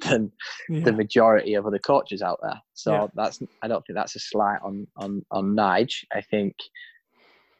than 0.00 0.32
Yeah. 0.68 0.84
the 0.84 0.92
majority 0.92 1.54
of 1.54 1.66
other 1.66 1.78
coaches 1.78 2.22
out 2.22 2.38
there. 2.42 2.60
So 2.74 2.92
Yeah. 2.92 3.06
that's 3.14 3.40
I 3.62 3.68
don't 3.68 3.84
think 3.86 3.96
that's 3.96 4.16
a 4.16 4.20
slight 4.20 4.60
on 4.62 4.86
on 4.96 5.24
on 5.30 5.54
Nige. 5.54 6.04
I 6.12 6.20
think 6.20 6.54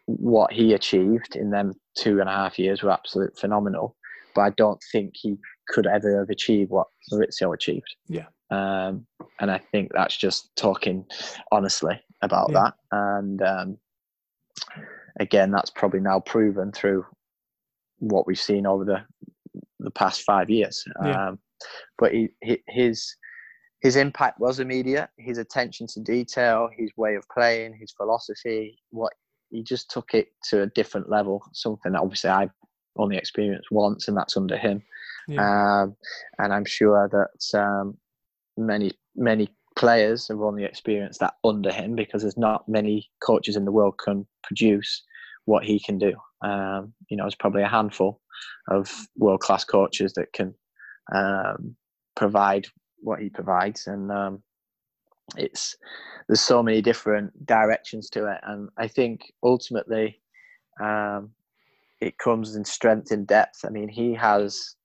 what 0.06 0.52
he 0.52 0.72
achieved 0.72 1.36
in 1.36 1.50
them 1.50 1.74
two 1.96 2.20
and 2.20 2.28
a 2.28 2.32
half 2.32 2.58
years 2.58 2.82
were 2.82 2.90
absolute 2.90 3.38
phenomenal. 3.38 3.94
But 4.34 4.40
I 4.42 4.50
don't 4.50 4.82
think 4.92 5.14
he 5.16 5.36
could 5.68 5.86
ever 5.86 6.18
have 6.20 6.30
achieved 6.30 6.70
what 6.70 6.86
Mauricio 7.12 7.52
achieved. 7.54 7.94
Yeah. 8.08 8.26
Um, 8.50 9.06
and 9.40 9.50
I 9.50 9.58
think 9.58 9.90
that's 9.92 10.16
just 10.16 10.54
talking 10.56 11.04
honestly 11.52 12.00
about 12.22 12.50
Yeah. 12.50 12.62
that. 12.62 12.74
And 12.92 13.42
um, 13.42 13.78
again, 15.20 15.50
that's 15.50 15.70
probably 15.70 16.00
now 16.00 16.20
proven 16.20 16.72
through 16.72 17.04
what 17.98 18.26
we've 18.26 18.38
seen 18.40 18.66
over 18.66 18.84
the 18.84 19.04
the 19.80 19.90
past 19.92 20.22
five 20.22 20.50
years. 20.50 20.84
Yeah. 21.04 21.28
Um, 21.28 21.38
but 21.98 22.12
he, 22.12 22.28
he, 22.42 22.62
his 22.68 23.14
his 23.80 23.96
impact 23.96 24.40
was 24.40 24.58
immediate. 24.58 25.08
His 25.18 25.38
attention 25.38 25.86
to 25.88 26.00
detail, 26.00 26.68
his 26.76 26.90
way 26.96 27.14
of 27.14 27.24
playing, 27.32 27.76
his 27.78 27.92
philosophy, 27.92 28.78
what 28.90 29.12
he 29.50 29.62
just 29.62 29.90
took 29.90 30.14
it 30.14 30.28
to 30.50 30.62
a 30.62 30.66
different 30.66 31.08
level. 31.08 31.42
Something 31.52 31.92
that 31.92 32.00
obviously 32.00 32.30
I've 32.30 32.50
only 32.96 33.16
experienced 33.16 33.68
once, 33.70 34.08
and 34.08 34.16
that's 34.16 34.36
under 34.36 34.56
him. 34.56 34.82
yeah. 35.28 35.82
Um, 35.82 35.96
and 36.38 36.52
I'm 36.52 36.64
sure 36.64 37.08
that 37.08 37.58
um, 37.58 37.96
many 38.56 38.92
many 39.14 39.48
players 39.76 40.26
have 40.26 40.40
only 40.40 40.64
experienced 40.64 41.20
that 41.20 41.34
under 41.44 41.70
him 41.70 41.94
because 41.94 42.22
there's 42.22 42.36
not 42.36 42.68
many 42.68 43.08
coaches 43.22 43.54
in 43.54 43.64
the 43.64 43.72
world 43.72 43.94
can 44.04 44.26
produce 44.42 45.04
what 45.44 45.64
he 45.64 45.78
can 45.78 45.98
do. 45.98 46.14
Um, 46.42 46.92
you 47.08 47.16
know, 47.16 47.24
there's 47.24 47.36
probably 47.36 47.62
a 47.62 47.68
handful 47.68 48.20
of 48.70 48.90
world 49.16 49.40
class 49.40 49.64
coaches 49.64 50.12
that 50.14 50.32
can 50.32 50.54
um, 51.12 51.76
provide 52.16 52.66
what 53.00 53.20
he 53.20 53.28
provides, 53.28 53.86
and 53.86 54.10
um, 54.10 54.42
it's 55.36 55.76
there's 56.26 56.40
so 56.40 56.62
many 56.62 56.82
different 56.82 57.46
directions 57.46 58.10
to 58.10 58.26
it, 58.26 58.40
and 58.44 58.68
I 58.76 58.88
think 58.88 59.32
ultimately 59.42 60.20
um, 60.80 61.30
it 62.00 62.18
comes 62.18 62.56
in 62.56 62.64
strength 62.64 63.10
and 63.10 63.26
depth. 63.26 63.64
I 63.64 63.70
mean, 63.70 63.88
he 63.88 64.14
has 64.14 64.76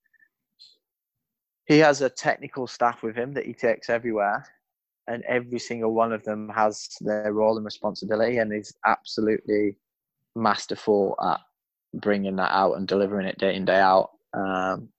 he 1.66 1.80
has 1.80 2.02
a 2.02 2.10
technical 2.10 2.68
staff 2.68 3.04
with 3.04 3.16
him 3.16 3.34
that 3.34 3.46
he 3.46 3.54
takes 3.54 3.90
everywhere, 3.90 4.46
and 5.08 5.24
every 5.24 5.60
single 5.60 5.94
one 5.94 6.14
of 6.14 6.24
them 6.24 6.50
has 6.50 6.90
their 7.02 7.34
role 7.34 7.58
and 7.58 7.66
responsibility, 7.66 8.38
and 8.38 8.54
is 8.54 8.74
absolutely 8.86 9.78
masterful 10.36 11.16
at 11.24 11.40
bringing 11.94 12.36
that 12.38 12.52
out 12.52 12.74
and 12.74 12.88
delivering 12.88 13.28
it 13.28 13.38
day 13.38 13.56
in 13.56 13.66
day 13.66 13.80
out. 13.80 14.12
Um, 14.34 14.90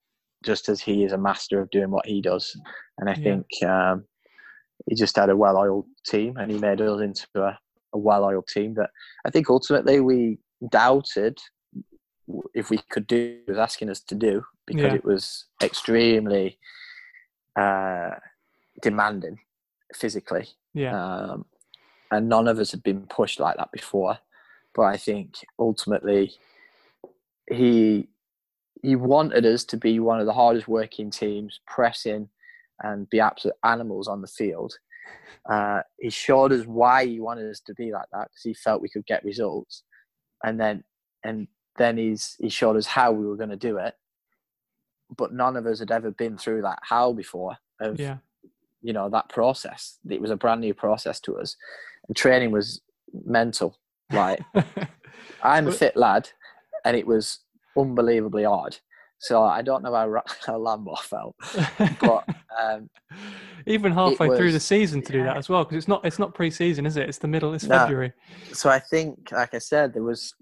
just 0.44 0.68
as 0.68 0.80
he 0.80 1.04
is 1.04 1.12
a 1.12 1.18
master 1.18 1.60
of 1.60 1.70
doing 1.70 1.90
what 1.90 2.06
he 2.06 2.20
does, 2.20 2.56
and 2.98 3.08
I 3.08 3.14
Yeah. 3.14 3.22
think 3.24 3.46
um, 3.70 4.04
he 4.88 4.94
just 4.94 5.16
had 5.16 5.30
a 5.30 5.36
well-oiled 5.36 5.86
team, 6.06 6.36
and 6.36 6.50
he 6.50 6.58
made 6.58 6.80
us 6.80 7.00
into 7.00 7.26
a, 7.36 7.58
a 7.92 7.98
well-oiled 7.98 8.46
team 8.48 8.74
that 8.74 8.90
I 9.26 9.30
think 9.30 9.48
ultimately 9.50 10.00
we 10.00 10.38
doubted 10.70 11.38
if 12.54 12.70
we 12.70 12.78
could 12.90 13.06
do 13.06 13.16
what 13.16 13.44
he 13.46 13.52
was 13.52 13.58
asking 13.58 13.90
us 13.90 14.00
to 14.00 14.14
do 14.14 14.42
because 14.66 14.84
Yeah. 14.92 14.94
it 14.94 15.04
was 15.04 15.44
extremely 15.62 16.58
uh, 17.56 18.10
demanding 18.82 19.38
physically, 19.94 20.48
yeah. 20.72 20.94
um, 20.96 21.44
and 22.10 22.28
none 22.28 22.48
of 22.48 22.58
us 22.58 22.70
had 22.70 22.82
been 22.82 23.06
pushed 23.06 23.38
like 23.40 23.56
that 23.58 23.70
before. 23.72 24.18
But 24.74 24.82
I 24.82 24.96
think 24.96 25.34
ultimately 25.58 26.32
he 27.50 28.08
he 28.84 28.96
wanted 28.96 29.46
us 29.46 29.64
to 29.64 29.76
be 29.76 29.98
one 29.98 30.20
of 30.20 30.26
the 30.26 30.32
hardest 30.32 30.68
working 30.68 31.10
teams, 31.10 31.60
pressing 31.66 32.28
and 32.82 33.08
be 33.08 33.20
absolute 33.20 33.56
animals 33.64 34.08
on 34.08 34.20
the 34.20 34.26
field. 34.26 34.74
Uh, 35.48 35.80
he 35.98 36.10
showed 36.10 36.52
us 36.52 36.66
why 36.66 37.06
he 37.06 37.20
wanted 37.20 37.50
us 37.50 37.60
to 37.60 37.74
be 37.74 37.92
like 37.92 38.06
that 38.12 38.24
because 38.28 38.42
he 38.42 38.54
felt 38.54 38.82
we 38.82 38.88
could 38.88 39.06
get 39.06 39.24
results, 39.24 39.82
and 40.44 40.60
then 40.60 40.84
and 41.24 41.48
then 41.76 41.96
he's 41.96 42.36
he 42.40 42.48
showed 42.48 42.76
us 42.76 42.86
how 42.86 43.10
we 43.12 43.26
were 43.26 43.36
going 43.36 43.50
to 43.50 43.56
do 43.56 43.76
it. 43.78 43.94
But 45.16 45.32
none 45.32 45.56
of 45.56 45.66
us 45.66 45.78
had 45.78 45.90
ever 45.90 46.10
been 46.10 46.36
through 46.38 46.62
that 46.62 46.78
how 46.82 47.12
before 47.12 47.56
of 47.80 47.98
Yeah. 48.00 48.18
you 48.82 48.92
know 48.92 49.08
that 49.10 49.28
process. 49.28 49.98
It 50.08 50.20
was 50.20 50.30
a 50.30 50.36
brand 50.36 50.60
new 50.60 50.74
process 50.74 51.20
to 51.20 51.36
us, 51.38 51.56
and 52.08 52.16
training 52.16 52.50
was 52.50 52.80
mental. 53.24 53.78
Like 54.12 54.40
I'm 55.42 55.68
a 55.68 55.72
fit 55.72 55.96
lad, 55.96 56.30
and 56.84 56.96
it 56.96 57.06
was 57.06 57.40
unbelievably 57.76 58.44
hard. 58.44 58.78
So 59.18 59.42
I 59.42 59.62
don't 59.62 59.82
know 59.82 59.94
how, 59.94 60.22
how 60.46 60.58
Lambo 60.58 60.98
felt, 60.98 61.36
but 61.98 62.24
um, 62.60 62.90
even 63.66 63.92
halfway 63.92 64.28
through 64.36 64.52
the 64.52 64.60
season 64.60 65.02
to 65.02 65.12
do 65.12 65.24
that 65.24 65.36
as 65.36 65.48
well 65.48 65.64
because 65.64 65.78
it's 65.78 65.88
not 65.88 66.04
it's 66.04 66.18
not 66.18 66.34
pre-season 66.34 66.84
is 66.84 66.96
it 66.96 67.08
it's 67.08 67.18
the 67.18 67.26
middle 67.28 67.54
it's 67.54 67.64
No. 67.64 67.78
february 67.78 68.12
so 68.52 68.70
I 68.70 68.78
think, 68.78 69.30
like 69.32 69.54
I 69.54 69.58
said, 69.58 69.94
there 69.94 70.02
was 70.02 70.34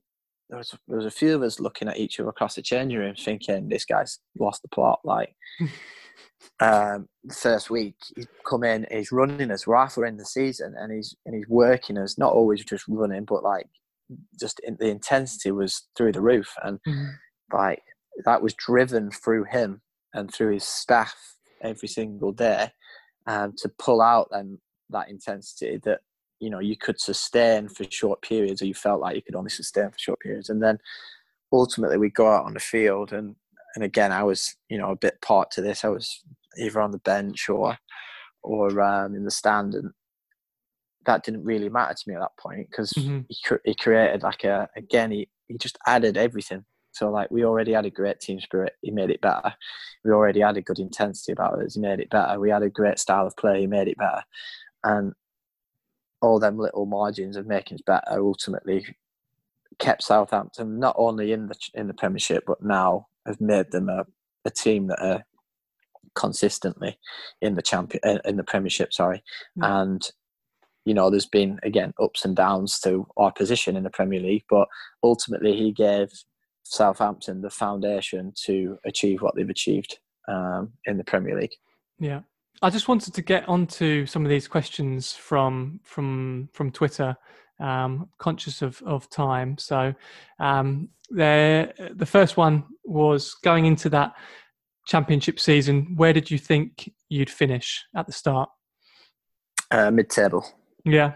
there 0.48 0.58
was 0.58 0.74
there 0.88 0.98
was 0.98 1.06
a 1.06 1.10
few 1.10 1.34
of 1.34 1.42
us 1.42 1.60
looking 1.60 1.88
at 1.88 1.98
each 1.98 2.20
other 2.20 2.28
across 2.28 2.54
the 2.54 2.62
changing 2.62 2.98
room, 2.98 3.14
thinking 3.14 3.68
this 3.68 3.84
guy's 3.84 4.18
lost 4.38 4.62
the 4.62 4.68
plot. 4.68 5.00
Like 5.04 5.34
um, 6.60 7.08
the 7.24 7.34
first 7.34 7.70
week, 7.70 7.96
he's 8.14 8.26
come 8.46 8.64
in, 8.64 8.86
he's 8.90 9.12
running 9.12 9.50
us. 9.50 9.66
We're 9.66 9.76
halfway 9.76 10.08
in 10.08 10.16
the 10.16 10.24
season, 10.24 10.74
and 10.76 10.92
he's 10.92 11.14
and 11.26 11.34
he's 11.34 11.48
working 11.48 11.98
us. 11.98 12.18
Not 12.18 12.32
always 12.32 12.64
just 12.64 12.84
running, 12.88 13.24
but 13.24 13.42
like 13.42 13.66
just 14.38 14.60
in, 14.60 14.76
the 14.78 14.88
intensity 14.88 15.50
was 15.50 15.88
through 15.96 16.12
the 16.12 16.20
roof, 16.20 16.54
and 16.62 16.78
Mhm. 16.86 17.14
like 17.52 17.82
that 18.24 18.42
was 18.42 18.54
driven 18.54 19.10
through 19.10 19.44
him 19.44 19.80
and 20.14 20.32
through 20.32 20.52
his 20.52 20.64
staff 20.64 21.36
every 21.62 21.88
single 21.88 22.32
day 22.32 22.70
um, 23.26 23.54
to 23.56 23.68
pull 23.78 24.02
out 24.02 24.28
then 24.30 24.58
that 24.90 25.08
intensity 25.08 25.78
that 25.84 26.00
you 26.40 26.50
know 26.50 26.58
you 26.58 26.76
could 26.76 27.00
sustain 27.00 27.68
for 27.68 27.84
short 27.90 28.20
periods 28.22 28.60
or 28.60 28.66
you 28.66 28.74
felt 28.74 29.00
like 29.00 29.16
you 29.16 29.22
could 29.22 29.36
only 29.36 29.50
sustain 29.50 29.90
for 29.90 29.98
short 29.98 30.20
periods 30.20 30.50
and 30.50 30.62
then 30.62 30.78
ultimately 31.52 31.96
we 31.96 32.10
go 32.10 32.28
out 32.30 32.44
on 32.44 32.54
the 32.54 32.60
field 32.60 33.12
and 33.12 33.34
and 33.74 33.84
again 33.84 34.12
i 34.12 34.22
was 34.22 34.56
you 34.68 34.76
know 34.76 34.90
a 34.90 34.96
bit 34.96 35.20
part 35.22 35.50
to 35.50 35.62
this 35.62 35.84
i 35.84 35.88
was 35.88 36.22
either 36.58 36.80
on 36.80 36.90
the 36.90 36.98
bench 36.98 37.48
or 37.48 37.78
or 38.42 38.80
um, 38.80 39.14
in 39.14 39.24
the 39.24 39.30
stand 39.30 39.74
and 39.74 39.92
that 41.06 41.24
didn't 41.24 41.44
really 41.44 41.68
matter 41.68 41.94
to 41.94 42.02
me 42.08 42.14
at 42.14 42.20
that 42.20 42.36
point 42.38 42.68
because 42.70 42.90
Mhm. 42.92 43.24
he, 43.28 43.36
cr- 43.44 43.64
he 43.64 43.74
created 43.74 44.22
like 44.22 44.44
a 44.44 44.68
again 44.76 45.10
he, 45.10 45.28
he 45.48 45.58
just 45.58 45.78
added 45.86 46.16
everything 46.16 46.64
so 46.92 47.10
like 47.10 47.30
we 47.30 47.44
already 47.44 47.72
had 47.72 47.86
a 47.86 47.90
great 47.90 48.20
team 48.20 48.40
spirit 48.40 48.74
he 48.82 48.90
made 48.90 49.10
it 49.10 49.20
better 49.20 49.54
we 50.04 50.10
already 50.12 50.40
had 50.40 50.56
a 50.56 50.62
good 50.62 50.78
intensity 50.78 51.32
about 51.32 51.58
us 51.60 51.74
he 51.74 51.80
made 51.80 52.00
it 52.00 52.10
better 52.10 52.38
we 52.38 52.50
had 52.50 52.62
a 52.62 52.70
great 52.70 52.98
style 52.98 53.26
of 53.26 53.36
play 53.36 53.60
he 53.60 53.66
made 53.66 53.88
it 53.88 53.96
better 53.98 54.22
and 54.84 55.12
all 56.20 56.38
them 56.38 56.58
little 56.58 56.86
margins 56.86 57.36
of 57.36 57.46
making 57.46 57.74
us 57.76 57.82
better 57.84 58.20
ultimately 58.20 58.84
kept 59.78 60.02
Southampton 60.04 60.78
not 60.78 60.94
only 60.98 61.32
in 61.32 61.46
the 61.48 61.56
in 61.74 61.88
the 61.88 61.94
Premiership 61.94 62.44
but 62.46 62.62
now 62.62 63.08
have 63.26 63.40
made 63.40 63.70
them 63.72 63.88
a, 63.88 64.04
a 64.44 64.50
team 64.50 64.86
that 64.88 65.00
are 65.02 65.24
consistently 66.14 66.98
in 67.40 67.54
the 67.54 67.62
champion 67.62 68.00
uh, 68.04 68.18
in 68.24 68.36
the 68.36 68.44
Premiership. 68.44 68.92
Sorry, 68.92 69.22
Yeah. 69.56 69.82
and 69.82 70.10
you 70.84 70.94
know 70.94 71.10
there's 71.10 71.26
been 71.26 71.58
again 71.62 71.92
ups 72.02 72.24
and 72.24 72.36
downs 72.36 72.78
to 72.80 73.06
our 73.16 73.32
position 73.32 73.76
in 73.76 73.84
the 73.84 73.90
Premier 73.90 74.20
League, 74.20 74.44
but 74.48 74.68
ultimately 75.02 75.56
he 75.56 75.72
gave 75.72 76.08
Southampton 76.64 77.42
the 77.42 77.50
foundation 77.50 78.32
to 78.44 78.78
achieve 78.84 79.22
what 79.22 79.34
they've 79.34 79.48
achieved 79.48 79.98
um, 80.28 80.72
in 80.86 80.96
the 80.96 81.04
Premier 81.04 81.38
League. 81.38 81.54
Yeah. 81.98 82.20
I 82.62 82.70
just 82.70 82.88
wanted 82.88 83.14
to 83.14 83.22
get 83.22 83.48
onto 83.48 84.06
some 84.06 84.24
of 84.24 84.30
these 84.30 84.46
questions 84.46 85.12
from 85.12 85.80
from 85.82 86.48
from 86.52 86.70
Twitter. 86.70 87.16
Um, 87.60 88.08
conscious 88.18 88.60
of, 88.60 88.82
of 88.84 89.08
time, 89.08 89.56
so 89.56 89.94
um, 90.40 90.88
there. 91.10 91.72
The 91.94 92.06
first 92.06 92.36
one 92.36 92.64
was 92.84 93.34
going 93.44 93.66
into 93.66 93.88
that 93.90 94.14
championship 94.88 95.38
season. 95.38 95.94
Where 95.94 96.12
did 96.12 96.28
you 96.28 96.38
think 96.38 96.90
you'd 97.08 97.30
finish 97.30 97.84
at 97.94 98.06
the 98.06 98.12
start? 98.12 98.48
Uh, 99.70 99.92
mid-table. 99.92 100.44
Yeah, 100.84 101.12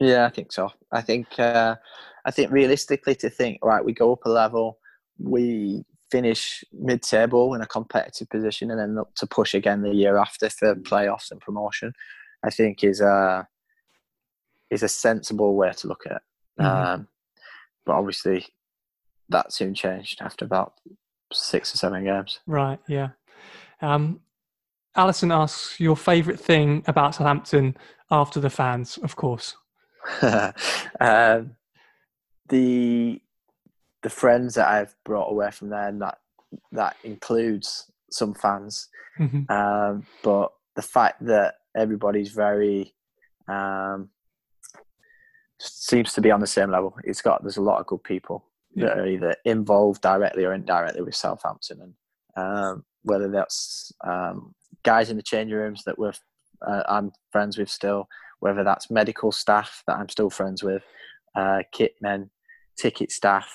Yeah, 0.00 0.26
I 0.26 0.30
think 0.30 0.52
so. 0.52 0.70
I 0.92 1.00
think 1.00 1.38
uh, 1.38 1.76
I 2.24 2.30
think 2.30 2.50
realistically 2.50 3.14
to 3.16 3.30
think 3.30 3.58
right, 3.64 3.84
we 3.84 3.92
go 3.92 4.12
up 4.12 4.24
a 4.26 4.30
level, 4.30 4.78
we 5.18 5.84
finish 6.10 6.64
mid-table 6.72 7.54
in 7.54 7.60
a 7.60 7.66
competitive 7.66 8.28
position, 8.30 8.70
and 8.70 8.78
then 8.78 8.94
look 8.94 9.14
to 9.16 9.26
push 9.26 9.54
again 9.54 9.82
the 9.82 9.94
year 9.94 10.16
after 10.16 10.48
for 10.50 10.74
playoffs 10.74 11.30
and 11.30 11.40
promotion. 11.40 11.92
I 12.44 12.50
think 12.50 12.84
is 12.84 13.00
a 13.00 13.46
is 14.70 14.82
a 14.82 14.88
sensible 14.88 15.54
way 15.54 15.72
to 15.72 15.86
look 15.88 16.02
at 16.06 16.12
it. 16.16 16.22
Mhm. 16.60 16.64
Um, 16.64 17.08
but 17.84 17.94
obviously, 17.94 18.46
that 19.28 19.52
soon 19.52 19.74
changed 19.74 20.20
after 20.20 20.44
about 20.44 20.74
six 21.32 21.74
or 21.74 21.78
seven 21.78 22.04
games. 22.04 22.40
right. 22.46 22.80
Yeah. 22.88 23.10
Um, 23.80 24.20
Alison 24.96 25.30
asks 25.32 25.78
your 25.80 25.96
favourite 25.96 26.40
thing 26.40 26.82
about 26.86 27.14
Southampton 27.14 27.76
after 28.10 28.40
the 28.40 28.50
fans, 28.50 28.98
of 28.98 29.16
course. 29.16 29.56
um, 31.00 31.56
the 32.48 33.20
the 34.02 34.10
friends 34.10 34.54
that 34.54 34.68
I've 34.68 34.94
brought 35.04 35.30
away 35.30 35.50
from 35.50 35.68
there, 35.70 35.88
and 35.88 36.00
that 36.02 36.18
that 36.72 36.96
includes 37.02 37.90
some 38.10 38.34
fans, 38.34 38.88
Mhm. 39.18 39.50
um, 39.50 40.06
but 40.22 40.52
the 40.76 40.82
fact 40.82 41.24
that 41.26 41.56
everybody's 41.76 42.30
very 42.30 42.94
um, 43.48 44.10
seems 45.58 46.12
to 46.14 46.20
be 46.20 46.30
on 46.30 46.40
the 46.40 46.46
same 46.46 46.70
level. 46.70 46.96
It's 47.04 47.22
got 47.22 47.42
there's 47.42 47.56
a 47.56 47.62
lot 47.62 47.80
of 47.80 47.86
good 47.86 48.04
people 48.04 48.44
that 48.76 48.98
are 48.98 49.06
either 49.06 49.34
involved 49.44 50.02
directly 50.02 50.44
or 50.44 50.52
indirectly 50.52 51.02
with 51.02 51.14
Southampton, 51.14 51.80
and 51.80 51.94
um, 52.36 52.84
whether 53.02 53.28
that's 53.28 53.90
um, 54.04 54.54
guys 54.86 55.10
in 55.10 55.16
the 55.16 55.22
changing 55.22 55.56
rooms 55.58 55.82
that 55.84 55.98
we're 55.98 56.12
uh, 56.66 56.82
I'm 56.88 57.12
friends 57.32 57.58
with 57.58 57.68
still, 57.68 58.08
whether 58.40 58.64
that's 58.64 58.90
medical 58.90 59.30
staff 59.32 59.82
that 59.86 59.96
I'm 59.98 60.08
still 60.08 60.30
friends 60.30 60.62
with, 60.62 60.82
uh, 61.34 61.58
kit 61.72 61.96
men, 62.00 62.30
ticket 62.78 63.12
staff, 63.12 63.46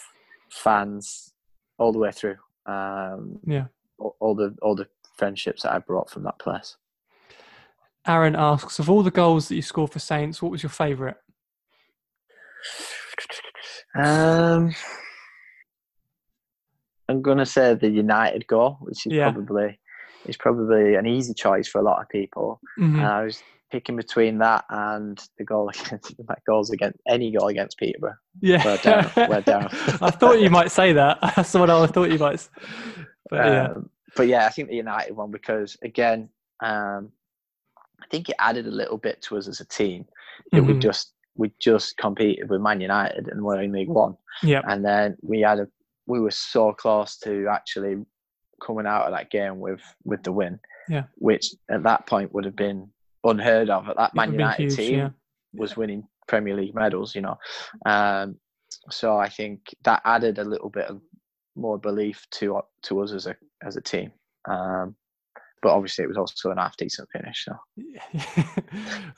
fans, 0.52 1.34
all 1.80 1.92
the 1.92 1.98
way 2.00 2.12
through. 2.12 2.36
Um, 2.68 3.40
Yeah. 3.48 3.66
all, 3.98 4.16
all 4.20 4.36
the 4.36 4.56
all 4.62 4.76
the 4.76 4.88
friendships 5.18 5.64
that 5.64 5.74
I 5.74 5.80
brought 5.80 6.12
from 6.12 6.24
that 6.24 6.38
place. 6.38 6.78
Aaron 8.08 8.36
asks, 8.36 8.80
of 8.80 8.90
all 8.90 9.04
the 9.04 9.12
goals 9.12 9.48
that 9.48 9.56
you 9.56 9.62
scored 9.62 9.92
for 9.92 10.00
Saints, 10.00 10.42
what 10.42 10.52
was 10.52 10.62
your 10.64 10.70
favourite? 10.72 11.18
Um, 13.96 14.74
I'm 17.10 17.22
gonna 17.22 17.46
say 17.46 17.74
the 17.76 17.90
United 17.90 18.48
goal, 18.48 18.78
which 18.82 19.06
is 19.06 19.14
Yeah. 19.14 19.32
probably 19.32 19.80
is 20.26 20.38
probably 20.38 20.96
an 20.96 21.06
easy 21.08 21.34
choice 21.34 21.68
for 21.68 21.80
a 21.80 21.84
lot 21.84 22.02
of 22.02 22.10
people. 22.10 22.60
Mhm. 22.80 22.96
And 22.98 23.02
I 23.06 23.24
was 23.24 23.42
picking 23.72 23.96
between 23.96 24.38
that 24.40 24.66
and 24.70 25.18
the 25.38 25.44
goal 25.46 25.70
against 25.74 26.16
that 26.28 26.40
goals 26.46 26.70
against 26.72 27.00
any 27.08 27.32
goal 27.32 27.48
against 27.48 27.78
Peterborough. 27.78 28.16
Yeah, 28.42 28.64
We're 28.66 28.78
down, 28.78 29.12
we're 29.30 29.42
down. 29.42 29.68
I 30.02 30.12
thought 30.12 30.40
you 30.42 30.50
might 30.50 30.72
say 30.72 30.94
that. 30.94 31.20
That's 31.36 31.54
what 31.54 31.70
I 31.70 31.88
thought 31.88 32.12
you 32.12 32.20
might. 32.20 32.48
But 33.30 33.36
yeah, 33.46 33.64
Um, 33.72 33.90
but 34.16 34.28
yeah, 34.28 34.46
I 34.46 34.50
think 34.50 34.70
the 34.70 34.76
United 34.76 35.16
one 35.16 35.32
because 35.32 35.78
again, 35.84 36.30
um, 36.62 37.12
I 38.02 38.06
think 38.12 38.30
it 38.30 38.36
added 38.40 38.68
a 38.68 38.72
little 38.72 38.98
bit 38.98 39.22
to 39.24 39.38
us 39.38 39.48
as 39.48 39.62
a 39.62 39.66
team. 39.66 40.06
That 40.52 40.64
we 40.64 40.74
Mhm. 40.74 40.82
just 40.82 41.14
we 41.38 41.52
just 41.60 41.96
competed 41.98 42.50
with 42.50 42.60
Man 42.62 42.82
United 42.82 43.30
and 43.30 43.42
we're 43.42 43.62
in 43.62 43.72
League 43.72 43.88
One, 43.88 44.18
yeah, 44.44 44.62
and 44.68 44.84
then 44.84 45.16
we 45.22 45.40
had 45.42 45.60
a 45.60 45.68
we 46.08 46.20
were 46.20 46.32
so 46.32 46.74
close 46.74 47.18
to 47.20 47.48
actually 47.50 48.04
coming 48.66 48.86
out 48.86 49.06
of 49.06 49.14
that 49.14 49.30
game 49.30 49.60
with 49.60 49.82
with 50.04 50.24
the 50.24 50.32
win. 50.32 50.60
Yeah. 50.90 51.04
which 51.20 51.54
at 51.70 51.84
that 51.84 52.06
point 52.08 52.34
would 52.34 52.44
have 52.44 52.56
been 52.56 52.90
unheard 53.24 53.70
of. 53.70 53.88
At 53.88 53.98
that 53.98 54.12
It 54.12 54.16
Man 54.16 54.32
United 54.34 54.64
huge, 54.64 54.76
team 54.76 54.98
yeah. 54.98 55.10
was 55.54 55.78
winning 55.78 56.08
Premier 56.28 56.56
League 56.56 56.76
medals, 56.76 57.16
you 57.16 57.22
know. 57.22 57.38
Um, 57.86 58.38
so 58.90 59.18
I 59.18 59.30
think 59.30 59.74
that 59.84 60.02
added 60.06 60.40
a 60.40 60.44
little 60.44 60.70
bit 60.70 60.88
of 60.88 61.02
more 61.56 61.78
belief 61.78 62.26
to 62.32 62.62
to 62.84 63.02
us 63.02 63.12
as 63.12 63.28
a 63.28 63.36
as 63.64 63.78
a 63.78 63.82
team. 63.82 64.12
Um, 64.46 64.96
but 65.62 65.72
obviously, 65.72 66.04
it 66.04 66.08
was 66.08 66.18
also 66.18 66.52
an 66.52 66.58
half 66.58 66.76
decent 66.78 67.10
finish. 67.12 67.46
So 67.46 67.54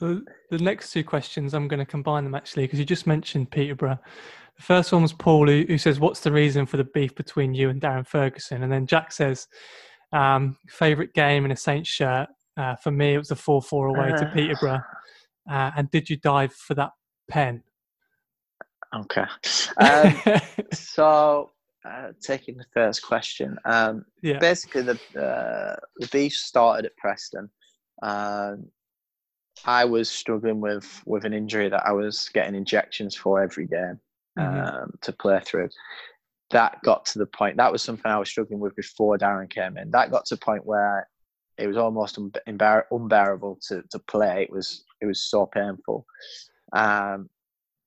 the 0.00 0.58
next 0.58 0.92
two 0.92 1.04
questions, 1.04 1.54
I'm 1.54 1.68
going 1.68 1.80
to 1.80 1.86
combine 1.86 2.24
them 2.24 2.34
actually 2.34 2.64
because 2.64 2.78
you 2.78 2.84
just 2.84 3.06
mentioned 3.06 3.50
Peterborough. 3.50 3.98
The 4.56 4.62
first 4.62 4.92
one 4.92 5.02
was 5.02 5.12
Paul, 5.12 5.48
who, 5.48 5.64
who 5.66 5.78
says, 5.78 5.98
"What's 5.98 6.20
the 6.20 6.32
reason 6.32 6.66
for 6.66 6.76
the 6.76 6.84
beef 6.84 7.14
between 7.14 7.54
you 7.54 7.70
and 7.70 7.80
Darren 7.80 8.06
Ferguson?" 8.06 8.62
And 8.62 8.72
then 8.72 8.86
Jack 8.86 9.12
says, 9.12 9.48
um, 10.12 10.56
"Favorite 10.68 11.14
game 11.14 11.44
in 11.44 11.50
a 11.50 11.56
Saints 11.56 11.88
shirt 11.88 12.28
uh, 12.56 12.76
for 12.76 12.90
me, 12.90 13.14
it 13.14 13.18
was 13.18 13.30
a 13.30 13.36
four-four 13.36 13.88
away 13.88 14.10
to 14.10 14.26
Uh. 14.26 14.30
Peterborough." 14.34 14.82
Uh, 15.50 15.70
and 15.76 15.90
did 15.90 16.08
you 16.08 16.16
dive 16.16 16.52
for 16.52 16.74
that 16.74 16.90
pen? 17.28 17.62
okay. 18.94 19.24
Um, 19.76 20.40
so 20.72 21.50
uh, 21.84 22.12
taking 22.20 22.56
the 22.56 22.64
first 22.72 23.02
question. 23.02 23.58
Um, 23.64 24.04
Yeah. 24.22 24.38
basically 24.38 24.82
the 24.82 24.98
uh, 25.20 25.76
the 25.98 26.08
beef 26.08 26.34
started 26.34 26.86
at 26.86 26.96
Preston. 26.96 27.50
Um, 28.02 28.66
I 29.64 29.84
was 29.84 30.10
struggling 30.10 30.60
with 30.60 31.02
with 31.06 31.24
an 31.24 31.32
injury 31.32 31.68
that 31.68 31.86
I 31.86 31.92
was 31.92 32.28
getting 32.34 32.54
injections 32.54 33.14
for 33.14 33.42
every 33.42 33.66
game 33.66 34.00
Mhm. 34.38 34.74
um, 34.82 34.98
to 35.02 35.12
play 35.12 35.40
through. 35.40 35.68
That 36.50 36.80
got 36.82 37.06
to 37.06 37.18
the 37.18 37.26
point. 37.26 37.56
That 37.56 37.72
was 37.72 37.82
something 37.82 38.10
I 38.10 38.18
was 38.18 38.28
struggling 38.28 38.60
with 38.60 38.74
before 38.76 39.16
Darren 39.18 39.48
came 39.48 39.76
in. 39.78 39.90
That 39.90 40.10
got 40.10 40.24
to 40.26 40.34
the 40.36 40.40
point 40.44 40.66
where 40.66 41.08
it 41.56 41.66
was 41.66 41.76
almost 41.76 42.16
unbe- 42.16 42.36
embar- 42.48 42.84
unbearable 42.90 43.58
to 43.68 43.82
to 43.90 43.98
play. 44.00 44.42
It 44.42 44.50
was 44.50 44.84
it 45.00 45.06
was 45.06 45.22
so 45.22 45.46
painful, 45.46 46.06
um, 46.72 47.30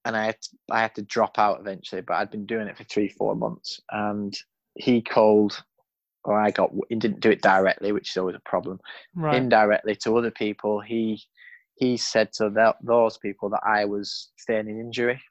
and 0.07 0.15
I 0.15 0.25
had 0.25 0.41
to, 0.41 0.49
I 0.71 0.79
had 0.81 0.95
to 0.95 1.01
drop 1.01 1.37
out 1.37 1.59
eventually. 1.59 2.01
But 2.01 2.15
I'd 2.15 2.31
been 2.31 2.45
doing 2.45 2.67
it 2.67 2.77
for 2.77 2.85
three 2.85 3.09
four 3.09 3.35
months, 3.35 3.81
and 3.91 4.35
he 4.75 5.01
called, 5.01 5.61
or 6.23 6.39
I 6.39 6.51
got. 6.51 6.71
He 6.89 6.95
didn't 6.95 7.19
do 7.19 7.29
it 7.29 7.41
directly, 7.41 7.91
which 7.91 8.09
is 8.09 8.17
always 8.17 8.35
a 8.35 8.49
problem 8.49 8.79
Right. 9.15 9.35
indirectly 9.35 9.95
to 9.97 10.17
other 10.17 10.31
people. 10.31 10.79
He 10.79 11.21
he 11.75 11.97
said 11.97 12.31
to 12.33 12.49
tho- 12.49 12.73
those 12.81 13.17
people 13.17 13.49
that 13.49 13.61
I 13.67 13.85
was 13.85 14.31
feigning 14.47 14.79
injury, 14.79 15.21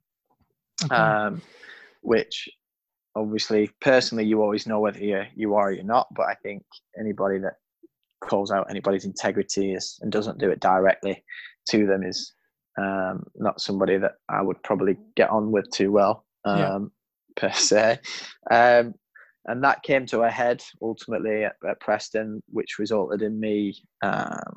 Okay. 0.85 0.95
um, 0.95 1.43
which 2.03 2.49
obviously 3.15 3.71
personally 3.81 4.27
you 4.27 4.43
always 4.43 4.67
know 4.67 4.81
whether 4.81 5.01
you 5.01 5.23
you 5.35 5.55
are 5.55 5.69
or 5.69 5.73
you're 5.73 5.85
not. 5.85 6.09
But 6.15 6.27
I 6.27 6.35
think 6.35 6.65
anybody 7.01 7.39
that 7.39 7.55
calls 8.21 8.51
out 8.51 8.69
anybody's 8.69 9.07
integrity 9.07 9.73
is, 9.73 9.99
and 10.03 10.13
doesn't 10.13 10.39
do 10.39 10.51
it 10.51 10.61
directly 10.61 11.25
to 11.71 11.87
them 11.87 12.03
is 12.03 12.35
um, 12.79 13.25
not 13.35 13.61
somebody 13.61 13.99
that 13.99 14.15
I 14.29 14.43
would 14.43 14.63
probably 14.63 14.97
get 15.17 15.31
on 15.31 15.51
with 15.51 15.71
too 15.71 15.93
well 15.93 16.25
um, 16.45 16.59
Yeah. 16.59 16.79
per 17.37 17.53
se. 17.53 17.99
Um, 18.51 18.95
and 19.47 19.63
that 19.63 19.83
came 19.83 20.07
to 20.07 20.23
a 20.23 20.31
head 20.31 20.63
ultimately 20.83 21.45
at, 21.45 21.57
at 21.69 21.81
Preston, 21.81 22.43
which 22.51 22.79
resulted 22.79 23.23
in 23.23 23.39
me 23.39 23.75
um, 24.03 24.57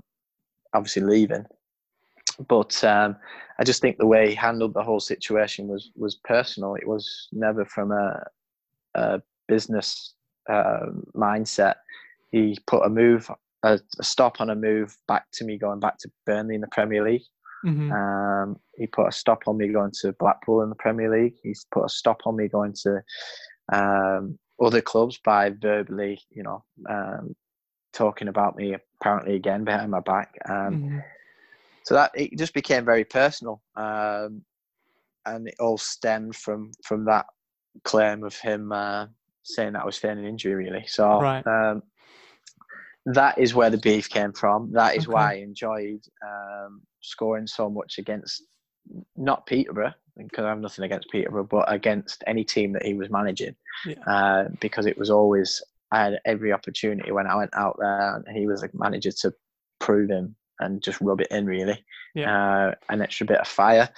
obviously 0.73 1.03
leaving. 1.03 1.45
But 2.47 2.83
um, 2.83 3.17
I 3.59 3.63
just 3.63 3.81
think 3.81 3.97
the 3.97 4.07
way 4.07 4.29
he 4.29 4.35
handled 4.35 4.73
the 4.73 4.83
whole 4.83 4.99
situation 5.01 5.67
was 5.67 5.91
was 5.95 6.15
personal. 6.23 6.75
It 6.75 6.87
was 6.87 7.27
never 7.31 7.65
from 7.65 7.91
a, 7.91 8.23
a 8.95 9.21
business 9.47 10.13
um 10.49 11.03
mindset. 11.15 11.75
He 12.31 12.57
put 12.65 12.85
a 12.85 12.89
move, 12.89 13.29
a, 13.63 13.79
a 13.99 14.03
stop 14.03 14.39
on 14.39 14.49
a 14.49 14.55
move 14.55 14.95
back 15.07 15.25
to 15.33 15.43
me 15.43 15.57
going 15.57 15.79
back 15.81 15.97
to 15.99 16.11
Burnley 16.25 16.55
in 16.55 16.61
the 16.61 16.67
Premier 16.67 17.03
League. 17.03 17.23
Mhm. 17.65 17.91
Um, 17.91 18.59
he 18.75 18.87
put 18.87 19.07
a 19.07 19.11
stop 19.11 19.43
on 19.47 19.57
me 19.57 19.67
going 19.67 19.91
to 20.01 20.13
Blackpool 20.13 20.61
in 20.61 20.69
the 20.69 20.75
Premier 20.75 21.09
League. 21.11 21.35
He's 21.43 21.65
put 21.71 21.85
a 21.85 21.89
stop 21.89 22.21
on 22.25 22.35
me 22.35 22.47
going 22.47 22.73
to 22.83 23.01
um, 23.71 24.37
other 24.61 24.81
clubs 24.81 25.19
by 25.23 25.49
verbally, 25.51 26.19
you 26.29 26.43
know, 26.43 26.63
um, 26.89 27.35
talking 27.93 28.27
about 28.27 28.55
me 28.55 28.75
apparently 29.01 29.35
again 29.35 29.63
behind 29.63 29.91
my 29.91 29.99
back. 30.01 30.33
Um, 30.47 30.75
Mhm. 30.75 31.03
so 31.83 31.95
that 31.95 32.11
it 32.13 32.37
just 32.37 32.53
became 32.53 32.85
very 32.85 33.03
personal, 33.03 33.61
um, 33.75 34.43
and 35.25 35.47
it 35.47 35.55
all 35.59 35.77
stemmed 35.77 36.35
from 36.35 36.71
from 36.83 37.05
that 37.05 37.25
claim 37.83 38.23
of 38.23 38.35
him 38.35 38.71
uh, 38.71 39.07
saying 39.43 39.73
that 39.73 39.81
I 39.81 39.85
was 39.85 39.97
feigning 39.97 40.25
injury. 40.25 40.53
Really, 40.55 40.85
so 40.87 41.19
Right. 41.19 41.45
um, 41.47 41.83
that 43.05 43.37
is 43.37 43.55
where 43.55 43.69
the 43.69 43.77
beef 43.77 44.09
came 44.09 44.33
from. 44.33 44.71
That 44.73 44.95
is 44.95 45.03
Okay. 45.03 45.13
why 45.13 45.31
I 45.31 45.35
enjoyed 45.37 46.01
um, 46.23 46.81
scoring 47.01 47.47
so 47.47 47.69
much 47.69 47.97
against 47.97 48.43
not 49.15 49.45
Peterborough 49.45 49.93
because 50.17 50.43
I 50.45 50.49
have 50.49 50.59
nothing 50.59 50.85
against 50.85 51.09
Peterborough, 51.11 51.45
but 51.45 51.71
against 51.71 52.23
any 52.27 52.43
team 52.43 52.73
that 52.73 52.85
he 52.85 52.93
was 52.93 53.09
managing, 53.09 53.55
Yeah. 53.85 54.03
uh, 54.05 54.49
because 54.59 54.85
it 54.85 54.97
was 54.97 55.09
always 55.09 55.61
I 55.91 56.03
had 56.03 56.19
every 56.25 56.53
opportunity 56.53 57.11
when 57.11 57.25
I 57.25 57.35
went 57.35 57.55
out 57.55 57.77
there, 57.79 58.15
and 58.15 58.37
he 58.37 58.45
was 58.45 58.63
a 58.63 58.69
manager 58.73 59.11
to 59.11 59.33
prove 59.79 60.09
him 60.09 60.35
and 60.59 60.83
just 60.83 61.01
rub 61.01 61.21
it 61.21 61.29
in 61.31 61.45
really, 61.45 61.83
uh, 62.17 62.71
an 62.89 63.01
extra 63.01 63.25
bit 63.25 63.39
of 63.39 63.47
fire. 63.47 63.89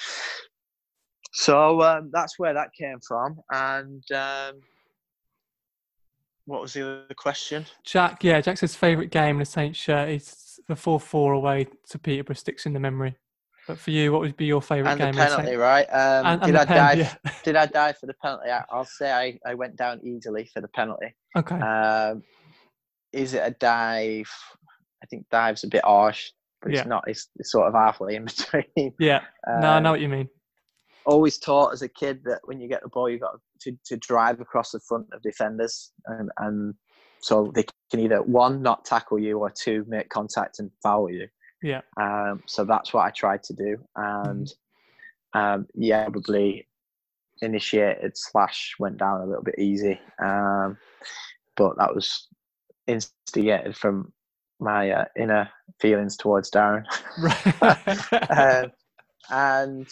So 1.33 1.81
um, 1.81 2.09
that's 2.13 2.37
where 2.37 2.53
that 2.53 2.73
came 2.77 2.99
from, 3.05 3.39
and 3.51 4.03
um, 4.11 4.61
what 6.45 6.61
was 6.61 6.73
the 6.73 6.81
other 7.05 7.13
question? 7.15 7.65
Jack, 7.85 8.23
yeah, 8.23 8.41
Jack 8.41 8.57
says 8.57 8.75
favourite 8.75 9.11
game 9.11 9.35
in 9.35 9.39
the 9.39 9.45
Saints 9.45 9.79
shirt 9.79 10.09
is 10.09 10.59
the 10.67 10.75
4 10.75 10.99
4 10.99 11.33
away 11.33 11.67
to 11.89 11.99
Peterborough 11.99 12.35
sticks 12.35 12.65
in 12.65 12.73
the 12.73 12.79
memory. 12.79 13.15
But 13.67 13.77
for 13.77 13.91
you, 13.91 14.11
what 14.11 14.21
would 14.21 14.35
be 14.37 14.45
your 14.45 14.61
favourite 14.61 14.97
game? 14.97 15.09
in 15.09 15.15
the 15.15 15.21
penalty, 15.21 15.55
right? 15.55 15.85
Um, 15.85 16.25
And, 16.25 16.41
and 16.43 16.51
did 16.51 16.55
I 16.55 16.65
pen, 16.65 16.77
die? 16.77 16.93
yeah. 16.93 17.15
Did 17.43 17.55
I 17.55 17.65
die 17.67 17.93
for 17.93 18.07
the 18.07 18.15
penalty? 18.15 18.49
I- 18.49 18.65
I'll 18.71 18.85
say 18.85 19.11
I, 19.11 19.39
I 19.49 19.53
went 19.53 19.75
down 19.75 19.99
easily 20.03 20.45
for 20.51 20.61
the 20.61 20.67
penalty. 20.67 21.13
Okay. 21.37 21.55
Um, 21.55 22.23
is 23.13 23.33
it 23.35 23.43
a 23.45 23.51
dive? 23.51 24.29
I 25.03 25.05
think 25.07 25.27
dive's 25.29 25.63
a 25.63 25.67
bit 25.67 25.83
harsh, 25.85 26.31
but 26.61 26.71
Yeah. 26.71 26.79
it's 26.79 26.87
not. 26.87 27.03
It's, 27.07 27.29
it's 27.37 27.51
sort 27.51 27.67
of 27.67 27.73
halfway 27.75 28.15
in 28.15 28.25
between. 28.75 28.93
yeah. 28.99 29.21
No, 29.47 29.67
I 29.69 29.77
Um, 29.77 29.83
know 29.83 29.91
what 29.91 30.01
you 30.01 30.09
mean. 30.09 30.27
Always 31.05 31.37
taught 31.37 31.73
as 31.73 31.81
a 31.81 31.87
kid 31.87 32.21
that 32.25 32.39
when 32.45 32.59
you 32.59 32.67
get 32.67 32.83
the 32.83 32.89
ball, 32.89 33.09
you've 33.09 33.21
got 33.21 33.39
to, 33.61 33.77
to 33.85 33.97
drive 33.97 34.39
across 34.39 34.71
the 34.71 34.79
front 34.79 35.07
of 35.13 35.21
defenders, 35.21 35.91
and, 36.05 36.29
and 36.39 36.73
so 37.21 37.51
they 37.53 37.65
can 37.89 37.99
either 37.99 38.21
one 38.21 38.61
not 38.61 38.85
tackle 38.85 39.19
you 39.19 39.39
or 39.39 39.49
two 39.49 39.85
make 39.87 40.09
contact 40.09 40.59
and 40.59 40.71
foul 40.81 41.09
you. 41.09 41.27
Yeah. 41.61 41.81
Um, 41.97 42.41
so 42.47 42.65
that's 42.65 42.93
what 42.93 43.05
I 43.05 43.11
tried 43.11 43.43
to 43.43 43.53
do, 43.53 43.77
and 43.95 44.51
um, 45.33 45.67
yeah, 45.75 46.03
probably 46.03 46.67
initiated 47.41 48.13
slash 48.15 48.75
went 48.79 48.97
down 48.97 49.21
a 49.21 49.25
little 49.25 49.43
bit 49.43 49.57
easy, 49.57 49.99
um, 50.23 50.77
but 51.55 51.77
that 51.77 51.93
was 51.93 52.27
instigated 52.87 53.75
from 53.75 54.11
my 54.59 54.91
uh, 54.91 55.05
inner 55.17 55.49
feelings 55.79 56.15
towards 56.15 56.51
Darren. 56.51 56.83
Right. 57.19 58.63
um, 58.63 58.71
and 59.29 59.87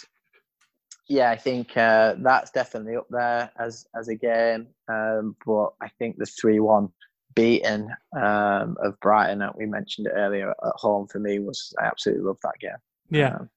yeah, 1.09 1.31
I 1.31 1.35
think 1.35 1.75
uh, 1.75 2.15
that's 2.19 2.51
definitely 2.51 2.95
up 2.95 3.07
there 3.09 3.51
as 3.59 3.87
as 3.95 4.07
a 4.07 4.15
game. 4.15 4.67
Um, 4.87 5.35
but 5.45 5.69
I 5.81 5.89
think 5.97 6.17
the 6.17 6.25
three 6.25 6.59
one 6.59 6.89
beating 7.35 7.89
um, 8.15 8.77
of 8.81 8.99
Brighton 9.01 9.39
that 9.39 9.57
we 9.57 9.65
mentioned 9.65 10.07
it 10.07 10.13
earlier 10.15 10.51
at 10.51 10.73
home 10.75 11.07
for 11.07 11.19
me 11.19 11.39
was 11.39 11.73
I 11.81 11.85
absolutely 11.85 12.25
loved 12.25 12.41
that 12.43 12.59
game. 12.59 12.77
yeah. 13.09 13.35
Um, 13.35 13.49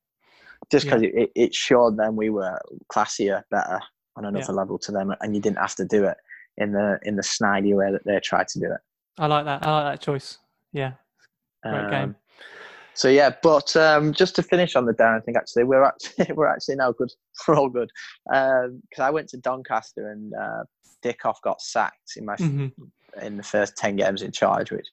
just 0.71 0.87
because 0.87 1.03
it, 1.03 1.13
it, 1.15 1.33
it 1.35 1.55
showed 1.55 1.99
them 1.99 2.17
we 2.17 2.31
were 2.31 2.59
classier, 2.91 3.43
better 3.51 3.81
on 4.17 4.25
another 4.25 4.53
level 4.53 4.79
to 4.79 4.93
them, 4.93 5.15
and 5.21 5.35
you 5.35 5.43
didn't 5.43 5.59
have 5.59 5.75
to 5.75 5.85
do 5.85 6.05
it 6.05 6.17
in 6.57 6.73
the 6.73 6.99
in 7.03 7.17
the 7.17 7.23
snidey 7.23 7.77
way 7.77 7.93
that 7.93 8.05
they 8.07 8.19
tried 8.21 8.49
to 8.49 8.61
do 8.61 8.67
it. 8.67 8.81
I 9.19 9.27
like 9.27 9.45
that. 9.45 9.67
I 9.67 9.83
like 9.83 9.93
that 9.93 10.05
choice. 10.05 10.39
Yeah. 10.73 10.93
Great 11.63 11.91
game. 11.91 12.17
Um, 12.93 12.97
So 12.97 13.09
yeah, 13.09 13.35
but 13.43 13.77
um, 13.77 14.13
just 14.13 14.37
to 14.37 14.43
finish 14.43 14.77
on 14.77 14.87
the 14.87 14.95
Darren 14.95 15.25
thing, 15.25 15.37
actually, 15.37 15.65
we're 15.65 15.85
actually 15.85 16.33
we're 16.35 16.47
actually 16.47 16.77
now 16.77 16.93
good. 16.93 17.11
We're 17.49 17.57
all 17.57 17.69
good 17.69 17.91
because 18.27 19.01
I 19.01 19.11
went 19.11 19.29
to 19.31 19.39
Doncaster 19.39 20.11
and 20.11 20.33
uh, 20.35 20.65
Dickov 21.05 21.37
got 21.43 21.61
sacked 21.61 22.13
in 22.17 22.25
my 22.25 22.37
hmm 22.37 22.69
in 23.21 23.37
the 23.37 23.43
first 23.43 23.77
ten 23.77 23.97
games 23.97 24.23
in 24.23 24.33
charge, 24.33 24.71
which 24.71 24.87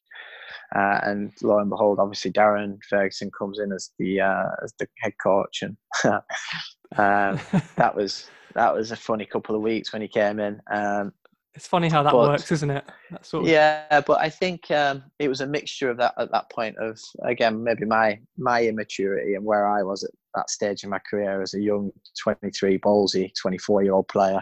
uh, 0.76 1.00
and 1.04 1.32
lo 1.42 1.60
and 1.60 1.70
behold, 1.70 2.00
obviously 2.00 2.32
Darren 2.32 2.78
Ferguson 2.90 3.32
comes 3.38 3.60
in 3.60 3.72
as 3.72 3.92
the 3.98 4.22
uh, 4.22 4.50
as 4.64 4.74
the 4.80 4.88
head 5.00 5.14
coach, 5.22 5.62
and 5.62 5.78
um, 6.98 7.40
that 7.76 7.96
was 7.96 8.30
that 8.56 8.74
was 8.74 8.92
a 8.92 8.96
funny 8.96 9.26
couple 9.26 9.56
of 9.56 9.62
weeks 9.62 9.94
when 9.94 10.02
he 10.02 10.08
came 10.08 10.40
in. 10.40 10.62
Um, 10.72 11.14
it's 11.60 11.68
funny 11.68 11.90
how 11.90 12.02
that 12.04 12.14
but- 12.14 12.30
works, 12.30 12.54
isn't 12.54 12.70
it? 12.70 12.86
That 13.12 13.26
sort 13.26 13.44
of, 13.44 13.50
yeah, 13.50 14.00
but 14.08 14.22
I 14.22 14.30
think 14.30 14.72
um, 14.72 15.04
it 15.20 15.28
was 15.28 15.42
a 15.42 15.46
mixture 15.46 15.90
of 15.90 15.98
that 15.98 16.14
at 16.18 16.32
that 16.32 16.50
point 16.50 16.78
of 16.78 16.98
again 17.24 17.62
maybe 17.62 17.84
my 17.84 18.18
my 18.38 18.64
immaturity 18.64 19.34
and 19.34 19.44
where 19.44 19.68
I 19.68 19.84
was 19.84 20.06
at 20.06 20.12
that 20.36 20.50
stage 20.50 20.86
in 20.86 20.90
my 20.90 21.00
career 21.00 21.42
as 21.42 21.54
a 21.56 21.60
young 21.60 21.92
23 22.24 22.80
ballsy 22.80 23.34
24 23.36 23.84
year 23.84 23.92
old 23.92 24.08
player, 24.08 24.42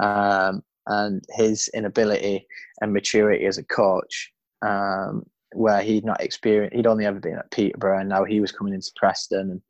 um, 0.00 0.62
and 0.86 1.24
his 1.30 1.70
inability 1.72 2.46
and 2.82 2.92
maturity 2.92 3.46
as 3.46 3.56
a 3.56 3.64
coach, 3.64 4.30
um, 4.60 5.24
where 5.54 5.80
he'd 5.80 6.04
not 6.04 6.20
experienced, 6.20 6.76
he'd 6.76 6.86
only 6.86 7.06
ever 7.06 7.20
been 7.20 7.38
at 7.38 7.50
Peterborough, 7.50 8.00
and 8.00 8.10
now 8.10 8.24
he 8.24 8.38
was 8.38 8.52
coming 8.52 8.74
into 8.74 8.92
Preston, 8.96 9.50
and 9.50 9.62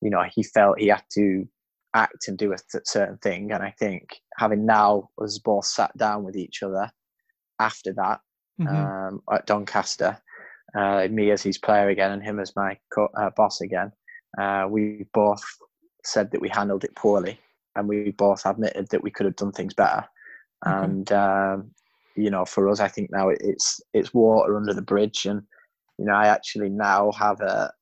you 0.00 0.10
know 0.10 0.24
he 0.34 0.42
felt 0.42 0.80
he 0.80 0.88
had 0.88 1.04
to 1.12 1.46
act 1.94 2.28
and 2.28 2.38
do 2.38 2.52
a 2.52 2.56
certain 2.84 3.18
thing, 3.18 3.52
and 3.52 3.62
I 3.62 3.70
think 3.78 4.20
having 4.38 4.64
now 4.66 5.10
us 5.22 5.38
both 5.38 5.66
sat 5.66 5.96
down 5.96 6.24
with 6.24 6.36
each 6.36 6.62
other 6.62 6.90
after 7.60 7.92
that 7.94 8.20
Mhm. 8.60 8.68
um, 8.68 9.22
at 9.32 9.46
Doncaster. 9.46 10.18
Uh, 10.74 11.06
me 11.10 11.30
as 11.30 11.42
his 11.42 11.58
player 11.58 11.88
again, 11.90 12.12
and 12.12 12.22
him 12.22 12.40
as 12.40 12.56
my 12.56 12.78
co- 12.94 13.10
uh, 13.16 13.30
boss 13.36 13.60
again. 13.60 13.92
Uh, 14.38 14.66
we 14.70 15.06
both 15.12 15.44
said 16.04 16.30
that 16.30 16.40
we 16.40 16.48
handled 16.48 16.84
it 16.84 16.96
poorly, 16.96 17.38
and 17.76 17.86
we 17.88 18.10
both 18.12 18.46
admitted 18.46 18.88
that 18.88 19.02
we 19.02 19.10
could 19.10 19.26
have 19.26 19.36
done 19.36 19.52
things 19.52 19.74
better. 19.74 20.04
Okay. 20.66 20.74
And 20.86 21.12
um, 21.12 21.70
you 22.16 22.30
know, 22.30 22.44
for 22.46 22.68
us, 22.70 22.80
I 22.80 22.88
think 22.88 23.10
now 23.10 23.28
it's 23.28 23.80
it's 23.92 24.14
water 24.14 24.56
under 24.56 24.72
the 24.72 24.80
bridge, 24.82 25.26
and 25.26 25.42
you 25.98 26.06
know, 26.06 26.14
I 26.14 26.28
actually 26.28 26.70
now 26.70 27.12
have 27.12 27.40
a 27.40 27.72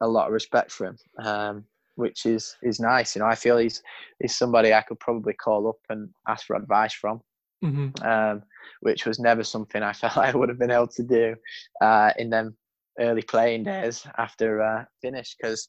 a 0.00 0.08
lot 0.08 0.26
of 0.26 0.32
respect 0.32 0.72
for 0.72 0.86
him, 0.86 0.96
um, 1.22 1.64
which 1.96 2.26
is 2.26 2.56
is 2.62 2.80
nice. 2.80 3.14
You 3.14 3.20
know, 3.20 3.28
I 3.28 3.34
feel 3.34 3.58
he's 3.58 3.82
he's 4.20 4.36
somebody 4.36 4.72
I 4.72 4.82
could 4.82 5.00
probably 5.00 5.34
call 5.34 5.68
up 5.68 5.78
and 5.88 6.08
ask 6.28 6.46
for 6.46 6.56
advice 6.56 6.94
from. 6.94 7.20
mm-hmm. 7.64 8.06
um, 8.06 8.42
which 8.80 9.06
was 9.06 9.18
never 9.18 9.44
something 9.44 9.82
I 9.82 9.92
felt 10.00 10.16
I 10.16 10.32
would 10.32 10.48
have 10.48 10.58
been 10.58 10.70
able 10.70 10.88
to 10.88 11.02
do 11.02 11.36
uh, 11.80 12.12
in 12.18 12.30
them 12.30 12.56
early 12.98 13.22
playing 13.22 13.64
days 13.64 14.06
after 14.18 14.62
uh, 14.62 14.84
finish 15.00 15.36
because 15.36 15.68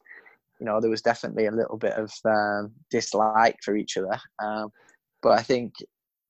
you 0.59 0.65
know 0.65 0.79
there 0.79 0.89
was 0.89 1.01
definitely 1.01 1.47
a 1.47 1.51
little 1.51 1.77
bit 1.77 1.93
of 1.93 2.11
um, 2.25 2.71
dislike 2.89 3.57
for 3.63 3.75
each 3.75 3.97
other. 3.97 4.19
Um, 4.43 4.69
but 5.21 5.37
I 5.37 5.43
think 5.43 5.73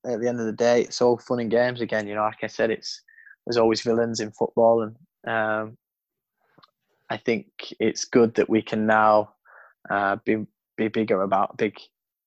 at 0.06 0.20
the 0.20 0.28
end 0.28 0.40
of 0.40 0.46
the 0.46 0.52
day, 0.52 0.82
it's 0.82 1.00
all 1.00 1.18
fun 1.18 1.40
and 1.40 1.50
games 1.50 1.80
again. 1.80 2.06
You 2.06 2.14
know, 2.14 2.22
like 2.22 2.42
I 2.42 2.48
said, 2.48 2.70
it's 2.70 3.02
there's 3.46 3.56
always 3.56 3.82
villains 3.82 4.20
in 4.20 4.30
football, 4.32 4.82
and 4.82 4.96
um, 5.26 5.76
I 7.10 7.16
think 7.16 7.46
it's 7.78 8.04
good 8.04 8.34
that 8.34 8.48
we 8.50 8.62
can 8.62 8.86
now 8.86 9.34
uh, 9.90 10.16
be 10.24 10.44
be 10.76 10.88
bigger 10.88 11.22
about 11.22 11.56
big 11.58 11.76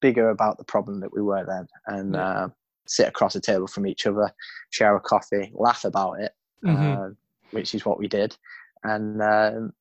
bigger 0.01 0.29
about 0.29 0.57
the 0.57 0.63
problem 0.63 0.99
that 0.99 1.13
we 1.13 1.21
were 1.21 1.45
then, 1.45 1.67
and 1.87 2.13
yeah. 2.13 2.29
uh, 2.29 2.47
sit 2.87 3.07
across 3.07 3.35
a 3.35 3.41
table 3.41 3.67
from 3.67 3.87
each 3.87 4.05
other, 4.05 4.31
share 4.69 4.95
a 4.95 4.99
coffee, 4.99 5.51
laugh 5.53 5.83
about 5.85 6.19
it, 6.19 6.31
mm-hmm. 6.63 7.01
uh, 7.01 7.09
which 7.51 7.73
is 7.73 7.85
what 7.85 7.99
we 7.99 8.07
did, 8.07 8.35
and 8.83 9.21
um, 9.21 9.73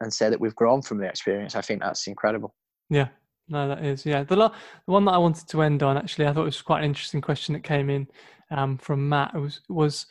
and 0.00 0.12
say 0.12 0.28
that 0.28 0.40
we've 0.40 0.54
grown 0.54 0.82
from 0.82 0.98
the 0.98 1.06
experience. 1.06 1.56
I 1.56 1.62
think 1.62 1.80
that's 1.80 2.06
incredible. 2.06 2.54
Yeah, 2.90 3.08
no, 3.48 3.68
that 3.68 3.84
is 3.84 4.04
yeah. 4.04 4.24
The, 4.24 4.36
the 4.36 4.52
one 4.86 5.04
that 5.04 5.12
I 5.12 5.18
wanted 5.18 5.48
to 5.48 5.62
end 5.62 5.82
on 5.82 5.96
actually, 5.96 6.26
I 6.26 6.32
thought 6.32 6.42
it 6.42 6.46
was 6.46 6.62
quite 6.62 6.80
an 6.80 6.86
interesting 6.86 7.20
question 7.20 7.54
that 7.54 7.64
came 7.64 7.88
in 7.90 8.06
um, 8.50 8.78
from 8.78 9.08
Matt. 9.08 9.34
It 9.34 9.38
was 9.38 9.60
was 9.68 10.06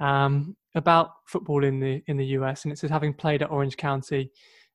um, 0.00 0.56
about 0.74 1.10
football 1.26 1.64
in 1.64 1.80
the 1.80 2.02
in 2.06 2.16
the 2.16 2.26
US, 2.26 2.64
and 2.64 2.72
it 2.72 2.78
says 2.78 2.90
having 2.90 3.12
played 3.12 3.42
at 3.42 3.50
Orange 3.50 3.76
County 3.76 4.30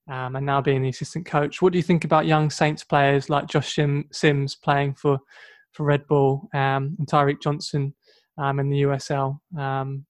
um, 0.09 0.35
and 0.35 0.45
now 0.45 0.61
being 0.61 0.81
the 0.81 0.89
assistant 0.89 1.25
coach. 1.25 1.61
What 1.61 1.73
do 1.73 1.79
you 1.79 1.83
think 1.83 2.03
about 2.03 2.25
young 2.25 2.49
Saints 2.49 2.83
players 2.83 3.29
like 3.29 3.47
Josh 3.47 3.75
Sim, 3.75 4.05
Sims 4.11 4.55
playing 4.55 4.95
for 4.95 5.19
for 5.71 5.83
Red 5.83 6.07
Bull 6.07 6.49
um, 6.53 6.95
and 6.97 7.07
Tyreke 7.07 7.41
Johnson 7.41 7.93
um, 8.37 8.59
in 8.59 8.69
the 8.69 8.83
USL? 8.83 9.39
Um, 9.57 10.05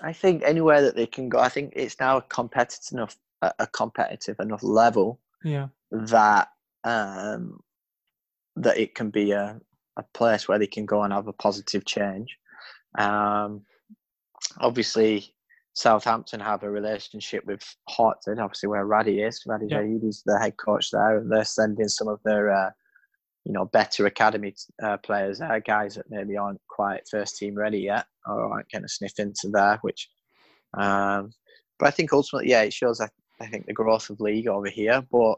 I 0.00 0.12
think 0.12 0.42
anywhere 0.44 0.82
that 0.82 0.96
they 0.96 1.06
can 1.06 1.28
go. 1.28 1.38
I 1.38 1.48
think 1.48 1.72
it's 1.76 2.00
now 2.00 2.18
a 2.18 2.22
competitive 2.22 2.92
enough 2.92 3.16
a 3.58 3.66
competitive 3.66 4.38
enough 4.40 4.62
level. 4.62 5.20
Yeah. 5.44 5.68
That 5.90 6.48
um, 6.84 7.60
that 8.56 8.78
it 8.78 8.94
can 8.94 9.10
be 9.10 9.32
a, 9.32 9.60
a 9.96 10.02
place 10.14 10.48
where 10.48 10.58
they 10.58 10.66
can 10.66 10.86
go 10.86 11.02
and 11.02 11.12
have 11.12 11.28
a 11.28 11.32
positive 11.32 11.84
change. 11.84 12.36
Um, 12.98 13.62
obviously, 14.60 15.34
Southampton 15.74 16.40
have 16.40 16.62
a 16.62 16.70
relationship 16.70 17.44
with 17.46 17.62
Hartford, 17.88 18.38
obviously 18.38 18.68
where 18.68 18.86
Radhi 18.86 19.26
is. 19.26 19.42
Radhi 19.48 19.70
yeah. 19.70 20.08
is 20.08 20.22
the 20.24 20.38
head 20.38 20.56
coach 20.56 20.90
there, 20.90 21.18
and 21.18 21.30
they're 21.30 21.44
sending 21.44 21.88
some 21.88 22.08
of 22.08 22.20
their, 22.24 22.52
uh, 22.52 22.70
you 23.44 23.52
know, 23.52 23.64
better 23.66 24.06
academy 24.06 24.54
uh, 24.82 24.98
players 24.98 25.38
there, 25.38 25.60
guys 25.60 25.94
that 25.94 26.10
maybe 26.10 26.36
aren't 26.36 26.60
quite 26.68 27.08
first 27.10 27.38
team 27.38 27.54
ready 27.54 27.78
yet, 27.78 28.06
or 28.26 28.52
aren't 28.52 28.68
getting 28.68 28.84
a 28.84 28.88
sniff 28.88 29.18
into 29.18 29.48
there. 29.50 29.78
Which, 29.80 30.08
um, 30.74 31.32
but 31.78 31.88
I 31.88 31.90
think 31.90 32.12
ultimately, 32.12 32.50
yeah, 32.50 32.62
it 32.62 32.72
shows. 32.72 33.00
I, 33.00 33.08
I 33.40 33.46
think 33.46 33.66
the 33.66 33.72
growth 33.72 34.10
of 34.10 34.20
league 34.20 34.48
over 34.48 34.68
here, 34.68 35.02
but 35.10 35.36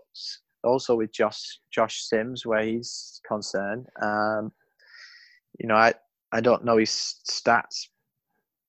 also 0.64 0.96
with 0.96 1.12
Josh 1.12 1.60
Josh 1.70 2.02
Sims 2.02 2.44
where 2.44 2.64
he's 2.64 3.20
concerned. 3.26 3.86
Um, 4.02 4.50
you 5.60 5.68
know, 5.68 5.76
I 5.76 5.94
I 6.32 6.40
don't 6.40 6.64
know 6.64 6.78
his 6.78 7.20
stats 7.30 7.86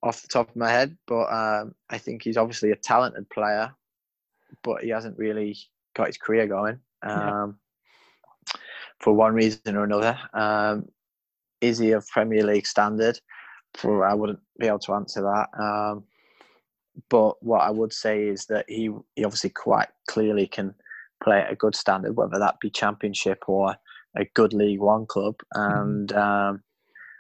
off 0.06 0.22
the 0.22 0.28
top 0.28 0.50
of 0.50 0.56
my 0.56 0.70
head, 0.70 0.96
but 1.08 1.26
um, 1.26 1.74
I 1.90 1.98
think 1.98 2.22
he's 2.22 2.38
obviously 2.38 2.72
a 2.72 2.76
talented 2.76 3.30
player, 3.30 3.74
but 4.64 4.84
he 4.84 4.90
hasn't 4.90 5.18
really 5.18 5.58
got 5.96 6.08
his 6.08 6.18
career 6.18 6.46
going 6.46 6.80
um, 7.02 7.58
yeah. 8.54 8.62
for 9.00 9.14
one 9.14 9.34
reason 9.34 9.76
or 9.76 9.84
another. 9.84 10.18
Um, 10.34 10.88
is 11.60 11.80
he 11.80 11.92
of 11.92 12.08
Premier 12.08 12.44
League 12.44 12.68
standard? 12.68 13.20
For 13.74 14.06
I 14.06 14.14
wouldn't 14.14 14.40
be 14.60 14.68
able 14.68 14.80
to 14.80 14.94
answer 14.94 15.22
that. 15.22 15.50
Um, 15.60 16.04
but 17.10 17.42
what 17.44 17.62
I 17.62 17.72
would 17.72 17.92
say 17.92 18.28
is 18.28 18.46
that 18.46 18.66
he, 18.70 18.90
he 19.16 19.26
obviously 19.26 19.50
quite 19.50 19.90
clearly 20.08 20.48
can 20.48 20.74
play 21.22 21.40
at 21.40 21.52
a 21.52 21.56
good 21.56 21.76
standard, 21.76 22.16
whether 22.16 22.40
that 22.40 22.60
be 22.60 22.70
Championship 22.70 23.44
or 23.48 23.76
a 24.16 24.26
good 24.36 24.54
League 24.54 24.80
One 24.80 25.06
club. 25.08 25.36
Mm-hmm. 25.56 25.82
And 25.82 26.14
um, 26.14 26.64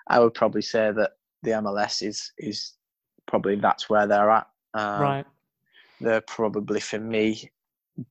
I 0.08 0.20
would 0.20 0.34
probably 0.34 0.62
say 0.62 0.92
that 0.92 1.14
the 1.46 1.52
MLS 1.52 2.06
is 2.06 2.32
is 2.38 2.74
probably 3.28 3.56
that's 3.56 3.90
where 3.90 4.08
they're 4.08 4.32
at. 4.32 4.48
Um, 4.74 5.02
right. 5.02 5.26
They're 6.02 6.22
probably 6.22 6.80
for 6.80 7.00
me 7.00 7.52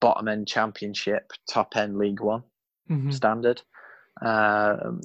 bottom 0.01 0.29
end 0.29 0.49
Championship, 0.49 1.31
top 1.49 1.77
end 1.77 1.99
League 1.99 2.21
One 2.21 2.43
mm-hmm. 2.91 3.11
standard. 3.11 3.63
Um, 4.23 5.01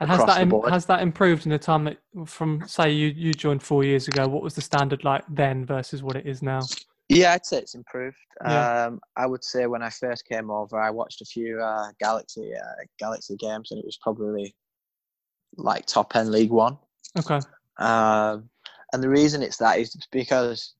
and 0.00 0.10
has 0.10 0.24
that 0.24 0.40
Im- 0.40 0.62
has 0.68 0.86
that 0.86 1.02
improved 1.02 1.46
in 1.46 1.52
the 1.52 1.58
time 1.58 1.84
that 1.84 1.98
from 2.26 2.62
say 2.66 2.90
you 2.90 3.08
you 3.08 3.32
joined 3.32 3.62
four 3.62 3.84
years 3.84 4.08
ago? 4.08 4.26
What 4.26 4.42
was 4.42 4.54
the 4.54 4.60
standard 4.60 5.04
like 5.04 5.24
then 5.28 5.64
versus 5.64 6.02
what 6.02 6.16
it 6.16 6.26
is 6.26 6.42
now? 6.42 6.60
Yeah, 7.08 7.32
I'd 7.32 7.46
say 7.46 7.58
it's 7.58 7.74
improved. 7.74 8.16
Yeah. 8.44 8.86
Um, 8.86 9.00
I 9.16 9.26
would 9.26 9.44
say 9.44 9.66
when 9.66 9.82
I 9.82 9.90
first 9.90 10.26
came 10.26 10.50
over, 10.50 10.80
I 10.80 10.90
watched 10.90 11.20
a 11.20 11.24
few 11.24 11.60
uh, 11.60 11.88
Galaxy 12.00 12.52
uh, 12.54 12.84
Galaxy 12.98 13.36
games, 13.36 13.70
and 13.70 13.78
it 13.78 13.84
was 13.84 13.98
probably 14.02 14.56
like 15.56 15.86
top 15.86 16.16
end 16.16 16.30
League 16.30 16.50
One. 16.50 16.78
Okay. 17.18 17.40
Um, 17.78 18.48
and 18.92 19.02
the 19.02 19.08
reason 19.08 19.42
it's 19.42 19.56
that 19.58 19.78
is 19.78 19.96
because 20.12 20.74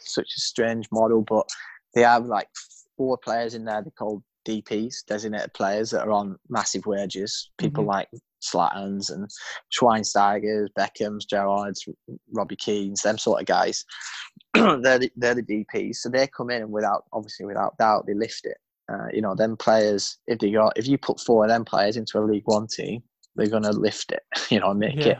such 0.00 0.28
a 0.36 0.40
strange 0.40 0.86
model, 0.90 1.22
but 1.22 1.48
they 1.94 2.02
have 2.02 2.26
like 2.26 2.48
four 2.96 3.16
players 3.18 3.54
in 3.54 3.64
there. 3.64 3.82
They 3.82 3.90
call 3.90 4.22
DPS, 4.46 5.06
designated 5.06 5.52
players 5.54 5.90
that 5.90 6.06
are 6.06 6.10
on 6.10 6.36
massive 6.48 6.86
wages. 6.86 7.50
People 7.58 7.84
mm-hmm. 7.84 7.90
like 7.90 8.08
Zlatans 8.42 9.12
and 9.12 9.30
Schweinsteigers, 9.72 10.68
Beckhams, 10.78 11.26
Gerrards, 11.30 11.88
Robbie 12.32 12.56
Keanes, 12.56 13.02
them 13.02 13.18
sort 13.18 13.40
of 13.40 13.46
guys. 13.46 13.84
they're 14.54 14.98
the, 14.98 15.10
they're 15.16 15.34
the 15.34 15.42
DPs, 15.42 15.96
so 15.96 16.08
they 16.08 16.26
come 16.26 16.50
in 16.50 16.62
and 16.62 16.72
without 16.72 17.04
obviously 17.12 17.46
without 17.46 17.76
doubt 17.78 18.06
they 18.06 18.14
lift 18.14 18.44
it. 18.44 18.56
Uh, 18.92 19.06
you 19.12 19.22
know, 19.22 19.34
them 19.34 19.56
players 19.56 20.18
if 20.26 20.38
they 20.40 20.50
got 20.50 20.76
if 20.76 20.86
you 20.86 20.98
put 20.98 21.20
four 21.20 21.44
of 21.44 21.48
them 21.48 21.64
players 21.64 21.96
into 21.96 22.18
a 22.18 22.20
League 22.20 22.42
One 22.46 22.66
team, 22.66 23.02
they're 23.36 23.48
gonna 23.48 23.72
lift 23.72 24.12
it. 24.12 24.22
You 24.50 24.60
know, 24.60 24.74
make 24.74 24.96
yeah. 24.96 25.12
it 25.12 25.18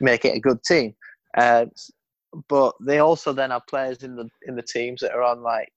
make 0.00 0.24
it 0.24 0.36
a 0.36 0.40
good 0.40 0.62
team. 0.62 0.94
Uh, 1.36 1.66
but 2.48 2.74
they 2.80 2.98
also 2.98 3.32
then 3.32 3.50
have 3.50 3.66
players 3.66 4.02
in 4.02 4.16
the 4.16 4.28
in 4.46 4.56
the 4.56 4.62
teams 4.62 5.00
that 5.00 5.12
are 5.12 5.22
on 5.22 5.42
like 5.42 5.72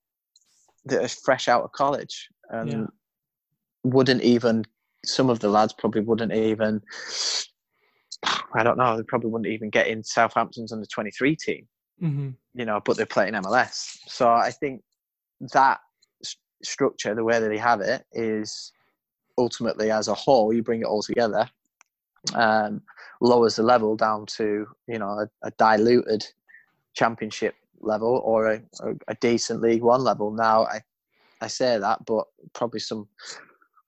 that 0.85 1.03
are 1.03 1.07
fresh 1.07 1.47
out 1.47 1.63
of 1.63 1.71
college 1.71 2.29
and 2.49 2.71
yeah. 2.71 2.85
wouldn't 3.83 4.21
even 4.21 4.63
some 5.05 5.29
of 5.29 5.39
the 5.39 5.49
lads 5.49 5.73
probably 5.73 6.01
wouldn't 6.01 6.33
even 6.33 6.81
I 8.53 8.63
don't 8.63 8.77
know, 8.77 8.95
they 8.95 9.03
probably 9.03 9.29
wouldn't 9.29 9.51
even 9.51 9.69
get 9.69 9.87
in 9.87 10.03
Southampton's 10.03 10.71
under 10.71 10.85
23 10.85 11.35
team, 11.35 11.67
mm-hmm. 12.01 12.29
you 12.53 12.65
know, 12.65 12.81
but 12.83 12.95
they're 12.95 13.05
playing 13.05 13.33
MLS. 13.33 13.97
So 14.07 14.29
I 14.29 14.51
think 14.51 14.81
that 15.53 15.79
st- 16.23 16.39
structure, 16.63 17.15
the 17.15 17.23
way 17.23 17.39
that 17.39 17.49
they 17.49 17.57
have 17.57 17.81
it, 17.81 18.05
is 18.13 18.71
ultimately 19.37 19.91
as 19.91 20.07
a 20.07 20.13
whole, 20.13 20.53
you 20.53 20.63
bring 20.63 20.81
it 20.81 20.87
all 20.87 21.01
together, 21.01 21.49
um, 22.33 22.81
lowers 23.21 23.55
the 23.55 23.63
level 23.63 23.95
down 23.95 24.25
to, 24.25 24.67
you 24.87 24.99
know, 24.99 25.19
a, 25.19 25.47
a 25.47 25.51
diluted 25.51 26.25
championship 26.93 27.55
level 27.79 28.21
or 28.23 28.51
a, 28.51 28.61
a, 28.81 28.93
a, 29.09 29.15
decent 29.15 29.61
League 29.61 29.81
One 29.81 30.03
level. 30.03 30.31
Now, 30.31 30.65
I, 30.65 30.81
I 31.41 31.47
say 31.47 31.77
that, 31.77 32.05
but 32.05 32.25
probably 32.53 32.79
some 32.79 33.07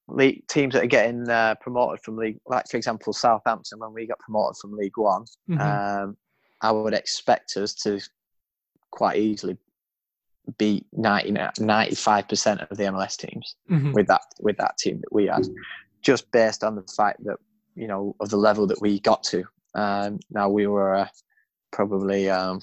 league 0.07 0.45
teams 0.48 0.74
that 0.74 0.84
are 0.84 0.88
getting 0.88 1.30
uh, 1.30 1.56
promoted 1.62 2.02
from 2.02 2.18
league, 2.18 2.40
like 2.45 2.68
for 2.70 2.78
example 2.78 3.14
Southampton, 3.14 3.80
when 3.80 3.94
we 3.94 4.06
got 4.06 4.20
promoted 4.20 4.57
from 4.57 4.74
League 4.74 4.98
One, 4.98 5.26
mm-hmm. 5.49 5.62
um, 5.62 6.18
I 6.62 6.72
would 6.72 6.94
expect 6.94 7.57
us 7.57 7.74
to 7.76 7.99
quite 8.91 9.18
easily 9.18 9.57
beat 10.57 10.86
95 10.94 12.28
percent 12.28 12.62
of 12.62 12.78
the 12.78 12.84
MLS 12.84 13.18
teams 13.18 13.56
mm-hmm. 13.70 13.94
with 13.94 14.07
that 14.07 14.22
with 14.40 14.57
that 14.57 14.78
team 14.78 15.02
that 15.02 15.14
we 15.14 15.26
had, 15.26 15.48
just 16.02 16.32
based 16.32 16.64
on 16.64 16.76
the 16.76 16.84
fact 16.95 17.24
that 17.26 17.38
you 17.76 17.88
know 17.88 18.15
of 18.19 18.30
the 18.30 18.38
level 18.38 18.68
that 18.68 18.81
we 18.81 18.99
got 18.99 19.23
to. 19.23 19.43
Um, 19.73 20.19
now 20.30 20.49
we 20.49 20.68
were 20.68 20.95
uh, 20.95 21.07
probably 21.72 22.30
um, 22.30 22.61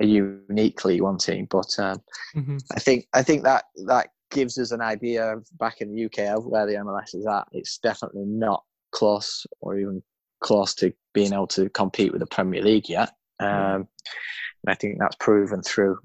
a 0.00 0.06
unique 0.06 0.84
League 0.84 1.02
One 1.02 1.18
team, 1.18 1.46
but 1.50 1.74
um, 1.78 2.02
mm-hmm. 2.34 2.58
I 2.72 2.80
think 2.80 3.06
I 3.12 3.22
think 3.22 3.44
that 3.44 3.64
that 3.86 4.10
gives 4.30 4.58
us 4.58 4.72
an 4.72 4.80
idea 4.80 5.34
of 5.34 5.46
back 5.58 5.80
in 5.80 5.94
the 5.94 6.04
UK 6.04 6.36
of 6.36 6.46
where 6.46 6.66
the 6.66 6.74
MLS 6.74 7.14
is 7.14 7.26
at. 7.26 7.46
It's 7.52 7.78
definitely 7.78 8.24
not 8.26 8.62
close 8.92 9.46
or 9.60 9.78
even 9.78 10.02
close 10.40 10.74
to 10.74 10.92
being 11.14 11.32
able 11.32 11.46
to 11.48 11.68
compete 11.70 12.12
with 12.12 12.20
the 12.20 12.26
Premier 12.26 12.62
League 12.62 12.88
yet. 12.88 13.12
Um, 13.40 13.88
and 14.64 14.68
I 14.68 14.74
think 14.74 14.98
that's 14.98 15.16
proven 15.16 15.62
through 15.62 15.98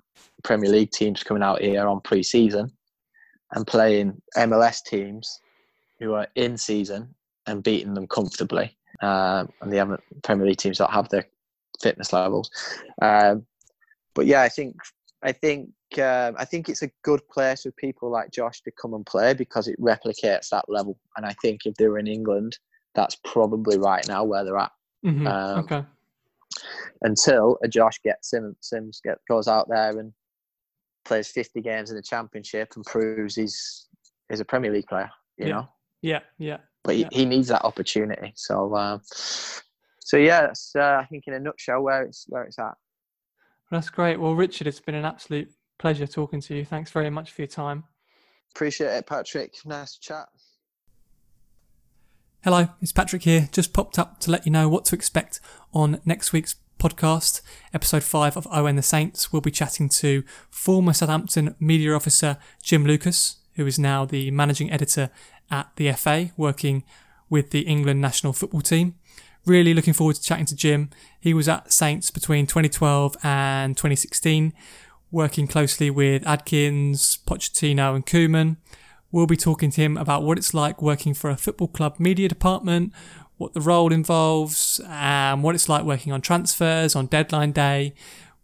Premier 0.44 0.70
League 0.70 0.92
teams 0.92 1.24
coming 1.24 1.44
out 1.44 1.62
here 1.62 1.88
on 1.88 2.02
pre-season 2.02 2.72
and 3.52 3.68
playing 3.68 4.22
MLS 4.38 4.84
teams 4.84 5.40
who 6.00 6.14
are 6.14 6.28
in 6.36 6.58
season 6.58 7.14
and 7.52 7.64
beating 7.64 7.94
them 7.94 8.08
comfortably. 8.08 8.76
Um, 9.02 9.50
and 9.62 9.72
the 9.72 9.80
other 9.80 10.00
Premier 10.24 10.48
League 10.48 10.58
teams 10.58 10.78
don't 10.78 10.92
have 10.92 11.10
the 11.10 11.26
fitness 11.82 12.14
levels. 12.14 12.50
Um, 13.02 13.46
but 14.16 14.26
yeah, 14.26 14.42
I 14.42 14.50
think 14.50 14.76
I 15.24 15.32
think 15.32 15.70
um, 15.98 16.36
I 16.38 16.46
think 16.46 16.70
it's 16.70 16.82
a 16.84 16.92
good 17.04 17.22
place 17.30 17.64
for 17.64 17.72
people 17.72 18.10
like 18.10 18.32
Josh 18.32 18.62
to 18.62 18.72
come 18.72 18.94
and 18.94 19.06
play 19.06 19.34
because 19.34 19.68
it 19.68 19.80
replicates 19.80 20.50
that 20.50 20.66
level. 20.68 20.98
And 21.18 21.26
I 21.26 21.34
think 21.42 21.62
if 21.66 21.76
they 21.76 21.88
were 21.88 22.00
in 22.00 22.08
England, 22.08 22.58
that's 22.96 23.18
probably 23.26 23.78
right 23.78 24.06
now 24.08 24.24
where 24.24 24.44
they're 24.44 24.58
at. 24.58 24.72
Mm-hmm. 25.06 25.28
Um, 25.28 25.60
okay. 25.60 25.84
until 27.02 27.58
a 27.64 27.68
Josh 27.68 28.00
gets 28.04 28.30
Sims, 28.30 28.56
Sims 28.62 29.02
get, 29.04 29.18
goes 29.30 29.48
out 29.48 29.68
there 29.70 29.98
and 29.98 30.14
plays 31.06 31.28
50 31.30 31.62
games 31.62 31.90
in 31.90 31.96
the 31.96 32.04
championship 32.04 32.74
and 32.76 32.86
proves 32.86 33.36
he's 33.36 33.88
he's 34.30 34.40
a 34.40 34.46
Premier 34.46 34.72
League 34.72 34.88
player. 34.88 35.10
You 35.38 35.48
Yeah. 35.48 35.52
know, 35.54 35.70
Yeah, 36.02 36.20
yeah. 36.38 36.58
But 36.84 36.96
he, 36.96 37.02
Yeah. 37.02 37.08
he 37.12 37.26
needs 37.26 37.48
that 37.50 37.64
opportunity. 37.64 38.34
So, 38.36 38.76
um, 38.76 39.02
so 39.06 40.18
yeah, 40.18 40.42
that's 40.42 40.76
uh, 40.76 41.00
I 41.02 41.06
think 41.06 41.26
in 41.28 41.34
a 41.34 41.40
nutshell 41.40 41.82
where 41.82 42.04
it's 42.04 42.26
where 42.28 42.44
it's 42.44 42.60
at. 42.60 42.74
That's 43.70 43.90
great. 43.90 44.20
Well, 44.20 44.36
Richard, 44.36 44.68
it's 44.68 44.80
been 44.82 44.96
an 44.96 45.06
absolute 45.06 45.50
pleasure 45.80 46.06
talking 46.08 46.42
to 46.42 46.56
you. 46.56 46.66
Thanks 46.66 46.92
very 46.92 47.10
much 47.10 47.32
for 47.32 47.42
your 47.42 47.48
time. 47.48 47.86
Appreciate 48.54 48.88
it, 48.90 49.06
Patrick. 49.08 49.56
Nice 49.66 49.98
chat. 49.98 50.28
Hello, 52.44 52.70
it's 52.82 52.92
Patrick 52.92 53.24
here. 53.24 53.50
Just 53.52 53.72
popped 53.72 54.00
up 54.00 54.20
to 54.22 54.32
let 54.32 54.46
you 54.46 54.52
know 54.52 54.68
what 54.68 54.84
to 54.86 54.96
expect 54.96 55.40
on 55.74 56.02
next 56.06 56.34
week's 56.34 56.56
podcast, 56.80 57.42
episode 57.74 58.04
5 58.04 58.36
of 58.36 58.48
Owen 58.52 58.76
the 58.76 58.82
Saints. 58.82 59.32
We'll 59.32 59.42
be 59.42 59.52
chatting 59.52 59.88
to 59.90 60.24
former 60.50 60.92
Southampton 60.94 61.56
media 61.60 61.94
officer 61.94 62.38
Jim 62.64 62.84
Lucas, 62.84 63.38
who 63.56 63.68
is 63.68 63.78
now 63.78 64.06
the 64.06 64.32
managing 64.32 64.72
editor 64.72 65.12
at 65.52 65.70
the 65.76 65.92
FA, 65.92 66.32
working 66.38 66.84
with 67.30 67.52
the 67.52 67.62
England 67.62 68.02
national 68.02 68.34
football 68.34 68.62
team. 68.62 68.96
Really 69.46 69.74
looking 69.74 69.94
forward 69.94 70.16
to 70.16 70.22
chatting 70.22 70.46
to 70.46 70.56
Jim. 70.56 70.90
He 71.20 71.34
was 71.34 71.48
at 71.50 71.72
Saints 71.72 72.12
between 72.12 72.48
2012 72.48 73.18
and 73.24 73.76
2016, 73.76 74.54
working 75.12 75.48
closely 75.48 75.90
with 75.90 76.26
Adkins, 76.28 77.18
Pochettino, 77.26 77.96
and 77.96 78.06
Koeman. 78.06 78.58
We'll 79.12 79.28
be 79.28 79.38
talking 79.38 79.72
to 79.72 79.82
him 79.82 79.98
about 79.98 80.24
what 80.24 80.38
it's 80.38 80.54
like 80.54 80.82
working 80.82 81.14
for 81.14 81.30
a 81.30 81.38
football 81.38 81.68
club 81.68 82.00
media 82.00 82.30
department, 82.30 82.94
what 83.38 83.54
the 83.54 83.62
role 83.62 83.92
involves, 83.92 84.80
and 84.88 85.44
what 85.44 85.56
it's 85.56 85.68
like 85.68 85.84
working 85.84 86.14
on 86.14 86.22
transfers 86.22 86.96
on 86.96 87.08
deadline 87.08 87.52
day. 87.52 87.94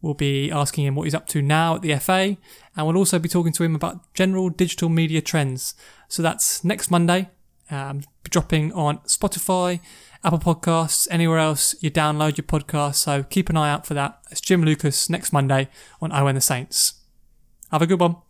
We'll 0.01 0.13
be 0.13 0.51
asking 0.51 0.85
him 0.85 0.95
what 0.95 1.03
he's 1.03 1.15
up 1.15 1.27
to 1.27 1.41
now 1.41 1.75
at 1.75 1.83
the 1.83 1.95
FA, 1.97 2.37
and 2.75 2.87
we'll 2.87 2.97
also 2.97 3.17
be 3.17 3.29
talking 3.29 3.53
to 3.53 3.63
him 3.63 3.75
about 3.75 4.13
general 4.13 4.49
digital 4.49 4.89
media 4.89 5.21
trends. 5.21 5.73
So 6.07 6.23
that's 6.23 6.63
next 6.63 6.89
Monday, 6.89 7.29
um, 7.69 8.03
dropping 8.23 8.71
on 8.73 8.99
Spotify, 8.99 9.79
Apple 10.23 10.39
Podcasts, 10.39 11.07
anywhere 11.11 11.39
else 11.39 11.75
you 11.81 11.91
download 11.91 12.37
your 12.37 12.45
podcast. 12.45 12.95
So 12.95 13.23
keep 13.23 13.49
an 13.49 13.57
eye 13.57 13.71
out 13.71 13.85
for 13.85 13.93
that. 13.93 14.19
It's 14.31 14.41
Jim 14.41 14.63
Lucas 14.63 15.09
next 15.09 15.33
Monday 15.33 15.69
on 16.01 16.11
Owen 16.11 16.35
the 16.35 16.41
Saints. 16.41 16.95
Have 17.71 17.81
a 17.81 17.87
good 17.87 17.99
one. 17.99 18.26